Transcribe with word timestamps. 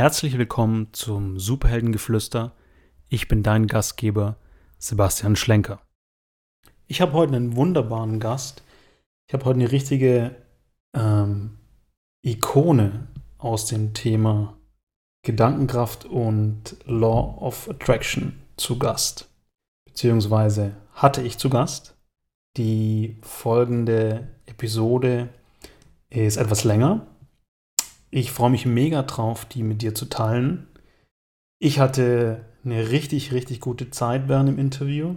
Herzlich 0.00 0.38
willkommen 0.38 0.88
zum 0.92 1.38
Superheldengeflüster. 1.38 2.52
Ich 3.10 3.28
bin 3.28 3.42
dein 3.42 3.66
Gastgeber, 3.66 4.36
Sebastian 4.78 5.36
Schlenker. 5.36 5.82
Ich 6.86 7.02
habe 7.02 7.12
heute 7.12 7.36
einen 7.36 7.54
wunderbaren 7.54 8.18
Gast. 8.18 8.62
Ich 9.28 9.34
habe 9.34 9.44
heute 9.44 9.60
eine 9.60 9.70
richtige 9.70 10.36
ähm, 10.94 11.58
Ikone 12.22 13.08
aus 13.36 13.66
dem 13.66 13.92
Thema 13.92 14.56
Gedankenkraft 15.22 16.06
und 16.06 16.76
Law 16.86 17.36
of 17.38 17.68
Attraction 17.68 18.40
zu 18.56 18.78
Gast. 18.78 19.28
Beziehungsweise 19.84 20.76
hatte 20.94 21.20
ich 21.20 21.36
zu 21.36 21.50
Gast. 21.50 21.94
Die 22.56 23.18
folgende 23.20 24.28
Episode 24.46 25.28
ist 26.08 26.38
etwas 26.38 26.64
länger. 26.64 27.06
Ich 28.10 28.32
freue 28.32 28.50
mich 28.50 28.66
mega 28.66 29.02
drauf, 29.02 29.44
die 29.44 29.62
mit 29.62 29.82
dir 29.82 29.94
zu 29.94 30.06
teilen. 30.06 30.66
Ich 31.60 31.78
hatte 31.78 32.44
eine 32.64 32.90
richtig, 32.90 33.32
richtig 33.32 33.60
gute 33.60 33.90
Zeit 33.90 34.26
während 34.28 34.48
dem 34.48 34.58
Interview. 34.58 35.14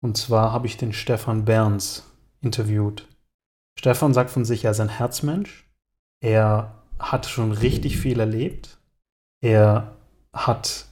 Und 0.00 0.16
zwar 0.16 0.52
habe 0.52 0.68
ich 0.68 0.76
den 0.76 0.92
Stefan 0.92 1.44
Berns 1.44 2.04
interviewt. 2.40 3.08
Stefan 3.76 4.14
sagt 4.14 4.30
von 4.30 4.44
sich, 4.44 4.64
er 4.64 4.70
ist 4.70 4.78
ein 4.80 4.88
Herzmensch. 4.88 5.68
Er 6.20 6.84
hat 6.98 7.26
schon 7.26 7.52
richtig 7.52 7.98
viel 7.98 8.18
erlebt. 8.20 8.78
Er 9.40 9.96
hat 10.32 10.86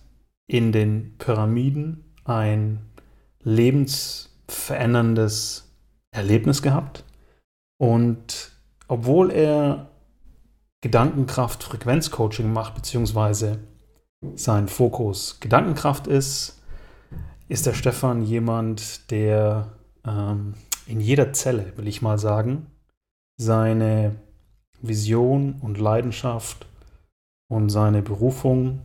in 0.49 0.73
den 0.73 1.17
Pyramiden 1.19 2.15
ein 2.25 2.81
lebensveränderndes 3.43 5.73
Erlebnis 6.11 6.63
gehabt. 6.63 7.05
Und 7.79 8.51
obwohl 8.89 9.31
er 9.31 9.91
Gedankenkraft 10.83 11.63
Frequenzcoaching 11.63 12.53
macht, 12.53 12.75
beziehungsweise 12.75 13.59
sein 14.35 14.69
Fokus 14.69 15.41
Gedankenkraft 15.41 16.07
ist, 16.07 16.63
ist 17.49 17.67
der 17.67 17.75
Stefan 17.75 18.23
jemand, 18.23 19.11
der 19.11 19.73
ähm, 20.07 20.55
in 20.87 21.01
jeder 21.01 21.33
Zelle, 21.33 21.73
will 21.77 21.89
ich 21.89 22.03
mal 22.03 22.19
sagen, 22.19 22.67
seine 23.37 24.17
Vision 24.81 25.57
und 25.61 25.79
Leidenschaft 25.79 26.67
und 27.49 27.71
seine 27.71 28.03
Berufung 28.03 28.83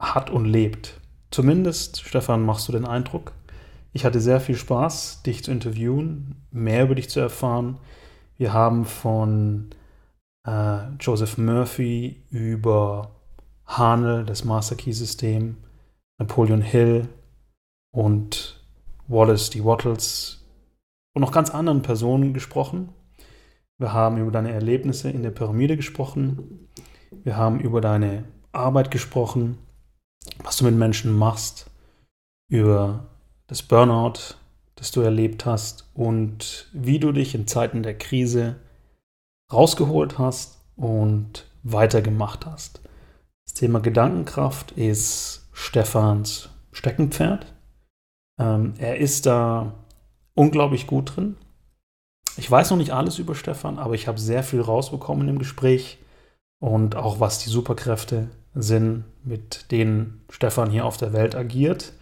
hat 0.00 0.30
und 0.30 0.44
lebt. 0.44 1.00
Zumindest, 1.30 2.02
Stefan, 2.02 2.42
machst 2.42 2.68
du 2.68 2.72
den 2.72 2.86
Eindruck. 2.86 3.32
Ich 3.92 4.04
hatte 4.04 4.20
sehr 4.20 4.40
viel 4.40 4.56
Spaß, 4.56 5.22
dich 5.22 5.44
zu 5.44 5.50
interviewen, 5.50 6.46
mehr 6.50 6.84
über 6.84 6.94
dich 6.94 7.10
zu 7.10 7.20
erfahren. 7.20 7.78
Wir 8.36 8.52
haben 8.52 8.84
von 8.84 9.70
äh, 10.50 10.92
Joseph 10.98 11.38
Murphy 11.38 12.22
über 12.30 13.12
Hanel, 13.66 14.24
das 14.24 14.44
Master 14.44 14.74
Key 14.74 14.92
System, 14.92 15.58
Napoleon 16.18 16.62
Hill 16.62 17.08
und 17.92 18.60
Wallace 19.06 19.50
D. 19.50 19.64
Wattles 19.64 20.44
und 21.14 21.22
noch 21.22 21.32
ganz 21.32 21.50
anderen 21.50 21.82
Personen 21.82 22.34
gesprochen. 22.34 22.90
Wir 23.78 23.92
haben 23.92 24.18
über 24.18 24.30
deine 24.30 24.52
Erlebnisse 24.52 25.10
in 25.10 25.22
der 25.22 25.30
Pyramide 25.30 25.76
gesprochen. 25.76 26.68
Wir 27.24 27.36
haben 27.36 27.60
über 27.60 27.80
deine 27.80 28.24
Arbeit 28.52 28.90
gesprochen, 28.90 29.58
was 30.42 30.56
du 30.56 30.64
mit 30.64 30.74
Menschen 30.74 31.16
machst, 31.16 31.70
über 32.48 33.06
das 33.46 33.62
Burnout, 33.62 34.34
das 34.74 34.90
du 34.90 35.00
erlebt 35.00 35.46
hast 35.46 35.88
und 35.94 36.68
wie 36.72 36.98
du 36.98 37.12
dich 37.12 37.34
in 37.34 37.46
Zeiten 37.46 37.82
der 37.82 37.96
Krise 37.96 38.56
rausgeholt 39.52 40.18
hast 40.18 40.58
und 40.76 41.46
weitergemacht 41.62 42.46
hast. 42.46 42.80
Das 43.46 43.54
Thema 43.54 43.80
Gedankenkraft 43.80 44.72
ist 44.72 45.48
Stefans 45.52 46.50
Steckenpferd. 46.72 47.52
Ähm, 48.38 48.74
er 48.78 48.98
ist 48.98 49.26
da 49.26 49.74
unglaublich 50.34 50.86
gut 50.86 51.16
drin. 51.16 51.36
Ich 52.36 52.50
weiß 52.50 52.70
noch 52.70 52.78
nicht 52.78 52.92
alles 52.92 53.18
über 53.18 53.34
Stefan, 53.34 53.78
aber 53.78 53.94
ich 53.94 54.08
habe 54.08 54.18
sehr 54.18 54.42
viel 54.42 54.60
rausbekommen 54.60 55.28
im 55.28 55.38
Gespräch 55.38 55.98
und 56.60 56.96
auch 56.96 57.20
was 57.20 57.40
die 57.40 57.50
Superkräfte 57.50 58.28
sind, 58.54 59.04
mit 59.24 59.70
denen 59.70 60.24
Stefan 60.30 60.70
hier 60.70 60.86
auf 60.86 60.96
der 60.96 61.12
Welt 61.12 61.34
agiert. 61.34 61.92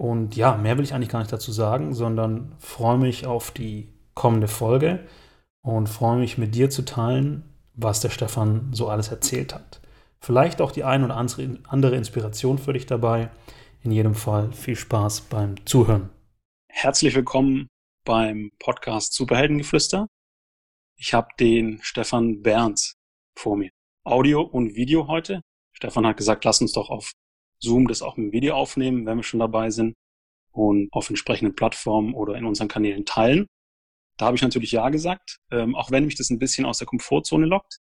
Und 0.00 0.36
ja, 0.36 0.56
mehr 0.56 0.78
will 0.78 0.84
ich 0.84 0.94
eigentlich 0.94 1.08
gar 1.08 1.18
nicht 1.18 1.32
dazu 1.32 1.50
sagen, 1.50 1.92
sondern 1.92 2.54
freue 2.58 2.98
mich 2.98 3.26
auf 3.26 3.50
die 3.50 3.88
kommende 4.14 4.48
Folge 4.48 5.00
und 5.62 5.88
freue 5.88 6.18
mich 6.18 6.38
mit 6.38 6.54
dir 6.54 6.70
zu 6.70 6.84
teilen, 6.84 7.44
was 7.74 8.00
der 8.00 8.10
Stefan 8.10 8.70
so 8.72 8.88
alles 8.88 9.08
erzählt 9.08 9.54
hat. 9.54 9.80
Vielleicht 10.20 10.60
auch 10.60 10.72
die 10.72 10.84
ein 10.84 11.04
oder 11.04 11.16
andere 11.16 11.96
Inspiration 11.96 12.58
für 12.58 12.72
dich 12.72 12.86
dabei. 12.86 13.30
In 13.82 13.92
jedem 13.92 14.14
Fall 14.14 14.52
viel 14.52 14.76
Spaß 14.76 15.22
beim 15.22 15.64
Zuhören. 15.66 16.10
Herzlich 16.68 17.14
willkommen 17.14 17.68
beim 18.04 18.50
Podcast 18.58 19.14
Superheldengeflüster. 19.14 20.08
Ich 20.96 21.14
habe 21.14 21.28
den 21.38 21.78
Stefan 21.82 22.42
Berns 22.42 22.94
vor 23.36 23.56
mir. 23.56 23.70
Audio 24.04 24.42
und 24.42 24.74
Video 24.74 25.06
heute. 25.06 25.42
Stefan 25.72 26.06
hat 26.06 26.16
gesagt, 26.16 26.44
lass 26.44 26.60
uns 26.60 26.72
doch 26.72 26.90
auf 26.90 27.12
Zoom 27.60 27.86
das 27.86 28.02
auch 28.02 28.16
mit 28.16 28.32
Video 28.32 28.56
aufnehmen, 28.56 29.06
wenn 29.06 29.18
wir 29.18 29.22
schon 29.22 29.40
dabei 29.40 29.70
sind 29.70 29.94
und 30.50 30.92
auf 30.92 31.08
entsprechenden 31.08 31.54
Plattformen 31.54 32.14
oder 32.14 32.34
in 32.34 32.44
unseren 32.44 32.68
Kanälen 32.68 33.04
teilen. 33.04 33.46
Da 34.18 34.26
habe 34.26 34.36
ich 34.36 34.42
natürlich 34.42 34.72
Ja 34.72 34.88
gesagt, 34.90 35.38
ähm, 35.52 35.76
auch 35.76 35.92
wenn 35.92 36.04
mich 36.04 36.16
das 36.16 36.28
ein 36.30 36.40
bisschen 36.40 36.66
aus 36.66 36.78
der 36.78 36.88
Komfortzone 36.88 37.46
lockt, 37.46 37.78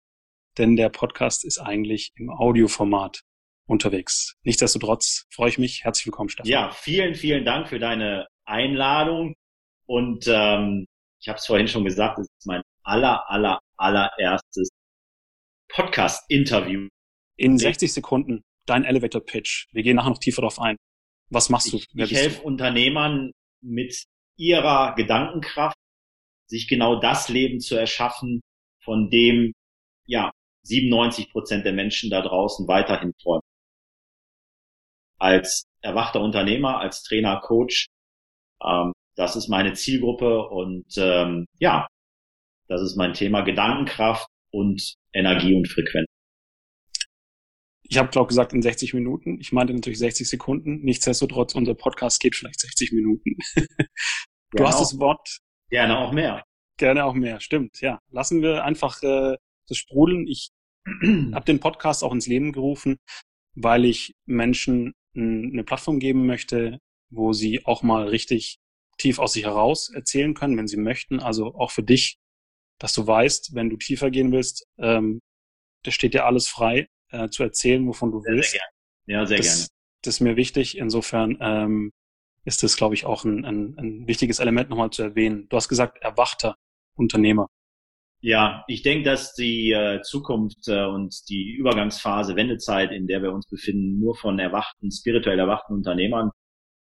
denn 0.57 0.75
der 0.75 0.89
Podcast 0.89 1.45
ist 1.45 1.59
eigentlich 1.59 2.11
im 2.15 2.31
Audioformat 2.31 3.21
unterwegs. 3.67 4.35
Nichtsdestotrotz 4.43 5.27
freue 5.31 5.49
ich 5.49 5.59
mich. 5.59 5.83
Herzlich 5.83 6.07
willkommen, 6.07 6.29
Stefan. 6.29 6.49
Ja, 6.49 6.71
vielen, 6.71 7.13
vielen 7.13 7.45
Dank 7.45 7.69
für 7.69 7.77
deine 7.77 8.27
Einladung. 8.45 9.35
Und 9.85 10.25
ähm, 10.27 10.87
ich 11.21 11.27
habe 11.27 11.37
es 11.37 11.45
vorhin 11.45 11.67
schon 11.67 11.85
gesagt, 11.85 12.17
es 12.17 12.25
ist 12.25 12.47
mein 12.47 12.63
aller, 12.83 13.29
aller, 13.29 13.59
allererstes 13.77 14.69
Podcast-Interview. 15.69 16.87
In 17.37 17.59
60 17.59 17.93
Sekunden 17.93 18.41
dein 18.65 18.85
Elevator-Pitch. 18.85 19.67
Wir 19.71 19.83
gehen 19.83 19.97
nachher 19.97 20.09
noch 20.09 20.19
tiefer 20.19 20.41
darauf 20.41 20.59
ein. 20.59 20.77
Was 21.29 21.49
machst 21.49 21.71
du? 21.71 21.77
Ich, 21.77 21.87
ich 21.93 22.13
helfe 22.13 22.41
Unternehmern 22.41 23.31
mit 23.61 24.03
ihrer 24.35 24.95
Gedankenkraft 24.95 25.75
sich 26.53 26.67
genau 26.67 26.99
das 26.99 27.29
Leben 27.29 27.59
zu 27.59 27.75
erschaffen, 27.75 28.41
von 28.83 29.09
dem 29.09 29.53
ja 30.05 30.31
97 30.65 31.31
Prozent 31.31 31.65
der 31.65 31.73
Menschen 31.73 32.11
da 32.11 32.21
draußen 32.21 32.67
weiterhin 32.67 33.11
träumen. 33.21 33.41
Als 35.17 35.65
erwachter 35.81 36.21
Unternehmer, 36.21 36.77
als 36.79 37.01
Trainer, 37.01 37.41
Coach, 37.41 37.87
ähm, 38.63 38.91
das 39.15 39.35
ist 39.35 39.47
meine 39.47 39.73
Zielgruppe 39.73 40.47
und 40.47 40.85
ähm, 40.97 41.45
ja, 41.57 41.87
das 42.67 42.81
ist 42.81 42.95
mein 42.97 43.13
Thema 43.13 43.41
Gedankenkraft 43.41 44.27
und 44.51 44.95
Energie 45.11 45.55
und 45.55 45.67
Frequenz. 45.67 46.07
Ich 47.81 47.97
habe 47.97 48.09
glaube 48.09 48.27
gesagt 48.27 48.53
in 48.53 48.61
60 48.61 48.93
Minuten. 48.93 49.39
Ich 49.39 49.51
meinte 49.51 49.73
natürlich 49.73 49.99
60 49.99 50.27
Sekunden. 50.27 50.81
Nichtsdestotrotz, 50.83 51.53
unser 51.55 51.75
Podcast 51.75 52.19
geht 52.21 52.35
vielleicht 52.35 52.59
60 52.59 52.91
Minuten. 52.91 53.37
du 53.55 53.65
Gerne 54.51 54.67
hast 54.67 54.79
das 54.79 54.99
Wort 54.99 55.41
Gerne 55.69 55.97
auch 55.97 56.11
mehr. 56.11 56.43
Gerne 56.77 57.05
auch 57.05 57.13
mehr, 57.13 57.39
stimmt, 57.39 57.81
ja. 57.81 57.99
Lassen 58.09 58.41
wir 58.41 58.63
einfach 58.63 59.01
äh, 59.03 59.37
das 59.67 59.77
sprudeln. 59.77 60.27
Ich 60.27 60.49
habe 61.33 61.45
den 61.45 61.59
Podcast 61.59 62.03
auch 62.03 62.11
ins 62.11 62.27
Leben 62.27 62.51
gerufen, 62.51 62.97
weil 63.55 63.85
ich 63.85 64.13
Menschen 64.25 64.93
eine 65.15 65.63
Plattform 65.63 65.99
geben 65.99 66.25
möchte, 66.25 66.79
wo 67.11 67.33
sie 67.33 67.65
auch 67.65 67.83
mal 67.83 68.07
richtig 68.07 68.57
tief 68.97 69.19
aus 69.19 69.33
sich 69.33 69.45
heraus 69.45 69.89
erzählen 69.93 70.33
können, 70.33 70.57
wenn 70.57 70.67
sie 70.67 70.77
möchten. 70.77 71.19
Also 71.19 71.55
auch 71.55 71.71
für 71.71 71.83
dich, 71.83 72.17
dass 72.79 72.93
du 72.93 73.05
weißt, 73.05 73.53
wenn 73.53 73.69
du 73.69 73.77
tiefer 73.77 74.09
gehen 74.09 74.31
willst, 74.31 74.65
ähm, 74.77 75.19
da 75.83 75.91
steht 75.91 76.13
dir 76.13 76.25
alles 76.25 76.47
frei, 76.47 76.87
äh, 77.09 77.29
zu 77.29 77.43
erzählen, 77.43 77.85
wovon 77.87 78.11
du 78.11 78.21
sehr, 78.21 78.33
willst. 78.33 78.51
Sehr 78.51 78.59
gerne. 78.59 79.19
Ja, 79.19 79.25
sehr 79.25 79.37
das, 79.37 79.47
gerne. 79.47 79.67
Das 80.01 80.13
ist 80.15 80.19
mir 80.21 80.35
wichtig. 80.35 80.77
Insofern 80.77 81.37
ähm, 81.41 81.91
ist 82.45 82.63
das, 82.63 82.75
glaube 82.75 82.95
ich, 82.95 83.05
auch 83.05 83.23
ein, 83.23 83.45
ein, 83.45 83.75
ein 83.77 84.07
wichtiges 84.07 84.39
Element 84.39 84.69
nochmal 84.69 84.89
zu 84.89 85.03
erwähnen. 85.03 85.47
Du 85.49 85.57
hast 85.57 85.69
gesagt, 85.69 86.01
erwachter 86.01 86.55
Unternehmer. 86.95 87.47
Ja, 88.21 88.63
ich 88.67 88.83
denke, 88.83 89.03
dass 89.03 89.33
die 89.33 89.71
äh, 89.71 90.01
Zukunft 90.01 90.67
äh, 90.67 90.85
und 90.85 91.27
die 91.29 91.51
Übergangsphase, 91.51 92.37
Wendezeit, 92.37 92.91
in 92.91 93.05
der 93.05 93.21
wir 93.21 93.33
uns 93.33 93.47
befinden, 93.47 93.99
nur 93.99 94.15
von 94.15 94.39
erwachten, 94.39 94.91
spirituell 94.91 95.39
erwachten 95.39 95.73
Unternehmern 95.73 96.31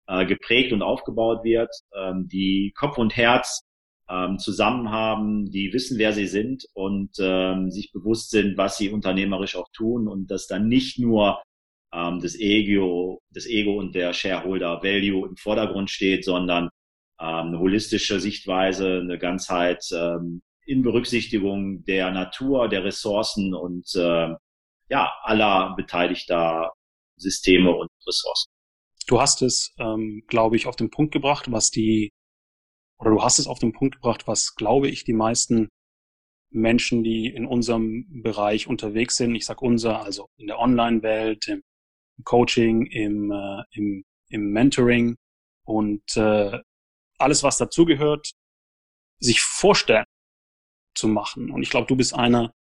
äh, 0.06 0.26
geprägt 0.26 0.72
und 0.72 0.82
aufgebaut 0.82 1.42
wird, 1.42 1.70
ähm, 1.96 2.28
die 2.30 2.74
Kopf 2.76 2.98
und 2.98 3.16
Herz 3.16 3.62
ähm, 4.10 4.38
zusammen 4.38 4.90
haben, 4.90 5.50
die 5.50 5.72
wissen, 5.72 5.98
wer 5.98 6.12
sie 6.12 6.26
sind 6.26 6.66
und 6.74 7.12
ähm, 7.20 7.70
sich 7.70 7.90
bewusst 7.92 8.30
sind, 8.30 8.58
was 8.58 8.76
sie 8.76 8.90
unternehmerisch 8.90 9.56
auch 9.56 9.68
tun 9.72 10.08
und 10.08 10.30
dass 10.30 10.46
dann 10.46 10.68
nicht 10.68 10.98
nur 10.98 11.40
ähm, 11.92 12.20
das 12.20 12.38
Ego, 12.38 13.20
das 13.30 13.46
Ego 13.46 13.78
und 13.78 13.94
der 13.94 14.12
Shareholder 14.12 14.82
Value 14.82 15.28
im 15.28 15.36
Vordergrund 15.36 15.90
steht, 15.90 16.24
sondern 16.24 16.64
ähm, 17.20 17.48
eine 17.48 17.58
holistische 17.58 18.20
Sichtweise, 18.20 19.00
eine 19.00 19.18
Ganzheit 19.18 19.84
ähm, 19.92 20.42
in 20.64 20.82
Berücksichtigung 20.82 21.84
der 21.84 22.10
Natur, 22.10 22.68
der 22.68 22.84
Ressourcen 22.84 23.54
und 23.54 23.92
äh, 23.94 24.34
ja, 24.88 25.12
aller 25.22 25.74
beteiligter 25.76 26.72
Systeme 27.16 27.74
und 27.74 27.88
Ressourcen. 28.06 28.50
Du 29.06 29.20
hast 29.20 29.42
es, 29.42 29.74
ähm, 29.78 30.22
glaube 30.26 30.56
ich, 30.56 30.66
auf 30.66 30.76
den 30.76 30.90
Punkt 30.90 31.12
gebracht, 31.12 31.50
was 31.50 31.70
die, 31.70 32.12
oder 32.98 33.10
du 33.10 33.22
hast 33.22 33.38
es 33.38 33.46
auf 33.46 33.58
den 33.58 33.72
Punkt 33.72 33.96
gebracht, 33.96 34.26
was, 34.26 34.54
glaube 34.54 34.88
ich, 34.88 35.04
die 35.04 35.12
meisten 35.12 35.68
Menschen, 36.50 37.02
die 37.02 37.26
in 37.26 37.46
unserem 37.46 38.22
Bereich 38.22 38.66
unterwegs 38.66 39.16
sind, 39.16 39.34
ich 39.34 39.46
sag 39.46 39.62
unser, 39.62 40.02
also 40.02 40.26
in 40.36 40.48
der 40.48 40.58
Online-Welt, 40.58 41.48
im 41.48 41.62
Coaching, 42.24 42.86
im, 42.86 43.30
äh, 43.30 43.62
im, 43.72 44.04
im 44.28 44.50
Mentoring 44.52 45.16
und 45.64 46.16
äh, 46.16 46.58
alles, 47.18 47.42
was 47.42 47.58
dazugehört, 47.58 48.30
sich 49.18 49.40
vorstellen 49.40 50.06
zu 50.94 51.08
machen. 51.08 51.50
Und 51.50 51.62
ich 51.62 51.70
glaube, 51.70 51.86
du 51.86 51.96
bist 51.96 52.14
einer, 52.14 52.52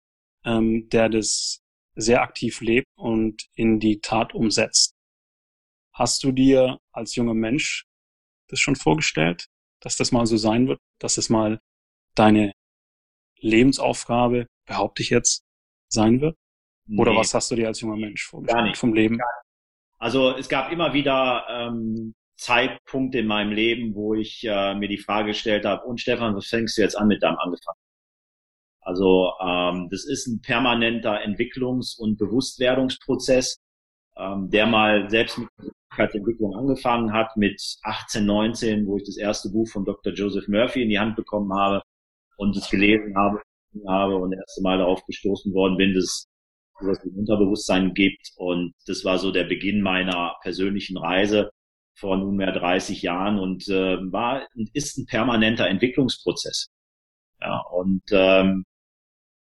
ähm, 0.45 0.89
der 0.89 1.09
das 1.09 1.61
sehr 1.95 2.21
aktiv 2.21 2.61
lebt 2.61 2.88
und 2.95 3.47
in 3.53 3.79
die 3.79 4.00
Tat 4.00 4.33
umsetzt. 4.33 4.94
Hast 5.94 6.23
du 6.23 6.31
dir 6.31 6.77
als 6.91 7.15
junger 7.15 7.33
Mensch 7.33 7.85
das 8.47 8.59
schon 8.59 8.75
vorgestellt, 8.75 9.47
dass 9.81 9.97
das 9.97 10.12
mal 10.12 10.25
so 10.25 10.38
sein 10.38 10.67
wird, 10.67 10.79
dass 11.00 11.17
es 11.17 11.29
mal 11.29 11.59
deine 12.15 12.53
Lebensaufgabe, 13.38 14.47
behaupte 14.65 15.01
ich 15.01 15.09
jetzt, 15.09 15.44
sein 15.88 16.21
wird? 16.21 16.38
Oder 16.97 17.15
was 17.15 17.33
hast 17.33 17.51
du 17.51 17.55
dir 17.55 17.67
als 17.67 17.81
junger 17.81 17.97
Mensch 17.97 18.25
vorgestellt 18.25 18.57
Gar 18.57 18.67
nicht. 18.67 18.77
vom 18.77 18.94
Leben? 18.94 19.19
Also 20.00 20.36
es 20.36 20.50
gab 20.50 20.72
immer 20.72 20.94
wieder 20.94 21.46
ähm, 21.50 22.16
Zeitpunkte 22.38 23.19
in 23.19 23.28
meinem 23.28 23.51
Leben, 23.51 23.94
wo 23.96 24.13
ich 24.13 24.44
äh, 24.46 24.74
mir 24.75 24.88
die 24.88 24.98
Frage 24.98 25.30
gestellt 25.30 25.66
habe, 25.66 25.86
und 25.86 26.00
Stefan, 26.00 26.36
was 26.36 26.48
fängst 26.48 26.78
du 26.78 26.81
jetzt 26.81 26.96
an 26.96 27.07
mit 27.07 27.22
deinem 27.22 27.38
angefangen? 27.38 27.78
Also 28.81 29.34
ähm, 29.46 29.90
das 29.92 30.06
ist 30.06 30.28
ein 30.28 30.42
permanenter 30.42 31.22
Entwicklungs- 31.22 32.00
und 32.00 32.18
Bewusstwerdungsprozess, 32.18 33.60
ähm, 34.18 34.50
der 34.50 34.66
mal 34.68 35.10
selbst 35.10 35.38
mit 35.38 35.50
Persönlichkeitsentwicklung 35.57 36.56
angefangen 36.56 37.13
hat, 37.13 37.36
mit 37.36 37.62
18, 37.84 38.25
19, 38.25 38.88
wo 38.88 38.98
ich 38.98 39.04
das 39.04 39.18
erste 39.18 39.50
Buch 39.50 39.68
von 39.68 39.86
Dr. 39.86 40.13
Joseph 40.13 40.48
Murphy 40.48 40.84
in 40.84 40.90
die 40.90 41.00
Hand 41.00 41.16
bekommen 41.16 41.54
habe 41.54 41.81
und 42.38 42.56
es 42.56 42.69
gelesen 42.69 43.16
habe, 43.18 43.42
habe 43.88 44.16
und 44.16 44.31
das 44.31 44.40
erste 44.40 44.62
Mal 44.63 44.78
darauf 44.78 45.06
gestoßen 45.06 45.54
worden 45.54 45.78
bin, 45.78 45.94
dass 45.94 46.28
sowas 46.79 46.99
wie 47.03 47.09
Unterbewusstsein 47.09 47.93
gibt. 47.93 48.31
Und 48.35 48.73
das 48.85 49.03
war 49.05 49.17
so 49.17 49.31
der 49.31 49.45
Beginn 49.45 49.81
meiner 49.81 50.35
persönlichen 50.41 50.97
Reise 50.97 51.51
vor 51.95 52.17
nunmehr 52.17 52.51
30 52.51 53.01
Jahren 53.01 53.39
und 53.39 53.67
äh, 53.67 53.97
war 54.11 54.47
ist 54.73 54.97
ein 54.97 55.05
permanenter 55.05 55.67
Entwicklungsprozess. 55.67 56.69
Ja, 57.41 57.59
und 57.71 58.03
ähm, 58.11 58.65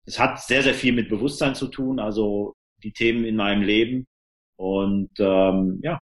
es 0.06 0.20
hat 0.20 0.42
sehr, 0.42 0.64
sehr 0.64 0.74
viel 0.74 0.94
mit 0.94 1.10
Bewusstsein 1.10 1.56
zu 1.56 1.68
tun, 1.68 2.00
also 2.00 2.56
die 2.84 2.94
Themen 2.94 3.26
in 3.26 3.36
meinem 3.36 3.62
Leben. 3.62 4.08
Und 4.56 5.12
ähm, 5.20 5.80
ja. 5.84 6.00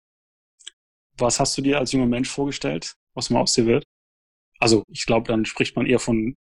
Was 1.18 1.38
hast 1.38 1.56
du 1.56 1.62
dir 1.62 1.78
als 1.78 1.92
junger 1.92 2.06
Mensch 2.06 2.28
vorgestellt, 2.28 2.94
was 3.14 3.30
mal 3.30 3.40
aus 3.40 3.54
dir 3.54 3.66
wird? 3.66 3.84
Also 4.58 4.84
ich 4.88 5.06
glaube, 5.06 5.28
dann 5.28 5.44
spricht 5.44 5.76
man 5.76 5.86
eher 5.86 5.98
von 5.98 6.36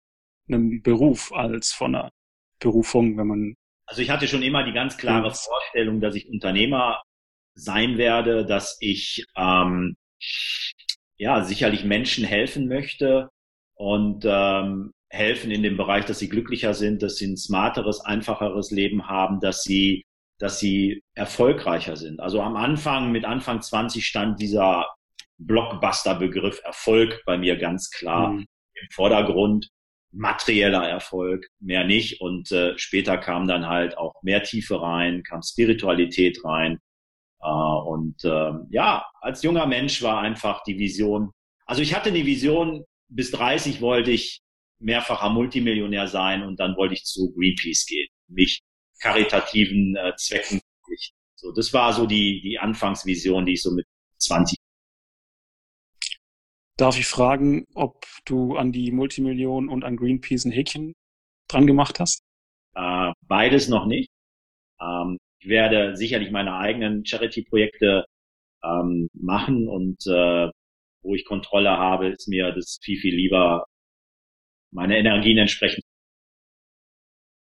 einem 0.47 0.81
Beruf 0.81 1.31
als 1.33 1.71
von 1.71 1.95
einer 1.95 2.11
Berufung, 2.59 3.17
wenn 3.17 3.27
man. 3.27 3.55
Also 3.87 4.01
ich 4.01 4.09
hatte 4.09 4.27
schon 4.27 4.43
immer 4.43 4.63
die 4.63 4.73
ganz 4.73 4.97
klare 4.97 5.31
Vorstellung, 5.33 6.01
dass 6.01 6.15
ich 6.15 6.29
Unternehmer 6.29 7.01
sein 7.55 7.97
werde, 7.97 8.45
dass 8.45 8.77
ich 8.79 9.25
ähm, 9.35 9.95
ja 11.17 11.43
sicherlich 11.43 11.83
Menschen 11.83 12.25
helfen 12.25 12.67
möchte 12.67 13.29
und 13.75 14.25
ähm, 14.27 14.91
helfen 15.09 15.51
in 15.51 15.63
dem 15.63 15.77
Bereich, 15.77 16.05
dass 16.05 16.19
sie 16.19 16.29
glücklicher 16.29 16.73
sind, 16.73 17.01
dass 17.01 17.15
sie 17.15 17.27
ein 17.27 17.37
smarteres, 17.37 18.01
einfacheres 18.01 18.71
Leben 18.71 19.07
haben, 19.07 19.39
dass 19.39 19.63
sie 19.63 20.03
dass 20.39 20.59
sie 20.59 21.03
erfolgreicher 21.15 21.95
sind. 21.95 22.19
Also 22.19 22.41
am 22.41 22.55
Anfang, 22.55 23.11
mit 23.11 23.25
Anfang 23.25 23.61
20 23.61 24.05
stand 24.05 24.39
dieser 24.39 24.87
Blockbuster-Begriff 25.39 26.61
Erfolg 26.63 27.21
bei 27.25 27.37
mir 27.37 27.57
ganz 27.57 27.89
klar 27.89 28.29
mhm. 28.29 28.45
im 28.75 28.87
Vordergrund. 28.91 29.69
Materieller 30.11 30.87
Erfolg, 30.87 31.47
mehr 31.59 31.83
nicht. 31.83 32.21
Und 32.21 32.51
äh, 32.51 32.77
später 32.77 33.17
kam 33.17 33.47
dann 33.47 33.67
halt 33.67 33.97
auch 33.97 34.13
mehr 34.23 34.43
Tiefe 34.43 34.81
rein, 34.81 35.23
kam 35.23 35.41
Spiritualität 35.41 36.43
rein. 36.43 36.79
Uh, 37.39 37.79
und 37.87 38.25
uh, 38.25 38.65
ja, 38.71 39.05
als 39.21 39.43
junger 39.43 39.67
Mensch 39.67 40.01
war 40.01 40.21
einfach 40.21 40.63
die 40.63 40.79
Vision. 40.79 41.31
Also 41.67 41.83
ich 41.83 41.93
hatte 41.93 42.09
eine 42.09 42.25
Vision, 42.25 42.83
bis 43.09 43.29
30 43.31 43.79
wollte 43.79 44.09
ich 44.11 44.41
mehrfacher 44.79 45.29
Multimillionär 45.29 46.07
sein 46.07 46.43
und 46.43 46.59
dann 46.59 46.75
wollte 46.77 46.95
ich 46.95 47.03
zu 47.03 47.33
Greenpeace 47.33 47.85
gehen, 47.85 48.07
mich 48.27 48.61
karitativen 48.99 49.95
äh, 49.95 50.15
Zwecken. 50.15 50.61
So, 51.35 51.51
das 51.51 51.71
war 51.73 51.93
so 51.93 52.07
die, 52.07 52.41
die 52.41 52.57
Anfangsvision, 52.57 53.45
die 53.45 53.53
ich 53.53 53.61
so 53.61 53.71
mit 53.71 53.85
20. 54.17 54.57
Darf 56.77 56.99
ich 56.99 57.07
fragen, 57.07 57.65
ob 57.73 58.05
du 58.25 58.55
an 58.55 58.71
die 58.71 58.91
Multimillion 58.91 59.67
und 59.67 59.83
an 59.83 59.97
Greenpeace 59.97 60.45
ein 60.45 60.51
Häkchen 60.51 60.93
dran 61.47 61.65
gemacht 61.65 61.99
hast? 61.99 62.21
Äh, 62.75 63.13
beides 63.23 63.67
noch 63.67 63.87
nicht. 63.87 64.11
Ähm, 64.79 65.17
ich 65.39 65.49
werde 65.49 65.95
sicherlich 65.95 66.29
meine 66.29 66.55
eigenen 66.55 67.03
Charity-Projekte 67.03 68.05
ähm, 68.63 69.09
machen 69.13 69.67
und 69.67 70.05
äh, 70.05 70.51
wo 71.01 71.15
ich 71.15 71.25
Kontrolle 71.25 71.71
habe, 71.71 72.09
ist 72.09 72.27
mir 72.27 72.51
das 72.51 72.77
viel, 72.83 72.99
viel 72.99 73.15
lieber, 73.15 73.65
meine 74.71 74.97
Energien 74.99 75.39
entsprechend. 75.39 75.83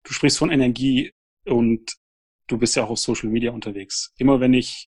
Du 0.03 0.13
sprichst 0.13 0.39
von 0.39 0.51
Energie 0.51 1.13
und 1.45 1.95
du 2.49 2.59
bist 2.59 2.75
ja 2.75 2.85
auch 2.85 2.91
auf 2.91 2.99
Social 2.99 3.29
Media 3.29 3.53
unterwegs. 3.53 4.13
Immer 4.19 4.41
wenn 4.41 4.55
ich 4.55 4.89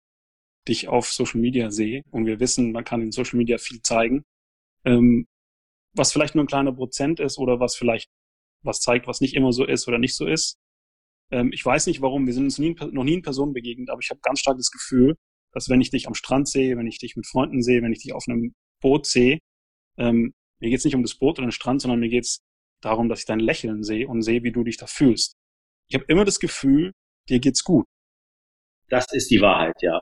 dich 0.68 0.88
auf 0.88 1.12
Social 1.12 1.42
Media 1.42 1.70
sehe 1.70 2.04
und 2.10 2.26
wir 2.26 2.40
wissen, 2.40 2.72
man 2.72 2.84
kann 2.84 3.02
in 3.02 3.12
Social 3.12 3.38
Media 3.38 3.58
viel 3.58 3.82
zeigen, 3.82 4.24
ähm, 4.86 5.28
was 5.94 6.12
vielleicht 6.14 6.36
nur 6.36 6.44
ein 6.44 6.48
kleiner 6.48 6.74
Prozent 6.74 7.20
ist 7.20 7.38
oder 7.38 7.60
was 7.60 7.76
vielleicht 7.76 8.10
was 8.64 8.80
zeigt, 8.80 9.08
was 9.08 9.22
nicht 9.22 9.36
immer 9.36 9.52
so 9.52 9.66
ist 9.66 9.88
oder 9.88 9.98
nicht 9.98 10.16
so 10.16 10.28
ist, 10.28 10.60
ähm, 11.32 11.52
ich 11.54 11.66
weiß 11.66 11.88
nicht 11.88 12.02
warum, 12.02 12.28
wir 12.28 12.34
sind 12.34 12.44
uns 12.44 12.60
nie, 12.60 12.76
noch 12.92 13.04
nie 13.04 13.16
in 13.16 13.22
Person 13.22 13.54
begegnet, 13.54 13.90
aber 13.90 14.00
ich 14.02 14.10
habe 14.10 14.20
ganz 14.22 14.40
stark 14.40 14.58
das 14.58 14.70
Gefühl, 14.70 15.16
dass 15.54 15.70
wenn 15.70 15.82
ich 15.82 15.90
dich 15.90 16.08
am 16.08 16.14
Strand 16.14 16.48
sehe, 16.48 16.78
wenn 16.78 16.88
ich 16.88 17.00
dich 17.00 17.16
mit 17.16 17.26
Freunden 17.26 17.62
sehe, 17.62 17.82
wenn 17.82 17.94
ich 17.94 18.04
dich 18.04 18.14
auf 18.14 18.26
einem 18.28 18.54
Boot 18.82 19.06
sehe, 19.06 19.40
ähm, 19.98 20.34
mir 20.60 20.70
geht's 20.70 20.86
nicht 20.86 20.96
um 20.96 21.02
das 21.02 21.18
Boot 21.18 21.40
oder 21.40 21.48
den 21.48 21.52
Strand, 21.52 21.82
sondern 21.82 22.00
mir 22.00 22.10
geht's 22.10 22.42
darum, 22.82 23.10
dass 23.10 23.20
ich 23.20 23.26
dein 23.26 23.40
Lächeln 23.40 23.84
sehe 23.84 24.08
und 24.08 24.22
sehe, 24.22 24.44
wie 24.44 24.52
du 24.52 24.64
dich 24.64 24.78
da 24.78 24.88
fühlst. 24.88 25.36
Ich 25.88 25.96
habe 25.96 26.06
immer 26.08 26.26
das 26.26 26.40
Gefühl, 26.40 26.92
dir 27.30 27.40
geht's 27.40 27.64
gut. 27.64 27.86
Das 28.90 29.12
ist 29.14 29.32
die 29.32 29.42
Wahrheit, 29.42 29.76
ja. 29.82 30.00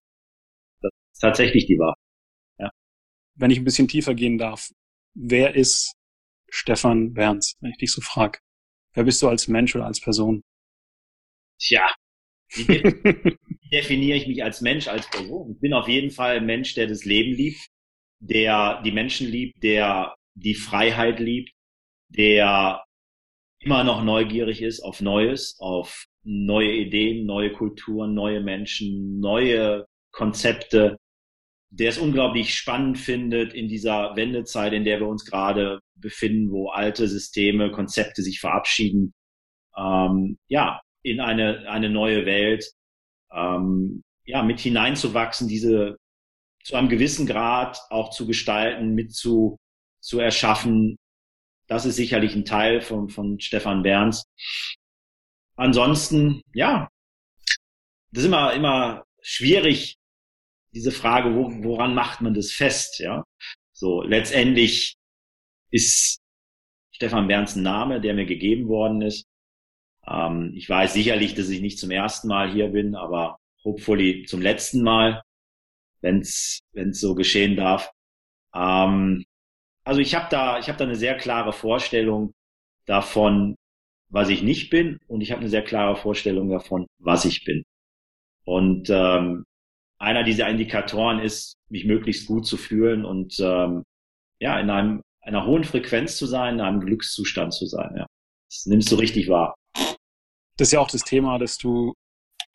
Das 0.82 0.92
ist 1.14 1.20
tatsächlich 1.20 1.66
die 1.68 1.78
Wahrheit. 1.78 2.09
Wenn 3.40 3.52
ich 3.52 3.60
ein 3.60 3.64
bisschen 3.64 3.88
tiefer 3.88 4.16
gehen 4.16 4.38
darf, 4.38 4.70
wer 5.14 5.56
ist 5.56 5.94
Stefan 6.50 7.14
Berns, 7.14 7.56
wenn 7.62 7.72
ich 7.72 7.78
dich 7.78 7.92
so 7.92 8.02
frage? 8.02 8.40
Wer 8.94 9.06
bist 9.06 9.22
du 9.22 9.30
als 9.30 9.48
Mensch 9.48 9.76
oder 9.76 9.86
als 9.86 10.02
Person? 10.02 10.44
Tja, 11.58 11.90
wie 12.54 13.38
definiere 13.72 14.18
ich 14.18 14.28
mich 14.28 14.44
als 14.44 14.60
Mensch, 14.60 14.88
als 14.90 15.10
Person? 15.10 15.54
Ich 15.54 15.60
bin 15.62 15.74
auf 15.74 15.88
jeden 15.88 16.10
Fall 16.10 16.38
ein 16.38 16.46
Mensch, 16.46 16.74
der 16.74 16.88
das 16.88 17.06
Leben 17.06 17.34
liebt, 17.34 17.66
der 18.20 18.82
die 18.84 18.92
Menschen 18.92 19.28
liebt, 19.28 19.64
der 19.64 20.16
die 20.36 20.56
Freiheit 20.56 21.20
liebt, 21.20 21.52
der 22.10 22.84
immer 23.60 23.86
noch 23.86 24.04
neugierig 24.04 24.62
ist 24.62 24.82
auf 24.82 25.00
Neues, 25.00 25.58
auf 25.60 26.06
neue 26.24 26.74
Ideen, 26.74 27.26
neue 27.26 27.54
Kulturen, 27.54 28.14
neue 28.14 28.42
Menschen, 28.42 29.20
neue 29.20 29.86
Konzepte, 30.12 30.98
der 31.70 31.90
es 31.90 31.98
unglaublich 31.98 32.56
spannend 32.56 32.98
findet 32.98 33.54
in 33.54 33.68
dieser 33.68 34.16
Wendezeit, 34.16 34.74
in 34.74 34.84
der 34.84 35.00
wir 35.00 35.08
uns 35.08 35.26
gerade 35.26 35.80
befinden, 35.96 36.52
wo 36.52 36.70
alte 36.70 37.08
Systeme, 37.08 37.72
Konzepte 37.72 38.24
sich 38.24 38.40
verabschieden. 38.40 39.14
Ähm, 39.78 40.38
ja, 40.48 40.82
in 41.04 41.20
eine, 41.20 41.70
eine 41.70 41.90
neue 41.90 42.26
Welt, 42.26 42.66
ähm, 43.32 44.04
ja, 44.26 44.44
mit 44.44 44.60
hineinzuwachsen, 44.60 45.48
diese 45.48 45.98
zu 46.64 46.76
einem 46.76 46.90
gewissen 46.90 47.26
Grad 47.26 47.80
auch 47.90 48.10
zu 48.10 48.28
gestalten, 48.28 48.94
mit 48.94 49.14
zu, 49.14 49.58
zu 50.02 50.20
erschaffen. 50.20 50.98
Das 51.68 51.86
ist 51.86 51.96
sicherlich 51.96 52.36
ein 52.36 52.46
Teil 52.46 52.82
von, 52.82 53.10
von 53.10 53.40
Stefan 53.40 53.84
Berns. 53.84 54.26
Ansonsten, 55.56 56.42
ja, 56.54 56.90
das 58.12 58.24
ist 58.24 58.28
immer, 58.28 58.54
immer 58.54 59.04
schwierig, 59.22 59.99
diese 60.74 60.92
Frage, 60.92 61.36
wo, 61.36 61.52
woran 61.64 61.96
macht 61.96 62.22
man 62.22 62.34
das 62.34 62.52
fest, 62.52 63.00
ja? 63.00 63.24
So, 63.74 64.02
letztendlich 64.02 64.96
ist 65.72 66.20
Stefan 66.92 67.28
Berns 67.28 67.56
ein 67.56 67.64
Name, 67.64 68.02
der 68.02 68.14
mir 68.14 68.26
gegeben 68.26 68.68
worden 68.68 69.02
ist. 69.02 69.26
Ähm, 70.08 70.54
ich 70.56 70.68
weiß 70.70 70.94
sicherlich, 70.94 71.36
dass 71.36 71.50
ich 71.50 71.62
nicht 71.62 71.80
zum 71.80 71.92
ersten 71.92 72.28
Mal 72.28 72.52
hier 72.52 72.70
bin, 72.70 72.96
aber 72.96 73.38
hopefully 73.64 74.26
zum 74.26 74.42
letzten 74.42 74.82
Mal, 74.84 75.22
wenn 76.02 76.20
es 76.20 76.60
so 76.92 77.16
geschehen 77.16 77.56
darf. 77.56 77.92
Ähm, 78.54 79.24
also 79.84 80.02
ich 80.02 80.16
habe 80.16 80.28
da, 80.30 80.60
ich 80.60 80.68
habe 80.68 80.78
da 80.78 80.86
eine 80.86 80.96
sehr 80.96 81.18
klare 81.18 81.54
Vorstellung 81.54 82.34
davon, 82.86 83.56
was 84.10 84.30
ich 84.30 84.42
nicht 84.44 84.70
bin, 84.70 84.98
und 85.08 85.22
ich 85.22 85.32
habe 85.32 85.42
eine 85.42 85.50
sehr 85.50 85.64
klare 85.64 85.96
Vorstellung 85.96 86.50
davon, 86.50 86.88
was 86.98 87.26
ich 87.26 87.46
bin. 87.46 87.64
Und 88.44 88.90
ähm, 88.90 89.46
einer 90.00 90.24
dieser 90.24 90.50
Indikatoren 90.50 91.20
ist, 91.20 91.56
mich 91.70 91.86
möglichst 91.86 92.28
gut 92.28 92.46
zu 92.46 92.58
fühlen 92.58 93.06
und 93.06 93.40
ähm, 93.40 93.84
ja, 94.40 94.60
in 94.60 94.70
einem 94.70 95.02
einer 95.22 95.46
hohen 95.46 95.64
Frequenz 95.64 96.18
zu 96.18 96.26
sein, 96.26 96.56
in 96.56 96.62
einem 96.62 96.80
Glückszustand 96.80 97.54
zu 97.54 97.66
sein. 97.66 97.94
Ja. 97.96 98.08
Das 98.50 98.66
nimmst 98.66 98.92
du 98.92 98.96
richtig 98.96 99.28
wahr. 99.28 99.54
Das 100.58 100.70
ist 100.70 100.72
ja 100.72 100.80
auch 100.80 100.90
das 100.90 101.04
Thema, 101.04 101.38
das 101.38 101.58
du 101.58 101.94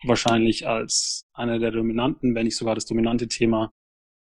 wahrscheinlich 0.02 0.66
als 0.66 1.22
einer 1.34 1.58
der 1.58 1.70
dominanten, 1.70 2.34
wenn 2.34 2.44
nicht 2.44 2.56
sogar 2.56 2.74
das 2.74 2.86
dominante 2.86 3.28
Thema 3.28 3.70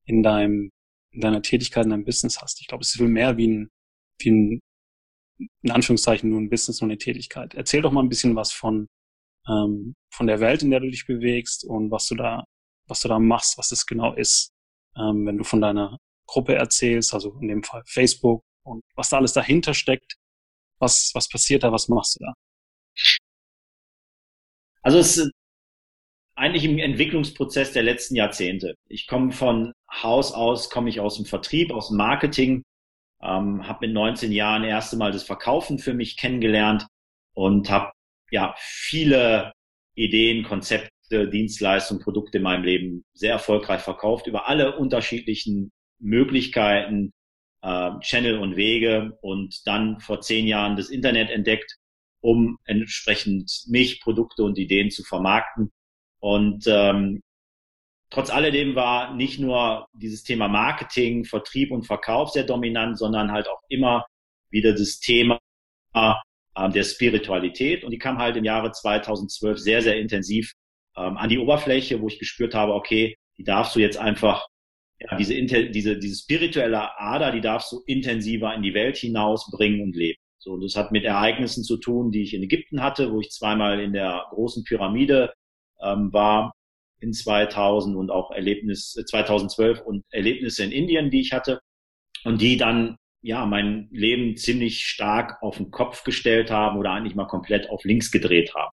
in 0.05 0.23
deinem 0.23 0.71
in 1.12 1.21
deiner 1.21 1.43
Tätigkeit, 1.43 1.85
in 1.85 1.91
deinem 1.91 2.05
Business 2.05 2.41
hast. 2.41 2.61
Ich 2.61 2.67
glaube, 2.67 2.83
es 2.83 2.91
ist 2.91 2.97
viel 2.97 3.09
mehr 3.09 3.37
wie 3.37 3.49
ein, 3.49 3.71
wie 4.19 4.31
ein, 4.31 4.61
in 5.62 5.71
Anführungszeichen 5.71 6.31
nur 6.31 6.41
ein 6.41 6.50
Business, 6.50 6.81
nur 6.81 6.91
eine 6.91 6.99
Tätigkeit. 6.99 7.55
Erzähl 7.55 7.83
doch 7.83 7.93
mal 7.93 8.02
ein 8.02 8.09
bisschen 8.09 8.35
was 8.35 8.52
von, 8.52 8.87
ähm, 9.49 9.95
von 10.12 10.26
der 10.26 10.41
Welt, 10.41 10.62
in 10.62 10.71
der 10.71 10.81
du 10.81 10.91
dich 10.91 11.07
bewegst 11.07 11.64
und 11.64 11.91
was 11.91 12.07
du 12.09 12.14
da, 12.14 12.45
was 12.87 13.01
du 13.01 13.09
da 13.09 13.19
machst, 13.19 13.59
was 13.59 13.69
das 13.69 13.87
genau 13.87 14.15
ist. 14.15 14.53
Ähm, 14.97 15.27
wenn 15.27 15.39
du 15.39 15.45
von 15.45 15.61
deiner 15.61 15.99
Gruppe 16.27 16.55
erzählst, 16.55 17.15
also 17.15 17.37
in 17.41 17.49
dem 17.49 17.62
Fall 17.62 17.83
Facebook 17.87 18.43
und 18.65 18.83
was 18.95 19.09
da 19.09 19.19
alles 19.19 19.33
dahinter 19.33 19.75
steckt, 19.75 20.17
was, 20.79 21.11
was 21.15 21.29
passiert 21.29 21.62
da, 21.62 21.73
was 21.73 21.89
machst 21.89 22.19
du 22.19 22.25
da? 22.25 22.33
Also 24.83 24.99
es 24.99 25.17
ist 25.17 25.31
eigentlich 26.35 26.65
im 26.65 26.79
Entwicklungsprozess 26.79 27.73
der 27.73 27.83
letzten 27.83 28.17
Jahrzehnte. 28.17 28.75
Ich 28.89 29.07
komme 29.07 29.33
von 29.33 29.73
Haus 29.91 30.33
aus, 30.33 30.71
komme 30.71 30.89
ich 30.89 31.01
aus 31.01 31.17
dem 31.17 31.27
Vertrieb, 31.27 31.71
aus 31.71 31.89
dem 31.89 31.99
Marketing, 31.99 32.62
ähm, 33.23 33.67
habe 33.67 33.87
mit 33.87 33.95
19 33.95 34.33
Jahren 34.33 34.65
erste 34.65 34.97
Mal 34.97 35.12
das 35.12 35.23
Verkaufen 35.23 35.79
für 35.79 35.95
mich 35.95 36.17
kennengelernt 36.17 36.87
und 37.35 37.71
habe 37.71 37.93
ja 38.31 38.55
viele 38.59 39.53
Ideen, 39.95 40.43
Konzepte, 40.45 40.91
Dienstleistungen, 41.12 42.02
Produkte 42.02 42.38
in 42.38 42.45
meinem 42.45 42.64
Leben 42.64 43.04
sehr 43.12 43.33
erfolgreich 43.33 43.81
verkauft 43.81 44.26
über 44.26 44.49
alle 44.49 44.76
unterschiedlichen 44.76 45.73
Möglichkeiten, 45.99 47.12
äh, 47.62 47.90
Channel 48.00 48.38
und 48.38 48.57
Wege 48.57 49.19
und 49.23 49.66
dann 49.66 50.00
vor 50.00 50.21
zehn 50.21 50.47
Jahren 50.47 50.76
das 50.76 50.90
Internet 50.90 51.31
entdeckt, 51.31 51.76
um 52.21 52.59
entsprechend 52.64 53.64
mich, 53.69 54.00
Produkte 54.00 54.42
und 54.42 54.59
Ideen 54.59 54.90
zu 54.90 55.02
vermarkten. 55.04 55.71
Und 56.21 56.64
ähm, 56.66 57.21
trotz 58.11 58.31
alledem 58.31 58.75
war 58.75 59.14
nicht 59.14 59.40
nur 59.40 59.87
dieses 59.92 60.23
Thema 60.23 60.49
Marketing, 60.49 61.25
Vertrieb 61.25 61.73
und 61.73 61.85
Verkauf 61.85 62.31
sehr 62.31 62.45
dominant, 62.45 62.99
sondern 62.99 63.33
halt 63.33 63.49
auch 63.49 63.61
immer 63.69 64.07
wieder 64.50 64.73
das 64.73 65.00
Thema 65.00 65.40
äh, 65.95 66.14
der 66.57 66.85
Spiritualität. 66.85 67.85
Und 67.85 67.90
die 67.90 67.99
kam 67.99 68.19
halt 68.19 68.37
im 68.37 68.45
Jahre 68.45 68.73
2012 68.73 69.59
sehr, 69.59 69.83
sehr 69.83 69.99
intensiv 69.99 70.52
ähm, 70.97 71.17
an 71.17 71.29
die 71.29 71.39
Oberfläche, 71.39 72.01
wo 72.01 72.09
ich 72.09 72.19
gespürt 72.19 72.55
habe, 72.55 72.75
okay, 72.75 73.17
die 73.39 73.45
darfst 73.45 73.75
du 73.75 73.81
jetzt 73.81 73.99
einfach, 73.99 74.47
ja, 75.01 75.17
diese, 75.17 75.35
diese, 75.71 75.99
diese 75.99 76.23
spirituelle 76.23 76.99
Ader, 76.99 77.33
die 77.33 77.41
darfst 77.41 77.73
du 77.73 77.83
intensiver 77.87 78.55
in 78.55 78.63
die 78.63 78.75
Welt 78.75 78.97
hinausbringen 78.97 79.81
und 79.81 79.97
leben. 79.97 80.19
So, 80.39 80.53
und 80.53 80.63
das 80.63 80.77
hat 80.77 80.93
mit 80.93 81.05
Ereignissen 81.05 81.65
zu 81.65 81.77
tun, 81.77 82.11
die 82.11 82.23
ich 82.23 82.35
in 82.35 82.43
Ägypten 82.43 82.83
hatte, 82.83 83.13
wo 83.13 83.21
ich 83.21 83.31
zweimal 83.31 83.81
in 83.81 83.93
der 83.93 84.27
großen 84.31 84.65
Pyramide 84.65 85.33
ähm, 85.81 86.13
war, 86.13 86.53
in 87.01 87.13
2000 87.13 87.97
und 87.97 88.11
auch 88.11 88.31
Erlebnis 88.31 88.93
2012 88.93 89.79
äh, 89.79 89.83
und 89.83 90.05
Erlebnisse 90.11 90.65
in 90.65 90.73
Indien, 90.73 91.11
die 91.11 91.21
ich 91.21 91.33
hatte 91.33 91.61
und 92.25 92.41
die 92.41 92.57
dann 92.57 92.97
ja 93.23 93.47
mein 93.47 93.89
Leben 93.93 94.37
ziemlich 94.37 94.85
stark 94.85 95.43
auf 95.43 95.57
den 95.57 95.71
Kopf 95.71 96.05
gestellt 96.05 96.51
haben 96.51 96.79
oder 96.79 96.91
eigentlich 96.91 97.15
mal 97.15 97.27
komplett 97.27 97.71
auf 97.71 97.85
links 97.85 98.11
gedreht 98.11 98.55
haben. 98.55 98.73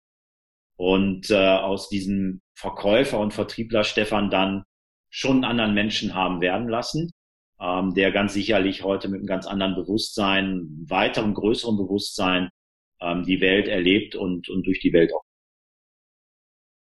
Und 0.84 1.30
äh, 1.30 1.36
aus 1.36 1.88
diesem 1.88 2.42
Verkäufer 2.56 3.18
und 3.22 3.34
Vertriebler 3.34 3.86
Stefan 3.86 4.30
dann 4.30 4.64
schon 5.10 5.38
einen 5.38 5.46
anderen 5.46 5.74
Menschen 5.74 6.14
haben 6.14 6.42
werden 6.42 6.68
lassen, 6.68 7.12
ähm, 7.62 7.94
der 7.94 8.12
ganz 8.12 8.34
sicherlich 8.34 8.84
heute 8.84 9.08
mit 9.08 9.20
einem 9.20 9.28
ganz 9.28 9.48
anderen 9.48 9.76
Bewusstsein, 9.76 10.68
weiterem 10.90 11.36
größeren 11.36 11.78
Bewusstsein 11.78 12.50
ähm, 13.00 13.24
die 13.24 13.40
Welt 13.40 13.70
erlebt 13.70 14.16
und, 14.16 14.50
und 14.50 14.68
durch 14.68 14.82
die 14.82 14.92
Welt 14.92 15.14
auch 15.14 15.24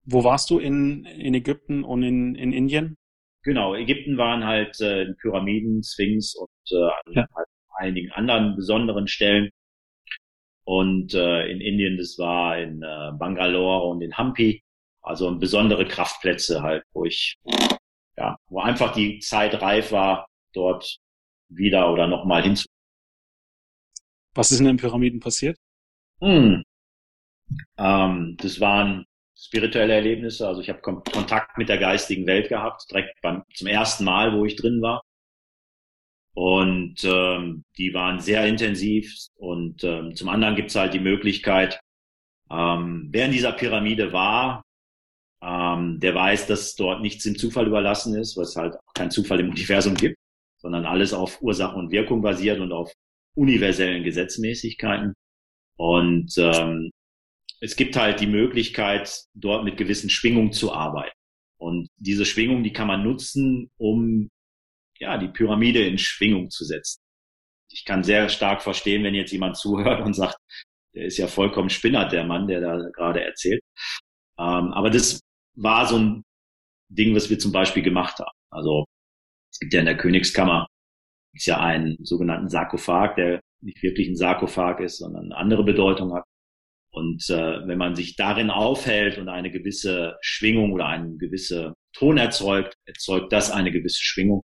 wo 0.09 0.23
warst 0.23 0.49
du 0.51 0.59
in, 0.59 1.03
in 1.03 1.33
Ägypten 1.33 1.83
und 1.83 2.01
in, 2.01 2.35
in 2.35 2.53
Indien? 2.53 2.95
Genau, 3.43 3.75
Ägypten 3.75 4.17
waren 4.17 4.45
halt 4.45 4.79
äh, 4.79 5.13
Pyramiden, 5.19 5.83
Sphinx 5.83 6.33
und 6.35 6.49
äh, 6.71 7.13
ja. 7.13 7.25
halt 7.35 7.47
einigen 7.75 8.11
anderen 8.11 8.55
besonderen 8.55 9.07
Stellen. 9.07 9.49
Und 10.67 11.13
äh, 11.13 11.47
in 11.47 11.61
Indien, 11.61 11.95
das 11.95 12.19
war 12.19 12.57
in 12.57 12.83
äh, 12.83 13.11
Bangalore 13.17 13.87
und 13.87 14.01
in 14.01 14.17
Hampi, 14.17 14.61
also 15.01 15.33
besondere 15.33 15.87
Kraftplätze 15.87 16.61
halt, 16.61 16.83
wo 16.91 17.05
ich, 17.05 17.37
ja, 18.17 18.35
wo 18.49 18.59
einfach 18.59 18.91
die 18.91 19.19
Zeit 19.19 19.61
reif 19.61 19.93
war, 19.93 20.27
dort 20.51 20.97
wieder 21.47 21.89
oder 21.93 22.07
nochmal 22.07 22.43
hinzu. 22.43 22.65
Was 24.35 24.51
ist 24.51 24.59
in 24.59 24.65
den 24.65 24.75
Pyramiden 24.75 25.21
passiert? 25.21 25.57
Hm. 26.19 26.61
Ähm, 27.77 28.35
das 28.37 28.59
waren 28.59 29.05
spirituelle 29.37 29.93
Erlebnisse. 29.93 30.49
Also 30.49 30.59
ich 30.59 30.67
habe 30.67 30.81
Kontakt 30.81 31.57
mit 31.57 31.69
der 31.69 31.77
geistigen 31.77 32.27
Welt 32.27 32.49
gehabt, 32.49 32.91
direkt 32.91 33.21
beim, 33.21 33.43
zum 33.53 33.67
ersten 33.67 34.03
Mal, 34.03 34.37
wo 34.37 34.43
ich 34.43 34.57
drin 34.57 34.81
war. 34.81 35.01
Und 36.37 37.03
ähm, 37.03 37.63
die 37.79 37.95
waren 37.95 38.19
sehr 38.19 38.45
intensiv. 38.45 39.11
Und 39.37 39.83
ähm, 39.83 40.15
zum 40.15 40.29
anderen 40.29 40.55
gibt 40.55 40.69
es 40.69 40.75
halt 40.75 40.93
die 40.93 40.99
Möglichkeit, 40.99 41.79
ähm, 42.51 43.09
wer 43.11 43.25
in 43.25 43.31
dieser 43.31 43.53
Pyramide 43.53 44.13
war, 44.13 44.61
ähm, 45.41 45.99
der 45.99 46.13
weiß, 46.13 46.45
dass 46.45 46.75
dort 46.75 47.01
nichts 47.01 47.23
dem 47.23 47.39
Zufall 47.39 47.65
überlassen 47.65 48.15
ist, 48.15 48.37
was 48.37 48.55
halt 48.55 48.75
auch 48.75 48.93
kein 48.93 49.09
Zufall 49.09 49.39
im 49.39 49.49
Universum 49.55 49.95
gibt, 49.95 50.15
sondern 50.61 50.85
alles 50.85 51.11
auf 51.11 51.41
Ursache 51.41 51.75
und 51.75 51.89
Wirkung 51.89 52.21
basiert 52.21 52.59
und 52.59 52.71
auf 52.71 52.93
universellen 53.33 54.03
Gesetzmäßigkeiten. 54.03 55.15
Und 55.75 56.35
ähm, 56.37 56.91
es 57.61 57.75
gibt 57.75 57.95
halt 57.95 58.19
die 58.19 58.27
Möglichkeit, 58.27 59.23
dort 59.33 59.63
mit 59.63 59.75
gewissen 59.75 60.11
Schwingungen 60.11 60.53
zu 60.53 60.71
arbeiten. 60.71 61.17
Und 61.57 61.87
diese 61.97 62.25
Schwingung, 62.25 62.63
die 62.63 62.73
kann 62.73 62.85
man 62.87 63.03
nutzen, 63.03 63.71
um 63.77 64.29
ja 64.99 65.17
die 65.17 65.27
Pyramide 65.27 65.85
in 65.85 65.97
Schwingung 65.97 66.49
zu 66.49 66.65
setzen. 66.65 67.01
Ich 67.69 67.85
kann 67.85 68.03
sehr 68.03 68.29
stark 68.29 68.61
verstehen, 68.61 69.03
wenn 69.03 69.15
jetzt 69.15 69.31
jemand 69.31 69.57
zuhört 69.57 70.01
und 70.05 70.13
sagt, 70.13 70.37
der 70.95 71.05
ist 71.05 71.17
ja 71.17 71.27
vollkommen 71.27 71.69
spinnert, 71.69 72.11
der 72.11 72.23
Mann, 72.23 72.47
der 72.47 72.61
da 72.61 72.77
gerade 72.95 73.23
erzählt. 73.23 73.61
Ähm, 74.39 74.73
aber 74.73 74.89
das 74.89 75.19
war 75.55 75.85
so 75.85 75.97
ein 75.97 76.23
Ding, 76.89 77.15
was 77.15 77.29
wir 77.29 77.39
zum 77.39 77.51
Beispiel 77.51 77.83
gemacht 77.83 78.19
haben. 78.19 78.37
Also 78.51 78.85
es 79.51 79.59
gibt 79.59 79.73
ja 79.73 79.81
in 79.81 79.85
der 79.85 79.97
Königskammer 79.97 80.67
ist 81.37 81.45
ja 81.45 81.59
einen 81.59 81.97
sogenannten 82.03 82.49
Sarkophag, 82.49 83.15
der 83.15 83.41
nicht 83.61 83.81
wirklich 83.83 84.07
ein 84.07 84.15
Sarkophag 84.15 84.79
ist, 84.79 84.97
sondern 84.97 85.25
eine 85.25 85.37
andere 85.37 85.63
Bedeutung 85.63 86.13
hat. 86.13 86.23
Und 86.91 87.29
äh, 87.29 87.67
wenn 87.67 87.77
man 87.77 87.95
sich 87.95 88.15
darin 88.15 88.49
aufhält 88.49 89.17
und 89.17 89.29
eine 89.29 89.51
gewisse 89.51 90.17
Schwingung 90.21 90.71
oder 90.73 90.87
einen 90.87 91.19
gewisse 91.19 91.73
Ton 91.93 92.17
erzeugt, 92.17 92.75
erzeugt 92.85 93.31
das 93.31 93.51
eine 93.51 93.71
gewisse 93.71 94.01
Schwingung. 94.01 94.41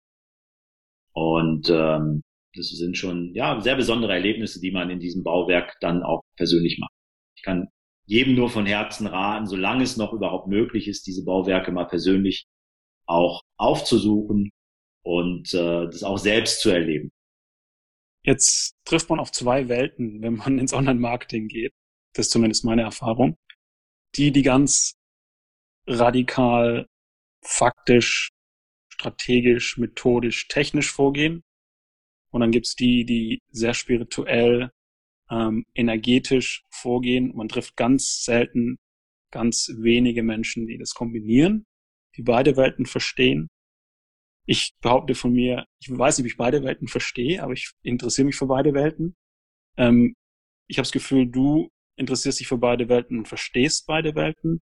Und 1.12 1.68
ähm, 1.70 2.22
das 2.54 2.68
sind 2.68 2.96
schon 2.96 3.34
ja 3.34 3.60
sehr 3.60 3.76
besondere 3.76 4.12
Erlebnisse, 4.12 4.60
die 4.60 4.70
man 4.70 4.90
in 4.90 5.00
diesem 5.00 5.22
Bauwerk 5.22 5.76
dann 5.80 6.02
auch 6.02 6.22
persönlich 6.36 6.78
macht. 6.78 6.92
Ich 7.36 7.42
kann 7.42 7.68
jedem 8.04 8.34
nur 8.34 8.50
von 8.50 8.66
Herzen 8.66 9.06
raten, 9.06 9.46
solange 9.46 9.84
es 9.84 9.96
noch 9.96 10.12
überhaupt 10.12 10.48
möglich 10.48 10.88
ist, 10.88 11.06
diese 11.06 11.24
Bauwerke 11.24 11.72
mal 11.72 11.86
persönlich 11.86 12.46
auch 13.06 13.42
aufzusuchen 13.56 14.50
und 15.02 15.52
äh, 15.54 15.86
das 15.86 16.02
auch 16.02 16.18
selbst 16.18 16.60
zu 16.60 16.70
erleben. 16.70 17.10
Jetzt 18.24 18.74
trifft 18.84 19.10
man 19.10 19.18
auf 19.18 19.32
zwei 19.32 19.68
Welten, 19.68 20.22
wenn 20.22 20.34
man 20.36 20.58
ins 20.58 20.72
Online-Marketing 20.72 21.48
geht. 21.48 21.72
Das 22.14 22.26
ist 22.26 22.32
zumindest 22.32 22.64
meine 22.64 22.82
Erfahrung. 22.82 23.36
Die, 24.16 24.30
die 24.30 24.42
ganz 24.42 24.94
radikal, 25.86 26.86
faktisch, 27.42 28.30
strategisch, 28.92 29.78
methodisch, 29.78 30.48
technisch 30.48 30.90
vorgehen. 30.90 31.42
Und 32.30 32.40
dann 32.40 32.52
gibt's 32.52 32.76
die, 32.76 33.04
die 33.04 33.40
sehr 33.50 33.74
spirituell, 33.74 34.70
ähm, 35.30 35.64
energetisch 35.74 36.64
vorgehen. 36.70 37.34
Man 37.34 37.48
trifft 37.48 37.76
ganz 37.76 38.24
selten 38.24 38.78
ganz 39.32 39.72
wenige 39.78 40.22
Menschen, 40.22 40.66
die 40.66 40.78
das 40.78 40.94
kombinieren, 40.94 41.64
die 42.16 42.22
beide 42.22 42.56
Welten 42.56 42.86
verstehen. 42.86 43.48
Ich 44.46 44.74
behaupte 44.80 45.14
von 45.14 45.32
mir, 45.32 45.64
ich 45.80 45.90
weiß 45.90 46.18
nicht, 46.18 46.24
ob 46.24 46.30
ich 46.32 46.36
beide 46.36 46.62
Welten 46.62 46.86
verstehe, 46.86 47.42
aber 47.42 47.54
ich 47.54 47.72
interessiere 47.82 48.26
mich 48.26 48.36
für 48.36 48.46
beide 48.46 48.74
Welten. 48.74 49.14
Ähm, 49.76 50.14
ich 50.68 50.78
habe 50.78 50.84
das 50.84 50.92
Gefühl, 50.92 51.26
du 51.26 51.70
interessierst 51.96 52.40
dich 52.40 52.48
für 52.48 52.58
beide 52.58 52.88
Welten 52.88 53.18
und 53.18 53.28
verstehst 53.28 53.86
beide 53.86 54.14
Welten. 54.14 54.60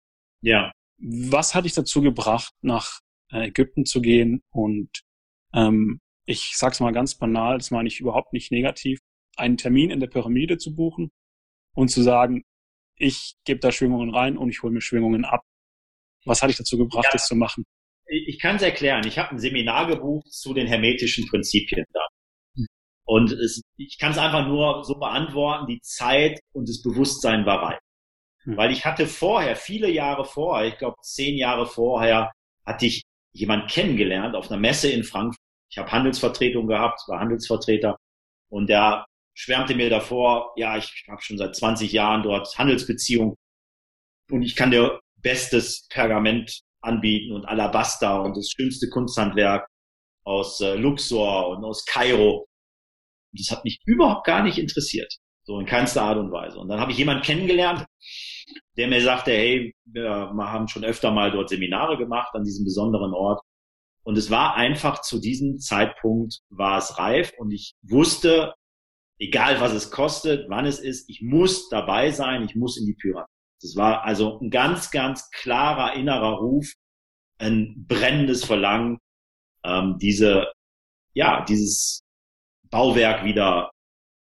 Ja. 0.41 0.71
Was 0.97 1.55
hat 1.55 1.65
dich 1.65 1.73
dazu 1.73 2.01
gebracht, 2.01 2.53
nach 2.61 2.99
Ägypten 3.41 3.85
zu 3.85 4.01
gehen 4.01 4.41
und 4.51 4.89
ähm, 5.53 5.99
ich 6.25 6.53
sag's 6.55 6.79
mal 6.79 6.93
ganz 6.93 7.15
banal, 7.15 7.57
das 7.57 7.71
meine 7.71 7.87
ich 7.87 7.99
überhaupt 7.99 8.33
nicht 8.33 8.51
negativ, 8.51 8.99
einen 9.35 9.57
Termin 9.57 9.89
in 9.89 9.99
der 9.99 10.07
Pyramide 10.07 10.57
zu 10.57 10.75
buchen 10.75 11.11
und 11.75 11.89
zu 11.89 12.01
sagen, 12.01 12.43
ich 12.95 13.35
gebe 13.45 13.59
da 13.59 13.71
Schwingungen 13.71 14.13
rein 14.13 14.37
und 14.37 14.49
ich 14.49 14.61
hole 14.61 14.73
mir 14.73 14.81
Schwingungen 14.81 15.25
ab. 15.25 15.41
Was 16.25 16.41
hat 16.41 16.49
dich 16.49 16.57
dazu 16.57 16.77
gebracht, 16.77 17.05
ja. 17.05 17.11
das 17.13 17.27
zu 17.27 17.35
machen? 17.35 17.65
Ich 18.05 18.39
kann 18.39 18.57
es 18.57 18.61
erklären. 18.61 19.05
Ich 19.07 19.17
habe 19.17 19.31
ein 19.31 19.39
Seminar 19.39 19.87
gebucht 19.87 20.31
zu 20.31 20.53
den 20.53 20.67
hermetischen 20.67 21.27
Prinzipien 21.27 21.85
da. 21.91 22.01
Hm. 22.55 22.67
Und 23.05 23.31
es, 23.31 23.61
ich 23.77 23.97
kann 23.99 24.11
es 24.11 24.17
einfach 24.17 24.47
nur 24.47 24.83
so 24.83 24.99
beantworten, 24.99 25.67
die 25.67 25.81
Zeit 25.81 26.39
und 26.53 26.69
das 26.69 26.81
Bewusstsein 26.81 27.45
war 27.45 27.63
reif. 27.63 27.79
Hm. 28.43 28.57
Weil 28.57 28.71
ich 28.71 28.85
hatte 28.85 29.07
vorher, 29.07 29.55
viele 29.55 29.89
Jahre 29.89 30.25
vorher, 30.25 30.67
ich 30.67 30.77
glaube 30.77 30.95
zehn 31.01 31.37
Jahre 31.37 31.65
vorher, 31.65 32.31
hatte 32.65 32.85
ich 32.85 33.03
jemand 33.33 33.69
kennengelernt 33.69 34.35
auf 34.35 34.49
einer 34.49 34.59
Messe 34.59 34.89
in 34.89 35.03
Frankfurt. 35.03 35.39
Ich 35.69 35.77
habe 35.77 35.91
Handelsvertretung 35.91 36.67
gehabt, 36.67 37.01
war 37.07 37.19
Handelsvertreter 37.19 37.97
und 38.49 38.67
der 38.67 39.05
schwärmte 39.33 39.75
mir 39.75 39.89
davor, 39.89 40.53
ja, 40.55 40.77
ich 40.77 41.05
habe 41.09 41.21
schon 41.21 41.37
seit 41.37 41.55
20 41.55 41.91
Jahren 41.91 42.23
dort 42.23 42.57
Handelsbeziehungen 42.57 43.35
und 44.29 44.43
ich 44.43 44.55
kann 44.55 44.71
dir 44.71 44.99
bestes 45.17 45.87
Pergament 45.89 46.61
anbieten 46.81 47.33
und 47.33 47.45
Alabaster 47.45 48.21
und 48.21 48.37
das 48.37 48.49
schönste 48.49 48.89
Kunsthandwerk 48.89 49.67
aus 50.25 50.61
äh, 50.61 50.75
Luxor 50.75 51.49
und 51.49 51.63
aus 51.63 51.85
Kairo. 51.85 52.47
Und 53.31 53.39
das 53.39 53.51
hat 53.51 53.63
mich 53.63 53.79
überhaupt 53.85 54.25
gar 54.25 54.43
nicht 54.43 54.57
interessiert. 54.57 55.13
So 55.43 55.59
in 55.59 55.65
keinster 55.65 56.03
Art 56.03 56.17
und 56.17 56.31
Weise. 56.31 56.57
Und 56.57 56.69
dann 56.69 56.79
habe 56.79 56.91
ich 56.91 56.97
jemanden 56.97 57.23
kennengelernt, 57.23 57.85
der 58.77 58.87
mir 58.87 59.01
sagte, 59.01 59.31
hey, 59.31 59.75
wir 59.85 60.09
haben 60.09 60.67
schon 60.67 60.85
öfter 60.85 61.11
mal 61.11 61.31
dort 61.31 61.49
Seminare 61.49 61.97
gemacht 61.97 62.33
an 62.33 62.43
diesem 62.43 62.65
besonderen 62.65 63.13
Ort. 63.13 63.41
Und 64.03 64.17
es 64.17 64.29
war 64.31 64.55
einfach 64.55 65.01
zu 65.01 65.19
diesem 65.19 65.59
Zeitpunkt 65.59 66.39
war 66.49 66.77
es 66.77 66.97
reif 66.97 67.31
und 67.37 67.51
ich 67.51 67.75
wusste, 67.81 68.53
egal 69.17 69.61
was 69.61 69.73
es 69.73 69.91
kostet, 69.91 70.49
wann 70.49 70.65
es 70.65 70.79
ist, 70.79 71.09
ich 71.09 71.21
muss 71.21 71.69
dabei 71.69 72.11
sein, 72.11 72.43
ich 72.43 72.55
muss 72.55 72.77
in 72.77 72.85
die 72.85 72.95
Pyramide. 72.95 73.27
Das 73.61 73.77
war 73.77 74.03
also 74.03 74.39
ein 74.39 74.49
ganz, 74.49 74.91
ganz 74.91 75.29
klarer 75.31 75.93
innerer 75.93 76.37
Ruf, 76.39 76.73
ein 77.37 77.85
brennendes 77.87 78.43
Verlangen, 78.43 78.97
ähm, 79.63 79.97
diese, 80.01 80.51
ja, 81.13 81.45
dieses 81.45 82.01
Bauwerk 82.69 83.23
wieder 83.23 83.71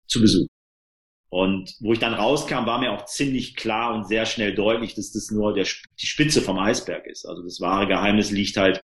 zu 0.06 0.20
besuchen. 0.20 0.51
Und 1.32 1.76
wo 1.80 1.94
ich 1.94 1.98
dann 1.98 2.12
rauskam, 2.12 2.66
war 2.66 2.78
mir 2.78 2.92
auch 2.92 3.06
ziemlich 3.06 3.56
klar 3.56 3.94
und 3.94 4.06
sehr 4.06 4.26
schnell 4.26 4.54
deutlich, 4.54 4.94
dass 4.94 5.12
das 5.12 5.30
nur 5.30 5.54
der, 5.54 5.64
die 5.64 6.06
Spitze 6.06 6.42
vom 6.42 6.58
Eisberg 6.58 7.06
ist. 7.06 7.24
Also 7.24 7.42
das 7.42 7.58
wahre 7.58 7.86
Geheimnis 7.86 8.30
liegt 8.30 8.58
halt, 8.58 8.82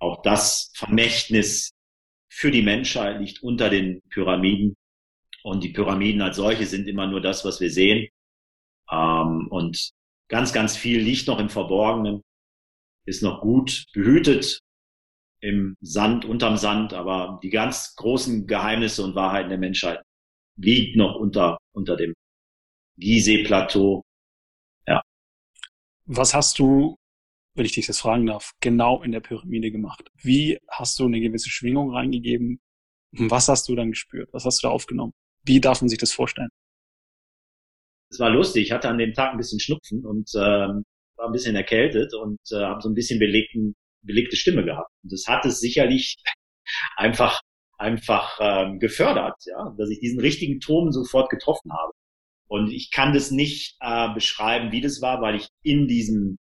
auch 0.00 0.20
das 0.22 0.72
Vermächtnis 0.74 1.70
für 2.28 2.50
die 2.50 2.62
Menschheit 2.62 3.20
liegt 3.20 3.44
unter 3.44 3.70
den 3.70 4.02
Pyramiden. 4.10 4.74
Und 5.44 5.62
die 5.62 5.68
Pyramiden 5.68 6.22
als 6.22 6.38
solche 6.38 6.66
sind 6.66 6.88
immer 6.88 7.06
nur 7.06 7.20
das, 7.20 7.44
was 7.44 7.60
wir 7.60 7.70
sehen. 7.70 8.08
Ähm, 8.90 9.46
und 9.48 9.90
ganz, 10.28 10.52
ganz 10.52 10.76
viel 10.76 11.00
liegt 11.00 11.28
noch 11.28 11.38
im 11.38 11.50
Verborgenen, 11.50 12.22
ist 13.06 13.22
noch 13.22 13.40
gut 13.40 13.84
behütet 13.92 14.58
im 15.38 15.76
Sand, 15.80 16.24
unterm 16.24 16.56
Sand, 16.56 16.94
aber 16.94 17.38
die 17.44 17.50
ganz 17.50 17.94
großen 17.94 18.48
Geheimnisse 18.48 19.04
und 19.04 19.14
Wahrheiten 19.14 19.50
der 19.50 19.58
Menschheit 19.58 20.03
liegt 20.56 20.96
noch 20.96 21.16
unter, 21.16 21.58
unter 21.72 21.96
dem 21.96 22.14
Gizeh-Plateau. 22.98 24.02
Ja. 24.86 25.02
Was 26.06 26.34
hast 26.34 26.58
du, 26.58 26.96
wenn 27.54 27.66
ich 27.66 27.72
dich 27.72 27.86
das 27.86 28.00
fragen 28.00 28.26
darf, 28.26 28.52
genau 28.60 29.02
in 29.02 29.12
der 29.12 29.20
Pyramide 29.20 29.70
gemacht? 29.70 30.08
Wie 30.22 30.58
hast 30.68 30.98
du 30.98 31.06
eine 31.06 31.20
gewisse 31.20 31.50
Schwingung 31.50 31.90
reingegeben? 31.90 32.60
Was 33.12 33.48
hast 33.48 33.68
du 33.68 33.76
dann 33.76 33.90
gespürt? 33.90 34.28
Was 34.32 34.44
hast 34.44 34.62
du 34.62 34.68
da 34.68 34.72
aufgenommen? 34.72 35.12
Wie 35.44 35.60
darf 35.60 35.80
man 35.80 35.88
sich 35.88 35.98
das 35.98 36.12
vorstellen? 36.12 36.50
Es 38.10 38.18
war 38.18 38.30
lustig. 38.30 38.64
Ich 38.64 38.72
hatte 38.72 38.88
an 38.88 38.98
dem 38.98 39.12
Tag 39.12 39.32
ein 39.32 39.38
bisschen 39.38 39.60
Schnupfen 39.60 40.04
und 40.04 40.30
ähm, 40.34 40.84
war 41.16 41.26
ein 41.26 41.32
bisschen 41.32 41.56
erkältet 41.56 42.14
und 42.14 42.38
äh, 42.50 42.56
habe 42.56 42.80
so 42.80 42.88
ein 42.88 42.94
bisschen 42.94 43.18
belegten, 43.18 43.74
belegte 44.02 44.36
Stimme 44.36 44.64
gehabt. 44.64 44.90
Und 45.02 45.12
das 45.12 45.26
hat 45.26 45.44
es 45.44 45.60
sicherlich 45.60 46.16
einfach 46.96 47.40
einfach 47.78 48.38
ähm, 48.40 48.78
gefördert, 48.78 49.36
ja, 49.46 49.74
dass 49.76 49.90
ich 49.90 50.00
diesen 50.00 50.20
richtigen 50.20 50.60
Ton 50.60 50.92
sofort 50.92 51.30
getroffen 51.30 51.72
habe. 51.72 51.92
Und 52.46 52.70
ich 52.70 52.90
kann 52.90 53.12
das 53.12 53.30
nicht 53.30 53.76
äh, 53.80 54.12
beschreiben, 54.12 54.72
wie 54.72 54.80
das 54.80 55.00
war, 55.00 55.20
weil 55.20 55.36
ich 55.36 55.48
in 55.62 55.88
diesem 55.88 56.36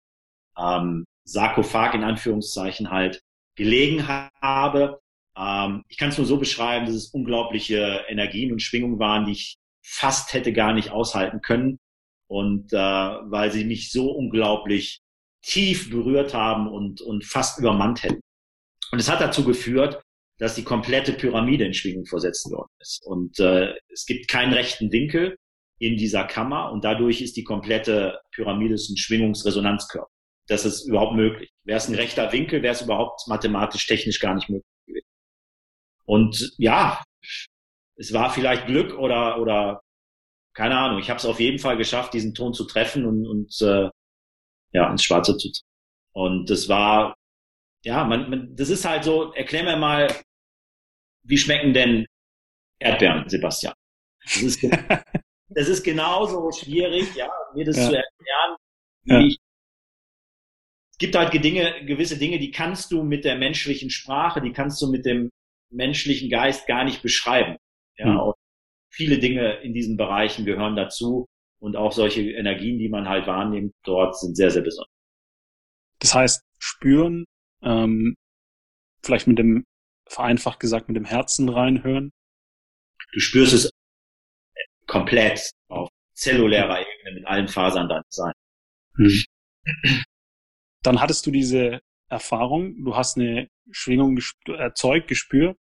ähm, 0.56 1.04
Sarkophag 1.24 1.94
in 1.94 2.04
Anführungszeichen 2.04 2.90
halt 2.90 3.20
gelegen 3.56 4.06
habe. 4.08 5.00
Ähm, 5.36 5.82
ich 5.88 5.98
kann 5.98 6.08
es 6.10 6.18
nur 6.18 6.26
so 6.26 6.38
beschreiben, 6.38 6.86
dass 6.86 6.94
es 6.94 7.10
unglaubliche 7.10 8.04
Energien 8.08 8.52
und 8.52 8.62
Schwingungen 8.62 8.98
waren, 8.98 9.26
die 9.26 9.32
ich 9.32 9.56
fast 9.84 10.32
hätte 10.32 10.52
gar 10.52 10.72
nicht 10.72 10.90
aushalten 10.90 11.40
können. 11.40 11.78
Und 12.28 12.72
äh, 12.72 12.76
weil 12.76 13.50
sie 13.50 13.64
mich 13.64 13.90
so 13.90 14.10
unglaublich 14.10 15.00
tief 15.42 15.90
berührt 15.90 16.34
haben 16.34 16.68
und, 16.68 17.00
und 17.00 17.24
fast 17.24 17.58
übermannt 17.58 18.02
hätten. 18.02 18.20
Und 18.92 18.98
es 18.98 19.10
hat 19.10 19.20
dazu 19.20 19.44
geführt, 19.44 20.02
dass 20.38 20.54
die 20.54 20.64
komplette 20.64 21.12
Pyramide 21.12 21.64
in 21.64 21.74
Schwingung 21.74 22.06
versetzt 22.06 22.50
worden 22.50 22.70
ist. 22.80 23.02
Und 23.04 23.38
äh, 23.40 23.74
es 23.92 24.06
gibt 24.06 24.28
keinen 24.28 24.52
rechten 24.52 24.92
Winkel 24.92 25.36
in 25.78 25.96
dieser 25.96 26.24
Kammer 26.24 26.72
und 26.72 26.84
dadurch 26.84 27.20
ist 27.20 27.36
die 27.36 27.44
komplette 27.44 28.20
Pyramide 28.32 28.74
ein 28.74 28.96
Schwingungsresonanzkörper. 28.96 30.10
Das 30.46 30.64
ist 30.64 30.86
überhaupt 30.88 31.14
möglich. 31.14 31.50
Wäre 31.64 31.78
es 31.78 31.88
ein 31.88 31.94
rechter 31.94 32.32
Winkel, 32.32 32.62
wäre 32.62 32.74
es 32.74 32.82
überhaupt 32.82 33.26
mathematisch, 33.28 33.86
technisch 33.86 34.20
gar 34.20 34.34
nicht 34.34 34.48
möglich 34.48 34.72
gewesen. 34.86 35.06
Und 36.04 36.54
ja, 36.56 37.02
es 37.96 38.12
war 38.12 38.30
vielleicht 38.30 38.66
Glück 38.66 38.96
oder 38.96 39.40
oder 39.40 39.82
keine 40.54 40.78
Ahnung. 40.78 41.00
Ich 41.00 41.10
habe 41.10 41.18
es 41.18 41.26
auf 41.26 41.38
jeden 41.40 41.58
Fall 41.58 41.76
geschafft, 41.76 42.14
diesen 42.14 42.34
Ton 42.34 42.54
zu 42.54 42.64
treffen 42.64 43.04
und, 43.04 43.26
und 43.26 43.60
äh, 43.60 43.90
ja 44.72 44.90
ins 44.90 45.04
Schwarze 45.04 45.36
zu. 45.36 45.50
Und 46.12 46.48
das 46.50 46.68
war 46.68 47.14
ja, 47.84 48.04
man, 48.04 48.30
man, 48.30 48.56
das 48.56 48.70
ist 48.70 48.84
halt 48.84 49.04
so. 49.04 49.32
Erklär 49.32 49.64
mir 49.64 49.76
mal, 49.76 50.08
wie 51.28 51.38
schmecken 51.38 51.74
denn 51.74 52.06
Erdbeeren, 52.80 53.28
Sebastian? 53.28 53.74
Das 54.24 54.42
ist, 54.42 54.62
das 55.48 55.68
ist 55.68 55.84
genauso 55.84 56.50
schwierig, 56.50 57.14
ja, 57.14 57.30
mir 57.54 57.64
das 57.64 57.76
ja. 57.76 57.88
zu 57.88 57.96
erklären. 57.96 58.56
Ja. 59.04 59.20
Ich, 59.20 59.38
es 60.92 60.98
gibt 60.98 61.14
halt 61.14 61.32
Dinge, 61.44 61.84
gewisse 61.86 62.18
Dinge, 62.18 62.38
die 62.38 62.50
kannst 62.50 62.90
du 62.90 63.04
mit 63.04 63.24
der 63.24 63.36
menschlichen 63.36 63.90
Sprache, 63.90 64.40
die 64.40 64.52
kannst 64.52 64.82
du 64.82 64.90
mit 64.90 65.04
dem 65.04 65.30
menschlichen 65.70 66.30
Geist 66.30 66.66
gar 66.66 66.84
nicht 66.84 67.02
beschreiben. 67.02 67.56
Ja, 67.96 68.06
mhm. 68.06 68.32
viele 68.90 69.18
Dinge 69.18 69.60
in 69.62 69.74
diesen 69.74 69.96
Bereichen 69.96 70.44
gehören 70.44 70.76
dazu 70.76 71.26
und 71.60 71.76
auch 71.76 71.92
solche 71.92 72.22
Energien, 72.22 72.78
die 72.78 72.88
man 72.88 73.08
halt 73.08 73.26
wahrnimmt, 73.26 73.72
dort 73.84 74.18
sind 74.18 74.36
sehr, 74.36 74.50
sehr 74.50 74.62
besonders. 74.62 74.92
Das 76.00 76.14
heißt, 76.14 76.42
spüren, 76.58 77.24
ähm, 77.62 78.14
vielleicht 79.02 79.26
mit 79.26 79.38
dem 79.38 79.64
vereinfacht 80.08 80.60
gesagt 80.60 80.88
mit 80.88 80.96
dem 80.96 81.04
Herzen 81.04 81.48
reinhören? 81.48 82.12
Du 83.12 83.20
spürst 83.20 83.52
es 83.52 83.70
komplett 84.86 85.50
auf 85.68 85.88
zellulärer 86.14 86.80
Ebene 86.80 87.14
mit 87.14 87.26
allen 87.26 87.48
Fasern 87.48 87.88
deines 87.88 88.06
Sein. 88.10 88.32
Hm. 88.96 89.24
Dann 90.82 91.00
hattest 91.00 91.26
du 91.26 91.30
diese 91.30 91.80
Erfahrung, 92.08 92.84
du 92.84 92.96
hast 92.96 93.16
eine 93.16 93.48
Schwingung 93.70 94.16
gesp 94.16 94.36
erzeugt, 94.48 95.08
gespürt. 95.08 95.56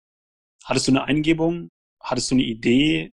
Hattest 0.64 0.88
du 0.88 0.92
eine 0.92 1.04
Eingebung? 1.04 1.70
Hattest 2.02 2.32
du 2.32 2.36
eine 2.36 2.44
Idee? 2.44 3.12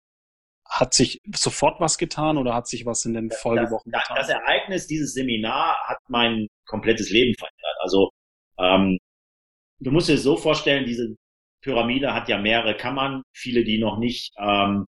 Hat 0.65 0.93
sich 0.93 1.19
sofort 1.35 1.79
was 1.79 1.97
getan 1.97 2.37
oder 2.37 2.53
hat 2.53 2.67
sich 2.67 2.85
was 2.85 3.05
in 3.05 3.13
den 3.13 3.31
Folgewochen 3.31 3.91
das, 3.91 4.03
getan? 4.03 4.17
Das 4.17 4.29
Ereignis 4.29 4.87
dieses 4.87 5.13
Seminar 5.13 5.77
hat 5.87 5.97
mein 6.07 6.47
komplettes 6.65 7.09
Leben 7.09 7.33
verändert. 7.37 7.77
Also 7.79 8.11
ähm, 8.59 8.97
du 9.79 9.91
musst 9.91 10.09
dir 10.09 10.17
so 10.17 10.37
vorstellen, 10.37 10.85
diese 10.85 11.15
Pyramide 11.62 12.13
hat 12.13 12.30
ja 12.30 12.38
mehrere 12.38 12.76
Kammern, 12.76 13.24
viele, 13.34 13.63
die 13.63 13.80
noch 13.80 14.00
nicht 14.00 14.34
ähm, 14.38 14.86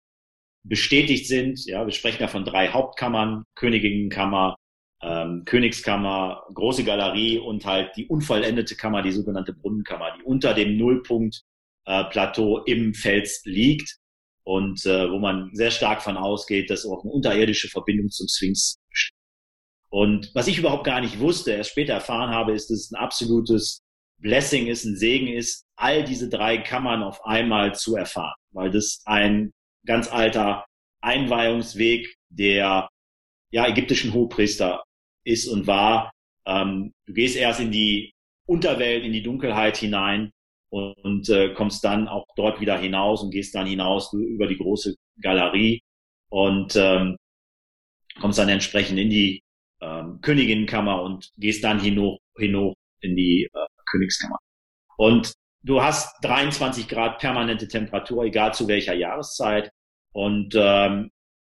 bestätigt 0.64 1.28
sind. 1.28 1.66
Ja, 1.66 1.86
wir 1.86 1.94
sprechen 1.94 2.22
ja 2.22 2.28
von 2.28 2.46
drei 2.46 2.70
Hauptkammern, 2.70 3.44
Königinnenkammer, 3.56 4.56
ähm, 5.02 5.44
Königskammer, 5.46 6.44
große 6.54 6.84
Galerie 6.84 7.38
und 7.38 7.66
halt 7.66 7.96
die 7.96 8.08
unvollendete 8.08 8.76
Kammer, 8.76 9.02
die 9.02 9.12
sogenannte 9.12 9.54
Brunnenkammer, 9.54 10.18
die 10.18 10.24
unter 10.24 10.54
dem 10.54 10.78
Nullpunkt 10.78 11.42
äh, 11.86 12.04
im 12.66 12.94
Fels 12.94 13.42
liegt 13.46 13.98
und 14.44 14.86
äh, 14.86 15.10
wo 15.12 15.20
man 15.20 15.50
sehr 15.54 15.72
stark 15.72 16.02
von 16.02 16.18
ausgeht, 16.18 16.70
dass 16.70 16.86
auch 16.86 17.04
eine 17.04 17.12
unterirdische 17.12 17.68
Verbindung 17.70 18.10
zum 18.10 18.28
Sphinx 18.28 18.78
besteht. 18.90 19.16
Und 19.90 20.32
was 20.34 20.48
ich 20.48 20.58
überhaupt 20.58 20.84
gar 20.84 21.02
nicht 21.02 21.20
wusste, 21.20 21.52
erst 21.52 21.72
später 21.72 21.94
erfahren 21.94 22.32
habe, 22.32 22.54
ist, 22.54 22.70
dass 22.70 22.80
es 22.80 22.92
ein 22.92 23.00
absolutes 23.00 23.82
Blessing 24.18 24.68
ist, 24.68 24.86
ein 24.86 24.98
Segen 24.98 25.28
ist, 25.28 25.65
all 25.78 26.04
diese 26.04 26.30
drei 26.30 26.58
Kammern 26.58 27.04
auf 27.04 27.26
einmal 27.26 27.76
zu 27.76 27.96
erfahren, 27.96 28.36
weil 28.52 28.72
das 28.72 29.02
ein 29.06 29.52
ganz 29.86 30.12
alter 30.12 30.66
Einweihungsweg 31.02 32.16
der 32.30 32.90
ja, 33.52 33.68
ägyptischen 33.68 34.14
Hochpriester 34.14 34.84
ist 35.24 35.48
und 35.48 35.68
war. 35.68 36.12
Ähm, 36.46 36.94
du 37.06 37.14
gehst 37.14 37.36
erst 37.36 37.60
in 37.60 37.72
die 37.72 38.14
Unterwelt, 38.48 39.04
in 39.04 39.14
die 39.14 39.24
Dunkelheit 39.24 39.78
hinein 39.78 40.32
und, 40.70 40.94
und 41.04 41.30
äh, 41.30 41.54
kommst 41.54 41.84
dann 41.84 42.08
auch 42.08 42.26
dort 42.36 42.60
wieder 42.62 42.78
hinaus 42.78 43.24
und 43.24 43.32
gehst 43.32 43.56
dann 43.56 43.66
hinaus 43.66 44.14
über 44.14 44.48
die 44.48 44.58
große 44.58 44.96
Galerie 45.22 45.82
und 46.30 46.76
ähm, 46.76 47.18
kommst 48.20 48.40
dann 48.40 48.50
entsprechend 48.50 49.00
in 49.00 49.10
die 49.10 49.42
ähm, 49.82 50.20
Königinnenkammer 50.22 51.02
und 51.02 51.32
gehst 51.38 51.64
dann 51.64 51.80
hinauf, 51.80 52.20
hinauf 52.38 52.76
in 53.02 53.16
die 53.16 53.50
äh, 53.54 53.66
Königskammer. 53.86 54.38
Und 54.98 55.34
du 55.66 55.82
hast 55.82 56.16
23 56.24 56.88
Grad 56.88 57.20
permanente 57.20 57.68
Temperatur, 57.68 58.24
egal 58.24 58.54
zu 58.54 58.68
welcher 58.68 58.94
Jahreszeit. 58.94 59.72
Und 60.14 60.54
ähm, 60.56 61.10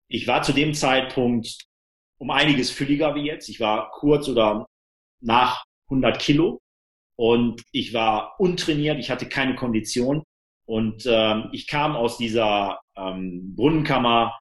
ich 0.09 0.27
war 0.27 0.43
zu 0.43 0.53
dem 0.53 0.73
Zeitpunkt 0.73 1.67
um 2.19 2.31
einiges 2.31 2.71
fülliger 2.71 3.15
wie 3.15 3.27
jetzt. 3.27 3.49
Ich 3.49 3.61
war 3.61 3.91
kurz 3.91 4.29
oder 4.29 4.67
nach 5.21 5.65
100 5.91 6.19
Kilo 6.19 6.61
und 7.17 7.63
ich 7.73 7.93
war 7.93 8.39
untrainiert, 8.39 8.99
ich 8.99 9.11
hatte 9.11 9.29
keine 9.29 9.55
Kondition 9.57 10.23
und 10.67 11.05
ähm, 11.07 11.49
ich 11.53 11.67
kam 11.67 11.97
aus 11.97 12.17
dieser 12.17 12.81
ähm, 12.97 13.55
Brunnenkammer, 13.55 14.39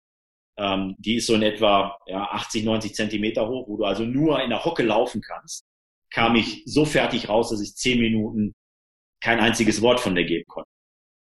ähm, 0.58 0.95
die 0.99 1.15
ist 1.15 1.28
so 1.28 1.36
in 1.36 1.41
etwa 1.41 1.97
ja, 2.08 2.23
80, 2.32 2.63
90 2.63 2.93
Zentimeter 2.93 3.47
hoch, 3.47 3.67
wo 3.67 3.78
du 3.78 3.86
also 3.86 4.04
nur 4.04 4.41
in 4.41 4.49
der 4.49 4.63
Hocke 4.63 4.84
laufen 4.84 5.21
kannst, 5.21 5.65
kam 6.12 6.36
ich 6.36 6.63
so 6.65 6.86
fertig 6.86 7.30
raus, 7.30 7.49
dass 7.49 7.62
ich 7.62 7.75
zehn 7.75 7.99
Minuten 7.99 8.54
kein 9.25 9.39
einziges 9.39 9.81
Wort 9.81 9.99
von 9.99 10.13
der 10.13 10.23
geben 10.23 10.45
konnte. 10.47 10.69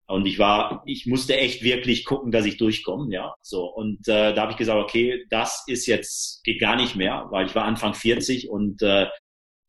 Und 0.08 0.26
ich 0.28 0.38
war, 0.38 0.84
ich 0.86 1.08
musste 1.08 1.38
echt 1.38 1.64
wirklich 1.64 2.06
gucken, 2.06 2.32
dass 2.32 2.46
ich 2.46 2.58
durchkomme, 2.58 3.12
ja. 3.12 3.34
So 3.42 3.66
und 3.66 4.08
äh, 4.08 4.34
da 4.34 4.42
habe 4.42 4.52
ich 4.52 4.58
gesagt, 4.58 4.80
okay, 4.80 5.26
das 5.30 5.64
ist 5.68 5.88
jetzt 5.88 6.44
geht 6.44 6.60
gar 6.60 6.76
nicht 6.76 6.96
mehr, 6.96 7.28
weil 7.32 7.48
ich 7.48 7.56
war 7.56 7.64
Anfang 7.64 7.94
40 7.94 8.50
und 8.50 8.82
äh, 8.82 9.08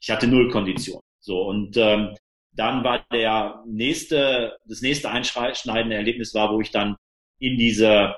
ich 0.00 0.10
hatte 0.10 0.26
null 0.26 0.50
Kondition. 0.50 1.00
So 1.20 1.42
und 1.42 1.76
ähm, 1.76 2.14
dann 2.52 2.84
war 2.84 3.06
der 3.12 3.62
nächste, 3.66 4.56
das 4.66 4.80
nächste 4.80 5.10
einschneidende 5.10 5.96
Erlebnis 5.96 6.34
war, 6.34 6.52
wo 6.52 6.60
ich 6.60 6.70
dann 6.70 6.96
in 7.38 7.56
diese 7.56 8.16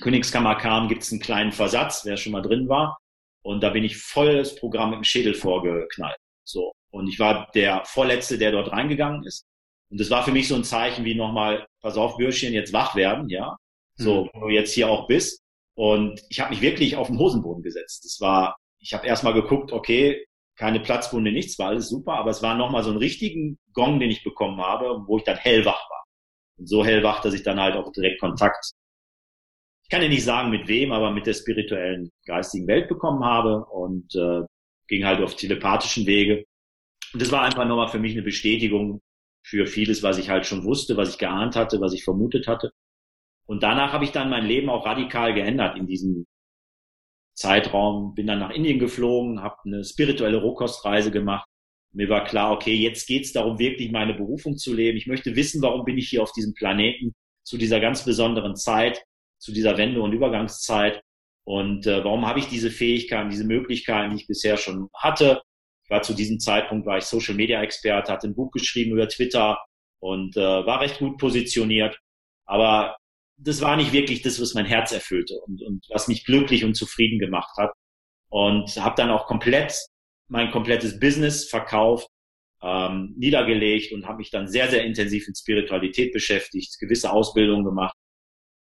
Königskammer 0.00 0.54
kam, 0.56 0.88
gibt 0.88 1.02
es 1.02 1.10
einen 1.10 1.20
kleinen 1.20 1.52
Versatz, 1.52 2.04
wer 2.04 2.16
schon 2.16 2.32
mal 2.32 2.42
drin 2.42 2.68
war. 2.68 2.98
Und 3.42 3.62
da 3.62 3.70
bin 3.70 3.84
ich 3.84 3.96
volles 3.96 4.54
Programm 4.56 4.90
mit 4.90 4.98
dem 4.98 5.04
Schädel 5.04 5.34
vorgeknallt. 5.34 6.18
So. 6.44 6.72
Und 6.90 7.08
ich 7.08 7.18
war 7.18 7.50
der 7.54 7.84
Vorletzte, 7.84 8.38
der 8.38 8.52
dort 8.52 8.72
reingegangen 8.72 9.24
ist. 9.24 9.44
Und 9.90 10.00
das 10.00 10.10
war 10.10 10.24
für 10.24 10.32
mich 10.32 10.48
so 10.48 10.54
ein 10.54 10.64
Zeichen 10.64 11.04
wie 11.04 11.14
nochmal, 11.14 11.66
pass 11.80 11.96
auf, 11.96 12.16
Bürschchen, 12.16 12.52
jetzt 12.52 12.72
wach 12.72 12.96
werden, 12.96 13.28
ja. 13.28 13.56
So, 13.96 14.24
mhm. 14.24 14.30
wo 14.34 14.40
du 14.48 14.48
jetzt 14.48 14.74
hier 14.74 14.88
auch 14.88 15.06
bist. 15.06 15.42
Und 15.74 16.20
ich 16.28 16.40
habe 16.40 16.50
mich 16.50 16.62
wirklich 16.62 16.96
auf 16.96 17.08
den 17.08 17.18
Hosenboden 17.18 17.62
gesetzt. 17.62 18.04
Das 18.04 18.20
war, 18.20 18.56
ich 18.78 18.94
habe 18.94 19.06
erstmal 19.06 19.34
geguckt, 19.34 19.72
okay, 19.72 20.24
keine 20.56 20.80
Platzwunde, 20.80 21.32
nichts, 21.32 21.58
war 21.58 21.68
alles 21.68 21.88
super, 21.88 22.14
aber 22.14 22.30
es 22.30 22.42
war 22.42 22.56
nochmal 22.56 22.82
so 22.82 22.90
einen 22.90 22.98
richtigen 22.98 23.58
Gong, 23.74 24.00
den 24.00 24.10
ich 24.10 24.24
bekommen 24.24 24.60
habe, 24.60 25.02
wo 25.06 25.18
ich 25.18 25.24
dann 25.24 25.36
hellwach 25.36 25.90
war. 25.90 26.04
Und 26.58 26.66
so 26.66 26.84
hellwach, 26.84 27.20
dass 27.20 27.34
ich 27.34 27.42
dann 27.42 27.60
halt 27.60 27.76
auch 27.76 27.92
direkt 27.92 28.20
Kontakt, 28.20 28.72
ich 29.82 29.90
kann 29.90 30.02
ja 30.02 30.08
nicht 30.08 30.24
sagen 30.24 30.50
mit 30.50 30.66
wem, 30.66 30.90
aber 30.90 31.12
mit 31.12 31.26
der 31.28 31.34
spirituellen, 31.34 32.10
geistigen 32.24 32.66
Welt 32.66 32.88
bekommen 32.88 33.24
habe 33.24 33.64
und 33.66 34.12
äh, 34.16 34.40
ging 34.88 35.04
halt 35.04 35.22
auf 35.22 35.36
telepathischen 35.36 36.06
Wege. 36.06 36.44
Und 37.16 37.22
das 37.22 37.32
war 37.32 37.44
einfach 37.44 37.64
nochmal 37.64 37.88
für 37.88 37.98
mich 37.98 38.12
eine 38.12 38.20
Bestätigung, 38.20 39.00
für 39.42 39.66
vieles, 39.66 40.02
was 40.02 40.18
ich 40.18 40.28
halt 40.28 40.44
schon 40.44 40.64
wusste, 40.64 40.98
was 40.98 41.14
ich 41.14 41.18
geahnt 41.18 41.56
hatte, 41.56 41.80
was 41.80 41.94
ich 41.94 42.04
vermutet 42.04 42.46
hatte. 42.46 42.72
Und 43.46 43.62
danach 43.62 43.94
habe 43.94 44.04
ich 44.04 44.12
dann 44.12 44.28
mein 44.28 44.44
Leben 44.44 44.68
auch 44.68 44.84
radikal 44.84 45.32
geändert 45.32 45.78
in 45.78 45.86
diesem 45.86 46.26
Zeitraum. 47.32 48.14
Bin 48.14 48.26
dann 48.26 48.40
nach 48.40 48.50
Indien 48.50 48.78
geflogen, 48.78 49.40
habe 49.40 49.56
eine 49.64 49.82
spirituelle 49.82 50.42
Rohkostreise 50.42 51.10
gemacht. 51.10 51.48
Mir 51.94 52.10
war 52.10 52.22
klar, 52.22 52.52
okay, 52.52 52.74
jetzt 52.74 53.06
geht's 53.06 53.32
darum, 53.32 53.58
wirklich 53.58 53.90
meine 53.90 54.12
Berufung 54.12 54.58
zu 54.58 54.74
leben. 54.74 54.98
Ich 54.98 55.06
möchte 55.06 55.36
wissen, 55.36 55.62
warum 55.62 55.86
bin 55.86 55.96
ich 55.96 56.10
hier 56.10 56.22
auf 56.22 56.32
diesem 56.32 56.52
Planeten 56.52 57.14
zu 57.44 57.56
dieser 57.56 57.80
ganz 57.80 58.04
besonderen 58.04 58.56
Zeit, 58.56 59.02
zu 59.38 59.52
dieser 59.52 59.78
Wende- 59.78 60.02
und 60.02 60.12
Übergangszeit. 60.12 61.00
Und 61.44 61.86
äh, 61.86 62.04
warum 62.04 62.26
habe 62.26 62.40
ich 62.40 62.48
diese 62.48 62.70
Fähigkeiten, 62.70 63.30
diese 63.30 63.46
Möglichkeiten, 63.46 64.10
die 64.10 64.20
ich 64.20 64.26
bisher 64.26 64.58
schon 64.58 64.90
hatte, 64.92 65.40
ich 65.86 65.90
war 65.90 66.02
zu 66.02 66.14
diesem 66.14 66.40
Zeitpunkt 66.40 66.84
war 66.84 66.98
ich 66.98 67.04
Social 67.04 67.34
Media 67.34 67.62
Experte, 67.62 68.10
hatte 68.12 68.26
ein 68.26 68.34
Buch 68.34 68.50
geschrieben 68.50 68.92
über 68.92 69.08
Twitter 69.08 69.56
und 70.00 70.36
äh, 70.36 70.40
war 70.40 70.80
recht 70.80 70.98
gut 70.98 71.16
positioniert. 71.18 71.96
Aber 72.44 72.96
das 73.36 73.60
war 73.60 73.76
nicht 73.76 73.92
wirklich 73.92 74.22
das, 74.22 74.40
was 74.40 74.54
mein 74.54 74.66
Herz 74.66 74.90
erfüllte 74.90 75.34
und, 75.46 75.62
und 75.62 75.86
was 75.90 76.08
mich 76.08 76.24
glücklich 76.24 76.64
und 76.64 76.74
zufrieden 76.74 77.20
gemacht 77.20 77.56
hat. 77.56 77.70
Und 78.28 78.68
habe 78.76 78.96
dann 78.96 79.10
auch 79.10 79.26
komplett 79.26 79.76
mein 80.28 80.50
komplettes 80.50 80.98
Business 80.98 81.48
verkauft, 81.48 82.08
ähm, 82.62 83.14
niedergelegt 83.16 83.92
und 83.92 84.06
habe 84.06 84.18
mich 84.18 84.30
dann 84.30 84.48
sehr, 84.48 84.68
sehr 84.68 84.84
intensiv 84.84 85.28
in 85.28 85.36
Spiritualität 85.36 86.12
beschäftigt, 86.12 86.80
gewisse 86.80 87.12
Ausbildungen 87.12 87.64
gemacht. 87.64 87.94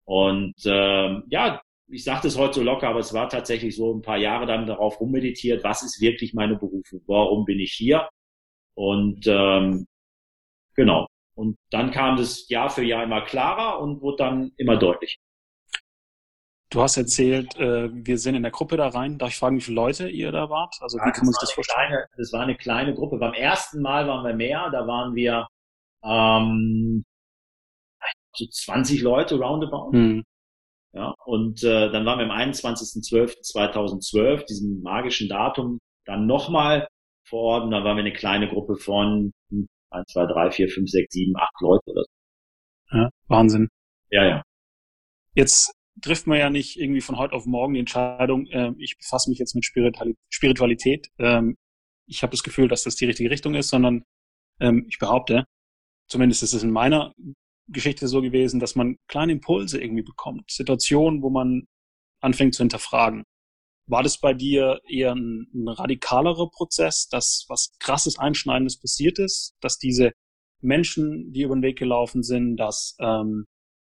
Und 0.05 0.53
ähm, 0.65 1.23
ja, 1.29 1.59
ich 1.91 2.03
sage 2.03 2.21
das 2.23 2.37
heute 2.37 2.55
so 2.55 2.63
locker, 2.63 2.87
aber 2.89 2.99
es 2.99 3.13
war 3.13 3.29
tatsächlich 3.29 3.75
so 3.75 3.93
ein 3.93 4.01
paar 4.01 4.17
Jahre 4.17 4.45
dann 4.45 4.67
darauf 4.67 4.99
rummeditiert, 4.99 5.63
was 5.63 5.83
ist 5.83 6.01
wirklich 6.01 6.33
meine 6.33 6.55
Berufung, 6.55 7.01
warum 7.07 7.45
bin 7.45 7.59
ich 7.59 7.73
hier? 7.73 8.09
Und 8.75 9.25
ähm, 9.27 9.87
genau. 10.75 11.07
Und 11.35 11.57
dann 11.69 11.91
kam 11.91 12.17
das 12.17 12.47
Jahr 12.49 12.69
für 12.69 12.83
Jahr 12.83 13.03
immer 13.03 13.21
klarer 13.21 13.79
und 13.79 14.01
wurde 14.01 14.17
dann 14.17 14.51
immer 14.57 14.77
deutlicher. 14.77 15.19
Du 16.71 16.81
hast 16.81 16.97
erzählt, 16.97 17.55
äh, 17.55 17.89
wir 17.91 18.17
sind 18.19 18.35
in 18.35 18.43
der 18.43 18.51
Gruppe 18.51 18.77
da 18.77 18.89
rein. 18.89 19.17
Darf 19.17 19.29
ich 19.29 19.37
fragen, 19.37 19.57
wie 19.57 19.61
viele 19.61 19.75
Leute 19.75 20.07
ihr 20.07 20.31
da 20.31 20.49
wart? 20.49 20.75
Also 20.81 20.99
ja, 20.99 21.05
wie 21.05 21.11
kann 21.11 21.25
man 21.25 21.33
sich 21.33 21.41
das 21.41 21.51
vorstellen? 21.51 21.87
Kleine, 21.87 22.05
das 22.15 22.31
war 22.31 22.41
eine 22.41 22.55
kleine 22.55 22.93
Gruppe. 22.93 23.17
Beim 23.17 23.33
ersten 23.33 23.81
Mal 23.81 24.07
waren 24.07 24.23
wir 24.23 24.35
mehr. 24.35 24.69
Da 24.71 24.85
waren 24.85 25.15
wir 25.15 25.47
ähm, 26.03 27.03
so 28.35 28.45
20 28.45 29.01
Leute 29.01 29.39
roundabout. 29.39 29.93
Hm. 29.93 30.23
Ja, 30.93 31.13
und 31.25 31.63
äh, 31.63 31.91
dann 31.91 32.05
waren 32.05 32.19
wir 32.19 32.25
am 32.25 32.31
21.12.2012, 32.31 34.45
diesem 34.45 34.81
magischen 34.81 35.29
Datum, 35.29 35.79
dann 36.05 36.25
nochmal 36.25 36.87
vor 37.27 37.41
Ort 37.41 37.65
und 37.65 37.71
dann 37.71 37.83
waren 37.83 37.95
wir 37.95 38.03
eine 38.03 38.13
kleine 38.13 38.49
Gruppe 38.49 38.75
von 38.75 39.31
1, 39.51 39.67
2, 40.11 40.25
3, 40.25 40.51
4, 40.51 40.69
5, 40.69 40.89
6, 40.89 41.13
7, 41.13 41.37
8 41.37 41.49
Leute 41.61 41.83
oder 41.85 42.01
so. 42.01 42.07
Ja, 42.97 43.09
Wahnsinn. 43.27 43.69
Ja, 44.09 44.25
ja. 44.25 44.41
Jetzt 45.35 45.73
trifft 46.01 46.27
man 46.27 46.39
ja 46.39 46.49
nicht 46.49 46.79
irgendwie 46.79 47.01
von 47.01 47.17
heute 47.17 47.33
auf 47.33 47.45
morgen 47.45 47.73
die 47.73 47.81
Entscheidung, 47.81 48.47
äh, 48.47 48.71
ich 48.79 48.97
befasse 48.97 49.29
mich 49.29 49.37
jetzt 49.37 49.53
mit 49.53 49.65
Spiritualität. 49.65 51.09
Ähm, 51.19 51.55
ich 52.07 52.23
habe 52.23 52.31
das 52.31 52.41
Gefühl, 52.41 52.67
dass 52.67 52.81
das 52.83 52.95
die 52.95 53.05
richtige 53.05 53.29
Richtung 53.29 53.53
ist, 53.53 53.69
sondern 53.69 54.03
ähm, 54.59 54.87
ich 54.89 54.97
behaupte, 54.97 55.45
zumindest 56.07 56.41
ist 56.41 56.53
es 56.53 56.63
in 56.63 56.71
meiner 56.71 57.13
Geschichte 57.71 58.07
so 58.07 58.21
gewesen, 58.21 58.59
dass 58.59 58.75
man 58.75 58.97
kleine 59.07 59.33
Impulse 59.33 59.81
irgendwie 59.81 60.03
bekommt, 60.03 60.49
Situationen, 60.49 61.21
wo 61.21 61.29
man 61.29 61.63
anfängt 62.21 62.55
zu 62.55 62.63
hinterfragen. 62.63 63.23
War 63.87 64.03
das 64.03 64.19
bei 64.19 64.33
dir 64.33 64.79
eher 64.87 65.15
ein, 65.15 65.47
ein 65.53 65.67
radikalerer 65.67 66.49
Prozess, 66.49 67.07
dass 67.07 67.45
was 67.49 67.75
krasses, 67.79 68.19
einschneidendes 68.19 68.79
passiert 68.79 69.17
ist, 69.19 69.55
dass 69.61 69.77
diese 69.77 70.11
Menschen, 70.61 71.31
die 71.31 71.43
über 71.43 71.55
den 71.55 71.63
Weg 71.63 71.77
gelaufen 71.77 72.21
sind, 72.21 72.57
dass, 72.57 72.95
ähm, 72.99 73.45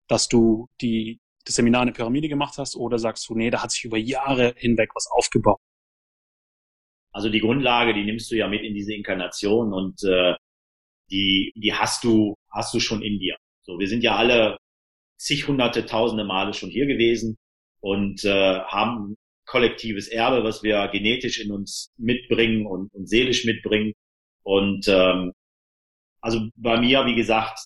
dass 0.07 0.27
du 0.27 0.67
die, 0.81 1.19
das 1.45 1.55
Seminar 1.55 1.81
in 1.81 1.87
der 1.87 1.93
Pyramide 1.95 2.29
gemacht 2.29 2.57
hast 2.57 2.75
oder 2.75 2.99
sagst 2.99 3.27
du, 3.27 3.35
nee, 3.35 3.49
da 3.49 3.61
hat 3.63 3.71
sich 3.71 3.83
über 3.83 3.97
Jahre 3.97 4.53
hinweg 4.57 4.91
was 4.93 5.07
aufgebaut? 5.11 5.59
Also 7.11 7.29
die 7.29 7.39
Grundlage, 7.39 7.93
die 7.93 8.05
nimmst 8.05 8.29
du 8.31 8.35
ja 8.35 8.47
mit 8.47 8.61
in 8.61 8.75
diese 8.75 8.93
Inkarnation 8.93 9.73
und 9.73 10.03
äh, 10.03 10.35
die, 11.11 11.51
die 11.55 11.73
hast 11.73 12.03
du, 12.03 12.35
hast 12.51 12.73
du 12.73 12.79
schon 12.79 13.01
in 13.01 13.19
dir. 13.19 13.35
So, 13.69 13.77
wir 13.77 13.87
sind 13.87 14.03
ja 14.03 14.15
alle 14.15 14.57
zig 15.19 15.47
hunderte, 15.47 15.85
tausende 15.85 16.23
Male 16.23 16.55
schon 16.55 16.71
hier 16.71 16.87
gewesen 16.87 17.37
und 17.81 18.25
äh, 18.25 18.61
haben 18.61 19.15
kollektives 19.45 20.07
Erbe, 20.07 20.43
was 20.43 20.63
wir 20.63 20.87
genetisch 20.87 21.39
in 21.39 21.51
uns 21.51 21.91
mitbringen 21.95 22.65
und, 22.65 22.91
und 22.95 23.07
seelisch 23.07 23.45
mitbringen. 23.45 23.93
Und 24.41 24.87
ähm, 24.87 25.33
also 26.19 26.49
bei 26.55 26.79
mir, 26.79 27.05
wie 27.05 27.13
gesagt, 27.13 27.59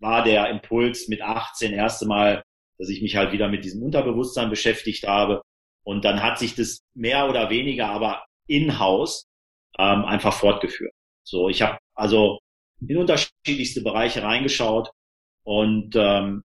war 0.00 0.24
der 0.24 0.48
Impuls 0.48 1.08
mit 1.08 1.20
18 1.20 1.74
erste 1.74 2.06
Mal, 2.06 2.42
dass 2.78 2.88
ich 2.88 3.02
mich 3.02 3.16
halt 3.16 3.32
wieder 3.32 3.48
mit 3.48 3.66
diesem 3.66 3.82
Unterbewusstsein 3.82 4.48
beschäftigt 4.48 5.06
habe. 5.06 5.42
Und 5.84 6.06
dann 6.06 6.22
hat 6.22 6.38
sich 6.38 6.54
das 6.54 6.80
mehr 6.94 7.28
oder 7.28 7.50
weniger 7.50 7.88
aber 7.88 8.24
in-house 8.46 9.26
ähm, 9.78 10.06
einfach 10.06 10.32
fortgeführt. 10.32 10.94
So, 11.22 11.50
ich 11.50 11.60
habe 11.60 11.78
also 11.94 12.38
in 12.80 12.96
unterschiedlichste 12.96 13.82
Bereiche 13.82 14.22
reingeschaut 14.22 14.90
und 15.44 15.94
ähm, 15.96 16.42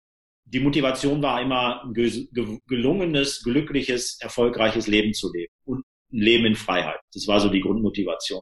die 0.44 0.60
Motivation 0.60 1.22
war 1.22 1.40
immer, 1.40 1.82
ein 1.84 1.94
gelungenes, 1.94 3.42
glückliches, 3.42 4.18
erfolgreiches 4.20 4.86
Leben 4.86 5.12
zu 5.12 5.32
leben 5.32 5.52
und 5.64 5.84
ein 6.12 6.20
Leben 6.20 6.46
in 6.46 6.54
Freiheit. 6.54 7.00
Das 7.12 7.26
war 7.26 7.40
so 7.40 7.48
die 7.48 7.60
Grundmotivation. 7.60 8.40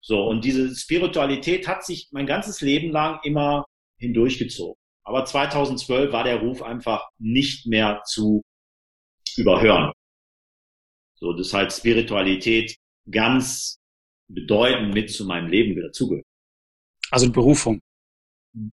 So, 0.00 0.24
und 0.24 0.44
diese 0.44 0.74
Spiritualität 0.74 1.68
hat 1.68 1.84
sich 1.84 2.08
mein 2.10 2.26
ganzes 2.26 2.60
Leben 2.60 2.90
lang 2.90 3.20
immer 3.22 3.64
hindurchgezogen. 3.98 4.76
Aber 5.04 5.24
2012 5.24 6.12
war 6.12 6.24
der 6.24 6.40
Ruf 6.40 6.62
einfach 6.62 7.08
nicht 7.18 7.66
mehr 7.66 8.02
zu 8.06 8.42
überhören. 9.36 9.92
So, 11.16 11.32
das 11.32 11.52
heißt 11.52 11.78
Spiritualität 11.78 12.76
ganz 13.10 13.76
bedeutend 14.28 14.94
mit 14.94 15.10
zu 15.12 15.24
meinem 15.24 15.48
Leben 15.48 15.76
wieder 15.76 15.92
zugehört. 15.92 16.26
Also 17.10 17.30
Berufung 17.30 17.80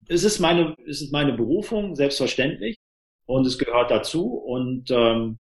es 0.08 0.24
ist 0.24 0.38
meine, 0.40 0.74
es 0.86 1.02
ist 1.02 1.12
meine 1.12 1.32
Berufung, 1.32 1.94
selbstverständlich. 1.94 2.76
Und 3.26 3.46
es 3.46 3.58
gehört 3.58 3.90
dazu. 3.90 4.34
Und 4.34 4.90
ähm, 4.90 5.38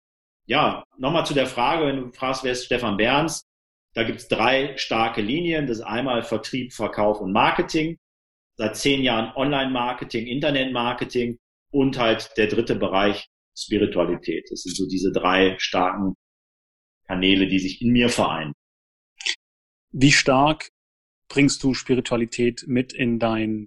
ja, 0.47 0.85
nochmal 0.99 1.27
zu 1.27 1.35
der 1.35 1.47
Frage, 1.47 1.87
wenn 1.87 1.97
du 1.97 2.13
fragst, 2.13 2.45
wer 2.45 2.53
ist 2.53 2.65
Stefan 2.65 2.97
Berns? 2.97 3.45
Da 3.95 4.03
gibt's 4.03 4.29
drei 4.29 4.77
starke 4.77 5.23
Linien. 5.23 5.67
Das 5.67 5.79
ist 5.79 5.85
einmal 5.85 6.23
Vertrieb, 6.23 6.73
Verkauf 6.73 7.21
und 7.21 7.33
Marketing. 7.33 7.99
Seit 8.57 8.77
zehn 8.77 9.03
Jahren 9.03 9.35
Online-Marketing, 9.35 10.27
Internet-Marketing 10.27 11.39
und 11.71 11.99
halt 11.99 12.31
der 12.37 12.47
dritte 12.47 12.77
Bereich 12.77 13.29
Spiritualität. 13.57 14.47
Das 14.51 14.63
sind 14.63 14.77
so 14.77 14.87
diese 14.89 15.13
drei 15.13 15.57
starken 15.59 16.15
Kanäle, 17.07 17.47
die 17.47 17.59
sich 17.59 17.83
in 17.83 17.93
mir 17.93 18.09
vereinen. 18.09 18.53
Wie 19.93 20.13
stark 20.13 20.71
bringst 21.29 21.63
du 21.63 21.75
Spiritualität 21.75 22.65
mit 22.67 22.93
in 22.93 23.19
dein 23.19 23.67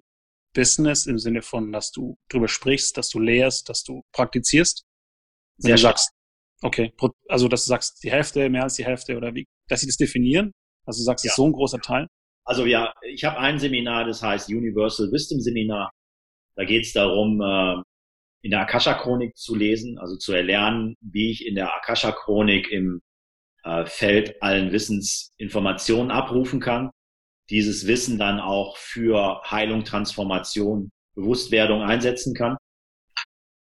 Business 0.58 1.06
im 1.06 1.18
Sinne 1.18 1.40
von, 1.40 1.70
dass 1.70 1.92
du 1.92 2.18
drüber 2.28 2.48
sprichst, 2.48 2.96
dass 2.96 3.10
du 3.10 3.20
lehrst, 3.20 3.68
dass 3.68 3.84
du 3.84 4.02
praktizierst? 4.12 4.84
Wenn 5.58 5.68
Sehr 5.68 5.74
du 5.76 5.82
sagst, 5.82 6.10
okay, 6.62 6.92
also 7.28 7.46
dass 7.46 7.64
du 7.64 7.68
sagst, 7.68 8.02
die 8.02 8.10
Hälfte, 8.10 8.50
mehr 8.50 8.64
als 8.64 8.74
die 8.74 8.84
Hälfte 8.84 9.16
oder 9.16 9.32
wie, 9.36 9.46
dass 9.68 9.82
sie 9.82 9.86
das 9.86 9.96
definieren? 9.96 10.50
Also 10.84 11.00
du 11.00 11.04
sagst, 11.04 11.24
ja. 11.24 11.30
ist 11.30 11.36
so 11.36 11.46
ein 11.46 11.52
großer 11.52 11.78
Teil? 11.78 12.08
Also 12.44 12.66
ja, 12.66 12.92
ich 13.02 13.22
habe 13.22 13.38
ein 13.38 13.60
Seminar, 13.60 14.04
das 14.04 14.20
heißt 14.20 14.48
Universal 14.48 15.12
Wisdom 15.12 15.40
Seminar. 15.40 15.92
Da 16.56 16.64
geht 16.64 16.86
es 16.86 16.92
darum, 16.92 17.40
äh, 17.40 17.80
in 18.42 18.50
der 18.50 18.62
Akasha-Chronik 18.62 19.36
zu 19.36 19.54
lesen, 19.54 19.96
also 19.98 20.16
zu 20.16 20.32
erlernen, 20.32 20.96
wie 21.00 21.30
ich 21.30 21.46
in 21.46 21.54
der 21.54 21.72
Akasha-Chronik 21.72 22.68
im 22.72 23.00
äh, 23.62 23.86
Feld 23.86 24.42
allen 24.42 24.72
Wissens 24.72 25.30
Informationen 25.36 26.10
abrufen 26.10 26.58
kann 26.58 26.90
dieses 27.50 27.86
Wissen 27.86 28.18
dann 28.18 28.40
auch 28.40 28.76
für 28.76 29.42
Heilung, 29.50 29.84
Transformation, 29.84 30.90
Bewusstwerdung 31.14 31.82
einsetzen 31.82 32.34
kann. 32.34 32.56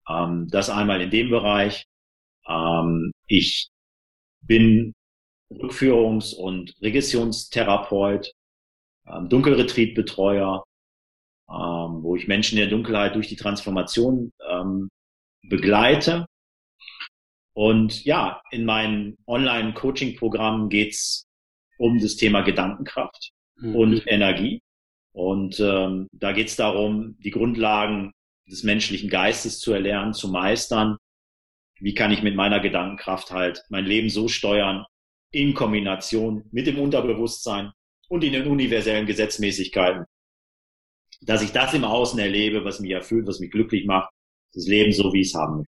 Ähm, 0.09 0.49
das 0.51 0.71
einmal 0.71 1.01
in 1.01 1.11
dem 1.11 1.31
Bereich. 1.31 1.85
Ähm, 2.49 3.12
ich 3.27 3.69
bin 4.43 4.95
Rückführungs- 5.51 6.35
und 6.35 6.75
Regressionstherapeut, 6.81 8.33
ähm, 9.07 9.29
Dunkelretreat-Betreuer, 9.29 10.65
ähm, 11.49 12.03
wo 12.03 12.17
ich 12.17 12.27
Menschen 12.27 12.59
in 12.59 12.62
der 12.62 12.71
Dunkelheit 12.71 13.15
durch 13.15 13.29
die 13.29 13.37
Transformation 13.37 14.33
ähm, 14.49 14.89
begleite. 15.43 16.27
Und 17.55 18.05
ja, 18.05 18.43
in 18.51 18.65
meinem 18.65 19.17
Online-Coaching-Programm 19.27 20.69
geht's 20.69 21.27
um 21.79 21.99
das 22.01 22.17
Thema 22.17 22.43
Gedankenkraft 22.43 23.33
mhm. 23.57 23.77
und 23.77 24.07
Energie. 24.07 24.61
Und 25.12 25.61
ähm, 25.61 26.09
da 26.12 26.33
geht 26.33 26.49
es 26.49 26.57
darum, 26.57 27.16
die 27.21 27.31
Grundlagen 27.31 28.12
des 28.49 28.62
menschlichen 28.62 29.09
Geistes 29.09 29.59
zu 29.59 29.73
erlernen, 29.73 30.12
zu 30.12 30.29
meistern. 30.29 30.97
Wie 31.79 31.95
kann 31.95 32.12
ich 32.12 32.23
mit 32.23 32.37
meiner 32.37 32.61
Gedankenkraft 32.61 33.31
halt 33.31 33.62
mein 33.69 33.87
Leben 33.87 34.09
so 34.09 34.29
steuern, 34.29 34.85
in 35.33 35.55
Kombination 35.55 36.45
mit 36.53 36.66
dem 36.66 36.79
Unterbewusstsein 36.79 37.73
und 38.09 38.25
in 38.25 38.33
den 38.33 38.47
universellen 38.47 39.07
Gesetzmäßigkeiten, 39.07 40.05
dass 41.21 41.42
ich 41.42 41.53
das 41.53 41.75
im 41.75 41.85
Außen 41.85 42.19
erlebe, 42.19 42.64
was 42.64 42.81
mich 42.81 42.92
erfüllt, 42.92 43.27
was 43.27 43.40
mich 43.40 43.51
glücklich 43.51 43.87
macht, 43.87 44.11
das 44.53 44.66
Leben 44.66 44.92
so, 44.92 45.12
wie 45.12 45.21
ich 45.21 45.29
es 45.29 45.35
haben 45.35 45.59
möchte. 45.59 45.73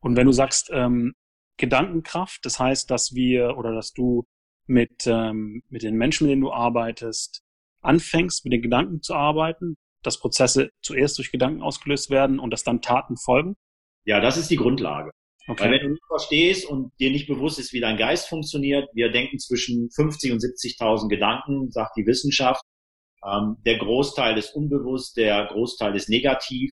Und 0.00 0.16
wenn 0.16 0.26
du 0.26 0.32
sagst 0.32 0.70
ähm, 0.72 1.14
Gedankenkraft, 1.58 2.44
das 2.44 2.58
heißt, 2.58 2.90
dass 2.90 3.14
wir 3.14 3.56
oder 3.56 3.72
dass 3.72 3.92
du 3.92 4.24
mit, 4.66 5.06
ähm, 5.06 5.62
mit 5.68 5.82
den 5.82 5.96
Menschen, 5.96 6.26
mit 6.26 6.32
denen 6.32 6.42
du 6.42 6.52
arbeitest, 6.52 7.42
anfängst, 7.80 8.44
mit 8.44 8.52
den 8.52 8.62
Gedanken 8.62 9.02
zu 9.02 9.14
arbeiten, 9.14 9.76
dass 10.02 10.20
Prozesse 10.20 10.70
zuerst 10.82 11.18
durch 11.18 11.30
Gedanken 11.30 11.62
ausgelöst 11.62 12.10
werden 12.10 12.38
und 12.38 12.50
dass 12.50 12.64
dann 12.64 12.80
Taten 12.80 13.16
folgen? 13.16 13.54
Ja, 14.04 14.20
das 14.20 14.36
ist 14.36 14.50
die 14.50 14.56
Grundlage. 14.56 15.10
Okay. 15.48 15.64
Weil 15.64 15.72
wenn 15.72 15.80
du 15.80 15.88
nicht 15.90 16.06
verstehst 16.06 16.68
und 16.68 16.92
dir 17.00 17.10
nicht 17.10 17.26
bewusst 17.26 17.58
ist, 17.58 17.72
wie 17.72 17.80
dein 17.80 17.96
Geist 17.96 18.28
funktioniert, 18.28 18.88
wir 18.94 19.10
denken 19.10 19.38
zwischen 19.38 19.90
50 19.90 20.32
und 20.32 20.38
70.000 20.38 21.08
Gedanken, 21.08 21.70
sagt 21.70 21.96
die 21.96 22.06
Wissenschaft. 22.06 22.62
Ähm, 23.24 23.56
der 23.64 23.78
Großteil 23.78 24.38
ist 24.38 24.54
unbewusst, 24.54 25.16
der 25.16 25.46
Großteil 25.46 25.96
ist 25.96 26.08
negativ 26.08 26.70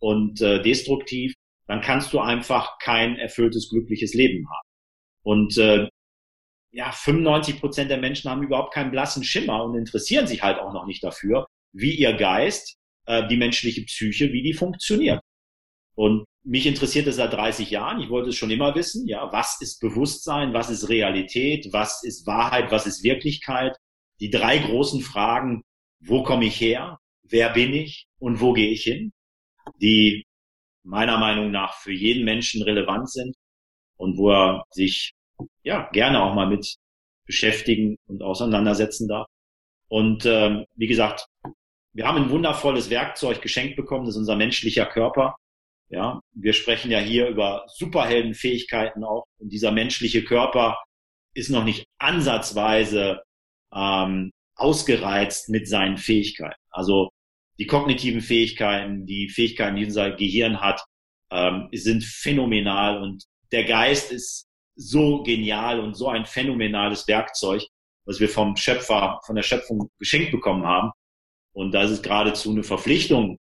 und 0.00 0.40
äh, 0.40 0.62
destruktiv. 0.62 1.32
Dann 1.66 1.80
kannst 1.80 2.12
du 2.12 2.18
einfach 2.18 2.78
kein 2.78 3.16
erfülltes, 3.16 3.68
glückliches 3.70 4.14
Leben 4.14 4.46
haben. 4.48 4.68
Und 5.22 5.58
äh, 5.58 5.88
ja, 6.78 6.92
95 6.92 7.58
Prozent 7.58 7.90
der 7.90 7.98
Menschen 7.98 8.30
haben 8.30 8.44
überhaupt 8.44 8.72
keinen 8.72 8.92
blassen 8.92 9.24
Schimmer 9.24 9.64
und 9.64 9.76
interessieren 9.76 10.28
sich 10.28 10.44
halt 10.44 10.60
auch 10.60 10.72
noch 10.72 10.86
nicht 10.86 11.02
dafür, 11.02 11.48
wie 11.72 11.92
ihr 11.92 12.12
Geist, 12.12 12.76
äh, 13.06 13.26
die 13.26 13.36
menschliche 13.36 13.82
Psyche, 13.82 14.32
wie 14.32 14.42
die 14.42 14.54
funktioniert. 14.54 15.20
Und 15.96 16.24
mich 16.44 16.66
interessiert 16.66 17.08
es 17.08 17.16
seit 17.16 17.32
30 17.32 17.70
Jahren. 17.70 18.00
Ich 18.00 18.10
wollte 18.10 18.28
es 18.28 18.36
schon 18.36 18.52
immer 18.52 18.76
wissen. 18.76 19.08
Ja, 19.08 19.32
was 19.32 19.60
ist 19.60 19.80
Bewusstsein? 19.80 20.54
Was 20.54 20.70
ist 20.70 20.88
Realität? 20.88 21.66
Was 21.72 22.04
ist 22.04 22.28
Wahrheit? 22.28 22.70
Was 22.70 22.86
ist 22.86 23.02
Wirklichkeit? 23.02 23.76
Die 24.20 24.30
drei 24.30 24.58
großen 24.58 25.00
Fragen. 25.00 25.62
Wo 25.98 26.22
komme 26.22 26.44
ich 26.44 26.60
her? 26.60 26.98
Wer 27.24 27.50
bin 27.50 27.74
ich? 27.74 28.06
Und 28.20 28.40
wo 28.40 28.52
gehe 28.52 28.70
ich 28.70 28.84
hin? 28.84 29.10
Die 29.80 30.24
meiner 30.84 31.18
Meinung 31.18 31.50
nach 31.50 31.74
für 31.74 31.92
jeden 31.92 32.24
Menschen 32.24 32.62
relevant 32.62 33.10
sind 33.10 33.34
und 33.96 34.16
wo 34.16 34.30
er 34.30 34.62
sich 34.70 35.14
ja, 35.62 35.88
gerne 35.92 36.22
auch 36.22 36.34
mal 36.34 36.48
mit 36.48 36.76
beschäftigen 37.26 37.96
und 38.06 38.22
auseinandersetzen 38.22 39.08
darf. 39.08 39.26
Und 39.88 40.26
ähm, 40.26 40.64
wie 40.74 40.86
gesagt, 40.86 41.26
wir 41.92 42.06
haben 42.06 42.22
ein 42.22 42.30
wundervolles 42.30 42.90
Werkzeug 42.90 43.42
geschenkt 43.42 43.76
bekommen, 43.76 44.06
das 44.06 44.14
ist 44.14 44.20
unser 44.20 44.36
menschlicher 44.36 44.86
Körper. 44.86 45.36
Ja, 45.90 46.20
wir 46.34 46.52
sprechen 46.52 46.90
ja 46.90 46.98
hier 46.98 47.28
über 47.28 47.64
Superheldenfähigkeiten 47.68 49.04
auch. 49.04 49.24
Und 49.38 49.50
dieser 49.50 49.72
menschliche 49.72 50.22
Körper 50.22 50.78
ist 51.34 51.48
noch 51.50 51.64
nicht 51.64 51.86
ansatzweise 51.98 53.22
ähm, 53.72 54.30
ausgereizt 54.54 55.48
mit 55.48 55.68
seinen 55.68 55.96
Fähigkeiten. 55.96 56.60
Also 56.70 57.10
die 57.58 57.66
kognitiven 57.66 58.20
Fähigkeiten, 58.20 59.06
die 59.06 59.28
Fähigkeiten, 59.28 59.76
die 59.76 59.84
unser 59.84 60.10
Gehirn 60.12 60.60
hat, 60.60 60.84
ähm, 61.30 61.68
sind 61.72 62.04
phänomenal 62.04 63.02
und 63.02 63.24
der 63.52 63.64
Geist 63.64 64.12
ist 64.12 64.47
so 64.78 65.22
genial 65.24 65.80
und 65.80 65.94
so 65.94 66.08
ein 66.08 66.24
phänomenales 66.24 67.06
Werkzeug, 67.08 67.62
was 68.06 68.20
wir 68.20 68.28
vom 68.28 68.56
Schöpfer, 68.56 69.20
von 69.26 69.36
der 69.36 69.42
Schöpfung 69.42 69.90
geschenkt 69.98 70.30
bekommen 70.30 70.64
haben. 70.64 70.92
Und 71.52 71.72
da 71.72 71.82
ist 71.82 71.90
es 71.90 72.02
geradezu 72.02 72.52
eine 72.52 72.62
Verpflichtung 72.62 73.38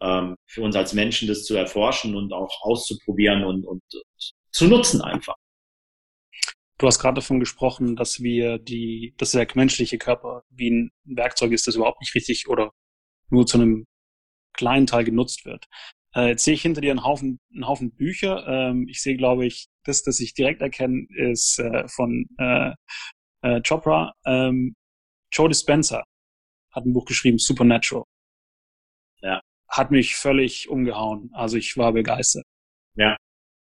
ähm, 0.00 0.36
für 0.46 0.62
uns 0.62 0.76
als 0.76 0.94
Menschen, 0.94 1.26
das 1.26 1.44
zu 1.44 1.56
erforschen 1.56 2.14
und 2.14 2.32
auch 2.32 2.50
auszuprobieren 2.62 3.44
und, 3.44 3.66
und, 3.66 3.82
und 3.92 4.32
zu 4.52 4.68
nutzen 4.68 5.02
einfach. 5.02 5.34
Du 6.78 6.86
hast 6.86 7.00
gerade 7.00 7.16
davon 7.16 7.40
gesprochen, 7.40 7.96
dass 7.96 8.22
wir 8.22 8.58
die, 8.58 9.12
dass 9.18 9.32
der 9.32 9.46
menschliche 9.54 9.98
Körper 9.98 10.44
wie 10.48 10.70
ein 10.70 10.90
Werkzeug 11.04 11.52
ist, 11.52 11.66
das 11.66 11.74
überhaupt 11.74 12.00
nicht 12.00 12.14
richtig 12.14 12.48
oder 12.48 12.72
nur 13.28 13.44
zu 13.44 13.58
einem 13.58 13.86
kleinen 14.54 14.86
Teil 14.86 15.04
genutzt 15.04 15.44
wird. 15.44 15.66
Äh, 16.14 16.28
jetzt 16.28 16.44
sehe 16.44 16.54
ich 16.54 16.62
hinter 16.62 16.80
dir 16.80 16.90
einen 16.90 17.04
Haufen, 17.04 17.38
einen 17.54 17.66
Haufen 17.66 17.92
Bücher. 17.92 18.46
Ähm, 18.46 18.86
ich 18.88 19.00
sehe, 19.02 19.16
glaube 19.16 19.46
ich, 19.46 19.68
das, 19.84 20.02
das 20.02 20.20
ich 20.20 20.34
direkt 20.34 20.60
erkenne, 20.62 21.06
ist 21.10 21.58
äh, 21.58 21.86
von 21.88 22.26
äh, 22.38 22.72
äh, 23.42 23.60
Chopra. 23.62 24.12
Ähm, 24.24 24.74
Joe 25.32 25.48
Dispenza 25.48 26.04
hat 26.72 26.84
ein 26.84 26.92
Buch 26.92 27.04
geschrieben, 27.04 27.38
Supernatural. 27.38 28.04
Ja. 29.22 29.40
Hat 29.68 29.90
mich 29.90 30.16
völlig 30.16 30.68
umgehauen. 30.68 31.30
Also 31.32 31.56
ich 31.56 31.76
war 31.76 31.92
begeistert. 31.92 32.44
Ja. 32.96 33.16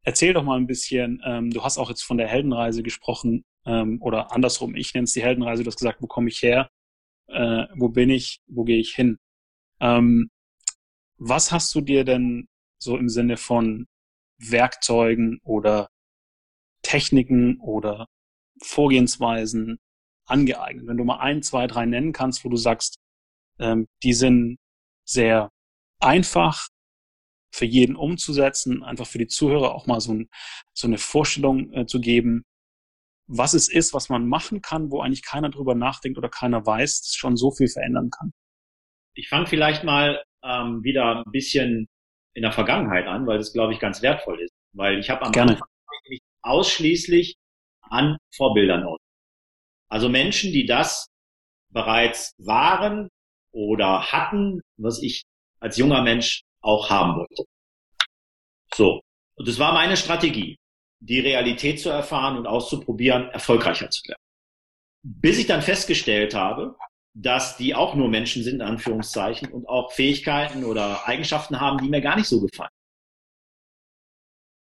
Erzähl 0.05 0.33
doch 0.33 0.45
mal 0.45 0.57
ein 0.57 0.67
bisschen, 0.67 1.21
ähm, 1.25 1.51
du 1.51 1.63
hast 1.65 1.79
auch 1.79 1.89
jetzt 1.91 2.03
von 2.03 2.19
der 2.19 2.29
Heldenreise 2.29 2.83
gesprochen, 2.83 3.45
ähm, 3.67 4.01
oder 4.01 4.33
andersrum, 4.33 4.75
ich 4.75 4.95
nenne 4.95 5.05
es 5.05 5.13
die 5.13 5.23
Heldenreise, 5.23 5.63
du 5.63 5.69
hast 5.69 5.77
gesagt, 5.77 6.01
wo 6.01 6.07
komme 6.07 6.29
ich 6.29 6.41
her, 6.43 6.71
äh, 7.29 7.67
wo 7.77 7.89
bin 7.89 8.11
ich, 8.11 8.41
wo 8.47 8.65
gehe 8.65 8.79
ich 8.79 8.95
hin. 8.95 9.19
Ähm, 9.81 10.31
was 11.19 11.53
hast 11.53 11.75
du 11.75 11.81
dir 11.81 12.05
denn 12.05 12.49
so 12.81 12.97
im 12.97 13.09
Sinne 13.09 13.37
von 13.37 13.87
Werkzeugen 14.39 15.41
oder 15.43 15.89
Techniken 16.83 17.61
oder 17.61 18.07
Vorgehensweisen 18.63 19.79
angeeignet? 20.27 20.87
Wenn 20.87 20.97
du 20.97 21.05
mal 21.05 21.19
ein, 21.19 21.43
zwei, 21.43 21.67
drei 21.67 21.87
nennen 21.87 22.13
kannst, 22.13 22.45
wo 22.45 22.49
du 22.49 22.57
sagst, 22.57 22.99
ähm, 23.59 23.87
die 24.03 24.15
sind 24.15 24.59
sehr 25.05 25.51
einfach 26.01 26.69
für 27.53 27.65
jeden 27.65 27.97
umzusetzen, 27.97 28.85
einfach 28.85 29.07
für 29.07 29.19
die 29.19 29.27
Zuhörer 29.27 29.75
auch 29.75 29.87
mal 29.87 30.01
so, 30.01 30.13
ein, 30.13 30.29
so 30.75 30.87
eine 30.87 30.99
Vorstellung 30.99 31.73
äh, 31.73 31.87
zu 31.87 32.01
geben, 32.01 32.45
was 33.27 33.55
es 33.55 33.69
ist, 33.69 33.93
was 33.95 34.09
man 34.09 34.29
machen 34.29 34.63
kann, 34.63 34.91
wo 34.91 35.01
eigentlich 35.01 35.25
keiner 35.25 35.51
drüber 35.51 35.75
nachdenkt 35.75 36.19
oder 36.19 36.29
keiner 36.29 36.65
weiß, 36.65 37.15
schon 37.15 37.37
so 37.37 37.51
viel 37.51 37.69
verändern 37.69 38.11
kann. 38.11 38.33
Ich 39.15 39.29
fange 39.29 39.47
vielleicht 39.47 39.83
mal 39.83 40.23
ähm, 40.49 40.83
wieder 40.83 41.25
ein 41.25 41.31
bisschen 41.31 41.87
in 42.35 42.43
der 42.43 42.53
Vergangenheit 42.53 43.07
an, 43.07 43.27
weil 43.27 43.39
das, 43.39 43.53
glaube 43.53 43.73
ich, 43.73 43.81
ganz 43.81 44.03
wertvoll 44.03 44.41
ist. 44.41 44.53
Weil 44.73 44.99
ich 44.99 45.11
habe 45.11 45.23
am 45.27 45.33
Gerne. 45.33 45.53
Anfang 45.53 45.69
mich 46.09 46.21
ausschließlich 46.43 47.37
an 47.83 48.17
Vorbildern 48.35 48.85
aus. 48.85 48.99
Also 49.89 50.09
Menschen, 50.09 50.53
die 50.53 50.67
das 50.67 51.07
bereits 51.71 52.33
waren 52.39 53.09
oder 53.53 54.13
hatten, 54.13 54.61
was 54.77 55.03
ich 55.03 55.25
als 55.61 55.77
junger 55.77 56.03
Mensch 56.03 56.43
auch 56.61 56.91
haben 56.91 57.17
wollte. 57.17 57.45
So. 58.75 59.01
Und 59.37 59.49
das 59.49 59.59
war 59.59 59.73
meine 59.73 59.97
Strategie. 59.97 60.57
die 61.01 61.21
Realität 61.21 61.81
zu 61.81 61.91
erfahren 61.91 62.37
und 62.37 62.47
auszuprobieren, 62.47 63.29
erfolgreicher 63.31 63.91
zu 63.91 64.03
werden. 64.09 64.21
Bis 65.03 65.39
ich 65.39 65.47
dann 65.47 65.63
festgestellt 65.63 66.35
habe, 66.35 66.77
dass 67.21 67.57
die 67.57 67.75
auch 67.75 67.97
nur 67.97 68.09
Menschen 68.09 68.45
sind, 68.45 68.57
in 68.57 68.63
Anführungszeichen, 68.63 69.51
und 69.51 69.69
auch 69.69 69.91
Fähigkeiten 69.91 70.65
oder 70.65 71.09
Eigenschaften 71.09 71.61
haben, 71.61 71.79
die 71.79 71.89
mir 71.89 72.01
gar 72.01 72.17
nicht 72.17 72.29
so 72.29 72.41
gefallen. 72.41 72.71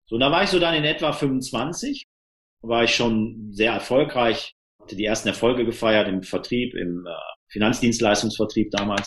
So, 0.06 0.18
da 0.18 0.32
war 0.32 0.42
ich 0.42 0.50
so 0.50 0.58
dann 0.58 0.74
in 0.74 0.84
etwa 0.84 1.12
25, 1.12 2.04
war 2.62 2.82
ich 2.82 2.96
schon 2.96 3.52
sehr 3.52 3.72
erfolgreich, 3.72 4.54
hatte 4.80 4.96
die 4.96 5.04
ersten 5.04 5.28
Erfolge 5.28 5.64
gefeiert 5.64 6.08
im 6.08 6.22
Vertrieb, 6.22 6.74
im 6.74 7.06
äh, 7.06 7.10
Finanzdienstleistungsvertrieb 7.52 8.72
damals. 8.72 9.06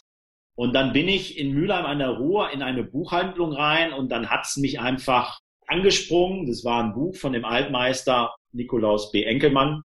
Und 0.55 0.73
dann 0.73 0.93
bin 0.93 1.09
ich 1.09 1.37
in 1.37 1.51
Mülheim 1.51 1.85
an 1.85 1.99
der 1.99 2.11
Ruhr 2.11 2.51
in 2.51 2.61
eine 2.61 2.83
Buchhandlung 2.83 3.51
rein 3.51 3.91
und 3.91 4.09
dann 4.09 4.29
hat's 4.29 4.55
mich 4.57 4.79
einfach 4.79 5.39
angesprungen. 5.67 6.47
Das 6.47 6.63
war 6.63 6.81
ein 6.81 6.93
Buch 6.93 7.17
von 7.17 7.33
dem 7.33 7.43
Altmeister 7.43 8.33
Nikolaus 8.53 9.11
B. 9.11 9.23
Enkelmann, 9.23 9.81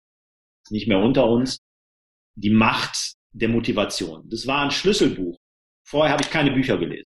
nicht 0.70 0.87
mehr 0.87 0.98
unter 0.98 1.29
uns. 1.29 1.59
Die 2.37 2.50
Macht 2.50 3.15
der 3.38 3.49
Motivation. 3.49 4.29
Das 4.29 4.46
war 4.46 4.62
ein 4.62 4.70
Schlüsselbuch. 4.70 5.37
Vorher 5.85 6.12
habe 6.12 6.22
ich 6.22 6.31
keine 6.31 6.51
Bücher 6.51 6.79
gelesen. 6.79 7.07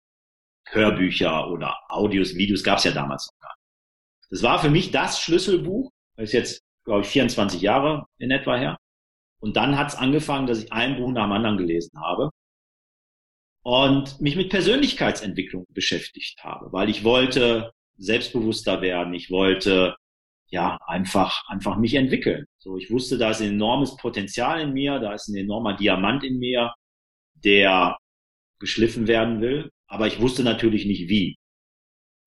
Hörbücher 0.68 1.48
oder 1.50 1.76
Audios, 1.88 2.34
Videos 2.34 2.64
gab's 2.64 2.84
ja 2.84 2.90
damals 2.90 3.30
noch 3.30 3.38
gar 3.40 3.54
nicht. 3.54 4.30
Das 4.30 4.42
war 4.42 4.58
für 4.58 4.70
mich 4.70 4.90
das 4.90 5.20
Schlüsselbuch. 5.20 5.90
Das 6.16 6.30
ist 6.30 6.32
jetzt, 6.32 6.62
glaube 6.84 7.02
ich, 7.02 7.08
24 7.08 7.60
Jahre 7.60 8.06
in 8.18 8.30
etwa 8.30 8.56
her. 8.56 8.76
Und 9.40 9.56
dann 9.56 9.78
hat's 9.78 9.94
angefangen, 9.94 10.46
dass 10.46 10.64
ich 10.64 10.72
ein 10.72 10.96
Buch 10.96 11.12
nach 11.12 11.24
dem 11.26 11.32
anderen 11.32 11.58
gelesen 11.58 12.00
habe 12.00 12.30
und 13.62 14.20
mich 14.20 14.36
mit 14.36 14.50
Persönlichkeitsentwicklung 14.50 15.66
beschäftigt 15.68 16.42
habe, 16.42 16.72
weil 16.72 16.88
ich 16.88 17.04
wollte 17.04 17.72
selbstbewusster 17.98 18.80
werden, 18.80 19.14
ich 19.14 19.30
wollte 19.30 19.96
ja 20.48 20.78
einfach 20.86 21.42
einfach 21.48 21.76
mich 21.76 21.94
entwickeln. 21.94 22.44
So, 22.58 22.76
ich 22.76 22.90
wusste, 22.90 23.18
da 23.18 23.30
ist 23.30 23.40
ein 23.40 23.50
enormes 23.50 23.96
Potenzial 23.96 24.60
in 24.60 24.72
mir, 24.72 24.98
da 25.00 25.12
ist 25.14 25.28
ein 25.28 25.36
enormer 25.36 25.76
Diamant 25.76 26.24
in 26.24 26.38
mir, 26.38 26.72
der 27.34 27.96
geschliffen 28.58 29.06
werden 29.06 29.40
will, 29.40 29.70
aber 29.86 30.06
ich 30.06 30.20
wusste 30.20 30.42
natürlich 30.42 30.86
nicht 30.86 31.08
wie. 31.08 31.36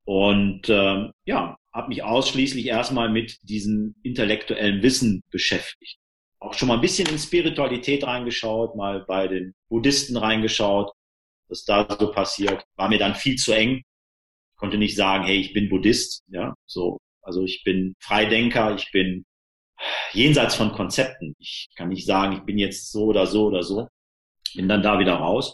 Und 0.05 0.69
ähm, 0.69 1.11
ja, 1.25 1.57
habe 1.73 1.89
mich 1.89 2.03
ausschließlich 2.03 2.65
erstmal 2.65 3.09
mit 3.09 3.37
diesem 3.43 3.95
intellektuellen 4.03 4.81
Wissen 4.81 5.23
beschäftigt. 5.31 5.97
Auch 6.39 6.53
schon 6.53 6.67
mal 6.67 6.75
ein 6.75 6.81
bisschen 6.81 7.07
in 7.09 7.19
Spiritualität 7.19 8.03
reingeschaut, 8.05 8.75
mal 8.75 9.03
bei 9.05 9.27
den 9.27 9.53
Buddhisten 9.69 10.17
reingeschaut, 10.17 10.91
was 11.49 11.65
da 11.65 11.87
so 11.99 12.11
passiert. 12.11 12.63
War 12.75 12.89
mir 12.89 12.97
dann 12.97 13.15
viel 13.15 13.35
zu 13.35 13.51
eng. 13.51 13.83
Konnte 14.55 14.77
nicht 14.77 14.95
sagen, 14.95 15.25
hey, 15.25 15.39
ich 15.39 15.53
bin 15.53 15.69
Buddhist, 15.69 16.23
ja, 16.27 16.53
so. 16.65 16.97
Also 17.29 17.43
ich 17.43 17.61
bin 17.63 17.93
Freidenker, 17.99 18.73
ich 18.73 18.91
bin 18.91 19.23
jenseits 20.13 20.55
von 20.55 20.71
Konzepten. 20.71 21.35
Ich 21.37 21.69
kann 21.75 21.89
nicht 21.89 22.07
sagen, 22.07 22.33
ich 22.33 22.41
bin 22.41 22.57
jetzt 22.57 22.91
so 22.91 23.03
oder 23.03 23.27
so 23.27 23.45
oder 23.45 23.61
so. 23.61 23.87
Bin 24.55 24.67
dann 24.67 24.81
da 24.81 24.97
wieder 24.97 25.13
raus 25.13 25.53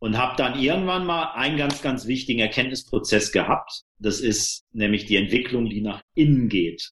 und 0.00 0.18
habe 0.18 0.36
dann 0.36 0.60
irgendwann 0.60 1.06
mal 1.06 1.32
einen 1.32 1.56
ganz, 1.56 1.80
ganz 1.80 2.06
wichtigen 2.06 2.40
Erkenntnisprozess 2.40 3.32
gehabt. 3.32 3.84
Das 3.98 4.20
ist 4.20 4.66
nämlich 4.72 5.06
die 5.06 5.16
Entwicklung, 5.16 5.70
die 5.70 5.80
nach 5.80 6.02
innen 6.14 6.50
geht. 6.50 6.90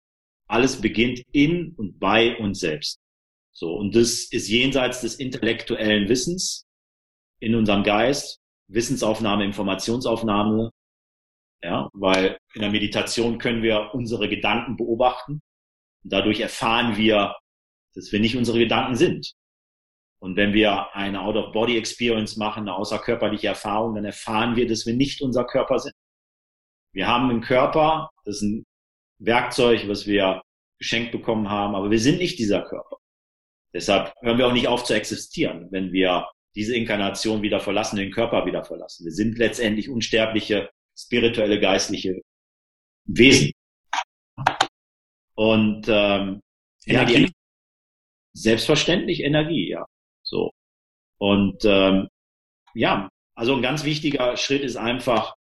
Alles 0.48 0.82
beginnt 0.82 1.22
in 1.32 1.76
und 1.78 2.00
bei 2.00 2.36
uns 2.38 2.62
selbst. 2.62 2.98
So, 3.52 3.76
und 3.76 3.96
das 3.96 4.24
ist 4.32 4.50
jenseits 4.50 5.02
des 5.02 5.18
intellektuellen 5.18 6.10
Wissens 6.10 6.66
in 7.40 7.54
unserem 7.54 7.84
Geist, 7.84 8.40
Wissensaufnahme, 8.70 9.46
Informationsaufnahme, 9.46 10.72
ja, 11.62 11.90
weil 11.94 12.38
in 12.54 12.62
der 12.62 12.72
Meditation 12.72 13.38
können 13.38 13.64
wir 13.64 13.92
unsere 13.94 14.30
Gedanken 14.30 14.78
beobachten 14.78 15.42
und 16.04 16.14
dadurch 16.14 16.40
erfahren 16.40 16.98
wir, 16.98 17.36
dass 17.96 18.12
wir 18.12 18.20
nicht 18.20 18.38
unsere 18.38 18.60
Gedanken 18.60 18.96
sind. 18.96 19.34
Und 20.22 20.36
wenn 20.36 20.54
wir 20.54 20.94
eine 20.96 21.22
Out-of-Body-Experience 21.22 22.38
machen, 22.38 22.62
eine 22.62 22.76
außerkörperliche 22.76 23.48
Erfahrung, 23.48 23.96
dann 23.96 24.06
erfahren 24.06 24.56
wir, 24.56 24.68
dass 24.68 24.86
wir 24.86 24.94
nicht 24.94 25.22
unser 25.22 25.46
Körper 25.46 25.80
sind. 25.80 25.96
Wir 26.94 27.08
haben 27.08 27.30
einen 27.30 27.42
Körper, 27.42 28.10
das 28.26 28.38
ist 28.38 28.42
ein 28.42 28.66
Werkzeug, 29.20 29.88
was 29.88 30.08
wir 30.08 30.42
geschenkt 30.78 31.12
bekommen 31.12 31.50
haben, 31.50 31.76
aber 31.76 31.92
wir 31.92 32.00
sind 32.00 32.18
nicht 32.18 32.40
dieser 32.40 32.62
Körper. 32.64 32.98
Deshalb 33.74 34.14
hören 34.22 34.38
wir 34.38 34.48
auch 34.48 34.54
nicht 34.54 34.68
auf 34.68 34.84
zu 34.84 34.94
existieren, 34.94 35.68
wenn 35.72 35.92
wir 35.92 36.28
diese 36.56 36.76
Inkarnation 36.76 37.42
wieder 37.42 37.60
verlassen, 37.60 37.98
den 37.98 38.12
Körper 38.12 38.46
wieder 38.46 38.64
verlassen. 38.64 39.06
Wir 39.06 39.12
sind 39.12 39.38
letztendlich 39.38 39.90
unsterbliche, 39.90 40.70
spirituelle, 41.06 41.60
geistliche 41.60 42.22
Wesen. 43.06 43.52
Und 45.36 45.88
ähm, 45.88 46.42
Energie. 46.86 47.24
Ja, 47.24 47.30
selbstverständlich 48.34 49.24
Energie, 49.24 49.70
ja. 49.70 49.86
So. 50.24 50.52
Und 51.18 51.64
ähm, 51.66 52.08
ja, 52.74 53.10
also 53.36 53.56
ein 53.56 53.62
ganz 53.62 53.84
wichtiger 53.84 54.36
Schritt 54.38 54.64
ist 54.64 54.76
einfach, 54.76 55.36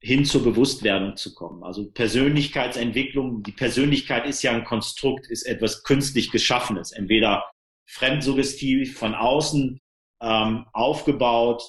hin 0.00 0.24
zur 0.24 0.44
Bewusstwerdung 0.44 1.16
zu 1.16 1.34
kommen. 1.34 1.64
Also 1.64 1.90
Persönlichkeitsentwicklung, 1.90 3.42
die 3.42 3.52
Persönlichkeit 3.52 4.26
ist 4.26 4.42
ja 4.42 4.52
ein 4.52 4.64
Konstrukt, 4.64 5.26
ist 5.26 5.44
etwas 5.44 5.82
künstlich 5.82 6.30
Geschaffenes. 6.30 6.92
Entweder 6.92 7.50
fremdsuggestiv 7.86 8.96
von 8.96 9.14
außen 9.14 9.80
ähm, 10.20 10.66
aufgebaut. 10.72 11.62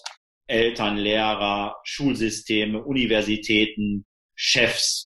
Eltern, 0.49 0.97
Lehrer, 0.97 1.77
Schulsysteme, 1.83 2.83
Universitäten, 2.83 4.05
Chefs, 4.35 5.05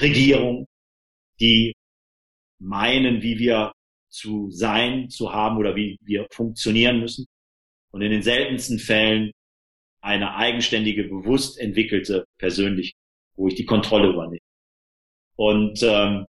Regierung, 0.00 0.66
die 1.40 1.74
meinen, 2.58 3.22
wie 3.22 3.38
wir 3.38 3.72
zu 4.08 4.50
sein, 4.50 5.10
zu 5.10 5.32
haben 5.32 5.56
oder 5.58 5.76
wie 5.76 5.98
wir 6.02 6.26
funktionieren 6.30 7.00
müssen. 7.00 7.26
Und 7.90 8.02
in 8.02 8.10
den 8.10 8.22
seltensten 8.22 8.78
Fällen 8.78 9.32
eine 10.00 10.34
eigenständige, 10.36 11.04
bewusst 11.04 11.58
entwickelte 11.58 12.24
Persönlichkeit, 12.38 13.00
wo 13.34 13.48
ich 13.48 13.54
die 13.54 13.64
Kontrolle 13.64 14.08
übernehme. 14.08 14.40
Und 15.36 15.82
ähm, 15.82 16.26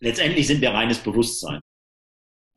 letztendlich 0.00 0.46
sind 0.46 0.60
wir 0.60 0.70
reines 0.70 1.02
Bewusstsein. 1.02 1.60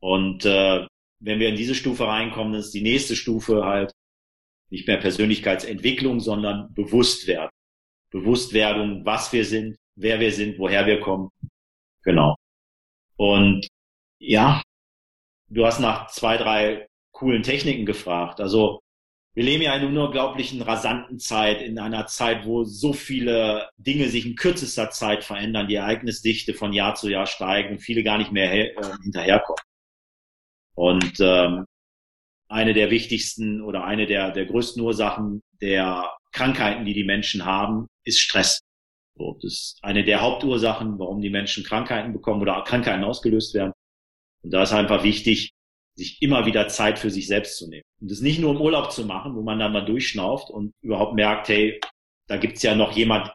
Und 0.00 0.44
äh, 0.44 0.86
wenn 1.20 1.38
wir 1.40 1.48
in 1.48 1.56
diese 1.56 1.74
Stufe 1.74 2.06
reinkommen, 2.06 2.54
ist 2.54 2.72
die 2.72 2.82
nächste 2.82 3.16
Stufe 3.16 3.64
halt 3.64 3.92
nicht 4.72 4.88
mehr 4.88 4.96
Persönlichkeitsentwicklung, 4.96 6.18
sondern 6.18 6.72
Bewusstwerden. 6.72 7.50
Bewusstwerdung, 8.10 9.04
was 9.04 9.32
wir 9.32 9.44
sind, 9.44 9.76
wer 9.96 10.18
wir 10.18 10.32
sind, 10.32 10.58
woher 10.58 10.86
wir 10.86 11.00
kommen. 11.00 11.28
Genau. 12.02 12.34
Und 13.16 13.68
ja, 14.18 14.62
du 15.48 15.66
hast 15.66 15.78
nach 15.78 16.08
zwei, 16.08 16.38
drei 16.38 16.86
coolen 17.12 17.42
Techniken 17.42 17.84
gefragt. 17.84 18.40
Also 18.40 18.80
wir 19.34 19.44
leben 19.44 19.62
ja 19.62 19.74
in 19.74 19.86
einer 19.86 20.04
unglaublichen, 20.04 20.62
rasanten 20.62 21.18
Zeit, 21.18 21.60
in 21.60 21.78
einer 21.78 22.06
Zeit, 22.06 22.46
wo 22.46 22.64
so 22.64 22.94
viele 22.94 23.68
Dinge 23.76 24.08
sich 24.08 24.24
in 24.24 24.36
kürzester 24.36 24.90
Zeit 24.90 25.22
verändern, 25.22 25.68
die 25.68 25.76
Ereignisdichte 25.76 26.54
von 26.54 26.72
Jahr 26.72 26.94
zu 26.94 27.10
Jahr 27.10 27.26
steigen 27.26 27.78
viele 27.78 28.02
gar 28.02 28.16
nicht 28.16 28.32
mehr 28.32 28.52
äh, 28.52 28.74
hinterherkommen. 29.02 29.62
Und 30.74 31.20
ähm, 31.20 31.66
eine 32.52 32.74
der 32.74 32.90
wichtigsten 32.90 33.62
oder 33.62 33.84
eine 33.84 34.06
der, 34.06 34.30
der 34.30 34.46
größten 34.46 34.82
Ursachen 34.82 35.42
der 35.60 36.10
Krankheiten, 36.32 36.84
die 36.84 36.94
die 36.94 37.04
Menschen 37.04 37.44
haben, 37.44 37.86
ist 38.04 38.20
Stress. 38.20 38.60
So, 39.16 39.38
das 39.42 39.52
ist 39.52 39.78
eine 39.82 40.04
der 40.04 40.20
Hauptursachen, 40.20 40.98
warum 40.98 41.20
die 41.20 41.30
Menschen 41.30 41.64
Krankheiten 41.64 42.12
bekommen 42.12 42.40
oder 42.42 42.62
Krankheiten 42.64 43.04
ausgelöst 43.04 43.54
werden. 43.54 43.72
Und 44.42 44.52
da 44.52 44.62
ist 44.62 44.72
einfach 44.72 45.02
wichtig, 45.02 45.52
sich 45.94 46.20
immer 46.22 46.46
wieder 46.46 46.68
Zeit 46.68 46.98
für 46.98 47.10
sich 47.10 47.26
selbst 47.26 47.58
zu 47.58 47.68
nehmen. 47.68 47.84
Und 48.00 48.10
das 48.10 48.20
nicht 48.20 48.40
nur 48.40 48.52
im 48.52 48.60
Urlaub 48.60 48.92
zu 48.92 49.04
machen, 49.04 49.34
wo 49.36 49.42
man 49.42 49.58
dann 49.58 49.72
mal 49.72 49.84
durchschnauft 49.84 50.50
und 50.50 50.72
überhaupt 50.80 51.14
merkt, 51.14 51.48
hey, 51.48 51.80
da 52.28 52.36
gibt's 52.38 52.62
ja 52.62 52.74
noch 52.74 52.92
jemand 52.92 53.32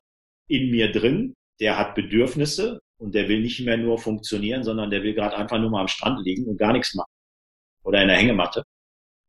in 0.47 0.71
mir 0.71 0.91
drin, 0.91 1.33
der 1.59 1.77
hat 1.77 1.95
Bedürfnisse 1.95 2.79
und 2.99 3.13
der 3.13 3.29
will 3.29 3.41
nicht 3.41 3.59
mehr 3.59 3.77
nur 3.77 3.99
funktionieren, 3.99 4.63
sondern 4.63 4.89
der 4.89 5.03
will 5.03 5.13
gerade 5.13 5.37
einfach 5.37 5.59
nur 5.59 5.69
mal 5.69 5.81
am 5.81 5.87
Strand 5.87 6.25
liegen 6.25 6.45
und 6.45 6.57
gar 6.57 6.73
nichts 6.73 6.95
machen 6.95 7.11
oder 7.83 8.01
in 8.01 8.07
der 8.07 8.17
Hängematte. 8.17 8.63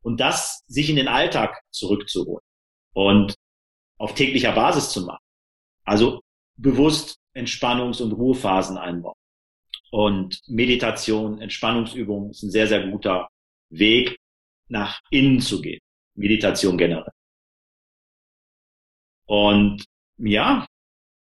Und 0.01 0.19
das 0.19 0.63
sich 0.67 0.89
in 0.89 0.95
den 0.95 1.07
Alltag 1.07 1.61
zurückzuholen 1.71 2.43
und 2.93 3.35
auf 3.97 4.15
täglicher 4.15 4.53
Basis 4.53 4.91
zu 4.91 5.05
machen. 5.05 5.23
Also 5.83 6.21
bewusst 6.55 7.17
Entspannungs- 7.35 8.01
und 8.01 8.13
Ruhephasen 8.13 8.77
einbauen. 8.77 9.15
Und 9.91 10.41
Meditation, 10.47 11.41
Entspannungsübungen 11.41 12.31
ist 12.31 12.43
ein 12.43 12.51
sehr, 12.51 12.67
sehr 12.67 12.87
guter 12.87 13.27
Weg, 13.69 14.17
nach 14.67 14.99
innen 15.09 15.41
zu 15.41 15.61
gehen. 15.61 15.79
Meditation 16.15 16.77
generell. 16.77 17.11
Und 19.25 19.85
ja, 20.17 20.67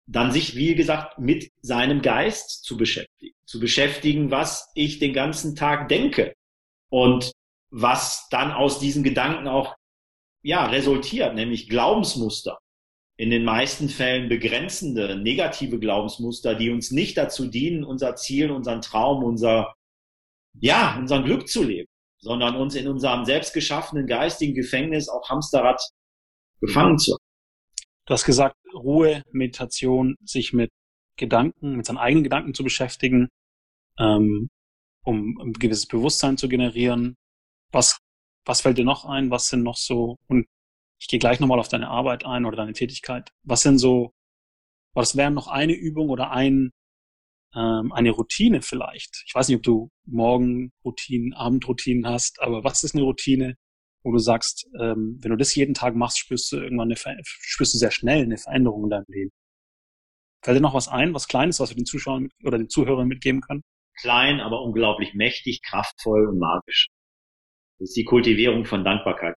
dann 0.07 0.33
sich, 0.33 0.57
wie 0.57 0.75
gesagt, 0.75 1.19
mit 1.19 1.51
seinem 1.63 2.03
Geist 2.03 2.65
zu 2.65 2.77
beschäftigen. 2.77 3.35
Zu 3.47 3.61
beschäftigen, 3.61 4.31
was 4.31 4.71
ich 4.75 4.99
den 4.99 5.13
ganzen 5.13 5.57
Tag 5.57 5.89
denke. 5.89 6.35
Und 6.91 7.33
was 7.77 8.29
dann 8.31 8.53
aus 8.53 8.79
diesen 8.79 9.03
Gedanken 9.03 9.49
auch 9.49 9.75
ja, 10.43 10.67
resultiert, 10.67 11.35
nämlich 11.35 11.69
Glaubensmuster. 11.69 12.59
in 13.17 13.31
den 13.31 13.45
meisten 13.45 13.89
Fällen 13.89 14.29
begrenzende, 14.29 15.17
negative 15.17 15.79
Glaubensmuster, 15.79 16.55
die 16.57 16.71
uns 16.71 16.91
nicht 16.91 17.17
dazu 17.17 17.47
dienen, 17.47 17.85
unser 17.85 18.17
Ziel, 18.17 18.51
unseren 18.51 18.81
Traum, 18.81 19.23
unser, 19.23 19.73
ja, 20.61 20.97
unseren 20.99 21.25
Glück 21.25 21.49
zu 21.49 21.63
leben, 21.63 21.89
sondern 22.19 22.57
uns 22.57 22.75
in 22.75 22.89
unserem 22.89 23.25
selbstgeschaffenen 23.25 24.07
geistigen 24.07 24.55
Gefängnis 24.55 25.09
auf 25.09 25.29
Hamsterrad 25.29 25.81
gefangen 26.61 26.99
zu 26.99 27.13
haben. 27.13 27.23
Du 28.07 28.15
hast 28.15 28.25
gesagt, 28.25 28.57
Ruhe, 28.75 29.23
Meditation, 29.31 30.17
sich 30.25 30.53
mit 30.53 30.71
Gedanken, 31.17 31.77
mit 31.77 31.87
seinen 31.87 31.99
eigenen 31.99 32.25
Gedanken 32.25 32.55
zu 32.55 32.65
beschäftigen, 32.65 33.29
ähm, 33.99 34.49
um 35.05 35.39
ein 35.41 35.53
gewisses 35.53 35.87
Bewusstsein 35.87 36.37
zu 36.37 36.49
generieren. 36.49 37.17
Was, 37.75 37.99
was 38.47 38.61
fällt 38.61 38.79
dir 38.79 38.85
noch 38.85 39.05
ein? 39.05 39.31
Was 39.31 39.49
sind 39.49 39.63
noch 39.63 39.77
so, 39.77 40.17
und 40.29 40.47
ich 41.01 41.09
gehe 41.09 41.19
gleich 41.19 41.41
nochmal 41.41 41.59
auf 41.59 41.69
deine 41.69 41.89
Arbeit 41.89 42.25
ein 42.25 42.45
oder 42.45 42.57
deine 42.57 42.73
Tätigkeit. 42.73 43.31
Was 43.43 43.63
sind 43.63 43.79
so, 43.79 44.13
was 44.95 45.17
wäre 45.17 45.31
noch 45.31 45.49
eine 45.49 45.75
Übung 45.75 46.09
oder 46.09 46.31
ein, 46.31 46.71
ähm, 47.55 47.93
eine 47.93 48.11
Routine 48.11 48.63
vielleicht? 48.63 49.25
Ich 49.27 49.35
weiß 49.35 49.49
nicht, 49.49 49.59
ob 49.59 49.63
du 49.65 49.91
Morgenroutinen, 50.07 51.35
Abendroutinen 51.35 52.07
hast, 52.07 52.41
aber 52.41 52.65
was 52.65 52.85
ist 52.85 52.95
eine 52.95 53.05
Routine, 53.05 53.57
wo 54.03 54.13
du 54.13 54.19
sagst, 54.19 54.67
ähm, 54.81 55.19
wenn 55.21 55.33
du 55.33 55.37
das 55.37 55.55
jeden 55.55 55.75
Tag 55.75 55.97
machst, 55.97 56.19
spürst 56.19 56.53
du 56.53 56.57
irgendwann 56.57 56.93
eine, 56.93 57.23
spürst 57.25 57.75
du 57.75 57.79
sehr 57.79 57.91
schnell 57.91 58.23
eine 58.23 58.39
Veränderung 58.39 58.85
in 58.85 58.91
deinem 58.91 59.07
Leben. 59.09 59.31
Fällt 60.43 60.59
dir 60.59 60.63
noch 60.63 60.75
was 60.75 60.89
ein, 60.89 61.13
was 61.13 61.27
Kleines, 61.27 61.59
was 61.61 61.71
wir 61.71 61.77
den 61.77 61.87
Zuschauern 61.87 62.29
oder 62.45 62.59
den 62.59 62.69
Zuhörern 62.69 63.09
mitgeben 63.09 63.41
können? 63.41 63.63
Klein, 64.01 64.41
aber 64.41 64.63
unglaublich 64.63 65.15
mächtig, 65.15 65.61
kraftvoll 65.63 66.29
und 66.29 66.39
magisch. 66.39 66.89
Das 67.79 67.91
ist 67.91 67.97
die 67.97 68.05
Kultivierung 68.05 68.65
von 68.65 68.85
Dankbarkeit. 68.85 69.35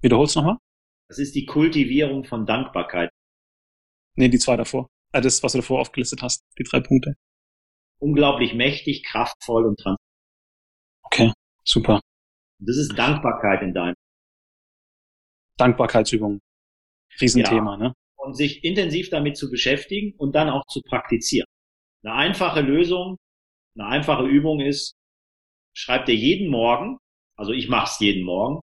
Wiederhol's 0.00 0.34
nochmal? 0.34 0.58
Das 1.08 1.18
ist 1.18 1.34
die 1.34 1.46
Kultivierung 1.46 2.24
von 2.24 2.46
Dankbarkeit. 2.46 3.10
Nee, 4.16 4.28
die 4.28 4.38
zwei 4.38 4.56
davor. 4.56 4.88
Äh, 5.12 5.20
das, 5.20 5.42
was 5.42 5.52
du 5.52 5.58
davor 5.58 5.80
aufgelistet 5.80 6.22
hast, 6.22 6.42
die 6.58 6.64
drei 6.64 6.80
Punkte. 6.80 7.14
Unglaublich 7.98 8.54
mächtig, 8.54 9.04
kraftvoll 9.04 9.66
und 9.66 9.78
transparent. 9.78 10.00
Okay, 11.02 11.32
super. 11.64 12.00
Das 12.58 12.76
ist 12.76 12.96
Dankbarkeit 12.96 13.62
in 13.62 13.74
deinem. 13.74 13.94
Dankbarkeitsübung. 15.56 16.40
Riesenthema, 17.20 17.72
ja. 17.72 17.88
ne? 17.88 17.94
Und 18.16 18.34
sich 18.36 18.64
intensiv 18.64 19.10
damit 19.10 19.36
zu 19.36 19.50
beschäftigen 19.50 20.14
und 20.18 20.34
dann 20.34 20.50
auch 20.50 20.64
zu 20.66 20.80
praktizieren. 20.82 21.46
Eine 22.02 22.14
einfache 22.14 22.60
Lösung, 22.60 23.16
eine 23.76 23.88
einfache 23.88 24.26
Übung 24.26 24.60
ist, 24.60 24.94
schreib 25.74 26.06
dir 26.06 26.14
jeden 26.14 26.50
Morgen, 26.50 26.98
also 27.36 27.52
ich 27.52 27.68
mache 27.68 27.90
es 27.90 28.00
jeden 28.00 28.24
Morgen, 28.24 28.60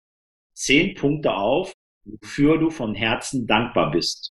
zehn 0.54 0.94
Punkte 0.94 1.34
auf, 1.34 1.72
wofür 2.04 2.58
du 2.58 2.70
von 2.70 2.94
Herzen 2.94 3.46
dankbar 3.46 3.90
bist. 3.90 4.32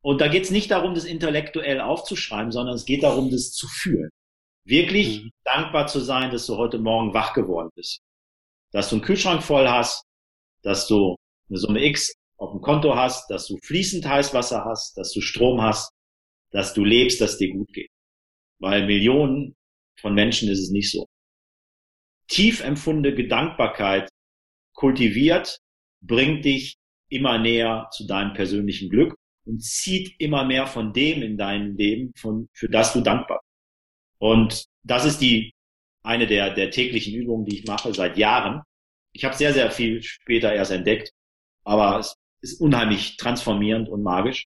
Und 0.00 0.20
da 0.20 0.28
geht 0.28 0.44
es 0.44 0.50
nicht 0.50 0.70
darum, 0.70 0.94
das 0.94 1.04
intellektuell 1.04 1.80
aufzuschreiben, 1.80 2.52
sondern 2.52 2.74
es 2.74 2.84
geht 2.84 3.02
darum, 3.02 3.30
das 3.30 3.52
zu 3.52 3.66
fühlen. 3.68 4.10
Wirklich 4.64 5.24
mhm. 5.24 5.30
dankbar 5.44 5.86
zu 5.86 6.00
sein, 6.00 6.30
dass 6.30 6.46
du 6.46 6.56
heute 6.56 6.78
Morgen 6.78 7.14
wach 7.14 7.34
geworden 7.34 7.70
bist. 7.74 8.00
Dass 8.70 8.90
du 8.90 8.96
einen 8.96 9.04
Kühlschrank 9.04 9.42
voll 9.42 9.68
hast, 9.68 10.04
dass 10.62 10.86
du 10.86 11.16
eine 11.48 11.58
Summe 11.58 11.84
X 11.84 12.12
auf 12.36 12.52
dem 12.52 12.60
Konto 12.60 12.94
hast, 12.94 13.28
dass 13.30 13.46
du 13.46 13.56
fließend 13.64 14.06
Heißwasser 14.06 14.64
hast, 14.64 14.96
dass 14.96 15.12
du 15.12 15.20
Strom 15.20 15.60
hast, 15.60 15.90
dass 16.50 16.74
du 16.74 16.84
lebst, 16.84 17.20
dass 17.20 17.38
dir 17.38 17.52
gut 17.52 17.68
geht. 17.72 17.90
Weil 18.60 18.86
Millionen 18.86 19.56
von 20.00 20.14
Menschen 20.14 20.48
ist 20.48 20.60
es 20.60 20.70
nicht 20.70 20.90
so. 20.90 21.07
Tief 22.28 22.62
empfundene 22.62 23.14
Gedankbarkeit 23.16 24.10
kultiviert, 24.74 25.58
bringt 26.02 26.44
dich 26.44 26.76
immer 27.08 27.38
näher 27.38 27.88
zu 27.90 28.06
deinem 28.06 28.34
persönlichen 28.34 28.90
Glück 28.90 29.16
und 29.46 29.62
zieht 29.62 30.14
immer 30.20 30.44
mehr 30.44 30.66
von 30.66 30.92
dem 30.92 31.22
in 31.22 31.38
deinem 31.38 31.74
Leben, 31.76 32.12
von, 32.16 32.48
für 32.52 32.68
das 32.68 32.92
du 32.92 33.00
dankbar 33.00 33.38
bist. 33.38 33.48
Und 34.20 34.66
das 34.82 35.04
ist 35.04 35.20
die, 35.20 35.52
eine 36.02 36.26
der, 36.26 36.54
der 36.54 36.70
täglichen 36.70 37.14
Übungen, 37.14 37.46
die 37.46 37.60
ich 37.60 37.66
mache 37.66 37.94
seit 37.94 38.18
Jahren. 38.18 38.62
Ich 39.12 39.24
habe 39.24 39.34
sehr, 39.34 39.52
sehr 39.52 39.70
viel 39.70 40.02
später 40.02 40.52
erst 40.52 40.70
entdeckt, 40.70 41.12
aber 41.64 41.98
es 41.98 42.14
ist 42.42 42.60
unheimlich 42.60 43.16
transformierend 43.16 43.88
und 43.88 44.02
magisch. 44.02 44.46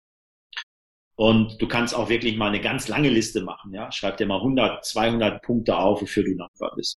Und 1.17 1.61
du 1.61 1.69
kannst 1.69 1.95
auch 1.95 2.09
wirklich 2.09 2.37
mal 2.37 2.49
eine 2.49 2.61
ganz 2.61 2.89
lange 2.89 3.11
Liste 3.11 3.43
machen, 3.43 3.73
ja. 3.75 3.91
Schreib 3.93 4.17
dir 4.17 4.27
mal 4.27 4.39
100, 4.39 4.85
200 4.85 5.43
Punkte 5.43 5.77
auf, 5.77 6.03
wofür 6.03 6.25
du 6.25 6.37
dankbar 6.37 6.73
bist 6.77 6.99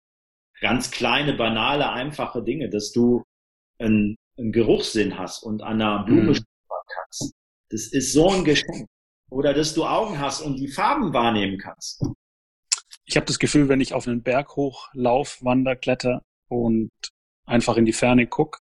ganz 0.61 0.91
kleine, 0.91 1.33
banale, 1.33 1.91
einfache 1.91 2.41
Dinge, 2.43 2.69
dass 2.69 2.91
du 2.91 3.23
einen, 3.79 4.15
einen 4.37 4.51
Geruchssinn 4.51 5.17
hast 5.17 5.43
und 5.43 5.61
an 5.61 5.81
einer 5.81 6.05
Blume 6.05 6.31
mhm. 6.31 6.45
kannst. 6.87 7.33
Das 7.69 7.87
ist 7.87 8.13
so 8.13 8.29
ein 8.29 8.45
Geschenk. 8.45 8.87
Oder 9.29 9.53
dass 9.53 9.73
du 9.73 9.85
Augen 9.85 10.19
hast 10.19 10.41
und 10.41 10.57
die 10.57 10.67
Farben 10.67 11.13
wahrnehmen 11.13 11.57
kannst. 11.57 12.03
Ich 13.05 13.15
habe 13.15 13.25
das 13.25 13.39
Gefühl, 13.39 13.69
wenn 13.69 13.81
ich 13.81 13.93
auf 13.93 14.07
einen 14.07 14.23
Berg 14.23 14.55
hoch 14.55 14.89
lauf, 14.93 15.39
wander, 15.41 15.75
kletter 15.75 16.21
und 16.49 16.91
einfach 17.45 17.77
in 17.77 17.85
die 17.85 17.93
Ferne 17.93 18.27
guck, 18.27 18.59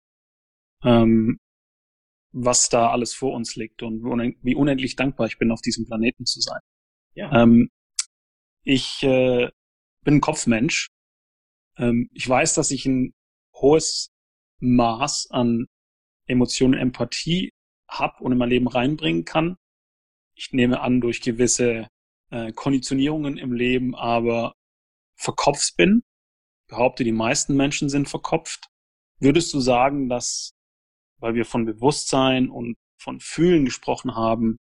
ähm, 0.84 1.38
was 2.32 2.68
da 2.68 2.90
alles 2.90 3.14
vor 3.14 3.32
uns 3.32 3.56
liegt 3.56 3.82
und 3.82 4.04
wie 4.42 4.54
unendlich 4.54 4.94
dankbar 4.94 5.26
ich 5.26 5.38
bin, 5.38 5.50
auf 5.50 5.62
diesem 5.62 5.86
Planeten 5.86 6.26
zu 6.26 6.40
sein. 6.40 6.60
Ja. 7.14 7.32
Ähm, 7.42 7.70
ich 8.62 9.02
äh, 9.02 9.48
bin 10.04 10.16
ein 10.16 10.20
Kopfmensch 10.20 10.88
ähm, 11.78 12.10
ich 12.12 12.28
weiß, 12.28 12.54
dass 12.54 12.70
ich 12.70 12.86
ein 12.86 13.12
hohes 13.54 14.10
Maß 14.60 15.28
an 15.30 15.66
Emotionen, 16.26 16.74
Empathie 16.74 17.50
habe 17.88 18.22
und 18.22 18.32
in 18.32 18.38
mein 18.38 18.50
Leben 18.50 18.68
reinbringen 18.68 19.24
kann. 19.24 19.56
Ich 20.34 20.52
nehme 20.52 20.80
an, 20.80 21.00
durch 21.00 21.22
gewisse 21.22 21.88
äh, 22.30 22.52
Konditionierungen 22.52 23.38
im 23.38 23.52
Leben 23.52 23.94
aber 23.94 24.52
verkopft 25.16 25.76
bin. 25.76 26.02
Behaupte, 26.68 27.02
die 27.02 27.12
meisten 27.12 27.56
Menschen 27.56 27.88
sind 27.88 28.08
verkopft. 28.08 28.68
Würdest 29.20 29.52
du 29.54 29.60
sagen, 29.60 30.08
dass, 30.08 30.52
weil 31.18 31.34
wir 31.34 31.44
von 31.44 31.64
Bewusstsein 31.64 32.50
und 32.50 32.76
von 33.00 33.20
Fühlen 33.20 33.64
gesprochen 33.64 34.14
haben, 34.14 34.58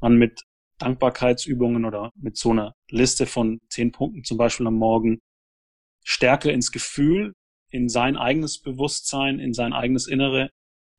man 0.00 0.16
mit 0.16 0.42
Dankbarkeitsübungen 0.78 1.84
oder 1.84 2.10
mit 2.14 2.36
so 2.36 2.50
einer 2.52 2.74
Liste 2.88 3.26
von 3.26 3.58
zehn 3.68 3.92
Punkten 3.92 4.24
zum 4.24 4.38
Beispiel 4.38 4.66
am 4.66 4.76
Morgen 4.76 5.20
stärker 6.02 6.52
ins 6.52 6.72
Gefühl, 6.72 7.34
in 7.70 7.88
sein 7.88 8.16
eigenes 8.16 8.60
Bewusstsein, 8.60 9.38
in 9.38 9.52
sein 9.54 9.72
eigenes 9.72 10.06
Innere 10.06 10.50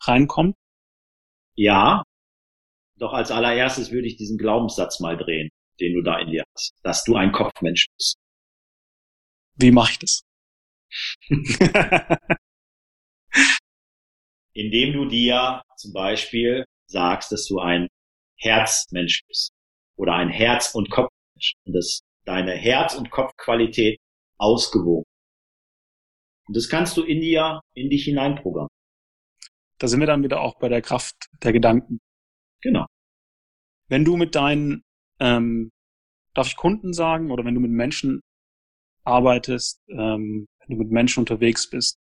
reinkommt? 0.02 0.56
Ja, 1.56 2.04
doch 2.97 3.14
als 3.14 3.32
allererstes 3.32 3.91
würde 3.91 4.08
ich 4.08 4.18
diesen 4.18 4.38
Glaubenssatz 4.38 4.99
mal 4.99 5.18
drehen, 5.18 5.49
den 5.80 5.93
du 5.95 6.02
da 6.02 6.20
in 6.20 6.32
dir 6.32 6.43
hast, 6.56 6.74
dass 6.84 7.04
du 7.04 7.16
ein 7.16 7.32
Kopfmensch 7.32 7.88
bist. 7.97 8.16
Wie 9.56 9.72
mache 9.72 9.91
ich 9.91 9.99
das? 9.99 10.22
Indem 14.54 14.93
du 14.93 15.06
dir 15.06 15.62
zum 15.78 15.93
Beispiel 15.93 16.66
sagst, 16.88 17.32
dass 17.32 17.47
du 17.47 17.60
ein 17.60 17.88
Herzmensch 18.38 19.24
bist 19.28 19.52
oder 19.95 20.14
ein 20.14 20.30
Herz- 20.30 20.76
und 20.76 20.89
Kopfmensch 20.89 21.54
und 21.66 21.74
dass 21.74 22.02
deine 22.26 22.54
Herz- 22.54 22.95
und 22.95 23.10
Kopfqualität 23.10 23.99
ausgewogen. 24.42 25.06
Und 26.48 26.58
das 26.58 26.68
kannst 26.68 26.98
du 26.98 27.04
in 27.04 27.22
dir, 27.22 27.62
in 27.76 27.89
dich 27.89 28.06
hineinprogrammieren. 28.06 28.68
Da 29.78 29.88
sind 29.88 30.00
wir 30.00 30.08
dann 30.08 30.24
wieder 30.24 30.42
auch 30.42 30.60
bei 30.60 30.70
der 30.70 30.82
Kraft 30.82 31.16
der 31.44 31.54
Gedanken. 31.54 32.00
Genau. 32.62 32.86
Wenn 33.88 34.06
du 34.06 34.18
mit 34.18 34.36
deinen, 34.36 34.84
ähm, 35.20 35.72
darf 36.34 36.48
ich 36.48 36.56
Kunden 36.56 36.94
sagen, 36.94 37.32
oder 37.32 37.46
wenn 37.46 37.56
du 37.56 37.62
mit 37.62 37.72
Menschen 37.72 38.22
arbeitest, 39.04 39.80
ähm, 39.89 40.48
wenn 40.60 40.78
du 40.78 40.84
mit 40.84 40.92
Menschen 40.92 41.22
unterwegs 41.22 41.70
bist, 41.70 41.98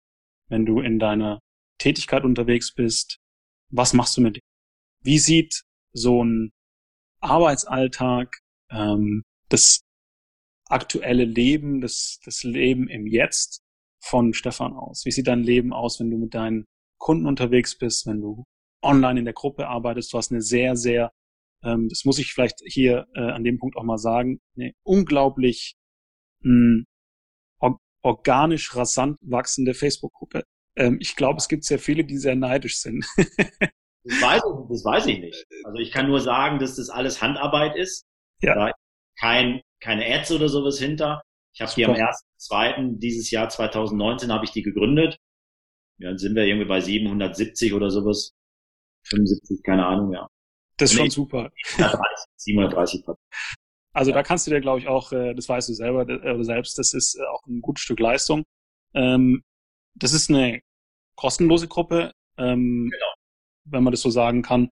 wenn 0.47 0.65
du 0.65 0.79
in 0.79 0.99
deiner 0.99 1.39
Tätigkeit 1.77 2.23
unterwegs 2.23 2.73
bist, 2.73 3.17
was 3.69 3.93
machst 3.93 4.15
du 4.17 4.21
mit 4.21 4.37
dir? 4.37 4.41
Wie 5.01 5.19
sieht 5.19 5.63
so 5.91 6.23
ein 6.23 6.51
Arbeitsalltag 7.19 8.39
ähm, 8.69 9.23
des 9.51 9.81
aktuelle 10.67 11.25
Leben, 11.25 11.81
das, 11.81 12.19
das 12.23 12.43
Leben 12.43 12.87
im 12.87 13.07
Jetzt 13.07 13.61
von 14.01 14.33
Stefan 14.33 14.73
aus? 14.73 15.05
Wie 15.05 15.11
sieht 15.11 15.27
dein 15.27 15.43
Leben 15.43 15.73
aus, 15.73 15.99
wenn 15.99 16.09
du 16.09 16.17
mit 16.17 16.33
deinen 16.33 16.65
Kunden 16.97 17.25
unterwegs 17.25 17.77
bist, 17.77 18.05
wenn 18.07 18.21
du 18.21 18.45
online 18.81 19.19
in 19.19 19.25
der 19.25 19.33
Gruppe 19.33 19.67
arbeitest? 19.67 20.13
Du 20.13 20.17
hast 20.17 20.31
eine 20.31 20.41
sehr, 20.41 20.75
sehr, 20.75 21.11
ähm, 21.63 21.87
das 21.89 22.05
muss 22.05 22.19
ich 22.19 22.33
vielleicht 22.33 22.61
hier 22.65 23.07
äh, 23.15 23.21
an 23.21 23.43
dem 23.43 23.59
Punkt 23.59 23.77
auch 23.77 23.83
mal 23.83 23.97
sagen, 23.97 24.39
eine 24.57 24.73
unglaublich 24.83 25.75
mh, 26.41 26.49
hm, 26.51 26.85
or 27.59 27.79
organisch 28.01 28.75
rasant 28.75 29.17
wachsende 29.21 29.73
Facebook-Gruppe. 29.73 30.43
Ähm, 30.77 30.97
ich 30.99 31.15
glaube, 31.15 31.37
es 31.37 31.47
gibt 31.47 31.63
sehr 31.63 31.79
viele, 31.79 32.03
die 32.03 32.17
sehr 32.17 32.35
neidisch 32.35 32.79
sind. 32.79 33.05
das, 33.17 34.21
weiß 34.21 34.41
ich, 34.43 34.69
das 34.69 34.85
weiß 34.85 35.05
ich 35.07 35.19
nicht. 35.19 35.45
Also 35.63 35.79
ich 35.79 35.91
kann 35.91 36.07
nur 36.07 36.19
sagen, 36.19 36.59
dass 36.59 36.75
das 36.75 36.89
alles 36.89 37.21
Handarbeit 37.21 37.75
ist. 37.75 38.05
Ja. 38.41 38.55
Da 38.55 38.71
kein 39.17 39.61
keine 39.79 40.05
Ads 40.05 40.31
oder 40.31 40.49
sowas 40.49 40.79
hinter. 40.79 41.21
Ich 41.53 41.61
habe 41.61 41.71
die 41.75 41.85
am 41.85 41.93
1.2. 41.93 42.99
dieses 42.99 43.31
Jahr 43.31 43.49
2019 43.49 44.31
habe 44.31 44.45
ich 44.45 44.51
die 44.51 44.61
gegründet. 44.61 45.17
Ja, 45.97 46.09
dann 46.09 46.17
sind 46.17 46.35
wir 46.35 46.43
irgendwie 46.43 46.67
bei 46.67 46.81
770 46.81 47.73
oder 47.73 47.89
sowas 47.89 48.33
75, 49.05 49.63
keine 49.63 49.85
Ahnung, 49.85 50.11
ja. 50.11 50.27
Das 50.77 50.91
ist 50.91 50.97
schon 50.97 51.09
super. 51.09 51.51
730, 51.77 52.25
730 52.35 53.03
Also 53.93 54.11
da 54.11 54.23
kannst 54.23 54.45
du 54.45 54.51
dir, 54.51 54.59
glaube 54.59 54.79
ich, 54.79 54.87
auch, 54.87 55.13
äh, 55.13 55.33
das 55.33 55.47
weißt 55.47 55.69
du 55.69 55.73
selber 55.73 56.01
oder 56.01 56.43
selbst, 56.43 56.77
das 56.77 56.93
ist 56.93 57.15
äh, 57.15 57.23
auch 57.23 57.45
ein 57.47 57.61
gutes 57.61 57.83
Stück 57.83 57.99
Leistung. 57.99 58.43
Ähm, 58.93 59.41
das 59.93 60.11
ist 60.11 60.29
eine 60.29 60.59
kostenlose 61.15 61.69
Gruppe, 61.69 62.11
ähm, 62.37 62.89
genau. 62.91 63.13
wenn 63.63 63.83
man 63.83 63.91
das 63.91 64.01
so 64.01 64.09
sagen 64.09 64.41
kann. 64.41 64.69